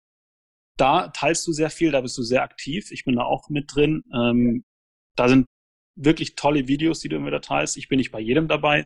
Da 0.77 1.09
teilst 1.09 1.47
du 1.47 1.53
sehr 1.53 1.71
viel, 1.71 1.91
da 1.91 2.03
bist 2.03 2.19
du 2.19 2.23
sehr 2.23 2.43
aktiv. 2.43 2.91
Ich 2.93 3.05
bin 3.05 3.17
da 3.17 3.23
auch 3.23 3.49
mit 3.49 3.75
drin. 3.75 4.05
Da 5.17 5.29
sind 5.29 5.47
wirklich 5.97 6.35
tolle 6.35 6.69
Videos, 6.69 7.01
die 7.01 7.09
du 7.09 7.17
immer 7.17 7.31
da 7.31 7.41
teilst. 7.41 7.77
Ich 7.77 7.89
bin 7.89 7.99
nicht 7.99 8.13
bei 8.13 8.21
jedem 8.21 8.49
dabei, 8.49 8.85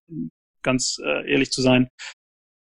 ganz 0.62 0.98
äh, 1.04 1.30
ehrlich 1.30 1.50
zu 1.50 1.60
sein. 1.60 1.88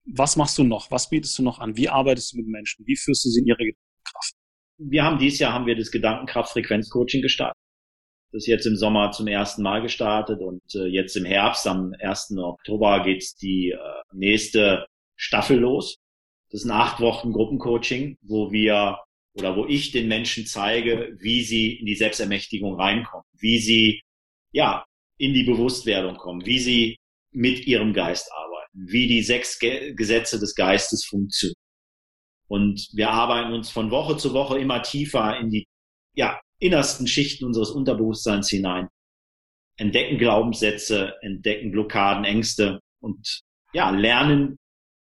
Was 0.04 0.36
machst 0.36 0.58
du 0.58 0.64
noch? 0.64 0.90
Was 0.90 1.10
bietest 1.10 1.38
du 1.38 1.42
noch 1.42 1.60
an? 1.60 1.76
Wie 1.76 1.88
arbeitest 1.88 2.32
du 2.32 2.38
mit 2.38 2.48
Menschen? 2.48 2.84
Wie 2.86 2.96
führst 2.96 3.24
du 3.24 3.28
sie 3.28 3.40
in 3.40 3.46
ihre 3.46 3.72
Kraft? 4.04 4.32
Wir 4.78 5.04
haben 5.04 5.18
dieses 5.18 5.38
Jahr 5.38 5.52
haben 5.52 5.66
wir 5.66 5.76
das 5.76 5.92
Gedankenkraft-Frequenz-Coaching 5.92 7.22
gestartet. 7.22 7.56
Das 8.32 8.44
ist 8.44 8.46
jetzt 8.46 8.66
im 8.66 8.76
Sommer 8.76 9.12
zum 9.12 9.28
ersten 9.28 9.62
Mal 9.62 9.82
gestartet 9.82 10.40
und 10.40 10.62
äh, 10.74 10.86
jetzt 10.86 11.16
im 11.16 11.24
Herbst, 11.24 11.66
am 11.66 11.92
1. 12.00 12.34
Oktober, 12.38 13.02
geht's 13.04 13.36
die 13.36 13.70
äh, 13.70 13.78
nächste 14.12 14.86
Staffel 15.16 15.58
los. 15.58 15.98
Das 16.50 16.62
ist 16.62 16.66
ein 16.66 16.72
acht 16.72 17.00
Wochen 17.00 17.32
Gruppencoaching, 17.32 18.16
wo 18.22 18.50
wir 18.50 18.98
oder 19.34 19.56
wo 19.56 19.66
ich 19.66 19.92
den 19.92 20.08
Menschen 20.08 20.46
zeige, 20.46 21.16
wie 21.18 21.42
sie 21.42 21.74
in 21.74 21.86
die 21.86 21.94
Selbstermächtigung 21.94 22.74
reinkommen, 22.74 23.24
wie 23.38 23.58
sie 23.58 24.02
ja 24.52 24.84
in 25.18 25.34
die 25.34 25.44
Bewusstwerdung 25.44 26.16
kommen, 26.16 26.44
wie 26.44 26.58
sie 26.58 26.96
mit 27.30 27.66
ihrem 27.66 27.94
Geist 27.94 28.30
arbeiten, 28.32 28.86
wie 28.88 29.06
die 29.06 29.22
sechs 29.22 29.58
Ge 29.58 29.94
Gesetze 29.94 30.38
des 30.38 30.54
Geistes 30.54 31.04
funktionieren. 31.04 31.56
Und 32.48 32.88
wir 32.92 33.10
arbeiten 33.10 33.54
uns 33.54 33.70
von 33.70 33.90
Woche 33.90 34.18
zu 34.18 34.34
Woche 34.34 34.58
immer 34.58 34.82
tiefer 34.82 35.38
in 35.38 35.48
die 35.48 35.66
ja, 36.14 36.38
innersten 36.58 37.06
Schichten 37.06 37.46
unseres 37.46 37.70
Unterbewusstseins 37.70 38.50
hinein, 38.50 38.88
entdecken 39.76 40.18
Glaubenssätze, 40.18 41.14
entdecken 41.22 41.70
Blockaden, 41.72 42.24
Ängste 42.24 42.80
und 43.00 43.40
ja, 43.72 43.88
lernen 43.90 44.58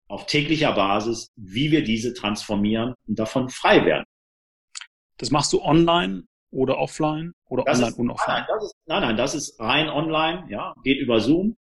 auf 0.08 0.26
täglicher 0.26 0.72
Basis, 0.72 1.28
wie 1.36 1.70
wir 1.70 1.82
diese 1.82 2.12
transformieren 2.12 2.94
und 3.06 3.18
davon 3.18 3.48
frei 3.48 3.86
werden. 3.86 4.04
Das 5.20 5.30
machst 5.30 5.52
du 5.52 5.62
online 5.62 6.24
oder 6.50 6.78
offline 6.78 7.32
oder 7.48 7.62
das 7.64 7.76
online 7.76 7.90
ist, 7.92 7.98
und 7.98 8.10
offline? 8.10 8.44
Nein, 8.48 8.58
ist, 8.58 8.74
nein, 8.86 9.02
nein, 9.02 9.16
das 9.16 9.34
ist 9.34 9.60
rein 9.60 9.88
online, 9.88 10.46
ja, 10.50 10.74
geht 10.82 10.98
über 10.98 11.20
Zoom 11.20 11.56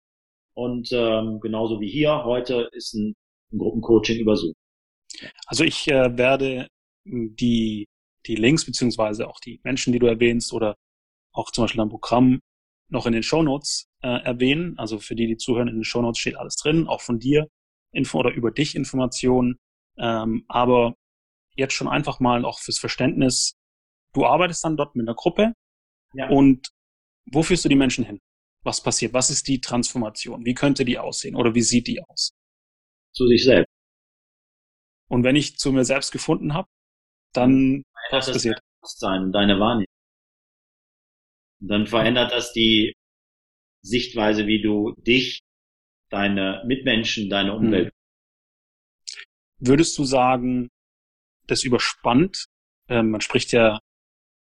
und 0.55 0.89
ähm, 0.93 1.41
genauso 1.41 1.81
wie 1.81 1.91
hier 1.91 2.25
heute 2.25 2.69
ist 2.73 2.95
ein, 2.95 3.15
ein 3.53 3.59
Gruppencoaching 3.59 4.19
über 4.19 4.37
Zoom. 4.37 4.55
Also 5.47 5.65
ich 5.65 5.89
äh, 5.89 6.17
werde 6.17 6.69
die 7.05 7.87
die 8.27 8.37
Links 8.37 8.65
beziehungsweise 8.65 9.29
auch 9.29 9.41
die 9.41 9.61
Menschen, 9.65 9.93
die 9.93 9.99
du 9.99 10.07
erwähnst 10.07 10.53
oder 10.53 10.77
auch 11.33 11.51
zum 11.51 11.65
Beispiel 11.65 11.81
ein 11.81 11.89
Programm 11.89 12.41
noch 12.89 13.07
in 13.07 13.13
den 13.13 13.23
Shownotes 13.23 13.89
äh, 14.03 14.09
erwähnen. 14.09 14.79
Also 14.79 14.99
für 14.99 15.15
die, 15.15 15.27
die 15.27 15.37
zuhören, 15.37 15.69
in 15.69 15.77
den 15.77 15.85
Shownotes 15.85 16.19
steht 16.19 16.37
alles 16.37 16.57
drin, 16.57 16.87
auch 16.87 17.01
von 17.01 17.19
dir 17.19 17.49
Info 17.93 18.19
oder 18.19 18.33
über 18.33 18.51
dich 18.51 18.75
Informationen. 18.75 19.59
Ähm, 19.99 20.45
aber 20.49 20.95
jetzt 21.59 21.75
schon 21.75 21.89
einfach 21.89 22.21
mal 22.21 22.45
auch 22.45 22.61
fürs 22.61 22.79
Verständnis, 22.79 23.55
du 24.13 24.25
arbeitest 24.25 24.65
dann 24.65 24.77
dort 24.77 24.97
mit 24.97 25.07
einer 25.07 25.15
Gruppe 25.15 25.53
ja. 26.15 26.29
und 26.29 26.69
wo 27.27 27.43
führst 27.43 27.65
du 27.65 27.69
die 27.69 27.77
Menschen 27.77 28.05
hin? 28.05 28.21
Was 28.65 28.83
passiert? 28.83 29.13
Was 29.13 29.31
ist 29.31 29.47
die 29.49 29.61
Transformation? 29.61 30.45
Wie 30.45 30.55
könnte 30.55 30.85
die 30.85 30.99
aussehen 30.99 31.37
oder 31.37 31.55
wie 31.55 31.63
sieht 31.63 31.87
die 31.87 32.03
aus? 32.03 32.33
Zu 33.13 33.27
sich 33.29 33.45
selbst. 33.45 33.73
Und 35.09 35.25
wenn 35.25 35.37
ich 35.37 35.57
zu 35.57 35.73
mir 35.73 35.85
selbst 35.85 36.11
gefunden 36.11 36.55
habe, 36.55 36.69
dann 37.33 37.83
was 38.11 38.31
passiert? 38.31 38.57
Dein 38.57 38.81
Bewusstsein, 38.81 39.33
deine 39.33 39.61
Wahrnehmung. 39.61 39.87
Und 41.61 41.69
dann 41.69 41.87
verändert 41.87 42.33
das 42.33 42.53
die 42.53 42.95
Sichtweise, 43.83 44.47
wie 44.47 44.63
du 44.63 44.95
dich, 44.99 45.41
deine 46.11 46.63
Mitmenschen, 46.67 47.29
deine 47.29 47.53
hm. 47.53 47.59
Umwelt. 47.59 47.93
Würdest 49.59 49.99
du 49.99 50.05
sagen, 50.05 50.69
das 51.51 51.65
überspannt? 51.65 52.47
Ähm, 52.89 53.11
man 53.11 53.21
spricht 53.21 53.53
ja 53.53 53.79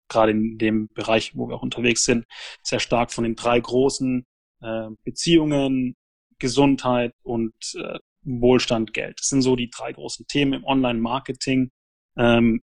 gerade 0.09 0.31
in 0.31 0.57
dem 0.57 0.89
Bereich, 0.93 1.35
wo 1.35 1.47
wir 1.47 1.55
auch 1.55 1.61
unterwegs 1.61 2.03
sind, 2.03 2.25
sehr 2.63 2.79
stark 2.79 3.11
von 3.11 3.23
den 3.23 3.35
drei 3.35 3.59
großen 3.59 4.25
äh, 4.61 4.89
Beziehungen, 5.03 5.95
Gesundheit 6.39 7.13
und 7.23 7.53
äh, 7.75 7.99
Wohlstand, 8.23 8.93
Geld. 8.93 9.19
Das 9.19 9.27
sind 9.27 9.41
so 9.41 9.55
die 9.55 9.69
drei 9.69 9.93
großen 9.93 10.25
Themen 10.27 10.53
im 10.53 10.63
Online-Marketing. 10.65 11.69
Ähm, 12.17 12.61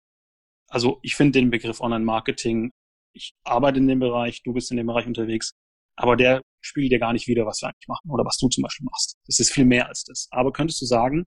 also 0.69 0.99
ich 1.03 1.15
finde 1.15 1.39
den 1.39 1.51
Begriff 1.51 1.81
Online-Marketing, 1.81 2.71
ich 3.13 3.33
arbeite 3.43 3.77
in 3.77 3.87
dem 3.87 3.99
Bereich, 3.99 4.41
du 4.43 4.53
bist 4.53 4.71
in 4.71 4.77
dem 4.77 4.87
Bereich 4.87 5.05
unterwegs, 5.05 5.53
aber 5.95 6.15
der 6.15 6.41
spiegelt 6.61 6.93
ja 6.93 6.97
gar 6.97 7.13
nicht 7.13 7.27
wieder, 7.27 7.45
was 7.45 7.61
wir 7.61 7.67
eigentlich 7.67 7.87
machen 7.87 8.09
oder 8.09 8.25
was 8.25 8.37
du 8.37 8.47
zum 8.47 8.63
Beispiel 8.63 8.85
machst. 8.85 9.17
Das 9.27 9.39
ist 9.39 9.51
viel 9.51 9.65
mehr 9.65 9.87
als 9.87 10.03
das. 10.03 10.27
Aber 10.31 10.51
könntest 10.51 10.81
du 10.81 10.85
sagen, 10.85 11.25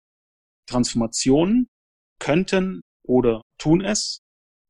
Transformationen 0.67 1.69
könnten 2.19 2.81
oder 3.03 3.41
tun 3.57 3.81
es, 3.81 4.21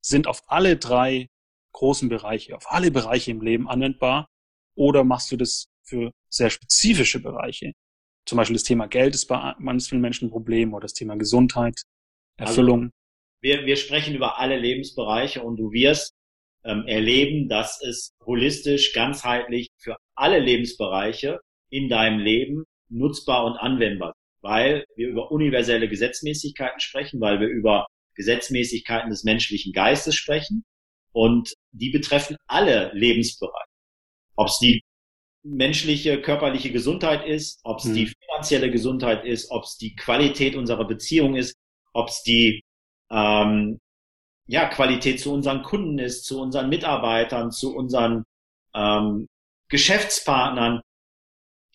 sind 0.01 0.27
auf 0.27 0.41
alle 0.47 0.77
drei 0.77 1.27
großen 1.73 2.09
Bereiche, 2.09 2.55
auf 2.55 2.71
alle 2.71 2.91
Bereiche 2.91 3.31
im 3.31 3.41
Leben 3.41 3.67
anwendbar 3.67 4.27
oder 4.75 5.03
machst 5.03 5.31
du 5.31 5.37
das 5.37 5.65
für 5.83 6.11
sehr 6.29 6.49
spezifische 6.49 7.21
Bereiche? 7.21 7.73
Zum 8.25 8.37
Beispiel 8.37 8.55
das 8.55 8.63
Thema 8.63 8.87
Geld 8.87 9.15
ist 9.15 9.27
bei 9.27 9.55
manchen 9.59 9.99
Menschen 9.99 10.27
ein 10.27 10.31
Problem 10.31 10.73
oder 10.73 10.83
das 10.83 10.93
Thema 10.93 11.15
Gesundheit, 11.15 11.81
also 12.37 12.51
Erfüllung. 12.51 12.81
Also 12.83 12.91
wir, 13.41 13.65
wir 13.65 13.75
sprechen 13.75 14.15
über 14.15 14.37
alle 14.39 14.57
Lebensbereiche 14.57 15.41
und 15.41 15.57
du 15.57 15.71
wirst 15.71 16.13
ähm, 16.63 16.85
erleben, 16.87 17.47
dass 17.47 17.81
es 17.81 18.13
holistisch, 18.25 18.93
ganzheitlich 18.93 19.69
für 19.77 19.97
alle 20.15 20.39
Lebensbereiche 20.39 21.39
in 21.69 21.89
deinem 21.89 22.19
Leben 22.19 22.65
nutzbar 22.89 23.45
und 23.45 23.57
anwendbar 23.57 24.09
ist, 24.09 24.18
weil 24.41 24.85
wir 24.95 25.09
über 25.09 25.31
universelle 25.31 25.89
Gesetzmäßigkeiten 25.89 26.79
sprechen, 26.79 27.19
weil 27.21 27.39
wir 27.39 27.47
über 27.47 27.87
Gesetzmäßigkeiten 28.15 29.09
des 29.09 29.23
menschlichen 29.23 29.73
Geistes 29.73 30.15
sprechen 30.15 30.63
und 31.11 31.53
die 31.71 31.89
betreffen 31.89 32.37
alle 32.47 32.91
Lebensbereiche. 32.93 33.69
Ob 34.35 34.47
es 34.47 34.59
die 34.59 34.81
menschliche, 35.43 36.21
körperliche 36.21 36.71
Gesundheit 36.71 37.25
ist, 37.25 37.59
ob 37.63 37.79
es 37.79 37.85
mhm. 37.85 37.93
die 37.95 38.07
finanzielle 38.07 38.71
Gesundheit 38.71 39.25
ist, 39.25 39.51
ob 39.51 39.63
es 39.63 39.77
die 39.77 39.95
Qualität 39.95 40.55
unserer 40.55 40.85
Beziehung 40.85 41.35
ist, 41.35 41.55
ob 41.93 42.09
es 42.09 42.21
die 42.23 42.61
ähm, 43.09 43.79
ja, 44.47 44.67
Qualität 44.67 45.19
zu 45.19 45.33
unseren 45.33 45.63
Kunden 45.63 45.99
ist, 45.99 46.25
zu 46.25 46.41
unseren 46.41 46.69
Mitarbeitern, 46.69 47.51
zu 47.51 47.75
unseren 47.75 48.23
ähm, 48.75 49.27
Geschäftspartnern. 49.69 50.81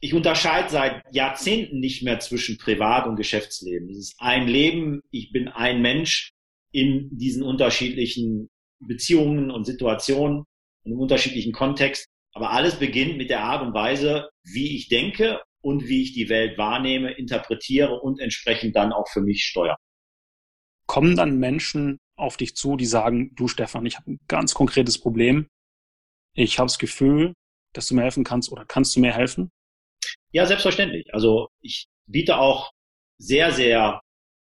Ich 0.05 0.13
unterscheide 0.13 0.69
seit 0.69 1.03
Jahrzehnten 1.15 1.81
nicht 1.81 2.03
mehr 2.03 2.21
zwischen 2.21 2.59
Privat- 2.59 3.07
und 3.07 3.17
Geschäftsleben. 3.17 3.89
Es 3.89 3.97
ist 3.97 4.15
ein 4.19 4.47
Leben, 4.47 5.01
ich 5.11 5.33
bin 5.33 5.49
ein 5.49 5.81
Mensch 5.81 6.33
in 6.73 7.09
diesen 7.11 7.43
unterschiedlichen 7.43 8.51
Beziehungen 8.81 9.51
und 9.51 9.65
Situationen, 9.65 10.45
in 10.85 10.93
einem 10.93 11.01
unterschiedlichen 11.01 11.53
Kontext. 11.53 12.07
Aber 12.35 12.51
alles 12.51 12.79
beginnt 12.79 13.17
mit 13.17 13.31
der 13.31 13.45
Art 13.45 13.63
und 13.63 13.73
Weise, 13.73 14.29
wie 14.43 14.77
ich 14.77 14.89
denke 14.89 15.41
und 15.63 15.89
wie 15.89 16.03
ich 16.03 16.13
die 16.13 16.29
Welt 16.29 16.59
wahrnehme, 16.59 17.13
interpretiere 17.13 17.99
und 17.99 18.21
entsprechend 18.21 18.77
dann 18.77 18.93
auch 18.93 19.09
für 19.09 19.23
mich 19.23 19.45
steuere 19.45 19.79
kommen 20.87 21.17
dann 21.17 21.39
Menschen 21.39 21.99
auf 22.15 22.37
dich 22.37 22.55
zu, 22.57 22.77
die 22.77 22.85
sagen, 22.85 23.35
du 23.37 23.49
Stefan, 23.49 23.87
ich 23.87 23.97
habe 23.97 24.13
ein 24.13 24.21
ganz 24.29 24.53
konkretes 24.53 24.99
Problem. 24.99 25.49
Ich 26.35 26.59
habe 26.59 26.69
das 26.69 26.79
Gefühl, 26.79 27.33
dass 27.73 27.89
du 27.89 27.95
mir 27.95 28.03
helfen 28.03 28.23
kannst 28.23 28.53
oder 28.53 28.67
kannst 28.67 28.95
du 28.95 29.01
mir 29.01 29.15
helfen? 29.15 29.51
Ja, 30.35 30.47
selbstverständlich. 30.47 31.15
Also 31.15 31.49
ich 31.61 31.87
biete 32.07 32.39
auch 32.39 32.73
sehr, 33.19 33.53
sehr 33.53 34.01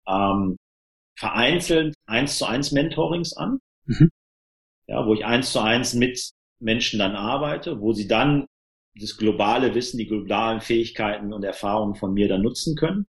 ähm, 0.08 0.56
vereinzelt 1.20 1.94
eins 2.08 2.38
zu 2.38 2.46
eins 2.46 2.72
Mentorings 2.72 3.36
an. 3.36 3.60
Mhm. 3.86 4.10
Ja, 4.88 5.06
wo 5.06 5.14
ich 5.14 5.26
eins 5.26 5.52
zu 5.52 5.60
eins 5.60 5.94
mit 5.94 6.32
Menschen 6.60 7.00
dann 7.00 7.16
arbeite, 7.16 7.82
wo 7.82 7.92
sie 7.92 8.08
dann 8.08 8.46
das 8.96 9.18
globale 9.18 9.76
Wissen, 9.76 9.98
die 9.98 10.08
globalen 10.08 10.62
Fähigkeiten 10.62 11.34
und 11.34 11.44
Erfahrungen 11.44 11.96
von 11.96 12.14
mir 12.14 12.30
dann 12.30 12.42
nutzen 12.42 12.78
können. 12.78 13.06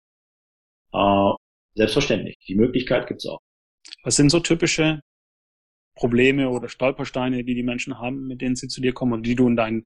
Äh, 0.93 1.33
Selbstverständlich. 1.77 2.37
Die 2.49 2.57
Möglichkeit 2.57 3.07
gibt's 3.07 3.27
auch. 3.27 3.41
Was 4.03 4.17
sind 4.17 4.31
so 4.31 4.41
typische 4.41 5.01
Probleme 5.95 6.51
oder 6.51 6.69
Stolpersteine, 6.69 7.45
die 7.45 7.55
die 7.55 7.63
Menschen 7.63 7.99
haben, 7.99 8.27
mit 8.27 8.41
denen 8.41 8.57
sie 8.57 8.69
zu 8.69 8.81
dir 8.81 8.93
kommen 8.93 9.13
und 9.13 9.27
die 9.27 9.35
du 9.35 9.47
in 9.47 9.57
deinem 9.57 9.85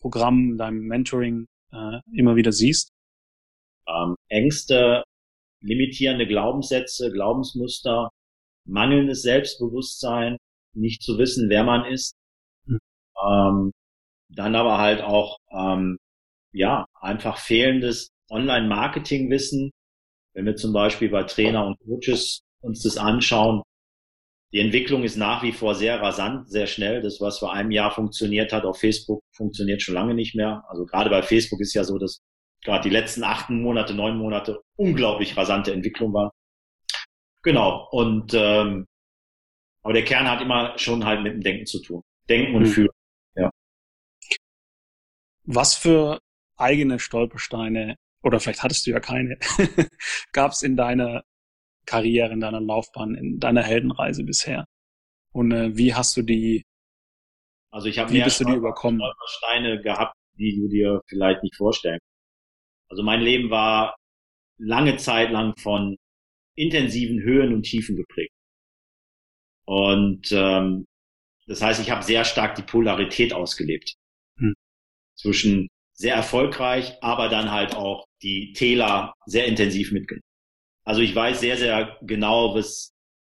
Programm, 0.00 0.52
in 0.52 0.58
deinem 0.58 0.80
Mentoring 0.86 1.46
äh, 1.72 2.00
immer 2.12 2.36
wieder 2.36 2.52
siehst? 2.52 2.90
Ähm, 3.86 4.16
Ängste, 4.28 5.04
limitierende 5.60 6.26
Glaubenssätze, 6.26 7.10
Glaubensmuster, 7.10 8.10
mangelndes 8.66 9.22
Selbstbewusstsein, 9.22 10.36
nicht 10.74 11.02
zu 11.02 11.18
wissen, 11.18 11.48
wer 11.48 11.64
man 11.64 11.84
ist. 11.84 12.14
Hm. 12.66 12.78
Ähm, 13.26 13.72
dann 14.30 14.54
aber 14.54 14.78
halt 14.78 15.02
auch 15.02 15.38
ähm, 15.50 15.98
ja 16.52 16.86
einfach 16.94 17.38
fehlendes 17.38 18.08
Online-Marketing-Wissen, 18.30 19.70
wenn 20.34 20.46
wir 20.46 20.56
zum 20.56 20.72
Beispiel 20.72 21.10
bei 21.10 21.24
Trainer 21.24 21.66
und 21.66 21.78
Coaches 21.80 22.40
uns 22.60 22.82
das 22.82 22.96
anschauen, 22.96 23.62
die 24.54 24.60
Entwicklung 24.60 25.02
ist 25.02 25.16
nach 25.16 25.42
wie 25.42 25.50
vor 25.50 25.74
sehr 25.74 26.00
rasant, 26.00 26.48
sehr 26.48 26.68
schnell. 26.68 27.02
Das, 27.02 27.20
was 27.20 27.40
vor 27.40 27.52
einem 27.52 27.72
Jahr 27.72 27.90
funktioniert 27.90 28.52
hat 28.52 28.64
auf 28.64 28.78
Facebook, 28.78 29.24
funktioniert 29.32 29.82
schon 29.82 29.96
lange 29.96 30.14
nicht 30.14 30.36
mehr. 30.36 30.62
Also 30.68 30.86
gerade 30.86 31.10
bei 31.10 31.22
Facebook 31.22 31.60
ist 31.60 31.74
ja 31.74 31.82
so, 31.82 31.98
dass 31.98 32.22
gerade 32.62 32.88
die 32.88 32.94
letzten 32.94 33.24
acht 33.24 33.50
Monate, 33.50 33.94
neun 33.94 34.16
Monate 34.16 34.60
unglaublich 34.76 35.36
rasante 35.36 35.72
Entwicklung 35.72 36.14
war. 36.14 36.30
Genau. 37.42 37.88
Und 37.90 38.32
ähm, 38.34 38.86
aber 39.82 39.92
der 39.92 40.04
Kern 40.04 40.30
hat 40.30 40.40
immer 40.40 40.78
schon 40.78 41.04
halt 41.04 41.24
mit 41.24 41.32
dem 41.32 41.40
Denken 41.40 41.66
zu 41.66 41.82
tun. 41.82 42.02
Denken 42.28 42.54
und 42.54 42.62
mhm. 42.62 42.66
Fühlen. 42.66 42.90
Ja. 43.34 43.50
Was 45.42 45.74
für 45.74 46.20
eigene 46.56 47.00
Stolpersteine 47.00 47.96
oder 48.22 48.38
vielleicht 48.38 48.62
hattest 48.62 48.86
du 48.86 48.92
ja 48.92 49.00
keine, 49.00 49.36
gab 50.32 50.52
es 50.52 50.62
in 50.62 50.76
deiner 50.76 51.24
Karriere, 51.86 52.32
in 52.32 52.40
deiner 52.40 52.60
Laufbahn, 52.60 53.14
in 53.14 53.38
deiner 53.38 53.62
Heldenreise 53.62 54.24
bisher? 54.24 54.64
Und 55.32 55.52
äh, 55.52 55.76
wie 55.76 55.94
hast 55.94 56.16
du 56.16 56.22
die, 56.22 56.62
also 57.70 57.88
ich 57.88 57.98
habe 57.98 58.12
wie 58.12 58.22
bist 58.22 58.40
du 58.40 58.44
die 58.44 58.54
überkommen? 58.54 59.00
Steine 59.26 59.82
gehabt, 59.82 60.14
die 60.38 60.56
du 60.56 60.68
dir 60.68 61.00
vielleicht 61.06 61.42
nicht 61.42 61.56
vorstellen. 61.56 61.98
Also 62.88 63.02
mein 63.02 63.20
Leben 63.20 63.50
war 63.50 63.96
lange 64.58 64.96
Zeit 64.96 65.30
lang 65.30 65.56
von 65.58 65.96
intensiven 66.56 67.20
Höhen 67.20 67.52
und 67.52 67.62
Tiefen 67.62 67.96
geprägt. 67.96 68.32
Und 69.66 70.30
ähm, 70.32 70.86
das 71.46 71.62
heißt, 71.62 71.80
ich 71.80 71.90
habe 71.90 72.02
sehr 72.02 72.24
stark 72.24 72.54
die 72.54 72.62
Polarität 72.62 73.32
ausgelebt. 73.32 73.94
Hm. 74.38 74.54
Zwischen 75.16 75.68
sehr 75.94 76.14
erfolgreich, 76.14 76.96
aber 77.02 77.28
dann 77.28 77.50
halt 77.50 77.74
auch 77.74 78.06
die 78.22 78.52
Täler 78.52 79.14
sehr 79.26 79.46
intensiv 79.46 79.92
mitgenommen. 79.92 80.22
Also 80.84 81.00
ich 81.00 81.14
weiß 81.14 81.40
sehr, 81.40 81.56
sehr 81.56 81.98
genau, 82.02 82.54
was 82.54 82.94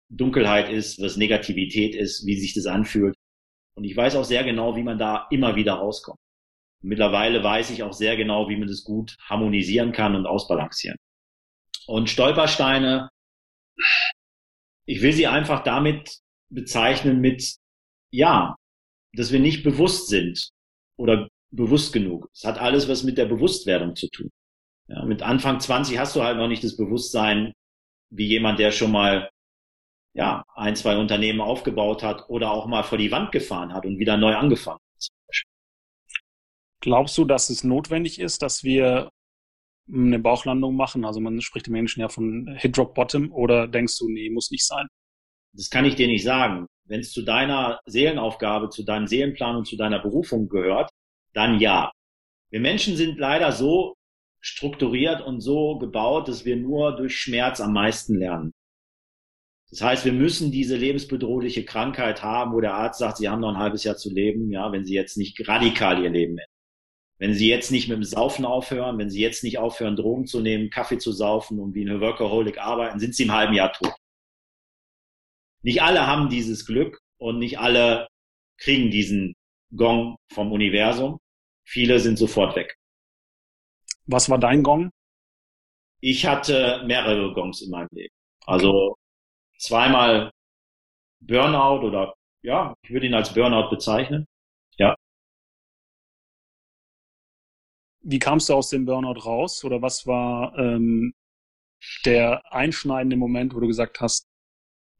Dunkelheit 0.10 0.70
ist, 0.70 1.02
was 1.02 1.18
Negativität 1.18 1.96
ist, 1.96 2.26
wie 2.26 2.40
sich 2.40 2.54
das 2.54 2.66
anfühlt. 2.66 3.16
Und 3.76 3.84
ich 3.84 3.96
weiß 3.96 4.16
auch 4.16 4.26
sehr 4.26 4.44
genau, 4.44 4.76
wie 4.76 4.84
man 4.84 4.98
da 4.98 5.28
immer 5.32 5.56
wieder 5.56 5.74
rauskommt. 5.74 6.20
Mittlerweile 6.82 7.44
weiß 7.44 7.72
ich 7.72 7.84
auch 7.84 7.94
sehr 7.94 8.16
genau, 8.18 8.50
wie 8.50 8.58
man 8.58 8.68
das 8.68 8.84
gut 8.84 9.18
harmonisieren 9.22 9.92
kann 9.92 10.16
und 10.16 10.26
ausbalancieren. 10.26 10.98
Und 11.88 12.10
Stolpersteine, 12.10 13.10
ich 14.86 15.02
will 15.02 15.14
sie 15.14 15.28
einfach 15.28 15.64
damit 15.64 16.20
bezeichnen 16.50 17.20
mit, 17.20 17.56
ja, 18.12 18.56
dass 19.14 19.32
wir 19.32 19.40
nicht 19.40 19.64
bewusst 19.64 20.08
sind 20.08 20.50
oder 20.98 21.28
bewusst 21.52 21.94
genug. 21.94 22.30
Es 22.34 22.44
hat 22.44 22.60
alles 22.60 22.88
was 22.88 23.04
mit 23.04 23.18
der 23.18 23.26
Bewusstwerdung 23.26 23.96
zu 23.96 24.08
tun. 24.10 24.30
Ja, 24.90 25.06
mit 25.06 25.22
Anfang 25.22 25.60
20 25.60 26.00
hast 26.00 26.16
du 26.16 26.24
halt 26.24 26.38
noch 26.38 26.48
nicht 26.48 26.64
das 26.64 26.76
Bewusstsein, 26.76 27.54
wie 28.10 28.26
jemand, 28.26 28.58
der 28.58 28.72
schon 28.72 28.92
mal 28.92 29.30
ja, 30.16 30.44
ein, 30.56 30.76
zwei 30.76 30.98
Unternehmen 30.98 31.42
aufgebaut 31.42 32.02
hat 32.02 32.28
oder 32.28 32.52
auch 32.52 32.66
mal 32.66 32.84
vor 32.84 32.98
die 32.98 33.12
Wand 33.12 33.32
gefahren 33.32 33.74
hat 33.74 33.86
und 33.86 34.00
wieder 34.00 34.18
neu 34.18 34.36
angefangen 34.36 34.80
hat. 34.80 35.10
Glaubst 36.82 37.18
du, 37.18 37.26
dass 37.26 37.50
es 37.50 37.64
notwendig 37.64 38.20
ist, 38.20 38.42
dass 38.42 38.64
wir 38.64 39.10
eine 39.88 40.18
Bauchlandung 40.18 40.76
machen? 40.76 41.06
Also 41.06 41.20
man 41.20 41.40
spricht 41.42 41.68
den 41.68 41.74
Menschen 41.74 42.02
ja 42.02 42.10
von 42.10 42.56
Hit 42.58 42.76
Drop 42.76 42.96
Bottom 42.96 43.32
oder 43.32 43.68
denkst 43.68 43.98
du, 44.00 44.10
nee, 44.10 44.30
muss 44.32 44.50
nicht 44.50 44.66
sein? 44.66 44.88
Das 45.54 45.70
kann 45.70 45.86
ich 45.86 45.96
dir 45.96 46.08
nicht 46.08 46.24
sagen. 46.24 46.66
Wenn 46.86 47.02
es 47.02 47.12
zu 47.12 47.22
deiner 47.22 47.80
Seelenaufgabe, 47.86 48.70
zu 48.70 48.84
deinem 48.84 49.06
Seelenplan 49.06 49.58
und 49.58 49.68
zu 49.68 49.78
deiner 49.78 50.00
Berufung 50.00 50.50
gehört, 50.50 50.90
dann 51.34 51.60
ja. 51.60 51.92
Wir 52.50 52.60
Menschen 52.60 52.96
sind 52.96 53.20
leider 53.20 53.52
so 53.52 53.94
strukturiert 54.42 55.22
und 55.22 55.42
so 55.42 55.78
gebaut, 55.78 56.28
dass 56.28 56.46
wir 56.46 56.56
nur 56.56 56.96
durch 56.96 57.18
Schmerz 57.18 57.60
am 57.60 57.74
meisten 57.74 58.16
lernen. 58.16 58.54
Das 59.70 59.82
heißt, 59.82 60.06
wir 60.06 60.14
müssen 60.14 60.52
diese 60.52 60.76
lebensbedrohliche 60.78 61.64
Krankheit 61.64 62.24
haben, 62.24 62.54
wo 62.54 62.62
der 62.62 62.74
Arzt 62.74 63.00
sagt, 63.00 63.18
sie 63.18 63.30
haben 63.30 63.42
noch 63.42 63.50
ein 63.50 63.60
halbes 63.60 63.84
Jahr 63.84 63.98
zu 63.98 64.12
leben, 64.12 64.52
ja, 64.52 64.72
wenn 64.72 64.86
sie 64.86 64.96
jetzt 64.96 65.18
nicht 65.18 65.48
radikal 65.48 66.04
ihr 66.04 66.10
Leben 66.10 66.34
ändern. 66.34 66.46
Wenn 67.20 67.34
sie 67.34 67.50
jetzt 67.50 67.70
nicht 67.70 67.90
mit 67.90 67.98
dem 67.98 68.04
Saufen 68.06 68.46
aufhören, 68.46 68.98
wenn 68.98 69.10
sie 69.10 69.20
jetzt 69.20 69.44
nicht 69.44 69.58
aufhören, 69.58 69.98
Drogen 69.98 70.26
zu 70.26 70.40
nehmen, 70.40 70.70
Kaffee 70.70 70.98
zu 71.00 71.12
saufen 71.12 71.60
und 71.60 71.76
wie 71.76 71.84
ein 71.84 72.00
Workaholic 72.00 72.58
arbeiten, 72.58 73.00
sind 73.00 73.14
sie 73.14 73.24
im 73.24 73.34
halben 73.34 73.54
Jahr 73.54 73.74
tot. 73.74 73.94
Nicht 75.62 75.82
alle 75.82 76.08
haben 76.08 76.30
dieses 76.30 76.66
Glück 76.66 76.98
und 77.18 77.38
nicht 77.38 77.60
alle 77.60 78.08
kriegen 78.58 78.90
diesen 78.90 79.36
Gong 79.76 80.16
vom 80.32 80.54
Universum. 80.54 81.20
Viele 81.68 82.00
sind 82.00 82.18
sofort 82.18 82.56
weg. 82.56 82.76
Was 84.12 84.28
war 84.28 84.40
dein 84.40 84.64
Gong? 84.64 84.90
Ich 86.02 86.26
hatte 86.26 86.84
mehrere 86.88 87.32
Gongs 87.34 87.62
in 87.62 87.70
meinem 87.70 87.90
Leben. 87.92 88.14
Also 88.46 88.96
zweimal 89.60 90.32
Burnout 91.20 91.86
oder 91.86 92.16
ja, 92.42 92.74
ich 92.82 92.90
würde 92.90 93.06
ihn 93.06 93.14
als 93.14 93.34
Burnout 93.34 93.70
bezeichnen. 93.70 94.26
Ja. 94.78 94.96
Wie 98.02 98.18
kamst 98.18 98.50
du 98.50 98.56
aus 98.56 98.70
dem 98.70 98.86
Burnout 98.86 99.20
raus? 99.26 99.64
Oder 99.64 99.84
was 99.84 100.08
war 100.08 100.58
ähm, 100.58 101.14
der 102.06 102.42
einschneidende 102.52 103.16
Moment, 103.16 103.54
wo 103.54 103.60
du 103.60 103.68
gesagt 103.68 104.02
hast, 104.02 104.28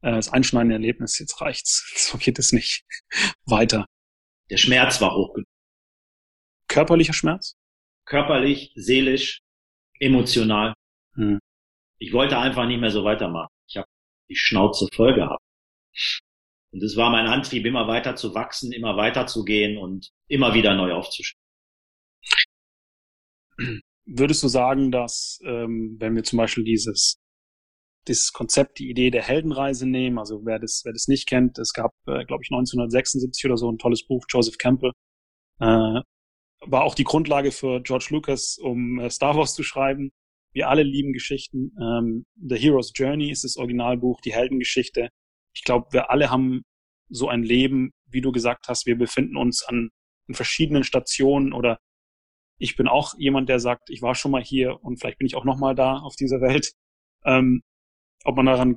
äh, 0.02 0.12
das 0.12 0.32
einschneidende 0.32 0.76
Erlebnis, 0.76 1.18
jetzt 1.18 1.40
reicht's, 1.40 1.92
so 2.10 2.16
geht 2.16 2.38
es 2.38 2.52
nicht 2.52 2.84
weiter? 3.44 3.86
Der 4.50 4.58
Schmerz 4.58 5.00
war 5.00 5.16
hoch 5.16 5.34
genug. 5.34 5.48
Körperlicher 6.68 7.12
Schmerz? 7.12 7.56
Körperlich, 8.10 8.72
seelisch, 8.74 9.40
emotional. 10.00 10.74
Hm. 11.14 11.38
Ich 11.98 12.12
wollte 12.12 12.38
einfach 12.38 12.66
nicht 12.66 12.80
mehr 12.80 12.90
so 12.90 13.04
weitermachen. 13.04 13.48
Ich 13.68 13.76
habe 13.76 13.86
die 14.28 14.36
Schnauze 14.36 14.88
voll 14.92 15.14
gehabt. 15.14 15.42
Und 16.72 16.82
es 16.82 16.96
war 16.96 17.10
mein 17.10 17.26
Antrieb, 17.26 17.64
immer 17.66 17.86
weiter 17.86 18.16
zu 18.16 18.34
wachsen, 18.34 18.72
immer 18.72 18.96
weiter 18.96 19.26
zu 19.26 19.44
gehen 19.44 19.78
und 19.78 20.10
immer 20.28 20.54
wieder 20.54 20.74
neu 20.74 20.92
aufzustehen. 20.92 21.40
Würdest 24.06 24.42
du 24.42 24.48
sagen, 24.48 24.90
dass 24.90 25.38
ähm, 25.44 25.96
wenn 26.00 26.16
wir 26.16 26.24
zum 26.24 26.38
Beispiel 26.38 26.64
dieses 26.64 27.20
dieses 28.08 28.32
Konzept, 28.32 28.78
die 28.78 28.88
Idee 28.88 29.10
der 29.10 29.22
Heldenreise 29.22 29.86
nehmen. 29.86 30.18
Also 30.18 30.40
wer 30.44 30.58
das, 30.58 30.80
wer 30.84 30.94
das 30.94 31.06
nicht 31.06 31.28
kennt, 31.28 31.58
es 31.58 31.74
gab, 31.74 31.92
äh, 32.06 32.24
glaube 32.24 32.42
ich, 32.42 32.50
1976 32.50 33.44
oder 33.44 33.58
so 33.58 33.70
ein 33.70 33.76
tolles 33.76 34.06
Buch, 34.06 34.24
Joseph 34.26 34.56
Campbell, 34.56 34.92
äh, 35.60 36.00
war 36.60 36.84
auch 36.84 36.94
die 36.94 37.04
Grundlage 37.04 37.52
für 37.52 37.80
George 37.82 38.08
Lucas, 38.10 38.58
um 38.58 38.98
äh, 38.98 39.10
Star 39.10 39.36
Wars 39.36 39.54
zu 39.54 39.62
schreiben. 39.62 40.10
Wir 40.52 40.68
alle 40.68 40.82
lieben 40.82 41.12
Geschichten. 41.12 41.72
Ähm, 41.80 42.24
The 42.36 42.56
Hero's 42.56 42.92
Journey 42.94 43.30
ist 43.30 43.44
das 43.44 43.56
Originalbuch, 43.56 44.20
die 44.20 44.32
Heldengeschichte. 44.32 45.08
Ich 45.54 45.64
glaube, 45.64 45.88
wir 45.92 46.10
alle 46.10 46.30
haben 46.30 46.62
so 47.08 47.28
ein 47.28 47.42
Leben, 47.42 47.92
wie 48.06 48.20
du 48.20 48.32
gesagt 48.32 48.68
hast, 48.68 48.86
wir 48.86 48.96
befinden 48.96 49.36
uns 49.36 49.64
an, 49.64 49.90
an 50.28 50.34
verschiedenen 50.34 50.84
Stationen 50.84 51.52
oder 51.52 51.78
ich 52.58 52.76
bin 52.76 52.88
auch 52.88 53.14
jemand, 53.16 53.48
der 53.48 53.58
sagt, 53.58 53.88
ich 53.88 54.02
war 54.02 54.14
schon 54.14 54.30
mal 54.30 54.42
hier 54.42 54.82
und 54.84 54.98
vielleicht 54.98 55.18
bin 55.18 55.26
ich 55.26 55.34
auch 55.34 55.44
noch 55.44 55.58
mal 55.58 55.74
da 55.74 55.98
auf 55.98 56.14
dieser 56.14 56.40
Welt. 56.40 56.72
Ähm, 57.24 57.62
ob 58.24 58.36
man 58.36 58.46
daran 58.46 58.76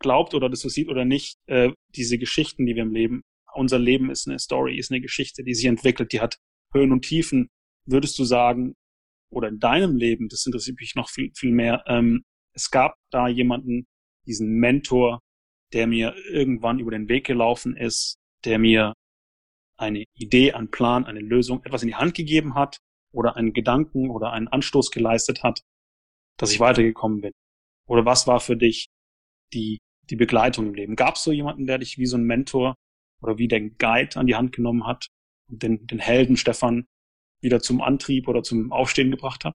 glaubt 0.00 0.34
oder 0.34 0.48
das 0.48 0.60
so 0.60 0.68
sieht 0.68 0.88
oder 0.88 1.04
nicht, 1.04 1.36
äh, 1.46 1.70
diese 1.94 2.18
Geschichten, 2.18 2.66
die 2.66 2.74
wir 2.74 2.82
im 2.82 2.92
Leben, 2.92 3.22
unser 3.54 3.78
Leben 3.78 4.10
ist 4.10 4.28
eine 4.28 4.38
Story, 4.38 4.76
ist 4.76 4.90
eine 4.90 5.00
Geschichte, 5.00 5.44
die 5.44 5.54
sich 5.54 5.66
entwickelt, 5.66 6.12
die 6.12 6.20
hat 6.20 6.38
Höhen 6.72 6.92
und 6.92 7.02
Tiefen, 7.02 7.48
würdest 7.86 8.18
du 8.18 8.24
sagen, 8.24 8.74
oder 9.30 9.48
in 9.48 9.58
deinem 9.58 9.96
Leben, 9.96 10.28
das 10.28 10.46
interessiert 10.46 10.78
mich 10.80 10.94
noch 10.94 11.08
viel, 11.08 11.30
viel 11.34 11.52
mehr, 11.52 11.84
ähm, 11.86 12.22
es 12.52 12.70
gab 12.70 12.94
da 13.10 13.28
jemanden, 13.28 13.86
diesen 14.26 14.58
Mentor, 14.58 15.20
der 15.72 15.86
mir 15.86 16.14
irgendwann 16.30 16.78
über 16.78 16.90
den 16.90 17.08
Weg 17.08 17.26
gelaufen 17.26 17.76
ist, 17.76 18.16
der 18.44 18.58
mir 18.58 18.94
eine 19.76 20.04
Idee, 20.14 20.52
einen 20.52 20.70
Plan, 20.70 21.06
eine 21.06 21.20
Lösung, 21.20 21.64
etwas 21.64 21.82
in 21.82 21.88
die 21.88 21.94
Hand 21.94 22.14
gegeben 22.14 22.54
hat 22.54 22.78
oder 23.12 23.36
einen 23.36 23.52
Gedanken 23.52 24.10
oder 24.10 24.32
einen 24.32 24.48
Anstoß 24.48 24.90
geleistet 24.90 25.42
hat, 25.42 25.60
dass 26.36 26.52
ich 26.52 26.60
weitergekommen 26.60 27.20
bin? 27.20 27.32
Oder 27.88 28.04
was 28.04 28.26
war 28.26 28.40
für 28.40 28.56
dich 28.56 28.88
die, 29.52 29.78
die 30.10 30.16
Begleitung 30.16 30.66
im 30.66 30.74
Leben? 30.74 30.96
Gab 30.96 31.14
es 31.14 31.24
so 31.24 31.32
jemanden, 31.32 31.66
der 31.66 31.78
dich 31.78 31.98
wie 31.98 32.06
so 32.06 32.16
ein 32.16 32.24
Mentor 32.24 32.74
oder 33.22 33.38
wie 33.38 33.48
der 33.48 33.60
Guide 33.60 34.16
an 34.16 34.26
die 34.26 34.36
Hand 34.36 34.52
genommen 34.52 34.86
hat 34.86 35.08
den, 35.50 35.86
den 35.86 35.98
Helden 35.98 36.36
Stefan 36.36 36.86
wieder 37.40 37.60
zum 37.60 37.80
Antrieb 37.80 38.28
oder 38.28 38.42
zum 38.42 38.72
Aufstehen 38.72 39.10
gebracht 39.10 39.44
hat? 39.44 39.54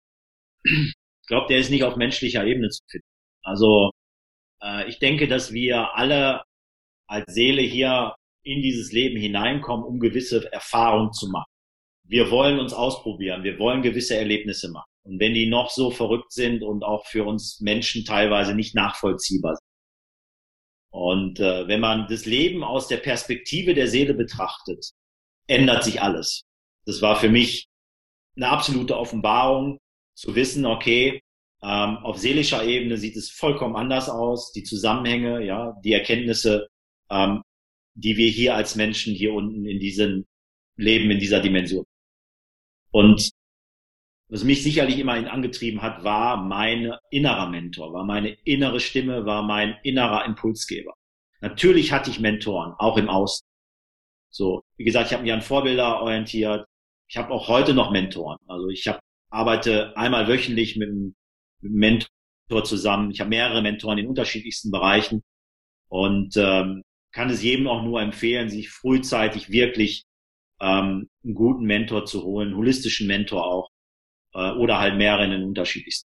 Ich 0.64 1.28
glaube, 1.28 1.48
der 1.48 1.58
ist 1.58 1.70
nicht 1.70 1.84
auf 1.84 1.96
menschlicher 1.96 2.46
Ebene 2.46 2.70
zu 2.70 2.84
finden. 2.89 3.08
Also 3.43 3.91
äh, 4.62 4.88
ich 4.89 5.00
denke, 5.00 5.28
dass 5.28 5.54
wir 5.54 5.96
alle 5.96 6.43
als 7.08 7.34
Seele 7.34 7.62
hier 7.62 8.16
in 8.43 8.62
dieses 8.62 8.91
Leben 8.91 9.20
hineinkommen, 9.20 9.86
um 9.86 10.00
gewisse 10.00 10.52
Erfahrungen 10.52 11.14
zu 11.14 11.30
machen. 11.30 11.50
Wir 12.08 12.30
wollen 12.30 12.60
uns 12.60 12.74
ausprobieren, 12.74 13.43
wir 13.43 13.58
wollen 13.58 13.82
gewisse 13.82 14.16
Erlebnisse 14.16 14.72
machen. 14.72 14.89
Und 15.04 15.20
wenn 15.20 15.34
die 15.34 15.48
noch 15.48 15.70
so 15.70 15.91
verrückt 15.91 16.32
sind 16.32 16.64
und 16.64 16.84
auch 16.84 17.06
für 17.06 17.26
uns 17.26 17.60
Menschen 17.62 18.06
teilweise 18.06 18.56
nicht 18.56 18.76
nachvollziehbar 18.76 19.56
sind. 19.56 19.66
Und 20.91 21.39
äh, 21.39 21.68
wenn 21.68 21.80
man 21.80 22.08
das 22.08 22.26
Leben 22.26 22.64
aus 22.64 22.88
der 22.88 22.98
Perspektive 22.98 23.74
der 23.74 23.88
Seele 23.88 24.14
betrachtet, 24.14 24.91
ändert 25.48 25.84
sich 25.84 26.02
alles. 26.02 26.43
Das 26.86 27.02
war 27.02 27.16
für 27.16 27.30
mich 27.30 27.68
eine 28.36 28.50
absolute 28.50 28.98
Offenbarung 28.98 29.80
zu 30.16 30.36
wissen, 30.36 30.66
okay, 30.66 31.22
Ähm, 31.64 31.98
auf 32.04 32.18
seelischer 32.20 32.64
Ebene 32.64 32.98
sieht 32.98 33.16
es 33.16 33.32
vollkommen 33.32 33.76
anders 33.76 34.08
aus. 34.08 34.52
Die 34.52 34.64
Zusammenhänge, 34.64 35.43
ja, 35.43 35.74
die 35.84 35.93
Erkenntnisse, 35.93 36.68
ähm, 37.10 37.41
die 37.96 38.18
wir 38.18 38.30
hier 38.30 38.56
als 38.56 38.76
Menschen 38.76 39.16
hier 39.16 39.34
unten 39.34 39.66
in 39.66 39.80
diesem 39.80 40.26
Leben, 40.78 41.10
in 41.10 41.18
dieser 41.18 41.39
Dimension. 41.41 41.86
Und 42.91 43.32
was 44.30 44.43
mich 44.43 44.62
sicherlich 44.62 45.00
immer 45.00 45.14
angetrieben 45.14 45.82
hat, 45.82 46.04
war 46.04 46.38
mein 46.38 46.93
innerer 47.10 47.50
Mentor, 47.50 47.93
war 47.93 48.06
meine 48.06 48.38
innere 48.43 48.80
Stimme, 48.80 49.26
war 49.26 49.41
mein 49.41 49.78
innerer 49.84 50.26
Impulsgeber. 50.26 50.93
Natürlich 51.41 51.91
hatte 51.91 52.12
ich 52.12 52.20
Mentoren, 52.20 52.74
auch 52.78 52.98
im 52.98 53.10
Außen. 53.10 53.48
So, 54.36 54.66
wie 54.76 54.84
gesagt, 54.84 55.08
ich 55.08 55.14
habe 55.14 55.24
mich 55.24 55.32
an 55.32 55.42
Vorbilder 55.42 56.02
orientiert. 56.02 56.66
Ich 57.08 57.16
habe 57.16 57.32
auch 57.32 57.48
heute 57.48 57.74
noch 57.74 57.92
Mentoren. 57.92 58.38
Also 58.48 58.68
ich 58.68 58.86
hab, 58.86 59.00
arbeite 59.30 59.96
einmal 59.96 60.28
wöchentlich 60.28 60.76
mit 60.76 60.90
einem, 60.90 61.16
Mentor 61.62 62.64
zusammen. 62.66 63.12
Ich 63.12 63.22
habe 63.22 63.30
mehrere 63.30 63.62
Mentoren 63.62 63.98
in 63.98 64.08
unterschiedlichsten 64.08 64.72
Bereichen 64.72 65.24
und 65.88 66.36
ähm, 66.36 66.84
kann 67.12 67.30
es 67.30 67.42
jedem 67.42 67.68
auch 67.68 67.82
nur 67.82 68.02
empfehlen, 68.02 68.50
sich 68.50 68.70
frühzeitig 68.70 69.50
wirklich 69.50 70.04
ähm, 70.60 71.10
einen 71.24 71.34
guten 71.34 71.64
Mentor 71.64 72.06
zu 72.06 72.24
holen, 72.24 72.50
einen 72.50 72.58
holistischen 72.58 73.08
Mentor 73.08 73.46
auch 73.46 73.70
äh, 74.34 74.52
oder 74.52 74.80
halt 74.80 74.98
mehrere 74.98 75.24
in 75.24 75.32
den 75.32 75.44
unterschiedlichsten. 75.44 76.10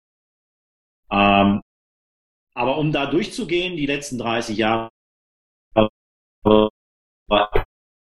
Ähm, 1.11 1.61
aber 2.53 2.77
um 2.77 2.93
da 2.93 3.05
durchzugehen, 3.05 3.75
die 3.75 3.85
letzten 3.85 4.17
30 4.17 4.57
Jahre 4.57 4.89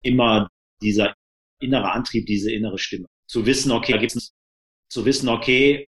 immer 0.07 0.49
dieser 0.83 1.15
innere 1.61 1.93
Antrieb, 1.93 2.27
diese 2.27 2.53
innere 2.53 2.79
Stimme. 2.79 3.07
Zu 3.29 3.47
wissen, 3.47 3.73
okay, 3.73 3.93
da 3.93 3.99
gibt's, 3.99 4.33
zu 4.89 5.05
wissen, 5.05 5.29
okay, 5.29 5.87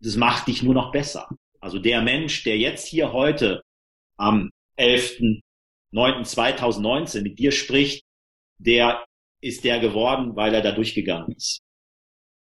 das 0.00 0.16
macht 0.16 0.48
dich 0.48 0.62
nur 0.62 0.74
noch 0.74 0.92
besser. 0.92 1.28
Also 1.60 1.78
der 1.78 2.02
Mensch, 2.02 2.42
der 2.44 2.58
jetzt 2.58 2.86
hier 2.86 3.12
heute 3.12 3.62
am 4.18 4.50
11.09.2019 4.78 7.22
mit 7.22 7.38
dir 7.38 7.52
spricht, 7.52 8.04
der 8.58 9.04
ist 9.40 9.64
der 9.64 9.80
geworden, 9.80 10.36
weil 10.36 10.54
er 10.54 10.62
da 10.62 10.72
durchgegangen 10.72 11.34
ist. 11.36 11.60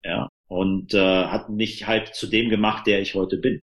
Ja. 0.03 0.29
Und 0.47 0.93
äh, 0.93 1.25
hat 1.25 1.49
mich 1.49 1.87
halt 1.87 2.13
zu 2.13 2.27
dem 2.27 2.49
gemacht, 2.49 2.85
der 2.85 3.01
ich 3.01 3.15
heute 3.15 3.37
bin. 3.37 3.61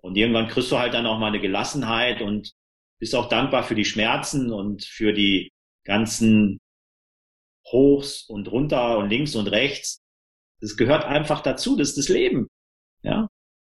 Und 0.00 0.16
irgendwann 0.16 0.48
kriegst 0.48 0.70
du 0.70 0.78
halt 0.78 0.94
dann 0.94 1.06
auch 1.06 1.18
mal 1.18 1.28
eine 1.28 1.40
Gelassenheit 1.40 2.22
und 2.22 2.52
bist 2.98 3.14
auch 3.14 3.28
dankbar 3.28 3.64
für 3.64 3.74
die 3.74 3.84
Schmerzen 3.84 4.52
und 4.52 4.84
für 4.84 5.12
die 5.12 5.51
ganzen 5.84 6.58
Hochs 7.66 8.24
und 8.28 8.50
runter 8.50 8.98
und 8.98 9.08
links 9.08 9.34
und 9.34 9.46
rechts. 9.48 10.00
Das 10.60 10.76
gehört 10.76 11.04
einfach 11.04 11.40
dazu, 11.40 11.76
das 11.76 11.90
ist 11.90 11.98
das 11.98 12.08
Leben. 12.08 12.48
Ja. 13.02 13.28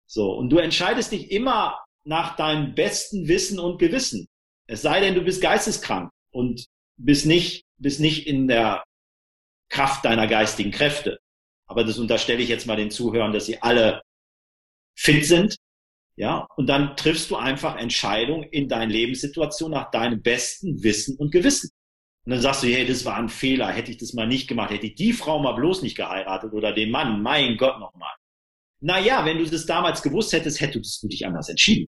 So. 0.06 0.34
Und 0.34 0.50
du 0.50 0.58
entscheidest 0.58 1.12
dich 1.12 1.32
immer 1.32 1.84
nach 2.04 2.36
deinem 2.36 2.76
besten 2.76 3.28
Wissen 3.28 3.60
und 3.60 3.80
Gewissen. 3.80 4.28
Es 4.68 4.82
sei 4.82 5.00
denn, 5.00 5.16
du 5.16 5.22
bist 5.22 5.42
geisteskrank 5.42 6.12
und 6.32 6.66
bist 6.98 7.26
nicht, 7.26 7.64
bist 7.78 8.00
nicht 8.00 8.28
in 8.28 8.48
der 8.48 8.84
Kraft 9.70 10.06
deiner 10.06 10.28
geistigen 10.28 10.72
Kräfte. 10.72 11.20
Aber 11.66 11.84
das 11.84 12.00
unterstelle 12.00 12.42
ich 12.42 12.50
jetzt 12.50 12.66
mal 12.66 12.78
den 12.78 12.92
Zuhörern, 12.92 13.34
dass 13.34 13.46
sie 13.46 13.62
alle 13.62 14.02
fit 14.96 15.26
sind 15.26 15.58
ja, 16.18 16.48
und 16.56 16.66
dann 16.68 16.98
triffst 16.98 17.30
du 17.30 17.36
einfach 17.36 17.78
Entscheidungen 17.78 18.50
in 18.50 18.68
deinen 18.68 18.90
Lebenssituation 18.90 19.70
nach 19.70 19.92
deinem 19.92 20.24
besten 20.24 20.82
Wissen 20.82 21.16
und 21.16 21.32
Gewissen. 21.32 21.70
Und 22.28 22.32
dann 22.32 22.42
sagst 22.42 22.62
du, 22.62 22.68
hey, 22.68 22.86
das 22.86 23.06
war 23.06 23.16
ein 23.16 23.30
Fehler, 23.30 23.70
hätte 23.70 23.90
ich 23.90 24.00
das 24.00 24.12
mal 24.12 24.28
nicht 24.28 24.50
gemacht, 24.50 24.72
hätte 24.72 24.88
ich 24.88 24.96
die 24.96 25.14
Frau 25.14 25.40
mal 25.40 25.54
bloß 25.54 25.82
nicht 25.82 25.96
geheiratet 25.96 26.52
oder 26.52 26.74
den 26.74 26.92
Mann, 26.92 27.22
mein 27.22 27.56
Gott 27.56 27.80
nochmal. 27.80 28.14
Naja, 28.82 29.24
wenn 29.24 29.38
du 29.38 29.46
das 29.46 29.66
damals 29.66 30.02
gewusst 30.02 30.34
hättest, 30.34 30.60
hättest 30.60 31.02
du 31.02 31.08
dich 31.08 31.26
anders 31.26 31.48
entschieden. 31.48 31.88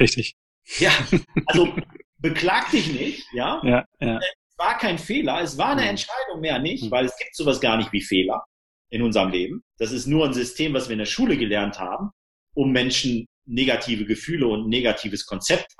Richtig. 0.00 0.34
Ja, 0.80 0.90
also 1.46 1.72
beklag 2.18 2.72
dich 2.72 2.92
nicht, 2.92 3.24
ja. 3.34 3.62
Ja, 3.62 3.84
ja. 4.00 4.18
Es 4.18 4.58
war 4.58 4.78
kein 4.78 4.98
Fehler, 4.98 5.40
es 5.40 5.56
war 5.56 5.70
eine 5.70 5.82
mhm. 5.82 5.90
Entscheidung 5.90 6.40
mehr 6.40 6.58
nicht, 6.58 6.82
mhm. 6.82 6.90
weil 6.90 7.04
es 7.04 7.16
gibt 7.16 7.36
sowas 7.36 7.60
gar 7.60 7.76
nicht 7.76 7.92
wie 7.92 8.02
Fehler 8.02 8.42
in 8.90 9.02
unserem 9.02 9.30
Leben. 9.30 9.62
Das 9.78 9.92
ist 9.92 10.08
nur 10.08 10.26
ein 10.26 10.34
System, 10.34 10.74
was 10.74 10.88
wir 10.88 10.94
in 10.94 10.98
der 10.98 11.06
Schule 11.06 11.36
gelernt 11.36 11.78
haben 11.78 12.10
um 12.56 12.72
Menschen 12.72 13.28
negative 13.44 14.06
Gefühle 14.06 14.48
und 14.48 14.68
negatives 14.68 15.26
Konzept 15.26 15.72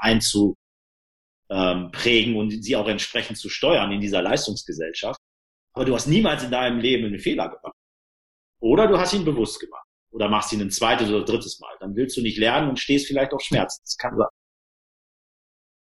einzuprägen 1.48 2.36
und 2.36 2.50
sie 2.62 2.76
auch 2.76 2.88
entsprechend 2.88 3.38
zu 3.38 3.48
steuern 3.48 3.92
in 3.92 4.00
dieser 4.00 4.22
Leistungsgesellschaft. 4.22 5.20
Aber 5.74 5.84
du 5.84 5.94
hast 5.94 6.06
niemals 6.06 6.42
in 6.42 6.50
deinem 6.50 6.80
Leben 6.80 7.06
einen 7.06 7.18
Fehler 7.18 7.48
gemacht. 7.48 7.76
Oder 8.60 8.88
du 8.88 8.98
hast 8.98 9.12
ihn 9.12 9.24
bewusst 9.24 9.60
gemacht. 9.60 9.86
Oder 10.10 10.28
machst 10.28 10.52
ihn 10.52 10.62
ein 10.62 10.70
zweites 10.70 11.10
oder 11.10 11.24
drittes 11.24 11.60
Mal. 11.60 11.74
Dann 11.80 11.94
willst 11.94 12.16
du 12.16 12.22
nicht 12.22 12.38
lernen 12.38 12.70
und 12.70 12.78
stehst 12.78 13.06
vielleicht 13.06 13.32
auf 13.32 13.42
Schmerzen. 13.42 13.82
Das 13.84 13.96
kann 13.96 14.16
sein. 14.16 14.28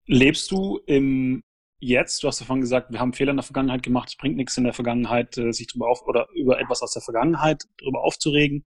Lebst 0.05 0.51
du 0.51 0.80
im 0.86 1.41
Jetzt? 1.80 2.22
Du 2.22 2.28
hast 2.28 2.41
davon 2.41 2.62
gesagt, 2.62 2.91
wir 2.91 2.99
haben 2.99 3.14
Fehler 3.14 3.32
in 3.32 3.38
der 3.38 3.43
Vergangenheit 3.43 3.84
gemacht. 3.84 4.10
Es 4.10 4.18
bringt 4.18 4.36
nichts 4.36 4.57
in 4.57 4.66
der 4.66 4.74
Vergangenheit, 4.74 5.38
äh, 5.38 5.51
sich 5.51 5.68
drüber 5.68 5.89
auf 5.89 6.05
oder 6.05 6.28
über 6.36 6.60
etwas 6.60 6.82
aus 6.82 6.93
der 6.93 7.01
Vergangenheit 7.01 7.64
drüber 7.78 8.03
aufzuregen. 8.03 8.66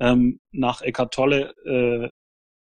Ähm, 0.00 0.40
nach 0.50 0.80
Eckhart 0.80 1.12
Tolle, 1.12 1.54
äh, 1.66 2.08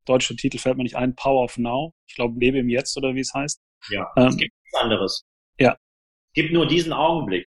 deutscher 0.05 0.35
Titel 0.35 0.57
fällt 0.57 0.77
mir 0.77 0.83
nicht 0.83 0.97
ein, 0.97 1.15
Power 1.15 1.43
of 1.43 1.57
Now. 1.57 1.93
Ich 2.07 2.15
glaube, 2.15 2.39
lebe 2.39 2.59
im 2.59 2.69
Jetzt 2.69 2.95
oder 2.97 3.15
wie 3.15 3.21
es 3.21 3.33
heißt. 3.33 3.64
Ja, 3.89 4.11
ähm, 4.17 4.27
es 4.27 4.37
gibt 4.37 4.53
nichts 4.63 4.79
anderes. 4.79 5.25
Ja. 5.59 5.73
Es 5.73 6.33
gibt 6.33 6.53
nur 6.53 6.67
diesen 6.67 6.93
Augenblick. 6.93 7.47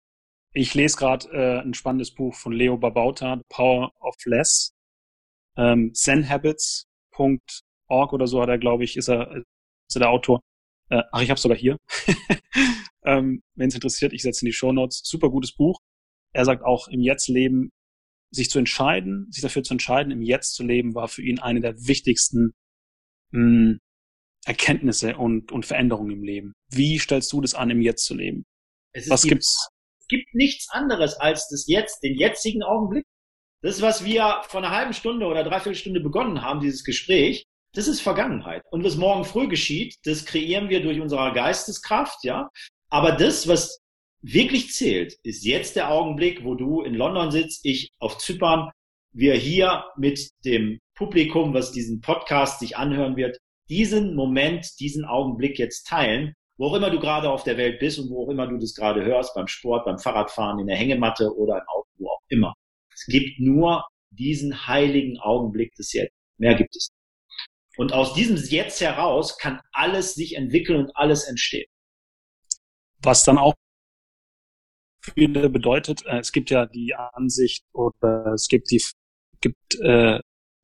Ich 0.54 0.74
lese 0.74 0.98
gerade 0.98 1.30
äh, 1.32 1.62
ein 1.62 1.74
spannendes 1.74 2.14
Buch 2.14 2.36
von 2.36 2.54
Leo 2.54 2.78
Babauta, 2.78 3.38
The 3.38 3.44
Power 3.50 3.92
of 4.00 4.16
Less. 4.26 4.74
Ähm, 5.56 5.94
Zenhabits.org 5.94 8.14
oder 8.14 8.28
so 8.28 8.42
hat 8.42 8.50
er, 8.50 8.58
glaube 8.58 8.84
ich, 8.84 8.98
ist 8.98 9.10
er, 9.10 9.36
ist 9.36 9.96
er 9.96 10.00
der 10.00 10.10
Autor. 10.10 10.42
Äh, 10.90 11.04
ach, 11.12 11.22
ich 11.22 11.30
habe 11.30 11.40
sogar 11.40 11.58
hier. 11.58 11.78
ähm, 13.06 13.42
Wenn 13.56 13.68
es 13.68 13.76
interessiert, 13.76 14.14
ich 14.14 14.22
setze 14.22 14.46
in 14.46 14.48
die 14.48 14.54
Show 14.54 14.72
Notes. 14.72 15.02
Super 15.04 15.30
gutes 15.30 15.54
Buch. 15.54 15.80
Er 16.34 16.46
sagt 16.46 16.64
auch, 16.64 16.88
im 16.88 17.02
Jetzt 17.02 17.28
leben 17.28 17.72
sich 18.32 18.50
zu 18.50 18.60
entscheiden, 18.60 19.28
sich 19.32 19.42
dafür 19.42 19.64
zu 19.64 19.74
entscheiden, 19.74 20.12
im 20.12 20.22
Jetzt 20.22 20.56
zu 20.56 20.64
leben, 20.64 20.96
war 20.96 21.08
für 21.08 21.22
ihn 21.22 21.40
eine 21.40 21.62
der 21.62 21.76
wichtigsten 21.88 22.54
mh, 23.32 23.40
hm, 23.40 23.80
Erkenntnisse 24.48 25.18
und, 25.18 25.52
und 25.52 25.66
Veränderungen 25.66 26.12
im 26.12 26.24
Leben. 26.24 26.54
Wie 26.70 27.00
stellst 27.00 27.32
du 27.34 27.42
das 27.42 27.54
an, 27.54 27.70
im 27.70 27.82
Jetzt 27.82 28.06
zu 28.06 28.16
leben? 28.16 28.46
Was 29.08 29.24
die, 29.24 29.30
gibt's? 29.30 29.68
Es 30.00 30.08
gibt 30.08 30.34
nichts 30.34 30.70
anderes 30.70 31.16
als 31.16 31.50
das 31.50 31.68
Jetzt, 31.68 32.02
den 32.02 32.18
jetzigen 32.18 32.64
Augenblick. 32.64 33.04
Das, 33.62 33.82
was 33.82 34.06
wir 34.06 34.42
vor 34.48 34.64
einer 34.64 34.76
halben 34.76 34.94
Stunde 34.94 35.26
oder 35.26 35.44
dreiviertel 35.44 35.76
Stunde 35.76 36.00
begonnen 36.00 36.42
haben, 36.42 36.62
dieses 36.62 36.84
Gespräch, 36.84 37.44
das 37.74 37.88
ist 37.88 38.00
Vergangenheit. 38.00 38.64
Und 38.72 38.86
was 38.86 38.96
morgen 38.96 39.26
früh 39.26 39.50
geschieht, 39.50 39.96
das 40.06 40.26
kreieren 40.26 40.70
wir 40.70 40.82
durch 40.82 41.02
unsere 41.02 41.34
Geisteskraft, 41.34 42.24
ja. 42.24 42.50
Aber 42.90 43.12
das, 43.12 43.48
was 43.48 43.80
wirklich 44.22 44.72
zählt, 44.72 45.18
ist 45.24 45.46
jetzt 45.46 45.76
der 45.76 45.92
Augenblick, 45.92 46.46
wo 46.46 46.56
du 46.56 46.82
in 46.84 46.94
London 46.94 47.32
sitzt, 47.32 47.66
ich 47.66 47.90
auf 48.00 48.18
Zypern, 48.18 48.72
wir 49.12 49.36
hier 49.36 49.86
mit 49.98 50.30
dem 50.46 50.80
Publikum, 50.96 51.54
was 51.54 51.72
diesen 51.72 52.00
Podcast 52.02 52.60
sich 52.60 52.78
anhören 52.78 53.18
wird, 53.18 53.38
diesen 53.70 54.16
Moment, 54.16 54.80
diesen 54.80 55.06
Augenblick 55.06 55.60
jetzt 55.60 55.88
teilen, 55.88 56.34
wo 56.58 56.68
auch 56.68 56.74
immer 56.74 56.90
du 56.90 57.00
gerade 57.00 57.30
auf 57.30 57.44
der 57.44 57.58
Welt 57.58 57.80
bist 57.80 58.00
und 58.00 58.10
wo 58.10 58.26
auch 58.26 58.30
immer 58.30 58.48
du 58.48 58.58
das 58.58 58.74
gerade 58.74 59.04
hörst, 59.04 59.36
beim 59.36 59.48
Sport, 59.48 59.86
beim 59.86 60.00
Fahrradfahren, 60.00 60.60
in 60.60 60.68
der 60.68 60.76
Hängematte 60.76 61.36
oder 61.36 61.58
im 61.58 61.68
Auto, 61.68 61.88
wo 61.98 62.10
auch 62.10 62.22
immer. 62.30 62.54
Es 62.92 63.06
gibt 63.06 63.40
nur 63.40 63.86
diesen 64.10 64.68
heiligen 64.68 65.20
Augenblick 65.20 65.76
des 65.76 65.94
Jetzt. 65.94 66.14
Mehr 66.38 66.56
gibt 66.56 66.76
es. 66.76 66.90
Und 67.78 67.94
aus 67.94 68.14
diesem 68.14 68.38
Jetzt 68.38 68.82
heraus 68.82 69.38
kann 69.38 69.62
alles 69.72 70.16
sich 70.16 70.36
entwickeln 70.36 70.86
und 70.86 70.96
alles 70.96 71.26
entstehen. 71.26 71.68
Was 73.04 73.24
dann 73.24 73.38
auch 73.38 73.54
viele 75.02 75.50
bedeutet, 75.50 76.06
äh, 76.06 76.20
es 76.20 76.32
gibt 76.32 76.50
ja 76.50 76.66
die 76.66 76.96
Ansicht 76.96 77.64
oder 77.74 78.34
es 78.34 78.48
gibt 78.48 78.72
die, 78.72 78.82
gibt 79.42 79.76
äh, 79.82 80.20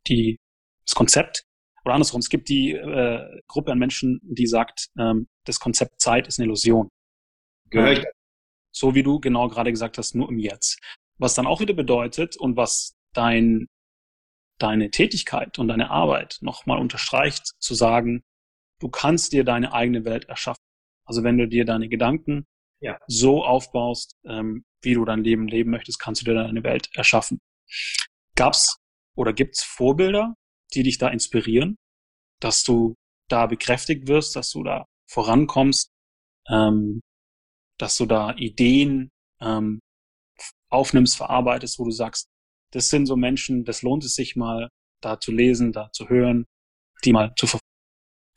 die 0.08 0.40
das 0.86 0.96
Konzept 0.96 1.46
oder 1.86 1.96
andersrum, 1.96 2.20
es 2.20 2.30
gibt 2.30 2.50
die 2.50 2.72
äh, 2.72 3.42
Gruppe 3.48 3.72
an 3.72 3.80
Menschen, 3.80 4.20
die 4.24 4.48
sagt, 4.48 4.88
ähm, 4.98 5.28
das 5.46 5.60
Konzept 5.60 6.00
Zeit 6.00 6.28
ist 6.28 6.40
eine 6.40 6.46
Illusion. 6.46 6.90
Gehör 7.70 7.92
ich. 7.92 8.06
So 8.72 8.96
wie 8.96 9.04
du 9.04 9.20
genau 9.20 9.50
gerade 9.50 9.72
gesagt 9.72 9.98
hast, 9.98 10.16
nur 10.16 10.30
im 10.30 10.40
Jetzt. 10.40 10.80
Was 11.18 11.34
dann 11.34 11.46
auch 11.46 11.60
wieder 11.60 11.74
bedeutet 11.74 12.38
und 12.38 12.56
was 12.56 12.96
dein 13.14 13.68
deine 14.60 14.92
Tätigkeit 14.92 15.60
und 15.60 15.68
deine 15.68 15.90
Arbeit 15.90 16.38
nochmal 16.42 16.80
unterstreicht, 16.80 17.54
zu 17.60 17.74
sagen, 17.74 18.24
du 18.80 18.88
kannst 18.90 19.34
dir 19.34 19.44
deine 19.44 19.74
eigene 19.74 20.06
Welt 20.06 20.26
erschaffen. 20.26 20.64
Also 21.06 21.24
wenn 21.24 21.38
du 21.38 21.48
dir 21.48 21.66
deine 21.66 21.90
Gedanken 21.90 22.46
ja. 22.80 22.98
so 23.08 23.44
aufbaust, 23.44 24.16
ähm, 24.26 24.64
wie 24.82 24.94
du 24.94 25.06
dein 25.06 25.24
Leben 25.24 25.48
leben 25.48 25.72
möchtest, 25.72 26.00
kannst 26.00 26.22
du 26.22 26.26
dir 26.26 26.36
deine 26.36 26.64
Welt 26.64 26.90
erschaffen. 26.94 27.40
Gab's 28.36 28.78
oder 29.16 29.34
gibt's 29.34 29.64
Vorbilder, 29.64 30.36
die 30.76 30.84
dich 30.84 30.98
da 30.98 31.10
inspirieren, 31.10 31.76
dass 32.42 32.64
du 32.64 32.96
da 33.30 33.46
bekräftigt 33.48 34.08
wirst, 34.08 34.36
dass 34.36 34.52
du 34.52 34.64
da 34.64 34.86
vorankommst, 35.10 35.90
ähm, 36.50 37.02
dass 37.80 37.98
du 37.98 38.06
da 38.06 38.36
Ideen 38.36 39.10
ähm, 39.42 39.80
aufnimmst, 40.70 41.18
verarbeitest, 41.18 41.80
wo 41.80 41.86
du 41.86 41.92
sagst, 41.92 42.28
das 42.72 42.90
sind 42.90 43.06
so 43.06 43.16
Menschen, 43.16 43.66
das 43.66 43.82
lohnt 43.82 44.04
es 44.04 44.16
sich 44.16 44.36
mal 44.36 44.70
da 45.02 45.20
zu 45.20 45.32
lesen, 45.32 45.72
da 45.72 45.92
zu 45.92 46.10
hören, 46.10 46.46
die 47.06 47.14
mal 47.14 47.34
zu 47.36 47.48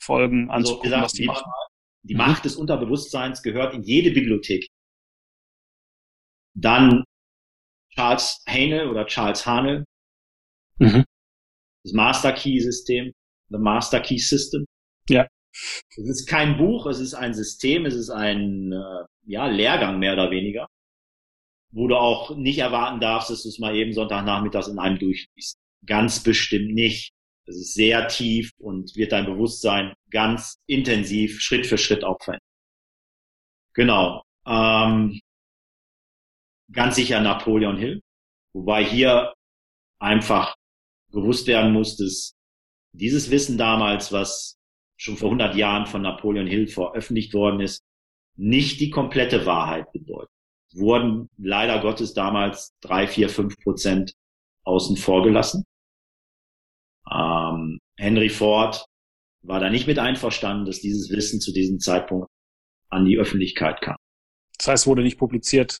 verfolgen, 0.01 0.49
Also 0.49 0.73
anzugucken, 0.73 0.83
gesagt, 0.83 1.03
was 1.03 1.13
die 1.13 1.25
machen. 1.25 1.51
die 2.03 2.13
Mhm. 2.13 2.17
Macht 2.19 2.45
des 2.45 2.55
Unterbewusstseins 2.55 3.41
gehört 3.41 3.73
in 3.73 3.83
jede 3.83 4.11
Bibliothek. 4.11 4.67
Dann 6.55 7.03
Charles 7.93 8.43
Haenel 8.47 8.89
oder 8.89 9.05
Charles 9.07 9.45
Hanel, 9.45 9.83
Mhm. 10.79 11.03
Das 11.87 11.93
Master 11.93 12.33
Key 12.33 12.59
System, 12.59 13.13
the 13.49 13.57
Master 13.57 14.01
Key 14.01 14.17
System. 14.17 14.65
Ja. 15.09 15.27
Es 15.51 16.09
ist 16.09 16.27
kein 16.27 16.57
Buch, 16.57 16.85
es 16.85 16.99
ist 16.99 17.13
ein 17.13 17.33
System, 17.33 17.85
es 17.85 17.95
ist 17.95 18.09
ein 18.09 18.71
äh, 18.73 19.05
ja, 19.25 19.47
Lehrgang 19.47 19.97
mehr 19.99 20.13
oder 20.13 20.29
weniger, 20.29 20.67
wo 21.71 21.87
du 21.87 21.95
auch 21.95 22.35
nicht 22.35 22.59
erwarten 22.59 22.99
darfst, 22.99 23.29
dass 23.29 23.43
du 23.43 23.49
es 23.49 23.57
mal 23.57 23.75
eben 23.75 23.93
Sonntagnachmittags 23.93 24.67
in 24.67 24.79
einem 24.79 24.99
durchliest. 24.99 25.57
Ganz 25.85 26.21
bestimmt 26.21 26.73
nicht. 26.73 27.11
Es 27.45 27.55
ist 27.55 27.73
sehr 27.73 28.07
tief 28.09 28.51
und 28.59 28.95
wird 28.95 29.13
dein 29.13 29.25
Bewusstsein 29.25 29.93
ganz 30.11 30.57
intensiv 30.67 31.39
Schritt 31.39 31.65
für 31.65 31.77
Schritt 31.77 32.03
auch 32.03 32.17
verändern. 32.21 32.41
Genau. 33.73 34.21
Ähm, 34.45 35.21
ganz 36.71 36.95
sicher 36.95 37.21
Napoleon 37.21 37.77
Hill. 37.77 38.01
Wobei 38.53 38.83
hier 38.83 39.33
einfach 39.99 40.56
gewusst 41.21 41.47
werden 41.47 41.73
muss, 41.73 41.97
dass 41.97 42.35
dieses 42.93 43.29
Wissen 43.31 43.57
damals, 43.57 44.11
was 44.11 44.57
schon 44.97 45.17
vor 45.17 45.29
100 45.29 45.55
Jahren 45.55 45.85
von 45.85 46.01
Napoleon 46.01 46.47
Hill 46.47 46.67
veröffentlicht 46.67 47.33
worden 47.33 47.59
ist, 47.59 47.83
nicht 48.35 48.79
die 48.79 48.89
komplette 48.89 49.45
Wahrheit 49.45 49.91
bedeutet. 49.91 50.31
Es 50.71 50.79
Wurden 50.79 51.29
leider 51.37 51.79
Gottes 51.81 52.13
damals 52.13 52.73
drei, 52.81 53.07
vier, 53.07 53.29
fünf 53.29 53.57
Prozent 53.63 54.13
außen 54.63 54.97
vor 54.97 55.23
gelassen. 55.23 55.63
Ähm, 57.11 57.79
Henry 57.97 58.29
Ford 58.29 58.85
war 59.43 59.59
da 59.59 59.69
nicht 59.69 59.87
mit 59.87 59.97
einverstanden, 59.99 60.65
dass 60.65 60.81
dieses 60.81 61.09
Wissen 61.09 61.39
zu 61.39 61.53
diesem 61.53 61.79
Zeitpunkt 61.79 62.27
an 62.89 63.05
die 63.05 63.17
Öffentlichkeit 63.17 63.81
kam. 63.81 63.95
Das 64.57 64.67
heißt, 64.67 64.87
wurde 64.87 65.03
nicht 65.03 65.17
publiziert, 65.17 65.77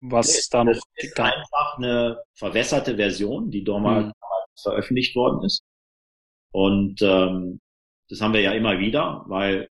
was 0.00 0.34
Nee, 0.34 0.42
da 0.50 0.64
noch 0.64 0.72
Das 0.72 0.82
ist 0.96 1.20
einfach 1.20 1.76
eine 1.76 2.22
verwässerte 2.34 2.96
Version, 2.96 3.50
die 3.50 3.64
damals 3.64 4.06
Mhm. 4.06 4.12
Veröffentlicht 4.62 5.14
worden 5.16 5.44
ist. 5.44 5.62
Und 6.52 7.00
ähm, 7.02 7.60
das 8.08 8.20
haben 8.20 8.34
wir 8.34 8.40
ja 8.40 8.52
immer 8.52 8.78
wieder, 8.78 9.24
weil 9.28 9.68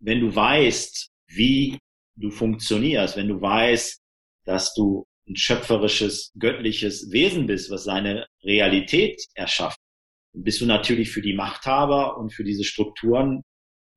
wenn 0.00 0.20
du 0.20 0.34
weißt, 0.34 1.10
wie 1.28 1.78
du 2.16 2.30
funktionierst, 2.30 3.16
wenn 3.16 3.28
du 3.28 3.40
weißt, 3.40 4.00
dass 4.44 4.74
du 4.74 5.06
ein 5.28 5.36
schöpferisches, 5.36 6.32
göttliches 6.38 7.10
Wesen 7.12 7.46
bist, 7.46 7.70
was 7.70 7.84
seine 7.84 8.26
Realität 8.42 9.22
erschafft, 9.34 9.78
dann 10.32 10.42
bist 10.44 10.60
du 10.60 10.66
natürlich 10.66 11.10
für 11.10 11.22
die 11.22 11.34
Machthaber 11.34 12.16
und 12.18 12.32
für 12.32 12.44
diese 12.44 12.64
Strukturen, 12.64 13.42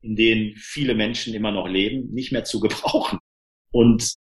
in 0.01 0.15
denen 0.15 0.55
viele 0.55 0.93
Menschen 0.93 1.33
immer 1.33 1.51
noch 1.51 1.67
leben, 1.67 2.11
nicht 2.13 2.31
mehr 2.31 2.43
zu 2.43 2.59
gebrauchen. 2.65 3.19
Und 3.71 4.15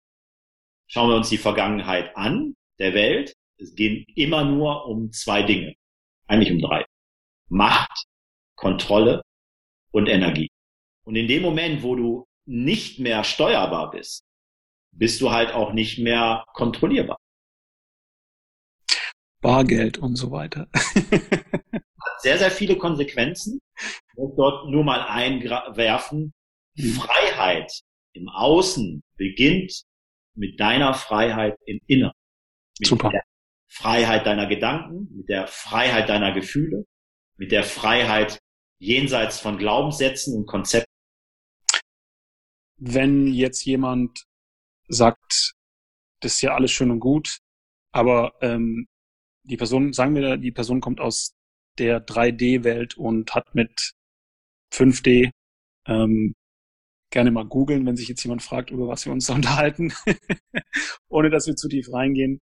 schauen 0.86 1.10
wir 1.10 1.16
uns 1.16 1.30
die 1.30 1.38
Vergangenheit 1.38 2.16
an, 2.16 2.54
der 2.78 2.94
Welt. 2.94 3.34
Es 3.58 3.74
geht 3.74 4.08
immer 4.16 4.44
nur 4.44 4.86
um 4.86 5.12
zwei 5.12 5.42
Dinge. 5.42 5.74
Eigentlich 6.30 6.52
um 6.52 6.60
drei. 6.60 6.84
Macht, 7.48 8.04
Kontrolle 8.54 9.22
und 9.90 10.06
Energie. 10.06 10.48
Und 11.04 11.16
in 11.16 11.26
dem 11.26 11.42
Moment, 11.42 11.82
wo 11.82 11.96
du 11.96 12.24
nicht 12.46 13.00
mehr 13.00 13.24
steuerbar 13.24 13.90
bist, 13.90 14.22
bist 14.92 15.20
du 15.20 15.32
halt 15.32 15.50
auch 15.50 15.72
nicht 15.72 15.98
mehr 15.98 16.44
kontrollierbar. 16.54 17.16
Bargeld 19.40 19.98
und 19.98 20.14
so 20.14 20.30
weiter. 20.30 20.68
Hat 20.72 22.20
sehr, 22.20 22.38
sehr 22.38 22.52
viele 22.52 22.78
Konsequenzen. 22.78 23.58
Ich 23.76 24.14
muss 24.14 24.36
dort 24.36 24.70
nur 24.70 24.84
mal 24.84 25.02
einwerfen. 25.02 26.32
Mhm. 26.76 26.92
Freiheit 26.92 27.72
im 28.12 28.28
Außen 28.28 29.02
beginnt 29.16 29.82
mit 30.34 30.60
deiner 30.60 30.94
Freiheit 30.94 31.58
im 31.66 31.80
Inneren. 31.88 32.14
Mit 32.78 32.88
Super. 32.88 33.08
der 33.10 33.24
Freiheit 33.70 34.26
deiner 34.26 34.46
Gedanken, 34.46 35.08
mit 35.16 35.28
der 35.28 35.46
Freiheit 35.46 36.08
deiner 36.08 36.32
Gefühle, 36.32 36.84
mit 37.36 37.52
der 37.52 37.62
Freiheit 37.62 38.40
jenseits 38.78 39.38
von 39.38 39.58
Glaubenssätzen 39.58 40.36
und 40.36 40.46
Konzepten. 40.46 40.90
Wenn 42.78 43.28
jetzt 43.28 43.64
jemand 43.64 44.24
sagt, 44.88 45.52
das 46.20 46.34
ist 46.34 46.40
ja 46.42 46.54
alles 46.54 46.72
schön 46.72 46.90
und 46.90 47.00
gut, 47.00 47.38
aber 47.92 48.34
ähm, 48.40 48.86
die 49.44 49.56
Person, 49.56 49.92
sagen 49.92 50.14
wir, 50.14 50.36
die 50.36 50.52
Person 50.52 50.80
kommt 50.80 51.00
aus 51.00 51.34
der 51.78 52.04
3D-Welt 52.04 52.96
und 52.96 53.34
hat 53.34 53.54
mit 53.54 53.92
5D 54.72 55.30
ähm, 55.86 56.34
gerne 57.10 57.30
mal 57.30 57.46
googeln, 57.46 57.86
wenn 57.86 57.96
sich 57.96 58.08
jetzt 58.08 58.22
jemand 58.22 58.42
fragt, 58.42 58.70
über 58.70 58.88
was 58.88 59.04
wir 59.04 59.12
uns 59.12 59.30
unterhalten, 59.30 59.92
ohne 61.08 61.30
dass 61.30 61.46
wir 61.46 61.56
zu 61.56 61.68
tief 61.68 61.92
reingehen. 61.92 62.40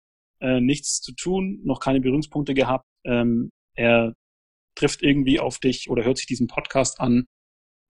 Äh, 0.46 0.62
nichts 0.62 1.02
zu 1.02 1.16
tun, 1.16 1.60
noch 1.64 1.80
keine 1.80 2.02
Berührungspunkte 2.02 2.54
gehabt. 2.54 2.86
Ähm, 3.04 3.50
er 3.74 4.14
trifft 4.76 5.02
irgendwie 5.02 5.40
auf 5.40 5.58
dich 5.58 5.90
oder 5.90 6.04
hört 6.04 6.18
sich 6.18 6.28
diesen 6.28 6.46
Podcast 6.46 7.00
an. 7.00 7.26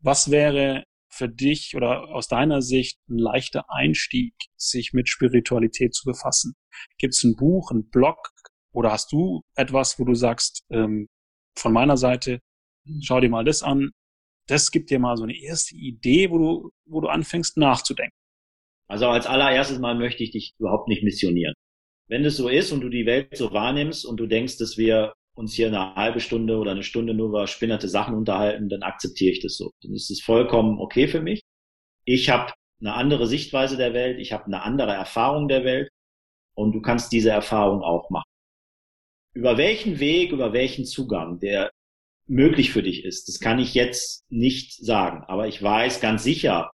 Was 0.02 0.32
wäre 0.32 0.86
für 1.10 1.28
dich 1.28 1.76
oder 1.76 2.16
aus 2.16 2.30
deiner 2.30 2.62
Sicht 2.62 2.98
ein 3.10 3.18
leichter 3.18 3.66
Einstieg, 3.68 4.34
sich 4.56 4.94
mit 4.94 5.10
Spiritualität 5.10 5.94
zu 5.94 6.06
befassen? 6.06 6.54
Gibt 6.98 7.14
es 7.14 7.26
ein 7.26 7.36
Buch, 7.36 7.72
ein 7.72 7.90
Blog 7.90 8.30
oder 8.72 8.94
hast 8.94 9.12
du 9.12 9.42
etwas, 9.56 10.00
wo 10.00 10.06
du 10.06 10.14
sagst, 10.14 10.64
ähm, 10.70 11.08
von 11.58 11.74
meiner 11.74 11.98
Seite, 11.98 12.40
schau 13.02 13.20
dir 13.20 13.30
mal 13.30 13.44
das 13.44 13.64
an, 13.64 13.92
das 14.48 14.72
gibt 14.72 14.92
dir 14.92 15.00
mal 15.00 15.18
so 15.18 15.24
eine 15.24 15.36
erste 15.36 15.76
Idee, 15.76 16.30
wo 16.32 16.38
du, 16.38 16.70
wo 16.86 17.02
du 17.02 17.10
anfängst 17.10 17.58
nachzudenken. 17.58 18.16
Also 18.88 19.08
als 19.08 19.26
allererstes 19.26 19.80
Mal 19.80 19.98
möchte 19.98 20.24
ich 20.24 20.32
dich 20.32 20.54
überhaupt 20.58 20.88
nicht 20.88 21.04
missionieren. 21.04 21.54
Wenn 22.08 22.24
es 22.26 22.38
so 22.38 22.50
ist 22.50 22.72
und 22.72 22.82
du 22.82 22.90
die 22.90 23.06
Welt 23.06 23.36
so 23.36 23.52
wahrnimmst 23.52 24.06
und 24.06 24.18
du 24.18 24.28
denkst, 24.28 24.58
dass 24.58 24.78
wir 24.78 25.14
uns 25.34 25.54
hier 25.54 25.68
eine 25.68 25.96
halbe 25.96 26.20
Stunde 26.20 26.58
oder 26.58 26.72
eine 26.72 26.84
Stunde 26.84 27.14
nur 27.14 27.30
über 27.30 27.48
spinnerte 27.48 27.90
Sachen 27.90 28.16
unterhalten, 28.16 28.70
dann 28.70 28.84
akzeptiere 28.84 29.32
ich 29.32 29.42
das 29.42 29.58
so. 29.58 29.72
Dann 29.82 29.94
ist 29.94 30.10
es 30.10 30.22
vollkommen 30.22 30.80
okay 30.80 31.08
für 31.08 31.22
mich. 31.22 31.42
Ich 32.06 32.30
habe 32.30 32.54
eine 32.80 32.94
andere 32.94 33.28
Sichtweise 33.28 33.78
der 33.78 33.94
Welt, 33.94 34.20
ich 34.20 34.32
habe 34.32 34.46
eine 34.46 34.62
andere 34.62 34.94
Erfahrung 34.94 35.48
der 35.48 35.64
Welt 35.64 35.90
und 36.56 36.74
du 36.74 36.82
kannst 36.82 37.12
diese 37.12 37.32
Erfahrung 37.32 37.82
auch 37.82 38.10
machen. 38.10 38.30
Über 39.34 39.58
welchen 39.58 40.00
Weg, 40.00 40.32
über 40.32 40.54
welchen 40.54 40.86
Zugang, 40.86 41.40
der 41.40 41.72
möglich 42.28 42.72
für 42.72 42.84
dich 42.84 43.04
ist, 43.04 43.28
das 43.28 43.40
kann 43.40 43.60
ich 43.60 43.74
jetzt 43.74 44.24
nicht 44.30 44.74
sagen. 44.74 45.24
Aber 45.28 45.48
ich 45.48 45.62
weiß 45.62 46.00
ganz 46.00 46.24
sicher, 46.24 46.72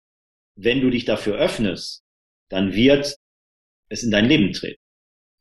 wenn 0.56 0.82
du 0.82 0.90
dich 0.90 1.06
dafür 1.06 1.38
öffnest, 1.38 2.04
dann 2.50 2.74
wird 2.74 3.16
es 3.90 4.04
in 4.04 4.12
dein 4.12 4.28
Leben 4.28 4.54
treten. 4.54 4.82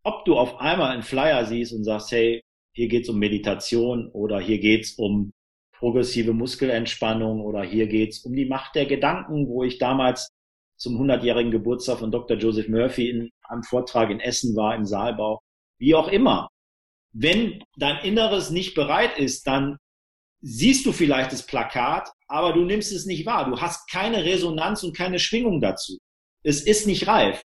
Ob 0.03 0.25
du 0.25 0.37
auf 0.37 0.59
einmal 0.61 0.93
einen 0.93 1.03
Flyer 1.03 1.45
siehst 1.45 1.73
und 1.73 1.85
sagst, 1.85 2.11
hey, 2.13 2.43
hier 2.75 2.89
geht's 2.89 3.09
um 3.09 3.19
Meditation 3.19 4.11
oder 4.13 4.41
hier 4.41 4.59
geht's 4.59 4.95
um 4.95 5.33
progressive 5.73 6.33
Muskelentspannung 6.33 7.41
oder 7.41 7.63
hier 7.63 7.87
geht's 7.87 8.21
um 8.21 8.35
die 8.35 8.47
Macht 8.47 8.75
der 8.75 8.87
Gedanken, 8.87 9.49
wo 9.49 9.65
ich 9.65 9.79
damals 9.79 10.31
zum 10.77 11.01
100-jährigen 11.01 11.51
Geburtstag 11.51 11.99
von 11.99 12.11
Dr. 12.11 12.37
Joseph 12.37 12.69
Murphy 12.69 13.11
in 13.11 13.31
einem 13.43 13.63
Vortrag 13.63 14.11
in 14.11 14.21
Essen 14.21 14.57
war, 14.57 14.75
im 14.75 14.87
Saalbau, 14.87 15.41
wie 15.79 15.95
auch 15.95 16.09
immer. 16.09 16.49
Wenn 17.13 17.63
dein 17.77 18.05
Inneres 18.05 18.51
nicht 18.51 18.75
bereit 18.75 19.19
ist, 19.19 19.47
dann 19.47 19.77
siehst 20.41 20.87
du 20.87 20.93
vielleicht 20.93 21.33
das 21.33 21.45
Plakat, 21.45 22.11
aber 22.29 22.53
du 22.53 22.65
nimmst 22.65 22.93
es 22.93 23.05
nicht 23.05 23.27
wahr. 23.27 23.51
Du 23.51 23.61
hast 23.61 23.91
keine 23.91 24.25
Resonanz 24.25 24.83
und 24.83 24.97
keine 24.97 25.19
Schwingung 25.19 25.61
dazu. 25.61 25.99
Es 26.43 26.63
ist 26.63 26.87
nicht 26.87 27.07
reif. 27.07 27.43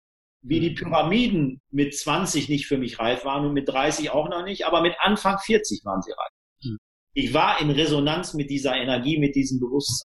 Wie 0.48 0.60
die 0.60 0.72
Pyramiden 0.72 1.62
mit 1.72 1.98
20 1.98 2.50
nicht 2.50 2.68
für 2.68 2.78
mich 2.78 3.00
reif 3.00 3.26
waren 3.26 3.48
und 3.48 3.54
mit 3.54 3.68
30 3.68 4.12
auch 4.12 4.30
noch 4.30 4.44
nicht, 4.44 4.66
aber 4.66 4.82
mit 4.82 4.94
Anfang 5.00 5.40
40 5.40 5.84
waren 5.86 6.02
sie 6.04 6.12
reif. 6.12 6.32
Hm. 6.62 6.78
Ich 7.14 7.34
war 7.34 7.60
in 7.60 7.72
Resonanz 7.72 8.36
mit 8.36 8.52
dieser 8.52 8.76
Energie, 8.76 9.18
mit 9.18 9.36
diesem 9.36 9.60
Bewusstsein. 9.60 10.08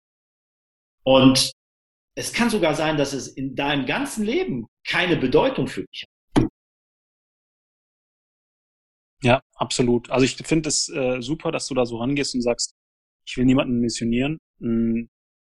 Und 1.04 1.52
es 2.16 2.32
kann 2.32 2.50
sogar 2.50 2.74
sein, 2.74 2.96
dass 2.96 3.12
es 3.12 3.28
in 3.28 3.54
deinem 3.54 3.86
ganzen 3.86 4.24
Leben 4.24 4.66
keine 4.84 5.16
Bedeutung 5.16 5.68
für 5.68 5.84
dich 5.84 6.02
hat. 6.02 6.48
Ja, 9.22 9.40
absolut. 9.54 10.10
Also 10.10 10.24
ich 10.24 10.36
finde 10.36 10.68
es 10.68 10.88
äh, 10.88 11.22
super, 11.22 11.52
dass 11.52 11.66
du 11.66 11.74
da 11.74 11.86
so 11.86 11.98
rangehst 11.98 12.34
und 12.34 12.42
sagst, 12.42 12.74
ich 13.24 13.36
will 13.36 13.44
niemanden 13.44 13.78
missionieren. 13.78 14.38
Mm, 14.58 15.04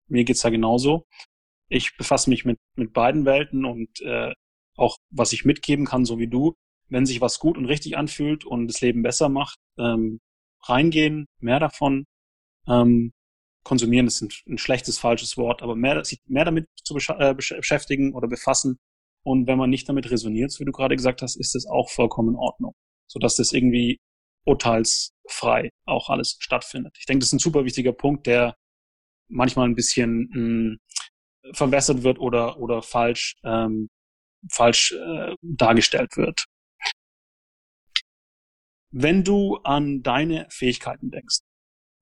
mir 0.08 0.24
geht's 0.24 0.40
da 0.40 0.50
genauso. 0.50 1.06
Ich 1.68 1.96
befasse 1.96 2.30
mich 2.30 2.44
mit, 2.44 2.58
mit 2.76 2.92
beiden 2.92 3.24
Welten 3.26 3.64
und 3.64 4.00
äh, 4.00 4.32
auch 4.76 4.96
was 5.10 5.32
ich 5.32 5.44
mitgeben 5.44 5.86
kann, 5.86 6.04
so 6.04 6.18
wie 6.18 6.28
du. 6.28 6.54
Wenn 6.88 7.06
sich 7.06 7.20
was 7.20 7.38
gut 7.40 7.58
und 7.58 7.66
richtig 7.66 7.96
anfühlt 7.96 8.44
und 8.44 8.68
das 8.68 8.80
Leben 8.80 9.02
besser 9.02 9.28
macht, 9.28 9.58
ähm, 9.78 10.20
reingehen, 10.62 11.26
mehr 11.40 11.60
davon. 11.60 12.04
Ähm, 12.68 13.12
konsumieren 13.64 14.06
ist 14.06 14.22
ein, 14.22 14.28
ein 14.48 14.58
schlechtes, 14.58 14.98
falsches 14.98 15.36
Wort, 15.36 15.62
aber 15.62 15.74
mehr, 15.74 16.04
sich 16.04 16.20
mehr 16.26 16.44
damit 16.44 16.66
zu 16.84 16.96
äh, 16.96 17.34
besch 17.34 17.54
beschäftigen 17.56 18.14
oder 18.14 18.28
befassen. 18.28 18.78
Und 19.24 19.48
wenn 19.48 19.58
man 19.58 19.70
nicht 19.70 19.88
damit 19.88 20.10
resoniert, 20.10 20.52
so 20.52 20.60
wie 20.60 20.66
du 20.66 20.72
gerade 20.72 20.96
gesagt 20.96 21.22
hast, 21.22 21.36
ist 21.36 21.54
das 21.56 21.66
auch 21.66 21.90
vollkommen 21.90 22.30
in 22.30 22.36
Ordnung 22.36 22.74
sodass 23.06 23.36
das 23.36 23.52
irgendwie 23.52 24.00
urteils, 24.44 25.12
frei 25.28 25.70
auch 25.86 26.08
alles 26.08 26.36
stattfindet. 26.38 26.96
Ich 26.98 27.06
denke, 27.06 27.20
das 27.20 27.28
ist 27.28 27.34
ein 27.34 27.38
super 27.40 27.64
wichtiger 27.64 27.92
Punkt, 27.92 28.26
der 28.26 28.56
manchmal 29.28 29.68
ein 29.68 29.74
bisschen 29.74 30.28
mh, 30.30 30.34
hm, 30.34 30.78
verwässert 31.52 32.02
wird 32.02 32.18
oder, 32.18 32.58
oder 32.58 32.82
falsch, 32.82 33.34
ähm, 33.44 33.88
falsch 34.50 34.92
äh, 34.92 35.34
dargestellt 35.42 36.16
wird. 36.16 36.46
Wenn 38.90 39.24
du 39.24 39.56
an 39.58 40.02
deine 40.02 40.46
Fähigkeiten 40.50 41.10
denkst, 41.10 41.38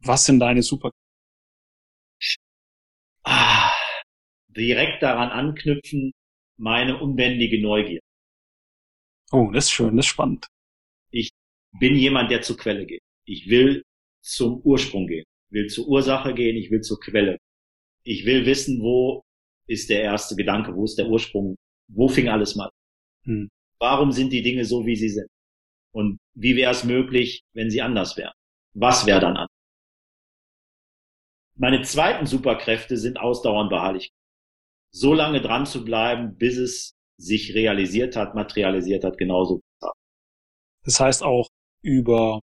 was 0.01 0.27
sind 0.27 0.41
deine 0.41 0.63
Super? 0.63 0.91
Ah, 3.25 3.73
direkt 4.49 5.03
daran 5.03 5.31
anknüpfen, 5.31 6.13
meine 6.57 7.01
unbändige 7.01 7.61
Neugier. 7.61 8.01
Oh, 9.33 9.51
das 9.53 9.65
ist 9.65 9.73
schön, 9.73 9.97
das 9.97 10.07
ist 10.07 10.11
spannend. 10.11 10.47
Ich 11.11 11.31
bin 11.81 11.97
jemand, 11.97 12.31
der 12.31 12.43
zur 12.43 12.57
Quelle 12.57 12.87
geht. 12.87 13.03
Ich 13.27 13.49
will 13.49 13.83
zum 14.23 14.61
Ursprung 14.61 15.07
gehen, 15.07 15.25
will 15.51 15.69
zur 15.69 15.89
Ursache 15.89 16.35
gehen, 16.35 16.57
ich 16.57 16.71
will 16.71 16.83
zur 16.83 17.01
Quelle. 17.01 17.39
Ich 18.05 18.27
will 18.27 18.47
wissen, 18.47 18.81
wo 18.81 19.23
ist 19.67 19.89
der 19.91 20.03
erste 20.03 20.37
Gedanke, 20.37 20.75
wo 20.75 20.85
ist 20.85 20.99
der 20.99 21.09
Ursprung, 21.09 21.57
wo 21.89 22.09
fing 22.09 22.29
alles 22.29 22.57
mal. 22.57 22.71
Hm. 23.25 23.49
Warum 23.79 24.13
sind 24.13 24.33
die 24.33 24.43
Dinge 24.43 24.65
so, 24.65 24.87
wie 24.87 24.97
sie 24.97 25.11
sind? 25.11 25.29
Und 25.93 26.19
wie 26.35 26.57
wäre 26.57 26.73
es 26.73 26.85
möglich, 26.85 27.43
wenn 27.53 27.71
sie 27.71 27.83
anders 27.83 28.17
wären? 28.17 28.33
Was 28.75 29.07
wäre 29.07 29.21
dann 29.21 29.37
anders? 29.37 29.55
Meine 31.57 31.83
zweiten 31.83 32.27
Superkräfte 32.27 32.97
sind 32.97 33.19
ausdauernd 33.19 33.71
beharrlich. 33.71 34.11
So 34.91 35.15
lange 35.15 35.41
dran 35.41 35.67
zu 35.67 35.85
bleiben, 35.85 36.37
bis 36.37 36.57
es 36.57 36.95
sich 37.17 37.55
realisiert 37.55 38.17
hat, 38.17 38.35
materialisiert 38.35 39.05
hat, 39.05 39.19
genauso. 39.19 39.61
Das 40.83 40.99
heißt 40.99 41.23
auch 41.23 41.49
über 41.83 42.41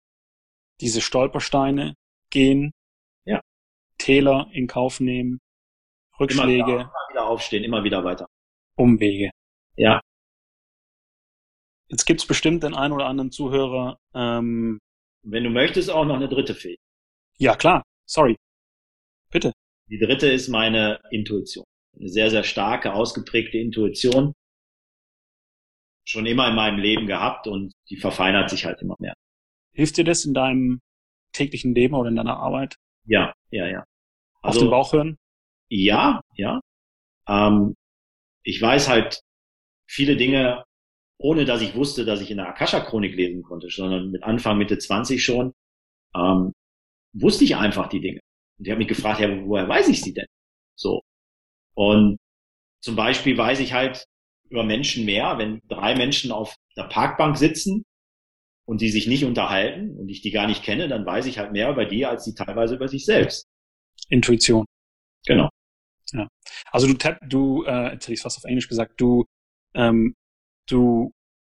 diese 0.81 1.01
Stolpersteine 1.01 1.95
gehen, 2.31 2.73
ja. 3.25 3.41
Täler 3.99 4.49
in 4.53 4.67
Kauf 4.67 5.01
nehmen, 5.01 5.41
Rückschläge. 6.19 6.53
Immer 6.53 6.67
wieder, 6.67 6.81
immer 6.81 7.09
wieder 7.11 7.27
aufstehen, 7.27 7.65
immer 7.65 7.85
wieder 7.85 8.05
weiter. 8.05 8.29
Umwege. 8.81 9.31
Ja. 9.77 10.01
Jetzt 11.89 12.07
gibt's 12.07 12.27
bestimmt 12.27 12.63
den 12.63 12.75
einen 12.75 12.95
oder 12.95 13.07
anderen 13.07 13.31
Zuhörer. 13.31 13.99
Ähm, 14.15 14.79
Wenn 15.23 15.45
du 15.45 15.51
möchtest, 15.51 15.91
auch 15.91 16.05
noch 16.05 16.17
eine 16.17 16.29
dritte 16.29 16.55
Fee. 16.55 16.77
Ja, 17.39 17.57
klar. 17.57 17.83
Sorry. 18.07 18.37
Bitte. 19.31 19.53
Die 19.89 19.99
dritte 19.99 20.29
ist 20.31 20.49
meine 20.49 21.01
Intuition. 21.11 21.65
Eine 21.99 22.09
sehr, 22.09 22.31
sehr 22.31 22.45
starke, 22.45 22.95
ausgeprägte 22.95 23.59
Intuition. 23.59 24.33
Schon 26.07 26.27
immer 26.27 26.49
in 26.49 26.55
meinem 26.55 26.79
Leben 26.79 27.07
gehabt 27.07 27.47
und 27.47 27.73
die 27.89 27.97
verfeinert 27.97 28.51
sich 28.51 28.65
halt 28.65 28.81
immer 28.81 28.97
mehr. 28.99 29.15
Hilft 29.73 29.97
dir 29.97 30.05
das 30.05 30.25
in 30.25 30.35
deinem 30.35 30.81
täglichen 31.33 31.75
Leben 31.75 31.95
oder 31.95 32.09
in 32.09 32.17
deiner 32.17 32.37
Arbeit? 32.39 32.77
Ja, 33.07 33.33
ja, 33.51 33.67
ja. 33.67 33.85
Also, 34.43 34.61
Auf 34.61 34.65
den 34.65 34.71
Bauch 34.71 34.93
hören? 34.93 35.17
Ja, 35.69 36.21
ja. 36.35 36.61
Ähm, 37.29 37.75
ich 38.43 38.61
weiß 38.61 38.89
halt 38.89 39.21
viele 39.87 40.17
Dinge, 40.17 40.65
ohne 41.19 41.45
dass 41.45 41.61
ich 41.61 41.75
wusste, 41.75 42.05
dass 42.05 42.21
ich 42.21 42.31
in 42.31 42.39
der 42.39 42.49
Akasha-Chronik 42.49 43.15
lesen 43.15 43.43
konnte, 43.43 43.69
sondern 43.69 44.11
mit 44.11 44.23
Anfang, 44.23 44.59
Mitte 44.59 44.79
20 44.79 45.23
schon, 45.23 45.53
ähm, 46.15 46.53
wusste 47.13 47.45
ich 47.45 47.57
einfach 47.57 47.89
die 47.89 48.01
Dinge. 48.01 48.21
Und 48.59 48.67
die 48.67 48.71
haben 48.71 48.79
mich 48.79 48.89
gefragt, 48.89 49.21
ja, 49.21 49.29
woher 49.47 49.69
weiß 49.69 49.89
ich 49.89 50.01
sie 50.01 50.15
denn? 50.15 50.27
So. 50.77 51.03
Und 51.75 52.19
zum 52.83 52.97
Beispiel 52.97 53.37
weiß 53.37 53.61
ich 53.61 53.73
halt 53.73 54.05
über 54.49 54.65
Menschen 54.65 55.05
mehr, 55.05 55.39
wenn 55.39 55.61
drei 55.69 55.95
Menschen 55.95 56.33
auf 56.33 56.55
der 56.77 56.85
Parkbank 56.85 57.37
sitzen 57.37 57.85
und 58.67 58.81
die 58.81 58.89
sich 58.89 59.07
nicht 59.07 59.25
unterhalten 59.25 59.97
und 59.97 60.09
ich 60.09 60.23
die 60.23 60.31
gar 60.31 60.47
nicht 60.47 60.63
kenne, 60.63 60.89
dann 60.89 61.05
weiß 61.05 61.27
ich 61.27 61.39
halt 61.39 61.53
mehr 61.53 61.71
über 61.71 61.85
die, 61.85 62.07
als 62.07 62.25
die 62.25 62.35
teilweise 62.35 62.77
über 62.77 62.89
sich 62.89 63.05
selbst. 63.05 63.47
Intuition. 64.09 64.65
Genau. 65.27 65.51
Ja. 66.13 66.29
Also 66.71 66.87
du, 66.93 66.95
du 67.27 67.65
äh, 67.65 67.93
jetzt 67.93 68.05
hätte 68.05 68.15
ich 68.15 68.21
fast 68.21 68.39
auf 68.39 68.45
Englisch 68.45 68.69
gesagt, 68.69 69.01
du, 69.01 69.25
ähm, 69.75 70.15
du 70.69 71.13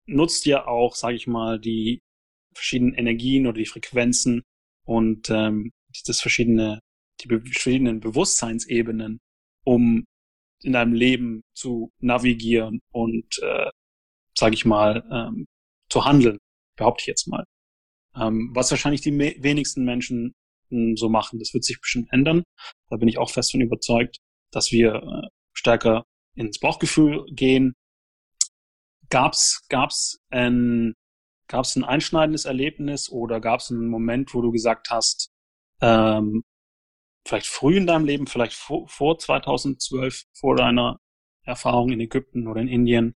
nutzt 0.07 0.47
ja 0.47 0.67
auch, 0.67 0.95
sage 0.95 1.17
ich 1.17 1.27
mal, 1.27 1.59
die 1.59 2.01
verschiedenen 2.55 2.95
Energien 2.95 3.47
oder 3.47 3.59
die 3.59 3.67
Frequenzen 3.67 4.43
und 4.87 5.31
ähm, 5.31 5.73
das 6.07 6.21
verschiedene, 6.21 6.81
die 7.21 7.29
verschiedenen 7.29 8.01
Bewusstseinsebenen, 8.01 9.19
um 9.65 10.05
in 10.63 10.73
deinem 10.73 10.93
Leben 10.93 11.43
zu 11.55 11.91
navigieren 12.01 12.81
und, 12.93 13.39
äh, 13.43 13.71
sage 14.37 14.55
ich 14.55 14.65
mal, 14.65 15.05
ähm, 15.11 15.47
zu 15.91 16.05
handeln, 16.05 16.39
behaupte 16.77 17.03
ich 17.03 17.07
jetzt 17.07 17.27
mal. 17.29 17.45
Ähm, 18.17 18.51
was 18.55 18.71
wahrscheinlich 18.71 19.01
die 19.01 19.13
wenigsten 19.19 19.85
Menschen 19.85 20.33
hm, 20.71 20.97
so 20.97 21.09
machen. 21.09 21.39
Das 21.39 21.55
wird 21.55 21.65
sich 21.65 21.81
bestimmt 21.81 22.13
ändern. 22.13 22.43
Da 22.91 22.97
bin 22.97 23.09
ich 23.09 23.19
auch 23.19 23.31
fest 23.31 23.53
von 23.53 23.61
überzeugt, 23.61 24.19
dass 24.55 24.73
wir 24.73 24.95
äh, 24.95 25.29
stärker 25.53 26.05
ins 26.35 26.59
Bauchgefühl 26.59 27.25
gehen. 27.31 27.75
Gab's 29.11 29.67
gab's 29.69 30.19
ein 30.31 30.95
gab's 31.47 31.77
ein 31.77 31.85
einschneidendes 31.85 32.47
Erlebnis 32.47 33.11
oder 33.11 33.41
gab's 33.41 33.71
einen 33.71 33.89
Moment, 33.89 34.35
wo 34.35 34.43
du 34.43 34.51
gesagt 34.51 34.91
hast, 34.91 35.31
ähm, 35.81 36.43
vielleicht 37.27 37.47
früh 37.47 37.77
in 37.77 37.87
deinem 37.87 38.05
Leben, 38.05 38.27
vielleicht 38.27 38.55
vor, 38.55 38.89
vor 38.89 39.19
2012, 39.19 40.25
vor 40.33 40.57
deiner 40.57 40.99
Erfahrung 41.43 41.91
in 41.91 42.01
Ägypten 42.01 42.49
oder 42.49 42.61
in 42.61 42.69
Indien, 42.69 43.15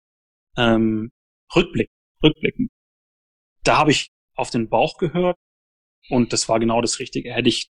ähm, 0.58 1.12
Rückblick, 1.56 1.90
rückblicken. 2.24 2.70
Da 3.64 3.78
habe 3.78 3.92
ich 3.92 4.10
auf 4.36 4.50
den 4.50 4.70
Bauch 4.70 4.98
gehört 4.98 5.38
und 6.10 6.34
das 6.34 6.50
war 6.50 6.60
genau 6.60 6.82
das 6.82 7.00
Richtige. 7.00 7.34
Hätte 7.34 7.50
ich 7.50 7.70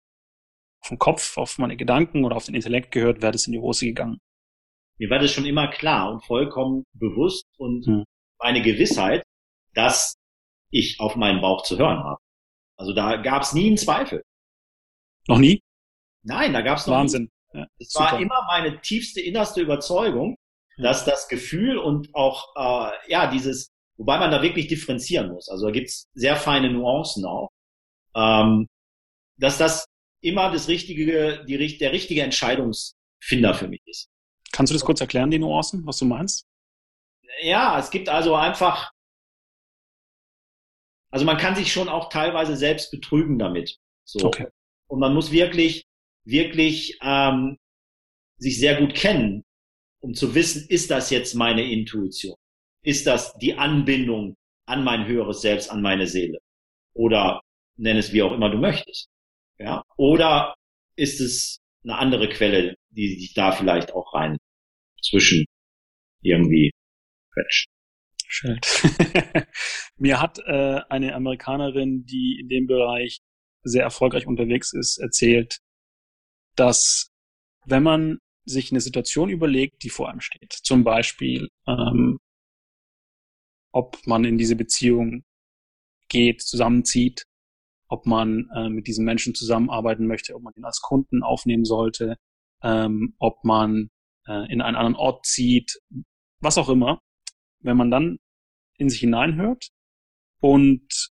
vom 0.86 0.98
Kopf 0.98 1.36
auf 1.36 1.58
meine 1.58 1.76
Gedanken 1.76 2.24
oder 2.24 2.36
auf 2.36 2.44
den 2.44 2.54
Intellekt 2.54 2.92
gehört, 2.92 3.22
wäre 3.22 3.32
das 3.32 3.46
in 3.46 3.52
die 3.52 3.58
Hose 3.58 3.86
gegangen. 3.86 4.18
Mir 4.98 5.10
war 5.10 5.18
das 5.18 5.32
schon 5.32 5.44
immer 5.44 5.68
klar 5.68 6.10
und 6.10 6.24
vollkommen 6.24 6.84
bewusst 6.94 7.46
und 7.58 7.86
hm. 7.86 8.04
meine 8.38 8.62
Gewissheit, 8.62 9.22
dass 9.74 10.16
ich 10.70 10.98
auf 11.00 11.16
meinen 11.16 11.40
Bauch 11.40 11.62
zu 11.62 11.76
hören 11.76 12.02
habe. 12.02 12.20
Also 12.78 12.94
da 12.94 13.16
gab 13.16 13.42
es 13.42 13.52
nie 13.52 13.66
einen 13.66 13.76
Zweifel. 13.76 14.22
Noch 15.28 15.38
nie? 15.38 15.60
Nein, 16.22 16.52
da 16.52 16.62
gab 16.62 16.78
es 16.78 16.86
noch 16.86 16.94
Wahnsinn. 16.94 17.30
Ja, 17.52 17.66
es 17.78 17.94
war 17.94 18.20
immer 18.20 18.42
meine 18.46 18.80
tiefste 18.80 19.20
innerste 19.20 19.60
Überzeugung, 19.60 20.36
hm. 20.76 20.82
dass 20.82 21.04
das 21.04 21.28
Gefühl 21.28 21.76
und 21.78 22.14
auch 22.14 22.54
äh, 22.56 22.92
ja 23.08 23.30
dieses, 23.30 23.70
wobei 23.96 24.18
man 24.18 24.30
da 24.30 24.42
wirklich 24.42 24.66
differenzieren 24.68 25.32
muss. 25.32 25.48
Also 25.48 25.66
da 25.66 25.72
gibt's 25.72 26.08
sehr 26.14 26.36
feine 26.36 26.72
Nuancen 26.72 27.26
auch, 27.26 27.50
ähm, 28.14 28.66
dass 29.38 29.58
das 29.58 29.86
immer 30.20 30.50
das 30.50 30.68
richtige, 30.68 31.44
die, 31.44 31.78
der 31.78 31.92
richtige 31.92 32.22
Entscheidungsfinder 32.22 33.54
für 33.54 33.68
mich 33.68 33.82
ist. 33.86 34.08
Kannst 34.52 34.70
du 34.70 34.74
das 34.74 34.84
kurz 34.84 35.00
erklären, 35.00 35.30
die 35.30 35.38
Nuancen, 35.38 35.86
was 35.86 35.98
du 35.98 36.04
meinst? 36.04 36.46
Ja, 37.42 37.78
es 37.78 37.90
gibt 37.90 38.08
also 38.08 38.34
einfach, 38.34 38.92
also 41.10 41.24
man 41.24 41.36
kann 41.36 41.54
sich 41.54 41.72
schon 41.72 41.88
auch 41.88 42.08
teilweise 42.08 42.56
selbst 42.56 42.90
betrügen 42.90 43.38
damit. 43.38 43.78
So. 44.04 44.26
Okay. 44.26 44.46
Und 44.88 45.00
man 45.00 45.12
muss 45.12 45.30
wirklich, 45.30 45.84
wirklich 46.24 46.98
ähm, 47.02 47.58
sich 48.38 48.58
sehr 48.58 48.76
gut 48.76 48.94
kennen, 48.94 49.44
um 50.00 50.14
zu 50.14 50.34
wissen, 50.34 50.66
ist 50.68 50.90
das 50.90 51.10
jetzt 51.10 51.34
meine 51.34 51.70
Intuition? 51.70 52.36
Ist 52.82 53.06
das 53.06 53.36
die 53.38 53.54
Anbindung 53.54 54.36
an 54.66 54.84
mein 54.84 55.06
höheres 55.06 55.40
Selbst, 55.40 55.70
an 55.70 55.82
meine 55.82 56.06
Seele? 56.06 56.38
Oder 56.94 57.42
nenn 57.76 57.96
es 57.96 58.12
wie 58.12 58.22
auch 58.22 58.32
immer 58.32 58.50
du 58.50 58.58
möchtest. 58.58 59.08
Ja? 59.58 59.84
Oder 59.96 60.54
ist 60.96 61.20
es 61.20 61.58
eine 61.84 61.98
andere 61.98 62.28
Quelle, 62.28 62.76
die 62.90 63.18
sich 63.18 63.34
da 63.34 63.52
vielleicht 63.52 63.92
auch 63.92 64.14
rein 64.14 64.38
zwischen 65.02 65.44
irgendwie 66.22 66.70
quetscht? 67.32 67.68
Schön. 68.28 68.60
Mir 69.96 70.20
hat 70.20 70.38
äh, 70.40 70.80
eine 70.88 71.14
Amerikanerin, 71.14 72.04
die 72.04 72.38
in 72.40 72.48
dem 72.48 72.66
Bereich 72.66 73.18
sehr 73.62 73.84
erfolgreich 73.84 74.26
unterwegs 74.26 74.72
ist, 74.72 74.98
erzählt, 74.98 75.58
dass 76.56 77.08
wenn 77.66 77.82
man 77.82 78.18
sich 78.44 78.70
eine 78.70 78.80
Situation 78.80 79.28
überlegt, 79.28 79.82
die 79.82 79.90
vor 79.90 80.08
einem 80.08 80.20
steht, 80.20 80.52
zum 80.52 80.84
Beispiel, 80.84 81.48
ähm, 81.66 82.18
ob 83.72 84.06
man 84.06 84.24
in 84.24 84.38
diese 84.38 84.56
Beziehung 84.56 85.24
geht, 86.08 86.42
zusammenzieht, 86.42 87.24
ob 87.88 88.06
man 88.06 88.48
äh, 88.54 88.68
mit 88.68 88.86
diesen 88.86 89.04
Menschen 89.04 89.34
zusammenarbeiten 89.34 90.06
möchte, 90.06 90.34
ob 90.34 90.42
man 90.42 90.54
ihn 90.56 90.64
als 90.64 90.80
Kunden 90.80 91.22
aufnehmen 91.22 91.64
sollte, 91.64 92.16
ähm, 92.62 93.14
ob 93.18 93.44
man 93.44 93.90
äh, 94.26 94.52
in 94.52 94.60
einen 94.60 94.76
anderen 94.76 94.96
Ort 94.96 95.26
zieht, 95.26 95.78
was 96.40 96.58
auch 96.58 96.68
immer. 96.68 97.00
Wenn 97.60 97.76
man 97.76 97.90
dann 97.90 98.18
in 98.78 98.90
sich 98.90 99.00
hineinhört 99.00 99.68
und 100.40 101.10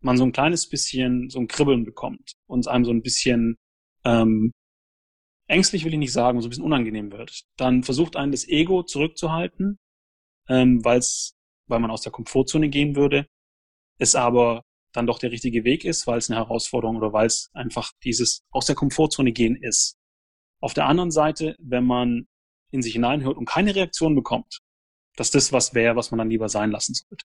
man 0.00 0.16
so 0.16 0.24
ein 0.24 0.32
kleines 0.32 0.68
bisschen 0.68 1.30
so 1.30 1.38
ein 1.38 1.48
Kribbeln 1.48 1.84
bekommt 1.84 2.34
und 2.46 2.68
einem 2.68 2.84
so 2.84 2.90
ein 2.90 3.02
bisschen 3.02 3.56
ähm, 4.04 4.52
ängstlich 5.48 5.84
will 5.84 5.92
ich 5.92 5.98
nicht 5.98 6.12
sagen, 6.12 6.40
so 6.40 6.46
ein 6.46 6.50
bisschen 6.50 6.64
unangenehm 6.64 7.12
wird, 7.12 7.44
dann 7.56 7.82
versucht 7.82 8.16
einen 8.16 8.32
das 8.32 8.46
Ego 8.48 8.82
zurückzuhalten, 8.82 9.78
ähm, 10.48 10.84
weil's, 10.84 11.34
weil 11.66 11.80
man 11.80 11.90
aus 11.90 12.02
der 12.02 12.12
Komfortzone 12.12 12.68
gehen 12.68 12.96
würde, 12.96 13.26
es 13.98 14.14
aber 14.14 14.62
dann 14.96 15.06
doch 15.06 15.18
der 15.18 15.30
richtige 15.30 15.64
Weg 15.64 15.84
ist, 15.84 16.06
weil 16.06 16.18
es 16.18 16.30
eine 16.30 16.38
Herausforderung 16.38 16.96
oder 16.96 17.12
weil 17.12 17.26
es 17.26 17.50
einfach 17.52 17.92
dieses 18.02 18.42
aus 18.50 18.66
der 18.66 18.74
Komfortzone 18.74 19.32
gehen 19.32 19.56
ist. 19.56 19.96
Auf 20.60 20.74
der 20.74 20.86
anderen 20.86 21.10
Seite, 21.10 21.54
wenn 21.58 21.84
man 21.84 22.26
in 22.70 22.82
sich 22.82 22.94
hineinhört 22.94 23.36
und 23.36 23.46
keine 23.46 23.74
Reaktion 23.74 24.14
bekommt, 24.14 24.60
dass 25.16 25.30
das 25.30 25.52
was 25.52 25.74
wäre, 25.74 25.96
was 25.96 26.10
man 26.10 26.18
dann 26.18 26.30
lieber 26.30 26.48
sein 26.48 26.70
lassen 26.70 26.94
sollte. 26.94 27.24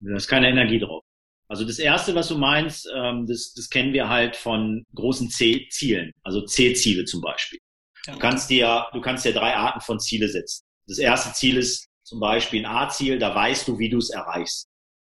Da 0.00 0.16
ist 0.16 0.28
keine 0.28 0.48
Energie 0.48 0.78
drauf. 0.78 1.02
Also 1.48 1.64
das 1.64 1.78
erste, 1.78 2.14
was 2.14 2.28
du 2.28 2.38
meinst, 2.38 2.88
ähm, 2.94 3.26
das, 3.26 3.52
das 3.54 3.70
kennen 3.70 3.92
wir 3.92 4.08
halt 4.08 4.36
von 4.36 4.84
großen 4.94 5.30
C-Zielen, 5.30 6.12
also 6.22 6.44
C-Ziele 6.44 7.04
zum 7.04 7.20
Beispiel. 7.20 7.60
Du 8.06 8.18
kannst 8.18 8.50
dir, 8.50 8.86
du 8.92 9.00
kannst 9.00 9.24
dir 9.24 9.32
drei 9.32 9.54
Arten 9.54 9.80
von 9.80 9.98
Ziele 9.98 10.28
setzen. 10.28 10.64
Das 10.86 10.98
erste 10.98 11.32
Ziel 11.34 11.56
ist 11.56 11.88
zum 12.04 12.20
Beispiel 12.20 12.60
ein 12.60 12.66
A-Ziel, 12.66 13.18
da 13.18 13.34
weißt 13.34 13.66
du, 13.66 13.78
wie 13.78 13.88
du 13.88 13.98
es 13.98 14.10
erreichst. 14.10 14.68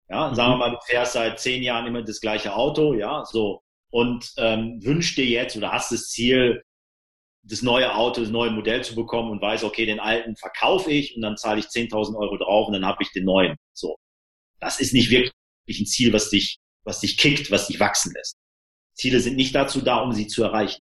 Ja, 0.09 0.29
mhm. 0.29 0.35
sagen 0.35 0.53
wir 0.53 0.57
mal, 0.57 0.71
du 0.71 0.79
fährst 0.87 1.15
seit 1.15 1.41
zehn 1.41 1.63
Jahren 1.63 1.87
immer 1.87 2.03
das 2.03 2.21
gleiche 2.21 2.55
Auto, 2.55 2.95
ja, 2.95 3.25
so 3.25 3.63
und 3.91 4.33
ähm, 4.37 4.81
wünschst 4.85 5.17
dir 5.17 5.27
jetzt 5.27 5.57
oder 5.57 5.73
hast 5.73 5.93
das 5.93 6.09
Ziel, 6.09 6.63
das 7.43 7.63
neue 7.63 7.95
Auto, 7.95 8.21
das 8.21 8.31
neue 8.31 8.51
Modell 8.51 8.83
zu 8.83 8.95
bekommen 8.95 9.31
und 9.31 9.41
weiß, 9.41 9.65
okay, 9.65 9.87
den 9.87 10.01
alten 10.01 10.37
verkaufe 10.37 10.91
ich 10.91 11.15
und 11.17 11.23
dann 11.23 11.37
zahle 11.37 11.61
ich 11.61 11.67
10.000 11.67 12.17
Euro 12.17 12.37
drauf 12.37 12.67
und 12.67 12.75
dann 12.75 12.85
habe 12.85 13.03
ich 13.03 13.13
den 13.13 13.25
neuen. 13.25 13.57
So, 13.73 13.97
das 14.61 14.81
ist 14.81 14.93
nicht 14.93 15.11
wirklich 15.11 15.33
ein 15.69 15.87
Ziel, 15.87 16.13
was 16.13 16.31
dich, 16.31 16.59
was 16.85 17.01
dich 17.01 17.17
kickt, 17.17 17.51
was 17.51 17.69
dich 17.69 17.79
wachsen 17.81 18.13
lässt. 18.15 18.37
Ziele 18.95 19.21
sind 19.21 19.37
nicht 19.37 19.55
dazu 19.55 19.81
da, 19.81 19.99
um 19.99 20.13
sie 20.13 20.27
zu 20.27 20.43
erreichen. 20.43 20.81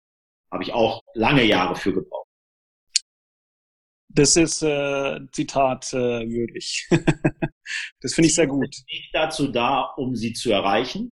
Habe 0.51 0.63
ich 0.63 0.73
auch 0.73 1.03
lange 1.15 1.45
Jahre 1.45 1.77
für 1.77 1.93
gebraucht. 1.93 2.29
Das 4.09 4.37
ist 4.37 4.63
äh, 4.63 5.21
Zitat 5.33 5.93
äh, 5.93 6.29
würdig. 6.29 6.89
das 8.01 8.15
finde 8.15 8.29
ich 8.29 8.35
sehr 8.35 8.47
gut. 8.47 8.75
Sind 8.75 8.87
nicht 8.89 9.15
dazu 9.15 9.49
da, 9.49 9.83
um 9.97 10.15
sie 10.15 10.33
zu 10.33 10.51
erreichen, 10.53 11.11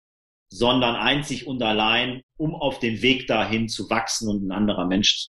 sondern 0.49 0.95
einzig 0.95 1.47
und 1.47 1.61
allein, 1.61 2.21
um 2.37 2.55
auf 2.55 2.79
dem 2.79 3.01
Weg 3.01 3.27
dahin 3.27 3.67
zu 3.67 3.89
wachsen 3.89 4.29
und 4.29 4.47
ein 4.47 4.51
anderer 4.51 4.85
Mensch 4.85 5.17
zu 5.17 5.29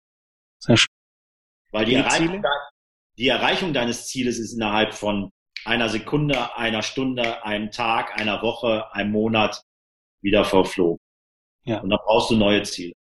Sehr 0.59 0.77
schön. 0.77 0.87
Weil 1.71 1.85
die, 1.85 1.91
die 1.91 1.97
Erreichung, 1.97 2.43
die 3.17 3.27
Erreichung 3.27 3.73
deines 3.73 4.07
Zieles 4.07 4.39
ist 4.39 4.53
innerhalb 4.53 4.93
von 4.93 5.31
einer 5.65 5.89
Sekunde, 5.89 6.55
einer 6.55 6.81
Stunde, 6.81 7.45
einem 7.45 7.71
Tag, 7.71 8.19
einer 8.19 8.41
Woche, 8.41 8.91
einem 8.93 9.11
Monat 9.11 9.61
wieder 10.21 10.43
verflogen. 10.43 10.99
Ja. 11.63 11.79
Und 11.79 11.89
dann 11.89 11.99
brauchst 12.03 12.31
du 12.31 12.35
neue 12.35 12.63
Ziele. 12.63 12.93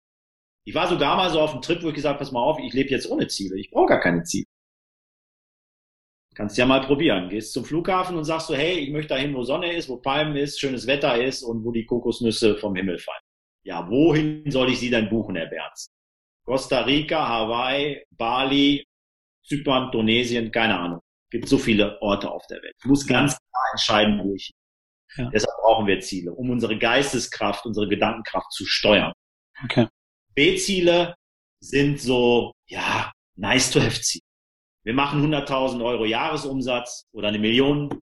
Ich 0.66 0.76
war 0.76 0.88
sogar 0.88 1.16
mal 1.16 1.30
so 1.30 1.40
auf 1.40 1.54
einem 1.54 1.62
Trip, 1.62 1.82
wo 1.82 1.90
ich 1.90 1.96
gesagt 1.96 2.20
pass 2.20 2.32
mal 2.32 2.42
auf, 2.42 2.60
ich 2.60 2.74
lebe 2.74 2.90
jetzt 2.90 3.10
ohne 3.10 3.28
Ziele. 3.28 3.58
Ich 3.58 3.72
brauche 3.72 3.88
gar 3.88 4.00
keine 4.00 4.24
Ziele. 4.24 4.46
Kannst 6.40 6.58
ja 6.58 6.66
mal 6.66 6.82
probieren. 6.82 7.30
Gehst 7.30 7.52
zum 7.54 7.66
Flughafen 7.66 8.16
und 8.16 8.24
sagst 8.24 8.48
so, 8.48 8.56
hey, 8.56 8.80
ich 8.80 8.92
möchte 8.92 9.10
dahin, 9.10 9.36
wo 9.36 9.44
Sonne 9.44 9.74
ist, 9.74 9.90
wo 9.90 9.98
Palmen 9.98 10.38
ist, 10.38 10.60
schönes 10.60 10.88
Wetter 10.88 11.22
ist 11.22 11.44
und 11.44 11.66
wo 11.66 11.72
die 11.72 11.86
Kokosnüsse 11.86 12.58
vom 12.58 12.76
Himmel 12.76 12.98
fallen. 12.98 13.22
Ja, 13.64 13.88
wohin 13.90 14.50
soll 14.50 14.70
ich 14.72 14.80
sie 14.80 14.90
denn 14.90 15.10
buchen, 15.10 15.36
Herr 15.36 15.48
Berns? 15.48 15.90
Costa 16.46 16.82
Rica, 16.82 17.28
Hawaii, 17.28 18.04
Bali, 18.12 18.86
Zypern, 19.44 19.88
Indonesien, 19.88 20.52
keine 20.52 20.80
Ahnung 20.80 21.02
gibt 21.30 21.48
so 21.48 21.58
viele 21.58 22.02
Orte 22.02 22.30
auf 22.30 22.46
der 22.48 22.62
Welt. 22.62 22.76
Ich 22.80 22.86
muss 22.86 23.06
ganz 23.06 23.38
klar 23.38 23.66
entscheiden, 23.72 24.20
wo 24.24 24.34
ich. 24.36 24.52
Ja. 25.16 25.30
Deshalb 25.30 25.56
brauchen 25.62 25.88
wir 25.88 26.00
Ziele, 26.00 26.32
um 26.32 26.50
unsere 26.50 26.78
Geisteskraft, 26.78 27.66
unsere 27.66 27.88
Gedankenkraft 27.88 28.52
zu 28.52 28.66
steuern. 28.66 29.12
Okay. 29.64 29.88
B-Ziele 30.36 31.16
sind 31.60 32.00
so, 32.00 32.54
ja, 32.68 33.12
nice 33.36 33.72
to 33.72 33.80
have 33.80 34.00
Ziele. 34.02 34.24
Wir 34.84 34.94
machen 34.94 35.22
100.000 35.24 35.84
Euro 35.84 36.06
Jahresumsatz 36.06 37.06
oder 37.12 37.28
eine 37.28 37.40
Million 37.40 38.00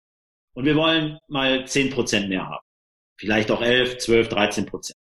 und 0.54 0.66
wir 0.66 0.76
wollen 0.76 1.20
mal 1.28 1.66
10 1.68 1.92
Prozent 1.92 2.30
mehr 2.30 2.48
haben. 2.48 2.66
Vielleicht 3.18 3.52
auch 3.52 3.62
11, 3.62 4.00
12, 4.00 4.30
13 4.30 4.66
Prozent. 4.66 4.98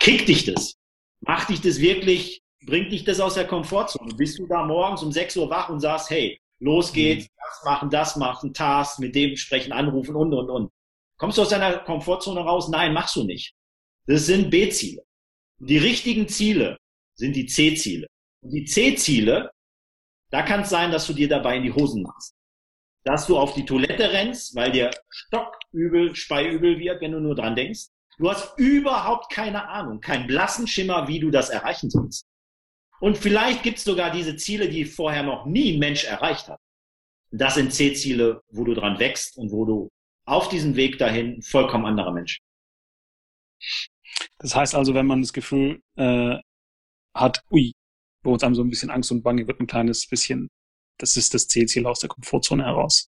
Kick 0.00 0.26
dich 0.26 0.44
das. 0.44 0.74
Macht 1.20 1.48
dich 1.48 1.60
das 1.60 1.80
wirklich, 1.80 2.42
bringt 2.64 2.92
dich 2.92 3.04
das 3.04 3.20
aus 3.20 3.34
der 3.34 3.46
Komfortzone. 3.46 4.14
Bist 4.14 4.38
du 4.38 4.46
da 4.46 4.64
morgens 4.64 5.02
um 5.02 5.12
6 5.12 5.36
Uhr 5.36 5.48
wach 5.48 5.68
und 5.68 5.80
sagst, 5.80 6.10
hey, 6.10 6.38
Los 6.58 6.92
geht's, 6.92 7.24
mhm. 7.24 7.30
das 7.38 7.64
machen, 7.64 7.90
das 7.90 8.16
machen, 8.16 8.54
Task, 8.54 8.98
mit 8.98 9.14
dem 9.14 9.36
sprechen, 9.36 9.72
anrufen 9.72 10.16
und, 10.16 10.32
und, 10.32 10.50
und. 10.50 10.72
Kommst 11.18 11.38
du 11.38 11.42
aus 11.42 11.50
deiner 11.50 11.78
Komfortzone 11.78 12.40
raus? 12.40 12.68
Nein, 12.68 12.92
machst 12.92 13.16
du 13.16 13.24
nicht. 13.24 13.54
Das 14.06 14.26
sind 14.26 14.50
B-Ziele. 14.50 15.02
Die 15.58 15.78
richtigen 15.78 16.28
Ziele 16.28 16.78
sind 17.14 17.34
die 17.34 17.46
C-Ziele. 17.46 18.06
Und 18.42 18.50
die 18.50 18.64
C-Ziele, 18.64 19.50
da 20.30 20.42
kann 20.42 20.60
es 20.60 20.70
sein, 20.70 20.90
dass 20.90 21.06
du 21.06 21.12
dir 21.12 21.28
dabei 21.28 21.56
in 21.56 21.62
die 21.62 21.72
Hosen 21.72 22.02
machst. 22.02 22.34
Dass 23.04 23.26
du 23.26 23.38
auf 23.38 23.54
die 23.54 23.64
Toilette 23.64 24.10
rennst, 24.12 24.54
weil 24.56 24.72
dir 24.72 24.90
stockübel, 25.08 26.14
speiübel 26.16 26.78
wird, 26.78 27.00
wenn 27.00 27.12
du 27.12 27.20
nur 27.20 27.34
dran 27.34 27.54
denkst. 27.54 27.86
Du 28.18 28.30
hast 28.30 28.58
überhaupt 28.58 29.30
keine 29.30 29.68
Ahnung, 29.68 30.00
keinen 30.00 30.26
blassen 30.26 30.66
Schimmer, 30.66 31.06
wie 31.06 31.20
du 31.20 31.30
das 31.30 31.50
erreichen 31.50 31.90
sollst. 31.90 32.26
Und 32.98 33.18
vielleicht 33.18 33.62
gibt 33.62 33.78
es 33.78 33.84
sogar 33.84 34.10
diese 34.10 34.36
Ziele, 34.36 34.68
die 34.68 34.84
vorher 34.84 35.22
noch 35.22 35.44
nie 35.44 35.74
ein 35.74 35.78
Mensch 35.78 36.04
erreicht 36.04 36.48
hat. 36.48 36.58
Das 37.30 37.54
sind 37.54 37.72
C-Ziele, 37.72 38.40
wo 38.48 38.64
du 38.64 38.74
dran 38.74 38.98
wächst 38.98 39.36
und 39.36 39.52
wo 39.52 39.64
du 39.66 39.88
auf 40.24 40.48
diesem 40.48 40.76
Weg 40.76 40.98
dahin 40.98 41.42
vollkommen 41.42 41.84
anderer 41.84 42.12
Mensch. 42.12 42.40
Das 44.38 44.54
heißt 44.54 44.74
also, 44.74 44.94
wenn 44.94 45.06
man 45.06 45.20
das 45.20 45.32
Gefühl 45.32 45.82
äh, 45.96 46.36
hat, 47.14 47.42
ui, 47.50 47.72
wo 48.26 48.32
uns 48.32 48.42
einem 48.42 48.54
so 48.54 48.62
ein 48.62 48.68
bisschen 48.68 48.90
Angst 48.90 49.10
und 49.10 49.22
Bange 49.22 49.46
wird, 49.46 49.60
ein 49.60 49.66
kleines 49.66 50.06
bisschen, 50.06 50.48
das 50.98 51.16
ist 51.16 51.32
das 51.32 51.48
C-Ziel 51.48 51.86
aus 51.86 52.00
der 52.00 52.08
Komfortzone 52.08 52.64
heraus. 52.64 53.08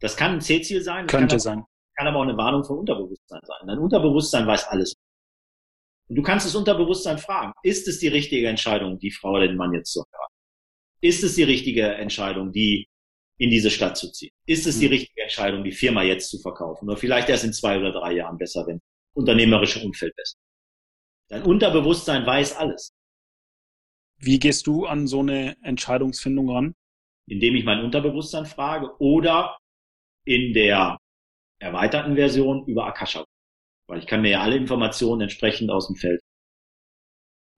Das 0.00 0.16
kann 0.16 0.32
ein 0.32 0.40
C-Ziel 0.40 0.82
sein. 0.82 1.06
Könnte 1.06 1.34
kann 1.34 1.40
sein. 1.40 1.64
kann 1.96 2.08
aber 2.08 2.18
auch 2.18 2.22
eine 2.22 2.36
Warnung 2.36 2.64
von 2.64 2.78
Unterbewusstsein 2.78 3.40
sein. 3.44 3.66
Dein 3.66 3.78
Unterbewusstsein 3.78 4.46
weiß 4.46 4.68
alles. 4.68 4.94
Und 6.08 6.16
du 6.16 6.22
kannst 6.22 6.46
das 6.46 6.56
Unterbewusstsein 6.56 7.18
fragen, 7.18 7.52
ist 7.62 7.86
es 7.86 8.00
die 8.00 8.08
richtige 8.08 8.48
Entscheidung, 8.48 8.98
die 8.98 9.12
Frau 9.12 9.32
oder 9.32 9.46
den 9.46 9.56
Mann 9.56 9.74
jetzt 9.74 9.92
zu 9.92 10.00
heiraten? 10.00 10.34
Ist 11.02 11.22
es 11.22 11.34
die 11.36 11.44
richtige 11.44 11.86
Entscheidung, 11.94 12.50
die 12.50 12.88
in 13.38 13.50
diese 13.50 13.70
Stadt 13.70 13.96
zu 13.96 14.10
ziehen? 14.10 14.32
Ist 14.46 14.66
es 14.66 14.80
die 14.80 14.86
mhm. 14.86 14.94
richtige 14.94 15.22
Entscheidung, 15.22 15.62
die 15.62 15.72
Firma 15.72 16.02
jetzt 16.02 16.30
zu 16.30 16.38
verkaufen? 16.38 16.88
Oder 16.88 16.96
vielleicht 16.96 17.28
erst 17.28 17.44
in 17.44 17.52
zwei 17.52 17.78
oder 17.78 17.92
drei 17.92 18.12
Jahren 18.12 18.38
besser, 18.38 18.66
wenn 18.66 18.80
unternehmerische 19.14 19.84
Umfeld 19.84 20.14
besser. 20.16 20.36
Dein 21.28 21.42
Unterbewusstsein 21.42 22.26
weiß 22.26 22.56
alles. 22.56 22.92
Wie 24.20 24.38
gehst 24.38 24.66
du 24.66 24.84
an 24.86 25.06
so 25.06 25.20
eine 25.20 25.56
Entscheidungsfindung 25.62 26.50
ran? 26.50 26.74
Indem 27.26 27.54
ich 27.54 27.64
mein 27.64 27.82
Unterbewusstsein 27.82 28.44
frage 28.44 28.90
oder 28.98 29.56
in 30.26 30.52
der 30.52 30.98
erweiterten 31.58 32.16
Version 32.16 32.66
über 32.66 32.86
Akasha. 32.86 33.24
Weil 33.86 33.98
ich 33.98 34.06
kann 34.06 34.22
mir 34.22 34.30
ja 34.30 34.40
alle 34.42 34.56
Informationen 34.56 35.22
entsprechend 35.22 35.70
aus 35.70 35.86
dem 35.86 35.96
Feld. 35.96 36.20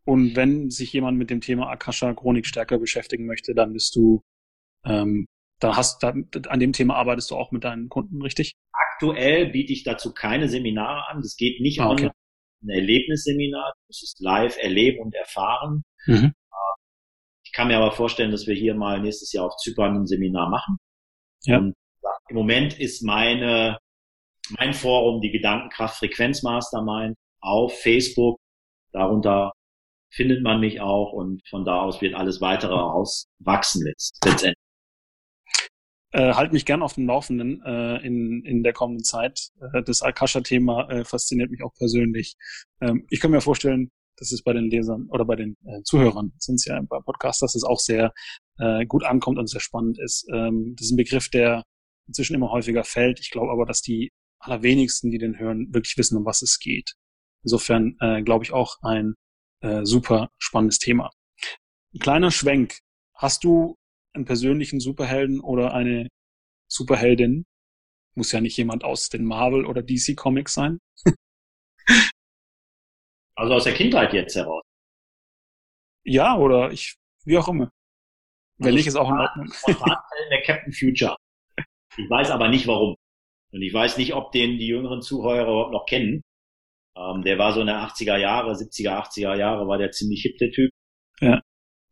Und 0.05 0.37
wenn 0.37 0.71
sich 0.71 0.93
jemand 0.93 1.19
mit 1.19 1.31
dem 1.31 1.41
Thema 1.41 1.69
Akasha 1.69 2.13
Chronik 2.15 2.47
stärker 2.47 2.79
beschäftigen 2.79 3.27
möchte, 3.27 3.55
dann 3.55 3.73
bist 3.73 3.95
du, 3.95 4.23
ähm, 4.85 5.27
da 5.61 5.77
hast, 5.77 6.03
da, 6.03 6.13
an 6.49 6.61
dem 6.61 6.73
Thema 6.73 6.97
arbeitest 6.97 7.31
du 7.31 7.37
auch 7.37 7.53
mit 7.53 7.65
deinen 7.65 7.89
Kunden, 7.89 8.21
richtig? 8.23 8.55
Aktuell 8.73 9.51
biete 9.51 9.73
ich 9.73 9.85
dazu 9.85 10.13
keine 10.13 10.49
Seminare 10.49 11.09
an. 11.09 11.23
Das 11.23 11.37
geht 11.37 11.61
nicht 11.61 11.81
ah, 11.81 11.91
okay. 11.91 11.95
online. 11.95 12.13
Ein 12.63 12.69
Erlebnisseminar. 12.71 13.75
Das 13.89 14.03
ist 14.03 14.21
live 14.21 14.57
erleben 14.59 15.01
und 15.01 15.15
erfahren. 15.15 15.83
Mhm. 16.07 16.33
Ich 17.53 17.57
kann 17.57 17.69
mir 17.69 17.77
aber 17.77 17.93
vorstellen, 17.93 18.31
dass 18.31 18.47
wir 18.47 18.55
hier 18.55 18.75
mal 18.75 19.03
nächstes 19.03 19.31
Jahr 19.33 19.45
auf 19.45 19.57
Zypern 19.59 19.95
ein 19.95 20.07
Seminar 20.07 20.49
machen. 20.49 20.79
Ja. 21.45 21.59
Und 21.59 21.75
im 22.31 22.37
Moment 22.37 22.81
ist 22.81 23.03
meine 23.03 23.77
mein 24.59 24.73
Forum, 24.73 25.21
die 25.21 25.31
Gedankenkraft 25.31 25.99
Frequenz 25.99 26.43
Mastermind 26.43 27.15
auf 27.41 27.79
Facebook. 27.79 28.39
Darunter 28.93 29.53
findet 30.11 30.43
man 30.43 30.61
mich 30.61 30.81
auch 30.81 31.13
und 31.13 31.47
von 31.47 31.67
da 31.67 31.83
aus 31.83 32.01
wird 32.01 32.15
alles 32.15 32.41
weitere 32.41 32.73
auswachsen 32.73 33.85
letztendlich. 33.85 34.55
Äh, 36.13 36.33
halt 36.33 36.53
mich 36.55 36.65
gern 36.65 36.83
auf 36.83 36.95
dem 36.95 37.07
Laufenden 37.07 37.63
äh, 37.65 37.97
in, 37.99 38.45
in 38.47 38.63
der 38.63 38.73
kommenden 38.73 39.05
Zeit. 39.05 39.49
Äh, 39.61 39.83
das 39.83 40.01
Akasha-Thema 40.01 40.91
äh, 40.91 41.05
fasziniert 41.05 41.51
mich 41.51 41.63
auch 41.63 41.75
persönlich. 41.75 42.35
Ähm, 42.81 43.07
ich 43.11 43.21
kann 43.21 43.31
mir 43.31 43.43
vorstellen, 43.43 43.91
dass 44.17 44.33
es 44.33 44.43
bei 44.43 44.53
den 44.53 44.71
Lesern 44.71 45.09
oder 45.11 45.25
bei 45.25 45.37
den 45.37 45.57
äh, 45.65 45.83
Zuhörern, 45.83 46.33
sind 46.39 46.57
es 46.57 46.65
ja 46.65 46.81
beim 46.81 47.05
Podcast, 47.05 47.43
dass 47.43 47.55
es 47.55 47.65
auch 47.65 47.79
sehr 47.79 48.13
äh, 48.59 48.85
gut 48.87 49.05
ankommt 49.05 49.39
und 49.39 49.49
sehr 49.49 49.61
spannend 49.61 49.99
ist. 49.99 50.27
Ähm, 50.33 50.75
das 50.77 50.87
ist 50.87 50.93
ein 50.93 50.97
Begriff, 50.97 51.29
der 51.29 51.63
inzwischen 52.07 52.35
immer 52.35 52.51
häufiger 52.51 52.85
fällt. 52.85 53.21
Ich 53.21 53.31
glaube 53.31 53.53
aber, 53.53 53.67
dass 53.67 53.81
die 53.81 54.11
allerwenigsten, 54.39 55.11
die 55.11 55.19
den 55.19 55.39
hören, 55.39 55.73
wirklich 55.73 55.97
wissen, 55.97 56.17
um 56.17 56.25
was 56.25 56.43
es 56.43 56.59
geht. 56.59 56.95
Insofern 57.45 57.97
äh, 58.01 58.23
glaube 58.23 58.45
ich 58.45 58.53
auch 58.53 58.77
ein 58.83 59.15
äh, 59.61 59.85
super 59.85 60.29
spannendes 60.39 60.79
Thema. 60.79 61.11
Ein 61.95 62.01
kleiner 62.01 62.31
Schwenk. 62.31 62.79
Hast 63.15 63.45
du 63.45 63.77
einen 64.13 64.25
persönlichen 64.25 64.81
Superhelden 64.81 65.41
oder 65.41 65.75
eine 65.75 66.09
Superheldin? 66.69 67.45
Muss 68.15 68.33
ja 68.33 68.41
nicht 68.41 68.57
jemand 68.57 68.85
aus 68.85 69.09
den 69.09 69.25
Marvel 69.25 69.65
oder 69.65 69.83
DC 69.83 70.17
Comics 70.17 70.55
sein. 70.55 70.79
Also 73.43 73.55
aus 73.55 73.65
der 73.65 73.75
Kindheit 73.75 74.13
jetzt 74.13 74.37
heraus. 74.37 74.63
Ja, 76.05 76.37
oder 76.37 76.71
ich, 76.71 76.95
wie 77.25 77.37
auch 77.37 77.49
immer. 77.49 77.71
Wenn 78.59 78.67
also 78.67 78.77
nicht, 78.77 78.87
ist 78.87 78.97
auch 78.97 79.11
in 79.11 79.19
Ordnung. 79.19 79.53
der 80.31 80.43
Captain 80.43 80.73
Future. 80.73 81.17
Ich 81.97 82.09
weiß 82.09 82.31
aber 82.31 82.49
nicht 82.49 82.69
warum. 82.69 82.95
Und 83.53 83.63
ich 83.63 83.75
weiß 83.75 83.99
nicht, 83.99 84.15
ob 84.15 84.31
den 84.31 84.59
die 84.59 84.69
jüngeren 84.69 85.03
Zuhörer 85.03 85.43
überhaupt 85.43 85.73
noch 85.73 85.87
kennen. 85.87 86.23
Ähm, 86.97 87.23
der 87.23 87.39
war 87.39 87.53
so 87.53 87.61
in 87.61 87.67
der 87.67 87.81
80er 87.81 88.17
Jahre, 88.17 88.53
70er, 88.53 89.09
80er 89.09 89.37
Jahre, 89.37 89.67
war 89.67 89.79
der 89.79 89.91
ziemlich 89.91 90.23
hip, 90.23 90.39
der 90.39 90.53
Typ. 90.53 90.71
Ja. 91.21 91.41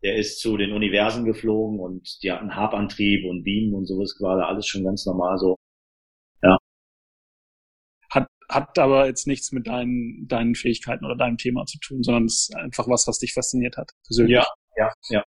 Der 0.02 0.16
ist 0.16 0.38
zu 0.38 0.56
den 0.56 0.72
Universen 0.72 1.24
geflogen 1.24 1.80
und 1.80 2.22
die 2.22 2.30
hatten 2.30 2.54
Harpantrieb 2.54 3.28
und 3.28 3.42
Beamen 3.42 3.74
und 3.74 3.86
sowas 3.86 4.14
gerade 4.16 4.46
alles 4.46 4.68
schon 4.68 4.84
ganz 4.84 5.04
normal 5.04 5.36
so. 5.38 5.56
Hat, 8.50 8.78
aber 8.78 9.06
jetzt 9.06 9.26
nichts 9.26 9.52
mit 9.52 9.66
deinen, 9.66 10.26
deinen 10.26 10.54
Fähigkeiten 10.54 11.04
oder 11.04 11.16
deinem 11.16 11.36
Thema 11.36 11.64
zu 11.66 11.78
tun, 11.78 12.02
sondern 12.02 12.24
es 12.24 12.48
ist 12.48 12.56
einfach 12.56 12.88
was, 12.88 13.06
was 13.06 13.18
dich 13.18 13.32
fasziniert 13.32 13.76
hat, 13.76 13.90
persönlich. 14.06 14.34
Ja, 14.34 14.46
ja, 14.76 14.92
ja. 15.08 15.24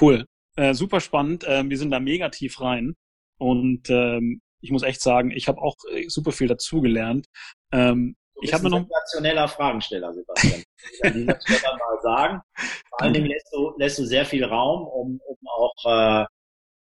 Cool. 0.00 0.24
Äh, 0.56 0.74
super 0.74 1.00
spannend. 1.00 1.44
Ähm, 1.46 1.70
wir 1.70 1.78
sind 1.78 1.90
da 1.90 2.00
mega 2.00 2.28
tief 2.28 2.60
rein. 2.60 2.94
Und 3.38 3.88
ähm, 3.90 4.40
ich 4.60 4.70
muss 4.70 4.82
echt 4.82 5.00
sagen, 5.00 5.30
ich 5.30 5.48
habe 5.48 5.60
auch 5.60 5.76
äh, 5.92 6.08
super 6.08 6.32
viel 6.32 6.48
dazugelernt. 6.48 7.26
Ähm, 7.72 8.16
ich 8.40 8.52
habe 8.52 8.64
mir 8.64 8.70
noch 8.70 8.78
sensationeller 8.78 9.48
Fragensteller, 9.48 10.12
Sebastian. 10.12 10.62
ich 10.92 11.00
kann 11.00 11.14
dieser 11.14 11.40
Stelle 11.40 11.76
mal 11.76 12.02
sagen. 12.02 12.40
Vor 12.88 13.02
allen 13.02 13.14
Dingen 13.14 13.26
lässt 13.26 13.52
du, 13.52 13.72
lässt 13.78 13.98
du 13.98 14.04
sehr 14.04 14.24
viel 14.24 14.44
Raum, 14.44 14.86
um, 14.86 15.20
um 15.26 15.36
auch 15.48 15.74
äh, 15.84 16.26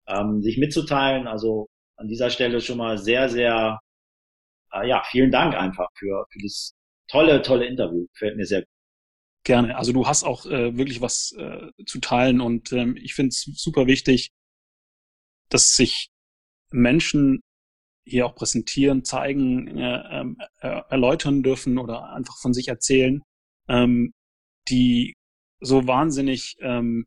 ähm, 0.08 0.42
sich 0.42 0.58
mitzuteilen. 0.58 1.26
Also 1.26 1.68
an 1.96 2.08
dieser 2.08 2.30
Stelle 2.30 2.60
schon 2.60 2.78
mal 2.78 2.98
sehr, 2.98 3.28
sehr, 3.28 3.78
äh, 4.72 4.88
ja, 4.88 5.02
vielen 5.10 5.30
Dank 5.30 5.54
einfach 5.54 5.88
für, 5.94 6.26
für 6.30 6.38
das 6.42 6.74
tolle, 7.08 7.42
tolle 7.42 7.66
Interview. 7.66 8.06
Gefällt 8.12 8.36
mir 8.36 8.46
sehr 8.46 8.60
gut. 8.60 8.70
Gerne. 9.44 9.76
Also 9.76 9.92
du 9.92 10.06
hast 10.06 10.24
auch 10.24 10.44
äh, 10.46 10.76
wirklich 10.76 11.00
was 11.00 11.32
äh, 11.38 11.68
zu 11.86 12.00
teilen 12.00 12.40
und 12.40 12.72
ähm, 12.72 12.96
ich 12.96 13.14
finde 13.14 13.28
es 13.28 13.44
super 13.54 13.86
wichtig, 13.86 14.30
dass 15.48 15.76
sich 15.76 16.08
Menschen 16.72 17.40
hier 18.04 18.26
auch 18.26 18.34
präsentieren, 18.34 19.04
zeigen, 19.04 19.78
äh, 19.78 20.24
äh, 20.60 20.82
erläutern 20.90 21.42
dürfen 21.42 21.78
oder 21.78 22.12
einfach 22.12 22.38
von 22.38 22.54
sich 22.54 22.68
erzählen, 22.68 23.22
ähm, 23.68 24.12
die 24.68 25.14
so 25.60 25.86
wahnsinnig, 25.86 26.56
ähm, 26.60 27.06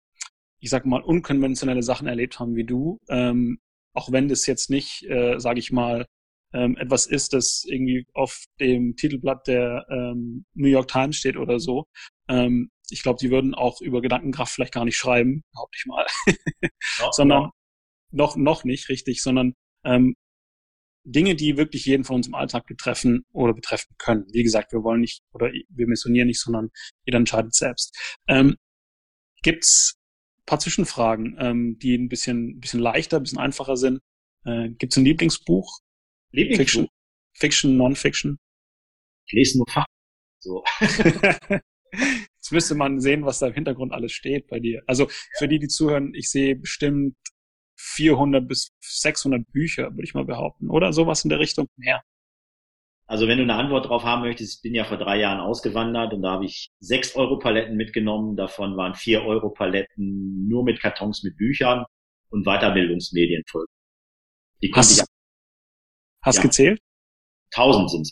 ich 0.60 0.70
sag 0.70 0.86
mal, 0.86 1.02
unkonventionelle 1.02 1.84
Sachen 1.84 2.08
erlebt 2.08 2.40
haben 2.40 2.56
wie 2.56 2.66
du, 2.66 3.00
ähm, 3.10 3.60
auch 3.94 4.12
wenn 4.12 4.28
das 4.28 4.46
jetzt 4.46 4.70
nicht, 4.70 5.04
äh, 5.10 5.40
sage 5.40 5.60
ich 5.60 5.72
mal, 5.72 6.06
ähm, 6.54 6.78
etwas 6.78 7.06
ist, 7.06 7.34
das 7.34 7.64
irgendwie 7.68 8.06
auf 8.14 8.46
dem 8.60 8.96
Titelblatt 8.96 9.48
der 9.48 9.86
ähm, 9.90 10.46
New 10.54 10.68
York 10.68 10.88
Times 10.88 11.16
steht 11.16 11.38
oder 11.38 11.60
so. 11.60 11.86
Ähm, 12.28 12.72
ich 12.90 13.04
glaube, 13.04 13.18
die 13.22 13.30
würden 13.30 13.54
auch 13.54 13.82
über 13.82 14.02
Gedankenkraft 14.02 14.54
vielleicht 14.54 14.74
gar 14.74 14.86
nicht 14.86 14.98
schreiben, 14.98 15.44
behaupte 15.54 15.78
ich 15.78 15.86
mal, 15.86 16.06
no, 17.00 17.10
sondern 17.12 17.44
no. 17.44 17.52
noch 18.12 18.36
noch 18.36 18.64
nicht 18.64 18.90
richtig, 18.90 19.22
sondern 19.22 19.54
ähm, 19.84 20.16
Dinge, 21.04 21.36
die 21.36 21.58
wirklich 21.58 21.86
jeden 21.86 22.04
von 22.04 22.18
uns 22.18 22.28
im 22.28 22.36
Alltag 22.36 22.66
betreffen 22.66 23.26
oder 23.32 23.54
betreffen 23.54 23.96
können. 23.98 24.26
Wie 24.32 24.44
gesagt, 24.44 24.74
wir 24.74 24.84
wollen 24.84 25.02
nicht 25.02 25.22
oder 25.34 25.52
wir 25.70 25.88
missionieren 25.88 26.28
nicht, 26.28 26.42
sondern 26.42 26.70
jeder 27.06 27.18
entscheidet 27.20 27.56
selbst. 27.56 27.96
Ähm, 28.28 28.56
gibt's 29.42 30.00
paar 30.50 30.60
Zwischenfragen, 30.60 31.38
ähm, 31.40 31.78
die 31.80 31.96
ein 31.96 32.10
bisschen, 32.10 32.58
ein 32.58 32.60
bisschen 32.60 32.80
leichter, 32.80 33.18
ein 33.18 33.24
bisschen 33.24 33.38
einfacher 33.38 33.78
sind. 33.78 34.02
Äh, 34.46 34.70
gibt's 34.72 34.98
ein 34.98 35.06
Lieblingsbuch? 35.06 35.80
Lieblingsbuch? 36.32 36.66
Fiction, 36.66 36.88
Fiction 37.34 37.78
Non-Fiction? 37.78 38.40
Ich 39.28 39.34
lese 39.34 39.58
nur 39.58 39.68
Fach. 39.68 39.86
So. 40.40 40.64
Jetzt 41.92 42.52
müsste 42.52 42.76
man 42.76 43.00
sehen, 43.00 43.26
was 43.26 43.40
da 43.40 43.48
im 43.48 43.54
Hintergrund 43.54 43.92
alles 43.92 44.12
steht 44.12 44.48
bei 44.48 44.60
dir. 44.60 44.82
Also 44.88 45.08
für 45.38 45.48
die, 45.48 45.60
die 45.60 45.68
zuhören, 45.68 46.14
ich 46.14 46.30
sehe 46.30 46.56
bestimmt 46.56 47.16
400 47.78 48.48
bis 48.48 48.72
600 48.82 49.52
Bücher, 49.52 49.92
würde 49.92 50.04
ich 50.04 50.14
mal 50.14 50.26
behaupten. 50.26 50.70
Oder 50.70 50.94
sowas 50.94 51.24
in 51.24 51.30
der 51.30 51.40
Richtung 51.40 51.68
mehr. 51.78 52.02
Also 53.08 53.28
wenn 53.28 53.38
du 53.38 53.44
eine 53.44 53.56
Antwort 53.56 53.88
drauf 53.88 54.04
haben 54.04 54.22
möchtest, 54.22 54.58
ich 54.58 54.62
bin 54.62 54.76
ja 54.76 54.86
vor 54.86 54.98
drei 54.98 55.20
Jahren 55.20 55.40
ausgewandert 55.40 56.14
und 56.14 56.22
da 56.22 56.32
habe 56.32 56.46
ich 56.46 56.70
sechs 56.80 57.16
Euro 57.16 57.40
Paletten 57.40 57.76
mitgenommen. 57.76 58.36
Davon 58.36 58.78
waren 58.78 58.94
vier 58.94 59.24
Euro 59.24 59.50
Paletten 59.50 60.48
nur 60.48 60.64
mit 60.64 60.80
Kartons 60.80 61.24
mit 61.24 61.36
Büchern 61.36 61.86
und 62.30 62.46
Weiterbildungsmedien 62.46 63.44
voll. 63.48 63.66
Die 64.62 64.72
hast, 64.76 64.92
ich 64.92 65.04
hast 66.30 66.38
ja. 66.38 66.44
gezählt? 66.44 66.80
Tausend 67.52 67.90
sind 67.92 68.12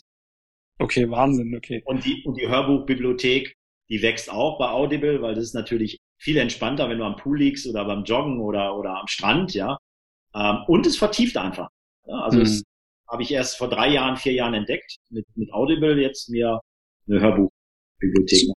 Okay, 0.78 1.10
Wahnsinn, 1.10 1.56
okay. 1.56 1.82
Und 1.84 2.04
die, 2.04 2.22
und 2.24 2.36
die 2.36 2.48
Hörbuchbibliothek, 2.48 3.54
die 3.88 4.02
wächst 4.02 4.30
auch 4.30 4.58
bei 4.58 4.68
Audible, 4.68 5.20
weil 5.22 5.34
das 5.34 5.44
ist 5.44 5.54
natürlich 5.54 5.98
viel 6.18 6.36
entspannter, 6.36 6.88
wenn 6.88 6.98
du 6.98 7.04
am 7.04 7.16
Pool 7.16 7.38
liegst 7.38 7.66
oder 7.66 7.84
beim 7.84 8.04
Joggen 8.04 8.40
oder, 8.40 8.76
oder 8.76 9.00
am 9.00 9.08
Strand, 9.08 9.54
ja. 9.54 9.76
Ähm, 10.34 10.58
und 10.68 10.86
es 10.86 10.96
vertieft 10.96 11.36
einfach. 11.36 11.68
Ja, 12.06 12.20
also 12.20 12.38
mhm. 12.38 12.44
es 12.44 12.62
habe 13.08 13.22
ich 13.22 13.32
erst 13.32 13.56
vor 13.56 13.68
drei 13.68 13.88
Jahren, 13.88 14.16
vier 14.16 14.32
Jahren 14.32 14.54
entdeckt, 14.54 14.96
mit, 15.10 15.26
mit 15.34 15.52
Audible 15.52 16.00
jetzt 16.00 16.28
mir 16.28 16.60
eine 17.08 17.20
Hörbuchbibliothek. 17.20 18.50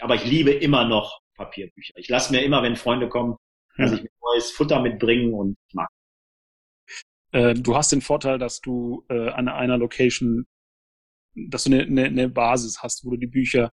Aber 0.00 0.14
ich 0.14 0.24
liebe 0.24 0.52
immer 0.52 0.86
noch 0.86 1.20
Papierbücher. 1.34 1.94
Ich 1.96 2.08
lasse 2.08 2.32
mir 2.32 2.42
immer, 2.42 2.62
wenn 2.62 2.76
Freunde 2.76 3.08
kommen, 3.08 3.36
dass 3.76 3.92
ich 3.92 4.02
mir 4.02 4.10
neues 4.22 4.50
Futter 4.50 4.80
mitbringen 4.80 5.34
und 5.34 5.56
mag. 5.72 5.88
Äh, 7.32 7.54
du 7.54 7.76
hast 7.76 7.92
den 7.92 8.00
Vorteil, 8.00 8.38
dass 8.38 8.60
du 8.60 9.04
äh, 9.08 9.28
an 9.30 9.48
einer 9.48 9.78
Location, 9.78 10.46
dass 11.34 11.64
du 11.64 11.72
eine, 11.72 11.82
eine, 11.82 12.04
eine 12.04 12.28
Basis 12.28 12.82
hast, 12.82 13.04
wo 13.04 13.10
du 13.10 13.16
die 13.16 13.26
Bücher 13.26 13.70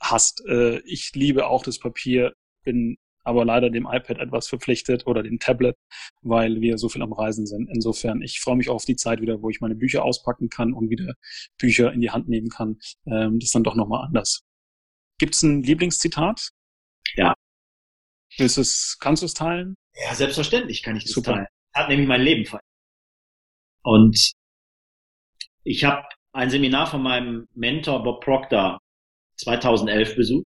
hast. 0.00 0.44
Äh, 0.46 0.78
ich 0.80 1.12
liebe 1.14 1.46
auch 1.46 1.62
das 1.62 1.78
Papier, 1.78 2.34
bin 2.64 2.98
aber 3.24 3.44
leider 3.44 3.68
dem 3.68 3.86
iPad 3.86 4.18
etwas 4.18 4.48
verpflichtet 4.48 5.06
oder 5.06 5.22
dem 5.22 5.38
Tablet, 5.38 5.76
weil 6.22 6.60
wir 6.62 6.78
so 6.78 6.88
viel 6.88 7.02
am 7.02 7.12
Reisen 7.12 7.46
sind. 7.46 7.68
Insofern, 7.68 8.22
ich 8.22 8.40
freue 8.40 8.56
mich 8.56 8.70
auf 8.70 8.86
die 8.86 8.96
Zeit 8.96 9.20
wieder, 9.20 9.42
wo 9.42 9.50
ich 9.50 9.60
meine 9.60 9.74
Bücher 9.74 10.02
auspacken 10.02 10.48
kann 10.48 10.72
und 10.72 10.88
wieder 10.88 11.14
Bücher 11.58 11.92
in 11.92 12.00
die 12.00 12.10
Hand 12.10 12.28
nehmen 12.28 12.48
kann. 12.48 12.78
Ähm, 13.06 13.38
das 13.38 13.48
ist 13.48 13.54
dann 13.54 13.64
doch 13.64 13.74
nochmal 13.74 14.06
anders. 14.06 14.44
Gibt's 15.18 15.42
ein 15.42 15.62
Lieblingszitat? 15.62 16.50
Ja. 17.16 17.34
Willst 18.38 18.56
du's, 18.56 18.96
kannst 18.98 19.22
du 19.22 19.26
es 19.26 19.34
teilen? 19.34 19.74
Ja, 19.94 20.14
selbstverständlich 20.14 20.82
kann 20.82 20.96
ich 20.96 21.04
das 21.04 21.12
Super. 21.12 21.34
teilen. 21.34 21.46
Hat 21.78 21.88
nämlich 21.88 22.08
mein 22.08 22.22
Leben 22.22 22.44
verändert. 22.44 22.64
Und 23.84 24.32
ich 25.62 25.84
habe 25.84 26.08
ein 26.32 26.50
Seminar 26.50 26.88
von 26.88 27.02
meinem 27.02 27.46
Mentor 27.54 28.02
Bob 28.02 28.24
Proctor 28.24 28.80
2011 29.36 30.16
besucht. 30.16 30.46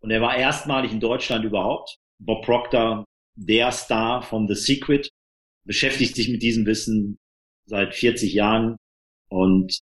Und 0.00 0.10
er 0.10 0.20
war 0.20 0.36
erstmalig 0.36 0.92
in 0.92 1.00
Deutschland 1.00 1.46
überhaupt. 1.46 1.96
Bob 2.18 2.44
Proctor, 2.44 3.06
der 3.34 3.72
Star 3.72 4.20
von 4.20 4.46
The 4.46 4.54
Secret, 4.54 5.08
beschäftigt 5.64 6.14
sich 6.14 6.28
mit 6.28 6.42
diesem 6.42 6.66
Wissen 6.66 7.16
seit 7.64 7.94
40 7.94 8.34
Jahren. 8.34 8.76
Und 9.30 9.78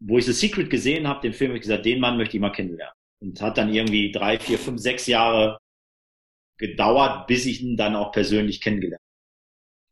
wo 0.00 0.16
ich 0.16 0.24
The 0.24 0.32
Secret 0.32 0.70
gesehen 0.70 1.06
habe, 1.08 1.20
den 1.20 1.34
Film, 1.34 1.50
habe 1.50 1.58
ich 1.58 1.62
gesagt, 1.62 1.84
den 1.84 2.00
Mann 2.00 2.16
möchte 2.16 2.38
ich 2.38 2.40
mal 2.40 2.52
kennenlernen. 2.52 2.94
Und 3.20 3.38
hat 3.42 3.58
dann 3.58 3.74
irgendwie 3.74 4.10
drei, 4.10 4.38
vier, 4.38 4.58
fünf, 4.58 4.80
sechs 4.80 5.06
Jahre 5.06 5.58
gedauert, 6.56 7.26
bis 7.26 7.44
ich 7.44 7.60
ihn 7.60 7.76
dann 7.76 7.96
auch 7.96 8.12
persönlich 8.12 8.62
kennengelernt. 8.62 9.01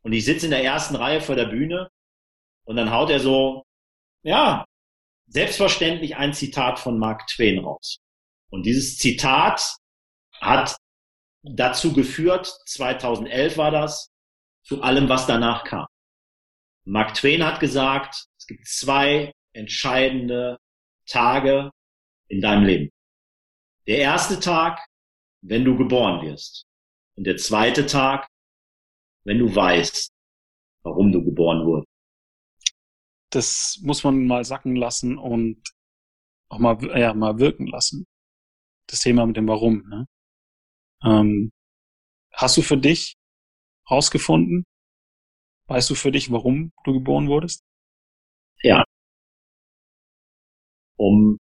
Und 0.02 0.12
ich 0.12 0.24
sitze 0.24 0.46
in 0.46 0.50
der 0.50 0.64
ersten 0.64 0.96
Reihe 0.96 1.20
vor 1.20 1.36
der 1.36 1.46
Bühne 1.46 1.90
und 2.64 2.76
dann 2.76 2.90
haut 2.90 3.10
er 3.10 3.20
so, 3.20 3.64
ja, 4.22 4.64
selbstverständlich 5.26 6.16
ein 6.16 6.32
Zitat 6.32 6.78
von 6.78 6.98
Mark 6.98 7.26
Twain 7.28 7.58
raus. 7.58 7.98
Und 8.50 8.64
dieses 8.64 8.98
Zitat 8.98 9.76
hat 10.40 10.76
dazu 11.42 11.92
geführt, 11.92 12.52
2011 12.66 13.56
war 13.56 13.70
das, 13.70 14.10
zu 14.62 14.82
allem, 14.82 15.08
was 15.08 15.26
danach 15.26 15.64
kam. 15.64 15.86
Mark 16.84 17.14
Twain 17.14 17.44
hat 17.44 17.60
gesagt, 17.60 18.26
es 18.38 18.46
gibt 18.46 18.66
zwei 18.66 19.32
entscheidende 19.52 20.58
Tage 21.06 21.70
in 22.28 22.40
deinem 22.40 22.64
Leben. 22.64 22.90
Der 23.86 23.98
erste 23.98 24.40
Tag, 24.40 24.80
wenn 25.42 25.64
du 25.64 25.76
geboren 25.76 26.26
wirst. 26.26 26.64
Und 27.16 27.24
der 27.24 27.36
zweite 27.36 27.86
Tag, 27.86 28.28
wenn 29.24 29.38
du 29.38 29.54
weißt, 29.54 30.12
warum 30.82 31.12
du 31.12 31.24
geboren 31.24 31.66
wurdest 31.66 31.90
das 33.30 33.80
muss 33.82 34.04
man 34.04 34.26
mal 34.26 34.44
sacken 34.44 34.76
lassen 34.76 35.16
und 35.16 35.62
auch 36.48 36.58
mal, 36.58 36.78
ja, 36.98 37.14
mal 37.14 37.38
wirken 37.38 37.66
lassen. 37.66 38.06
Das 38.88 39.00
Thema 39.00 39.24
mit 39.24 39.36
dem 39.36 39.48
Warum. 39.48 39.88
Ne? 39.88 40.06
Ähm, 41.04 41.50
hast 42.32 42.56
du 42.56 42.62
für 42.62 42.76
dich 42.76 43.14
rausgefunden? 43.88 44.64
Weißt 45.68 45.88
du 45.88 45.94
für 45.94 46.10
dich, 46.10 46.32
warum 46.32 46.72
du 46.84 46.92
geboren 46.92 47.28
wurdest? 47.28 47.62
Ja. 48.62 48.84
Um 50.98 51.38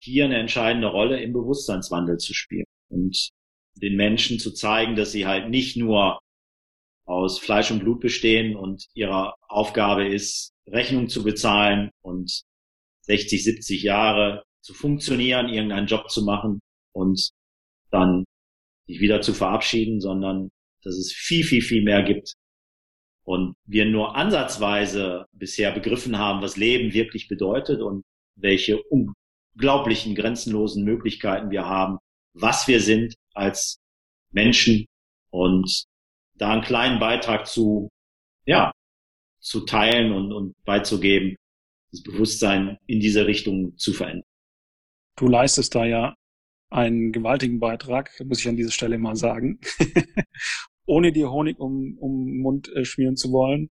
hier 0.00 0.26
eine 0.26 0.38
entscheidende 0.38 0.86
Rolle 0.86 1.20
im 1.20 1.32
Bewusstseinswandel 1.32 2.18
zu 2.18 2.32
spielen 2.32 2.64
und 2.88 3.30
den 3.74 3.96
Menschen 3.96 4.38
zu 4.38 4.52
zeigen, 4.52 4.94
dass 4.94 5.10
sie 5.10 5.26
halt 5.26 5.50
nicht 5.50 5.76
nur 5.76 6.20
aus 7.08 7.38
Fleisch 7.38 7.70
und 7.70 7.80
Blut 7.80 8.00
bestehen 8.00 8.54
und 8.54 8.86
ihre 8.92 9.32
Aufgabe 9.48 10.06
ist, 10.06 10.52
Rechnung 10.66 11.08
zu 11.08 11.24
bezahlen 11.24 11.90
und 12.02 12.42
60, 13.02 13.42
70 13.44 13.82
Jahre 13.82 14.44
zu 14.60 14.74
funktionieren, 14.74 15.48
irgendeinen 15.48 15.86
Job 15.86 16.10
zu 16.10 16.22
machen 16.22 16.60
und 16.92 17.30
dann 17.90 18.24
sich 18.86 19.00
wieder 19.00 19.22
zu 19.22 19.32
verabschieden, 19.32 20.00
sondern 20.00 20.50
dass 20.82 20.96
es 20.96 21.12
viel, 21.12 21.44
viel, 21.44 21.62
viel 21.62 21.82
mehr 21.82 22.02
gibt. 22.02 22.34
und 23.24 23.56
wir 23.66 23.84
nur 23.84 24.16
ansatzweise 24.16 25.26
bisher 25.32 25.70
begriffen 25.72 26.18
haben, 26.18 26.40
was 26.40 26.56
Leben 26.56 26.94
wirklich 26.94 27.28
bedeutet 27.28 27.82
und 27.82 28.02
welche 28.36 28.82
unglaublichen, 28.82 30.14
grenzenlosen 30.14 30.82
Möglichkeiten 30.84 31.50
wir 31.50 31.66
haben, 31.66 31.98
was 32.32 32.68
wir 32.68 32.80
sind 32.80 33.14
als 33.34 33.80
Menschen 34.30 34.86
und 35.30 35.84
da 36.38 36.52
einen 36.52 36.62
kleinen 36.62 36.98
Beitrag 36.98 37.46
zu, 37.46 37.88
ja, 38.46 38.72
zu 39.40 39.60
teilen 39.60 40.12
und, 40.12 40.32
und 40.32 40.54
beizugeben, 40.64 41.36
das 41.90 42.02
Bewusstsein 42.02 42.78
in 42.86 43.00
diese 43.00 43.26
Richtung 43.26 43.76
zu 43.76 43.92
verändern. 43.92 44.24
Du 45.16 45.28
leistest 45.28 45.74
da 45.74 45.84
ja 45.84 46.14
einen 46.70 47.12
gewaltigen 47.12 47.60
Beitrag, 47.60 48.12
muss 48.24 48.40
ich 48.40 48.48
an 48.48 48.56
dieser 48.56 48.70
Stelle 48.70 48.98
mal 48.98 49.16
sagen, 49.16 49.60
ohne 50.86 51.12
dir 51.12 51.30
Honig 51.30 51.58
um, 51.58 51.96
um 51.98 52.26
den 52.26 52.38
Mund 52.40 52.68
äh, 52.74 52.84
schmieren 52.84 53.16
zu 53.16 53.32
wollen. 53.32 53.68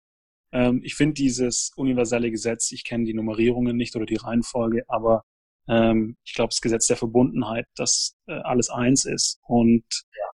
Ähm, 0.52 0.82
ich 0.84 0.96
finde 0.96 1.14
dieses 1.14 1.72
universelle 1.76 2.32
Gesetz, 2.32 2.72
ich 2.72 2.84
kenne 2.84 3.06
die 3.06 3.14
Nummerierungen 3.14 3.78
nicht 3.78 3.96
oder 3.96 4.06
die 4.06 4.16
Reihenfolge, 4.16 4.84
aber 4.88 5.24
ähm, 5.68 6.18
ich 6.26 6.34
glaube, 6.34 6.50
das 6.50 6.62
Gesetz 6.62 6.88
der 6.88 6.98
Verbundenheit, 6.98 7.66
dass 7.76 8.16
äh, 8.28 8.34
alles 8.34 8.70
eins 8.70 9.06
ist. 9.06 9.40
Und 9.44 9.84
ja. 10.16 10.37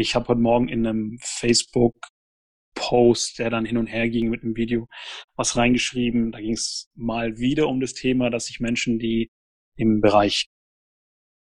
Ich 0.00 0.14
habe 0.14 0.28
heute 0.28 0.40
Morgen 0.40 0.68
in 0.68 0.86
einem 0.86 1.18
Facebook 1.20 1.94
Post, 2.74 3.40
der 3.40 3.50
dann 3.50 3.64
hin 3.64 3.76
und 3.76 3.88
her 3.88 4.08
ging 4.08 4.28
mit 4.28 4.42
einem 4.42 4.56
Video, 4.56 4.86
was 5.34 5.56
reingeschrieben. 5.56 6.30
Da 6.30 6.40
ging 6.40 6.52
es 6.52 6.88
mal 6.94 7.38
wieder 7.38 7.68
um 7.68 7.80
das 7.80 7.94
Thema, 7.94 8.30
dass 8.30 8.46
sich 8.46 8.60
Menschen, 8.60 8.98
die 8.98 9.30
im 9.76 10.00
Bereich 10.00 10.46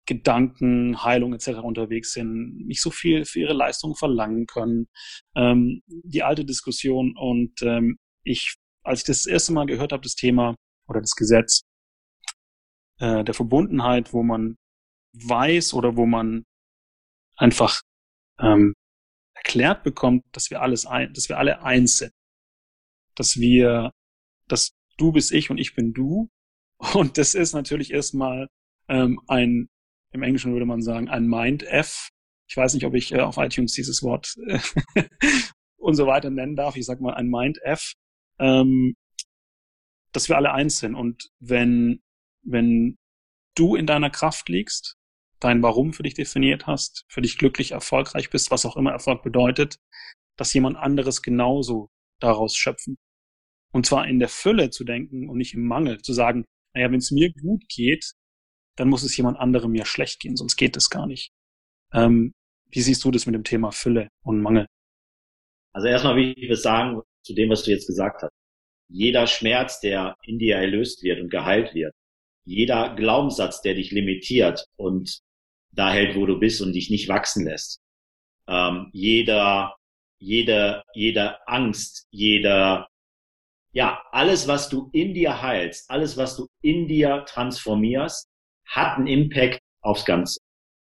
Gedanken, 0.05 1.03
Heilung 1.03 1.33
etc. 1.33 1.61
unterwegs 1.63 2.13
sind, 2.13 2.67
nicht 2.67 2.83
so 2.83 2.91
viel 2.91 3.25
für 3.25 3.41
ihre 3.41 3.55
Leistung 3.55 3.95
verlangen 3.95 4.47
können. 4.47 4.89
Ähm, 5.35 5.83
die 5.87 6.23
alte 6.23 6.45
Diskussion 6.45 7.17
und 7.17 7.63
ähm, 7.63 7.97
ich, 8.25 8.57
als 8.83 9.01
ich 9.01 9.07
das, 9.07 9.27
erste 9.27 9.53
Mal 9.53 9.67
gehört 9.67 9.93
habe, 9.93 10.03
das 10.03 10.17
Thema 10.17 10.57
oder 10.89 11.01
das 11.01 11.15
Gesetz 11.15 11.63
äh, 12.99 13.25
der 13.25 13.35
Verbundenheit, 13.35 14.13
wo 14.13 14.23
man 14.23 14.57
weiß 15.15 15.73
oder 15.73 15.97
wo 15.97 16.05
man 16.05 16.45
einfach 17.37 17.81
ähm, 18.39 18.75
erklärt 19.35 19.83
bekommt, 19.83 20.25
dass 20.33 20.51
wir 20.51 20.63
alles 20.63 20.87
ein, 20.87 21.13
dass 21.13 21.29
wir 21.29 21.39
alle 21.39 21.63
eins 21.63 21.99
sind, 21.99 22.13
dass 23.15 23.39
wir, 23.39 23.91
dass 24.49 24.73
du 24.99 25.13
bist 25.13 25.33
ich 25.33 25.51
und 25.51 25.59
ich 25.59 25.75
bin 25.75 25.93
du 25.93 26.29
und 26.95 27.19
das 27.19 27.35
ist 27.35 27.53
natürlich 27.53 27.93
erstmal 27.93 28.49
ähm, 28.89 29.21
ein 29.29 29.69
im 30.13 30.23
Englischen 30.23 30.53
würde 30.53 30.67
man 30.67 30.83
sagen, 30.83 31.09
ein 31.09 31.27
Mind-F. 31.27 32.11
Ich 32.47 32.57
weiß 32.57 32.75
nicht, 32.75 32.85
ob 32.85 32.95
ich 32.95 33.13
äh, 33.13 33.21
auf 33.21 33.39
iTunes 33.39 33.73
dieses 33.73 34.03
Wort 34.03 34.37
äh, 34.47 34.59
und 35.79 35.95
so 35.95 36.07
weiter 36.07 36.29
nennen 36.29 36.55
darf. 36.55 36.77
Ich 36.77 36.85
sag 36.85 37.01
mal 37.01 37.15
ein 37.15 37.29
Mind-F. 37.29 37.95
Ähm, 38.39 38.95
dass 40.13 40.29
wir 40.29 40.37
alle 40.37 40.53
eins 40.53 40.79
sind. 40.79 40.95
Und 40.95 41.31
wenn, 41.41 42.03
wenn 42.43 42.97
du 43.57 43.75
in 43.75 43.87
deiner 43.87 44.11
Kraft 44.11 44.49
liegst, 44.49 44.97
dein 45.43 45.63
Warum 45.63 45.93
für 45.93 46.03
dich 46.03 46.15
definiert 46.15 46.67
hast, 46.67 47.05
für 47.09 47.23
dich 47.23 47.39
glücklich, 47.39 47.73
erfolgreich 47.73 48.31
bist, 48.31 48.51
was 48.51 48.65
auch 48.65 48.77
immer 48.77 48.93
Erfolg 48.93 49.23
bedeutet, 49.23 49.77
dass 50.37 50.53
jemand 50.55 50.77
anderes 50.77 51.23
genauso 51.23 51.91
daraus 52.21 52.57
schöpfen. 52.57 52.97
Und 53.73 53.87
zwar 53.87 54.07
in 54.07 54.19
der 54.19 54.29
Fülle 54.29 54.71
zu 54.71 54.85
denken 54.85 55.29
und 55.29 55.39
nicht 55.39 55.55
im 55.55 55.67
Mangel, 55.67 56.01
zu 56.03 56.13
sagen, 56.13 56.45
naja, 56.75 56.91
wenn 56.91 56.99
es 56.99 57.11
mir 57.11 57.33
gut 57.33 57.65
geht, 57.69 58.13
dann 58.77 58.89
muss 58.89 59.03
es 59.03 59.17
jemand 59.17 59.39
anderem 59.39 59.75
ja 59.75 59.85
schlecht 59.85 60.21
gehen, 60.21 60.37
sonst 60.37 60.57
geht 60.57 60.77
es 60.77 60.91
gar 60.91 61.07
nicht. 61.07 61.33
Ähm, 61.93 62.33
wie 62.71 62.81
siehst 62.81 63.05
du 63.05 63.11
das 63.11 63.27
mit 63.27 63.35
dem 63.35 63.45
Thema 63.45 63.71
Fülle 63.71 64.09
und 64.23 64.41
Mangel? 64.41 64.67
Also 65.75 65.89
erstmal 65.89 66.17
will 66.17 66.35
ich 66.37 66.51
was 66.51 66.63
sagen 66.63 67.01
zu 67.23 67.35
dem, 67.35 67.51
was 67.51 67.65
du 67.65 67.71
jetzt 67.71 67.87
gesagt 67.87 68.23
hast. 68.23 68.33
Jeder 68.89 69.27
Schmerz, 69.27 69.81
der 69.81 70.17
in 70.23 70.39
dir 70.39 70.57
erlöst 70.57 71.03
wird 71.03 71.21
und 71.21 71.31
geheilt 71.31 71.75
wird, 71.75 71.93
jeder 72.45 72.95
Glaubenssatz, 72.95 73.63
der 73.63 73.75
dich 73.75 73.91
limitiert 73.91 74.67
und 74.77 75.21
da 75.73 75.93
hält, 75.93 76.17
wo 76.17 76.27
du 76.27 76.39
bist 76.39 76.61
und 76.61 76.73
dich 76.73 76.91
nicht 76.91 77.09
wachsen 77.09 77.45
lässt, 77.45 77.81
ähm, 78.49 78.91
jeder, 78.93 79.77
jede, 80.19 80.83
jede 80.95 81.47
Angst, 81.49 82.07
jeder, 82.11 82.89
ja, 83.73 84.03
alles, 84.11 84.49
was 84.49 84.69
du 84.69 84.91
in 84.93 85.15
dir 85.15 85.43
heilst, 85.43 85.91
alles, 85.91 86.17
was 86.17 86.37
du 86.37 86.47
in 86.61 86.87
dir 86.89 87.25
transformierst, 87.27 88.29
hat 88.67 88.99
einen 88.99 89.07
Impact 89.07 89.61
aufs 89.81 90.05
Ganze. 90.05 90.41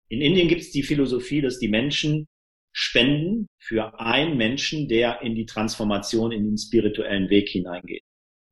In 0.07 0.22
Indien 0.22 0.48
gibt 0.48 0.62
es 0.62 0.72
die 0.72 0.84
Philosophie, 0.84 1.41
dass 1.41 1.60
die 1.60 1.68
Menschen 1.68 2.28
spenden 2.72 3.48
für 3.57 3.99
einen 3.99 4.38
Menschen, 4.38 4.88
der 4.88 5.22
in 5.22 5.34
die 5.34 5.45
Transformation, 5.45 6.32
in 6.32 6.44
den 6.45 6.57
spirituellen 6.57 7.30
Weg 7.30 7.49
hineingeht. 7.49 8.03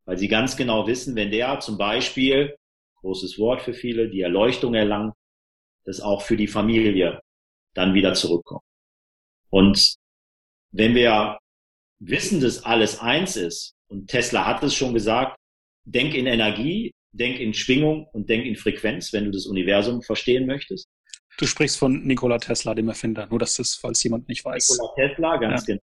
Weil 0.06 0.18
sie 0.18 0.28
ganz 0.28 0.58
genau 0.58 0.88
wissen, 0.88 1.16
wenn 1.16 1.32
der 1.32 1.60
zum 1.60 1.78
Beispiel, 1.78 2.56
großes 3.02 3.38
Wort 3.38 3.62
für 3.62 3.74
viele, 3.74 4.10
die 4.10 4.22
Erleuchtung 4.22 4.74
erlangt, 4.74 5.14
das 5.86 6.00
auch 6.00 6.22
für 6.22 6.38
die 6.38 6.48
Familie 6.48 7.22
dann 7.74 7.94
wieder 7.94 8.14
zurückkommt. 8.14 8.64
Und 9.50 9.96
wenn 10.72 10.96
wir 10.96 11.38
wissen, 12.00 12.42
dass 12.42 12.64
alles 12.64 13.00
eins 13.00 13.36
ist, 13.36 13.74
und 13.88 14.08
Tesla 14.08 14.46
hat 14.46 14.64
es 14.64 14.74
schon 14.74 14.94
gesagt, 14.94 15.38
denk 15.86 16.16
in 16.16 16.26
Energie, 16.26 16.92
denk 17.12 17.40
in 17.40 17.54
Schwingung 17.54 18.08
und 18.14 18.30
denk 18.30 18.46
in 18.46 18.56
Frequenz, 18.56 19.14
wenn 19.14 19.26
du 19.26 19.32
das 19.32 19.46
Universum 19.46 20.02
verstehen 20.02 20.48
möchtest. 20.48 20.88
Du 21.38 21.46
sprichst 21.46 21.78
von 21.78 22.04
Nikola 22.04 22.40
Tesla, 22.40 22.74
dem 22.74 22.90
Erfinder, 22.90 23.28
nur 23.28 23.40
dass 23.40 23.56
das, 23.58 23.76
falls 23.76 24.04
jemand 24.04 24.28
nicht 24.28 24.44
weiß. 24.44 24.72
Nikola 24.72 24.94
Tesla, 24.96 25.38
ganz 25.38 25.62
ja. 25.62 25.74
genau. 25.74 25.84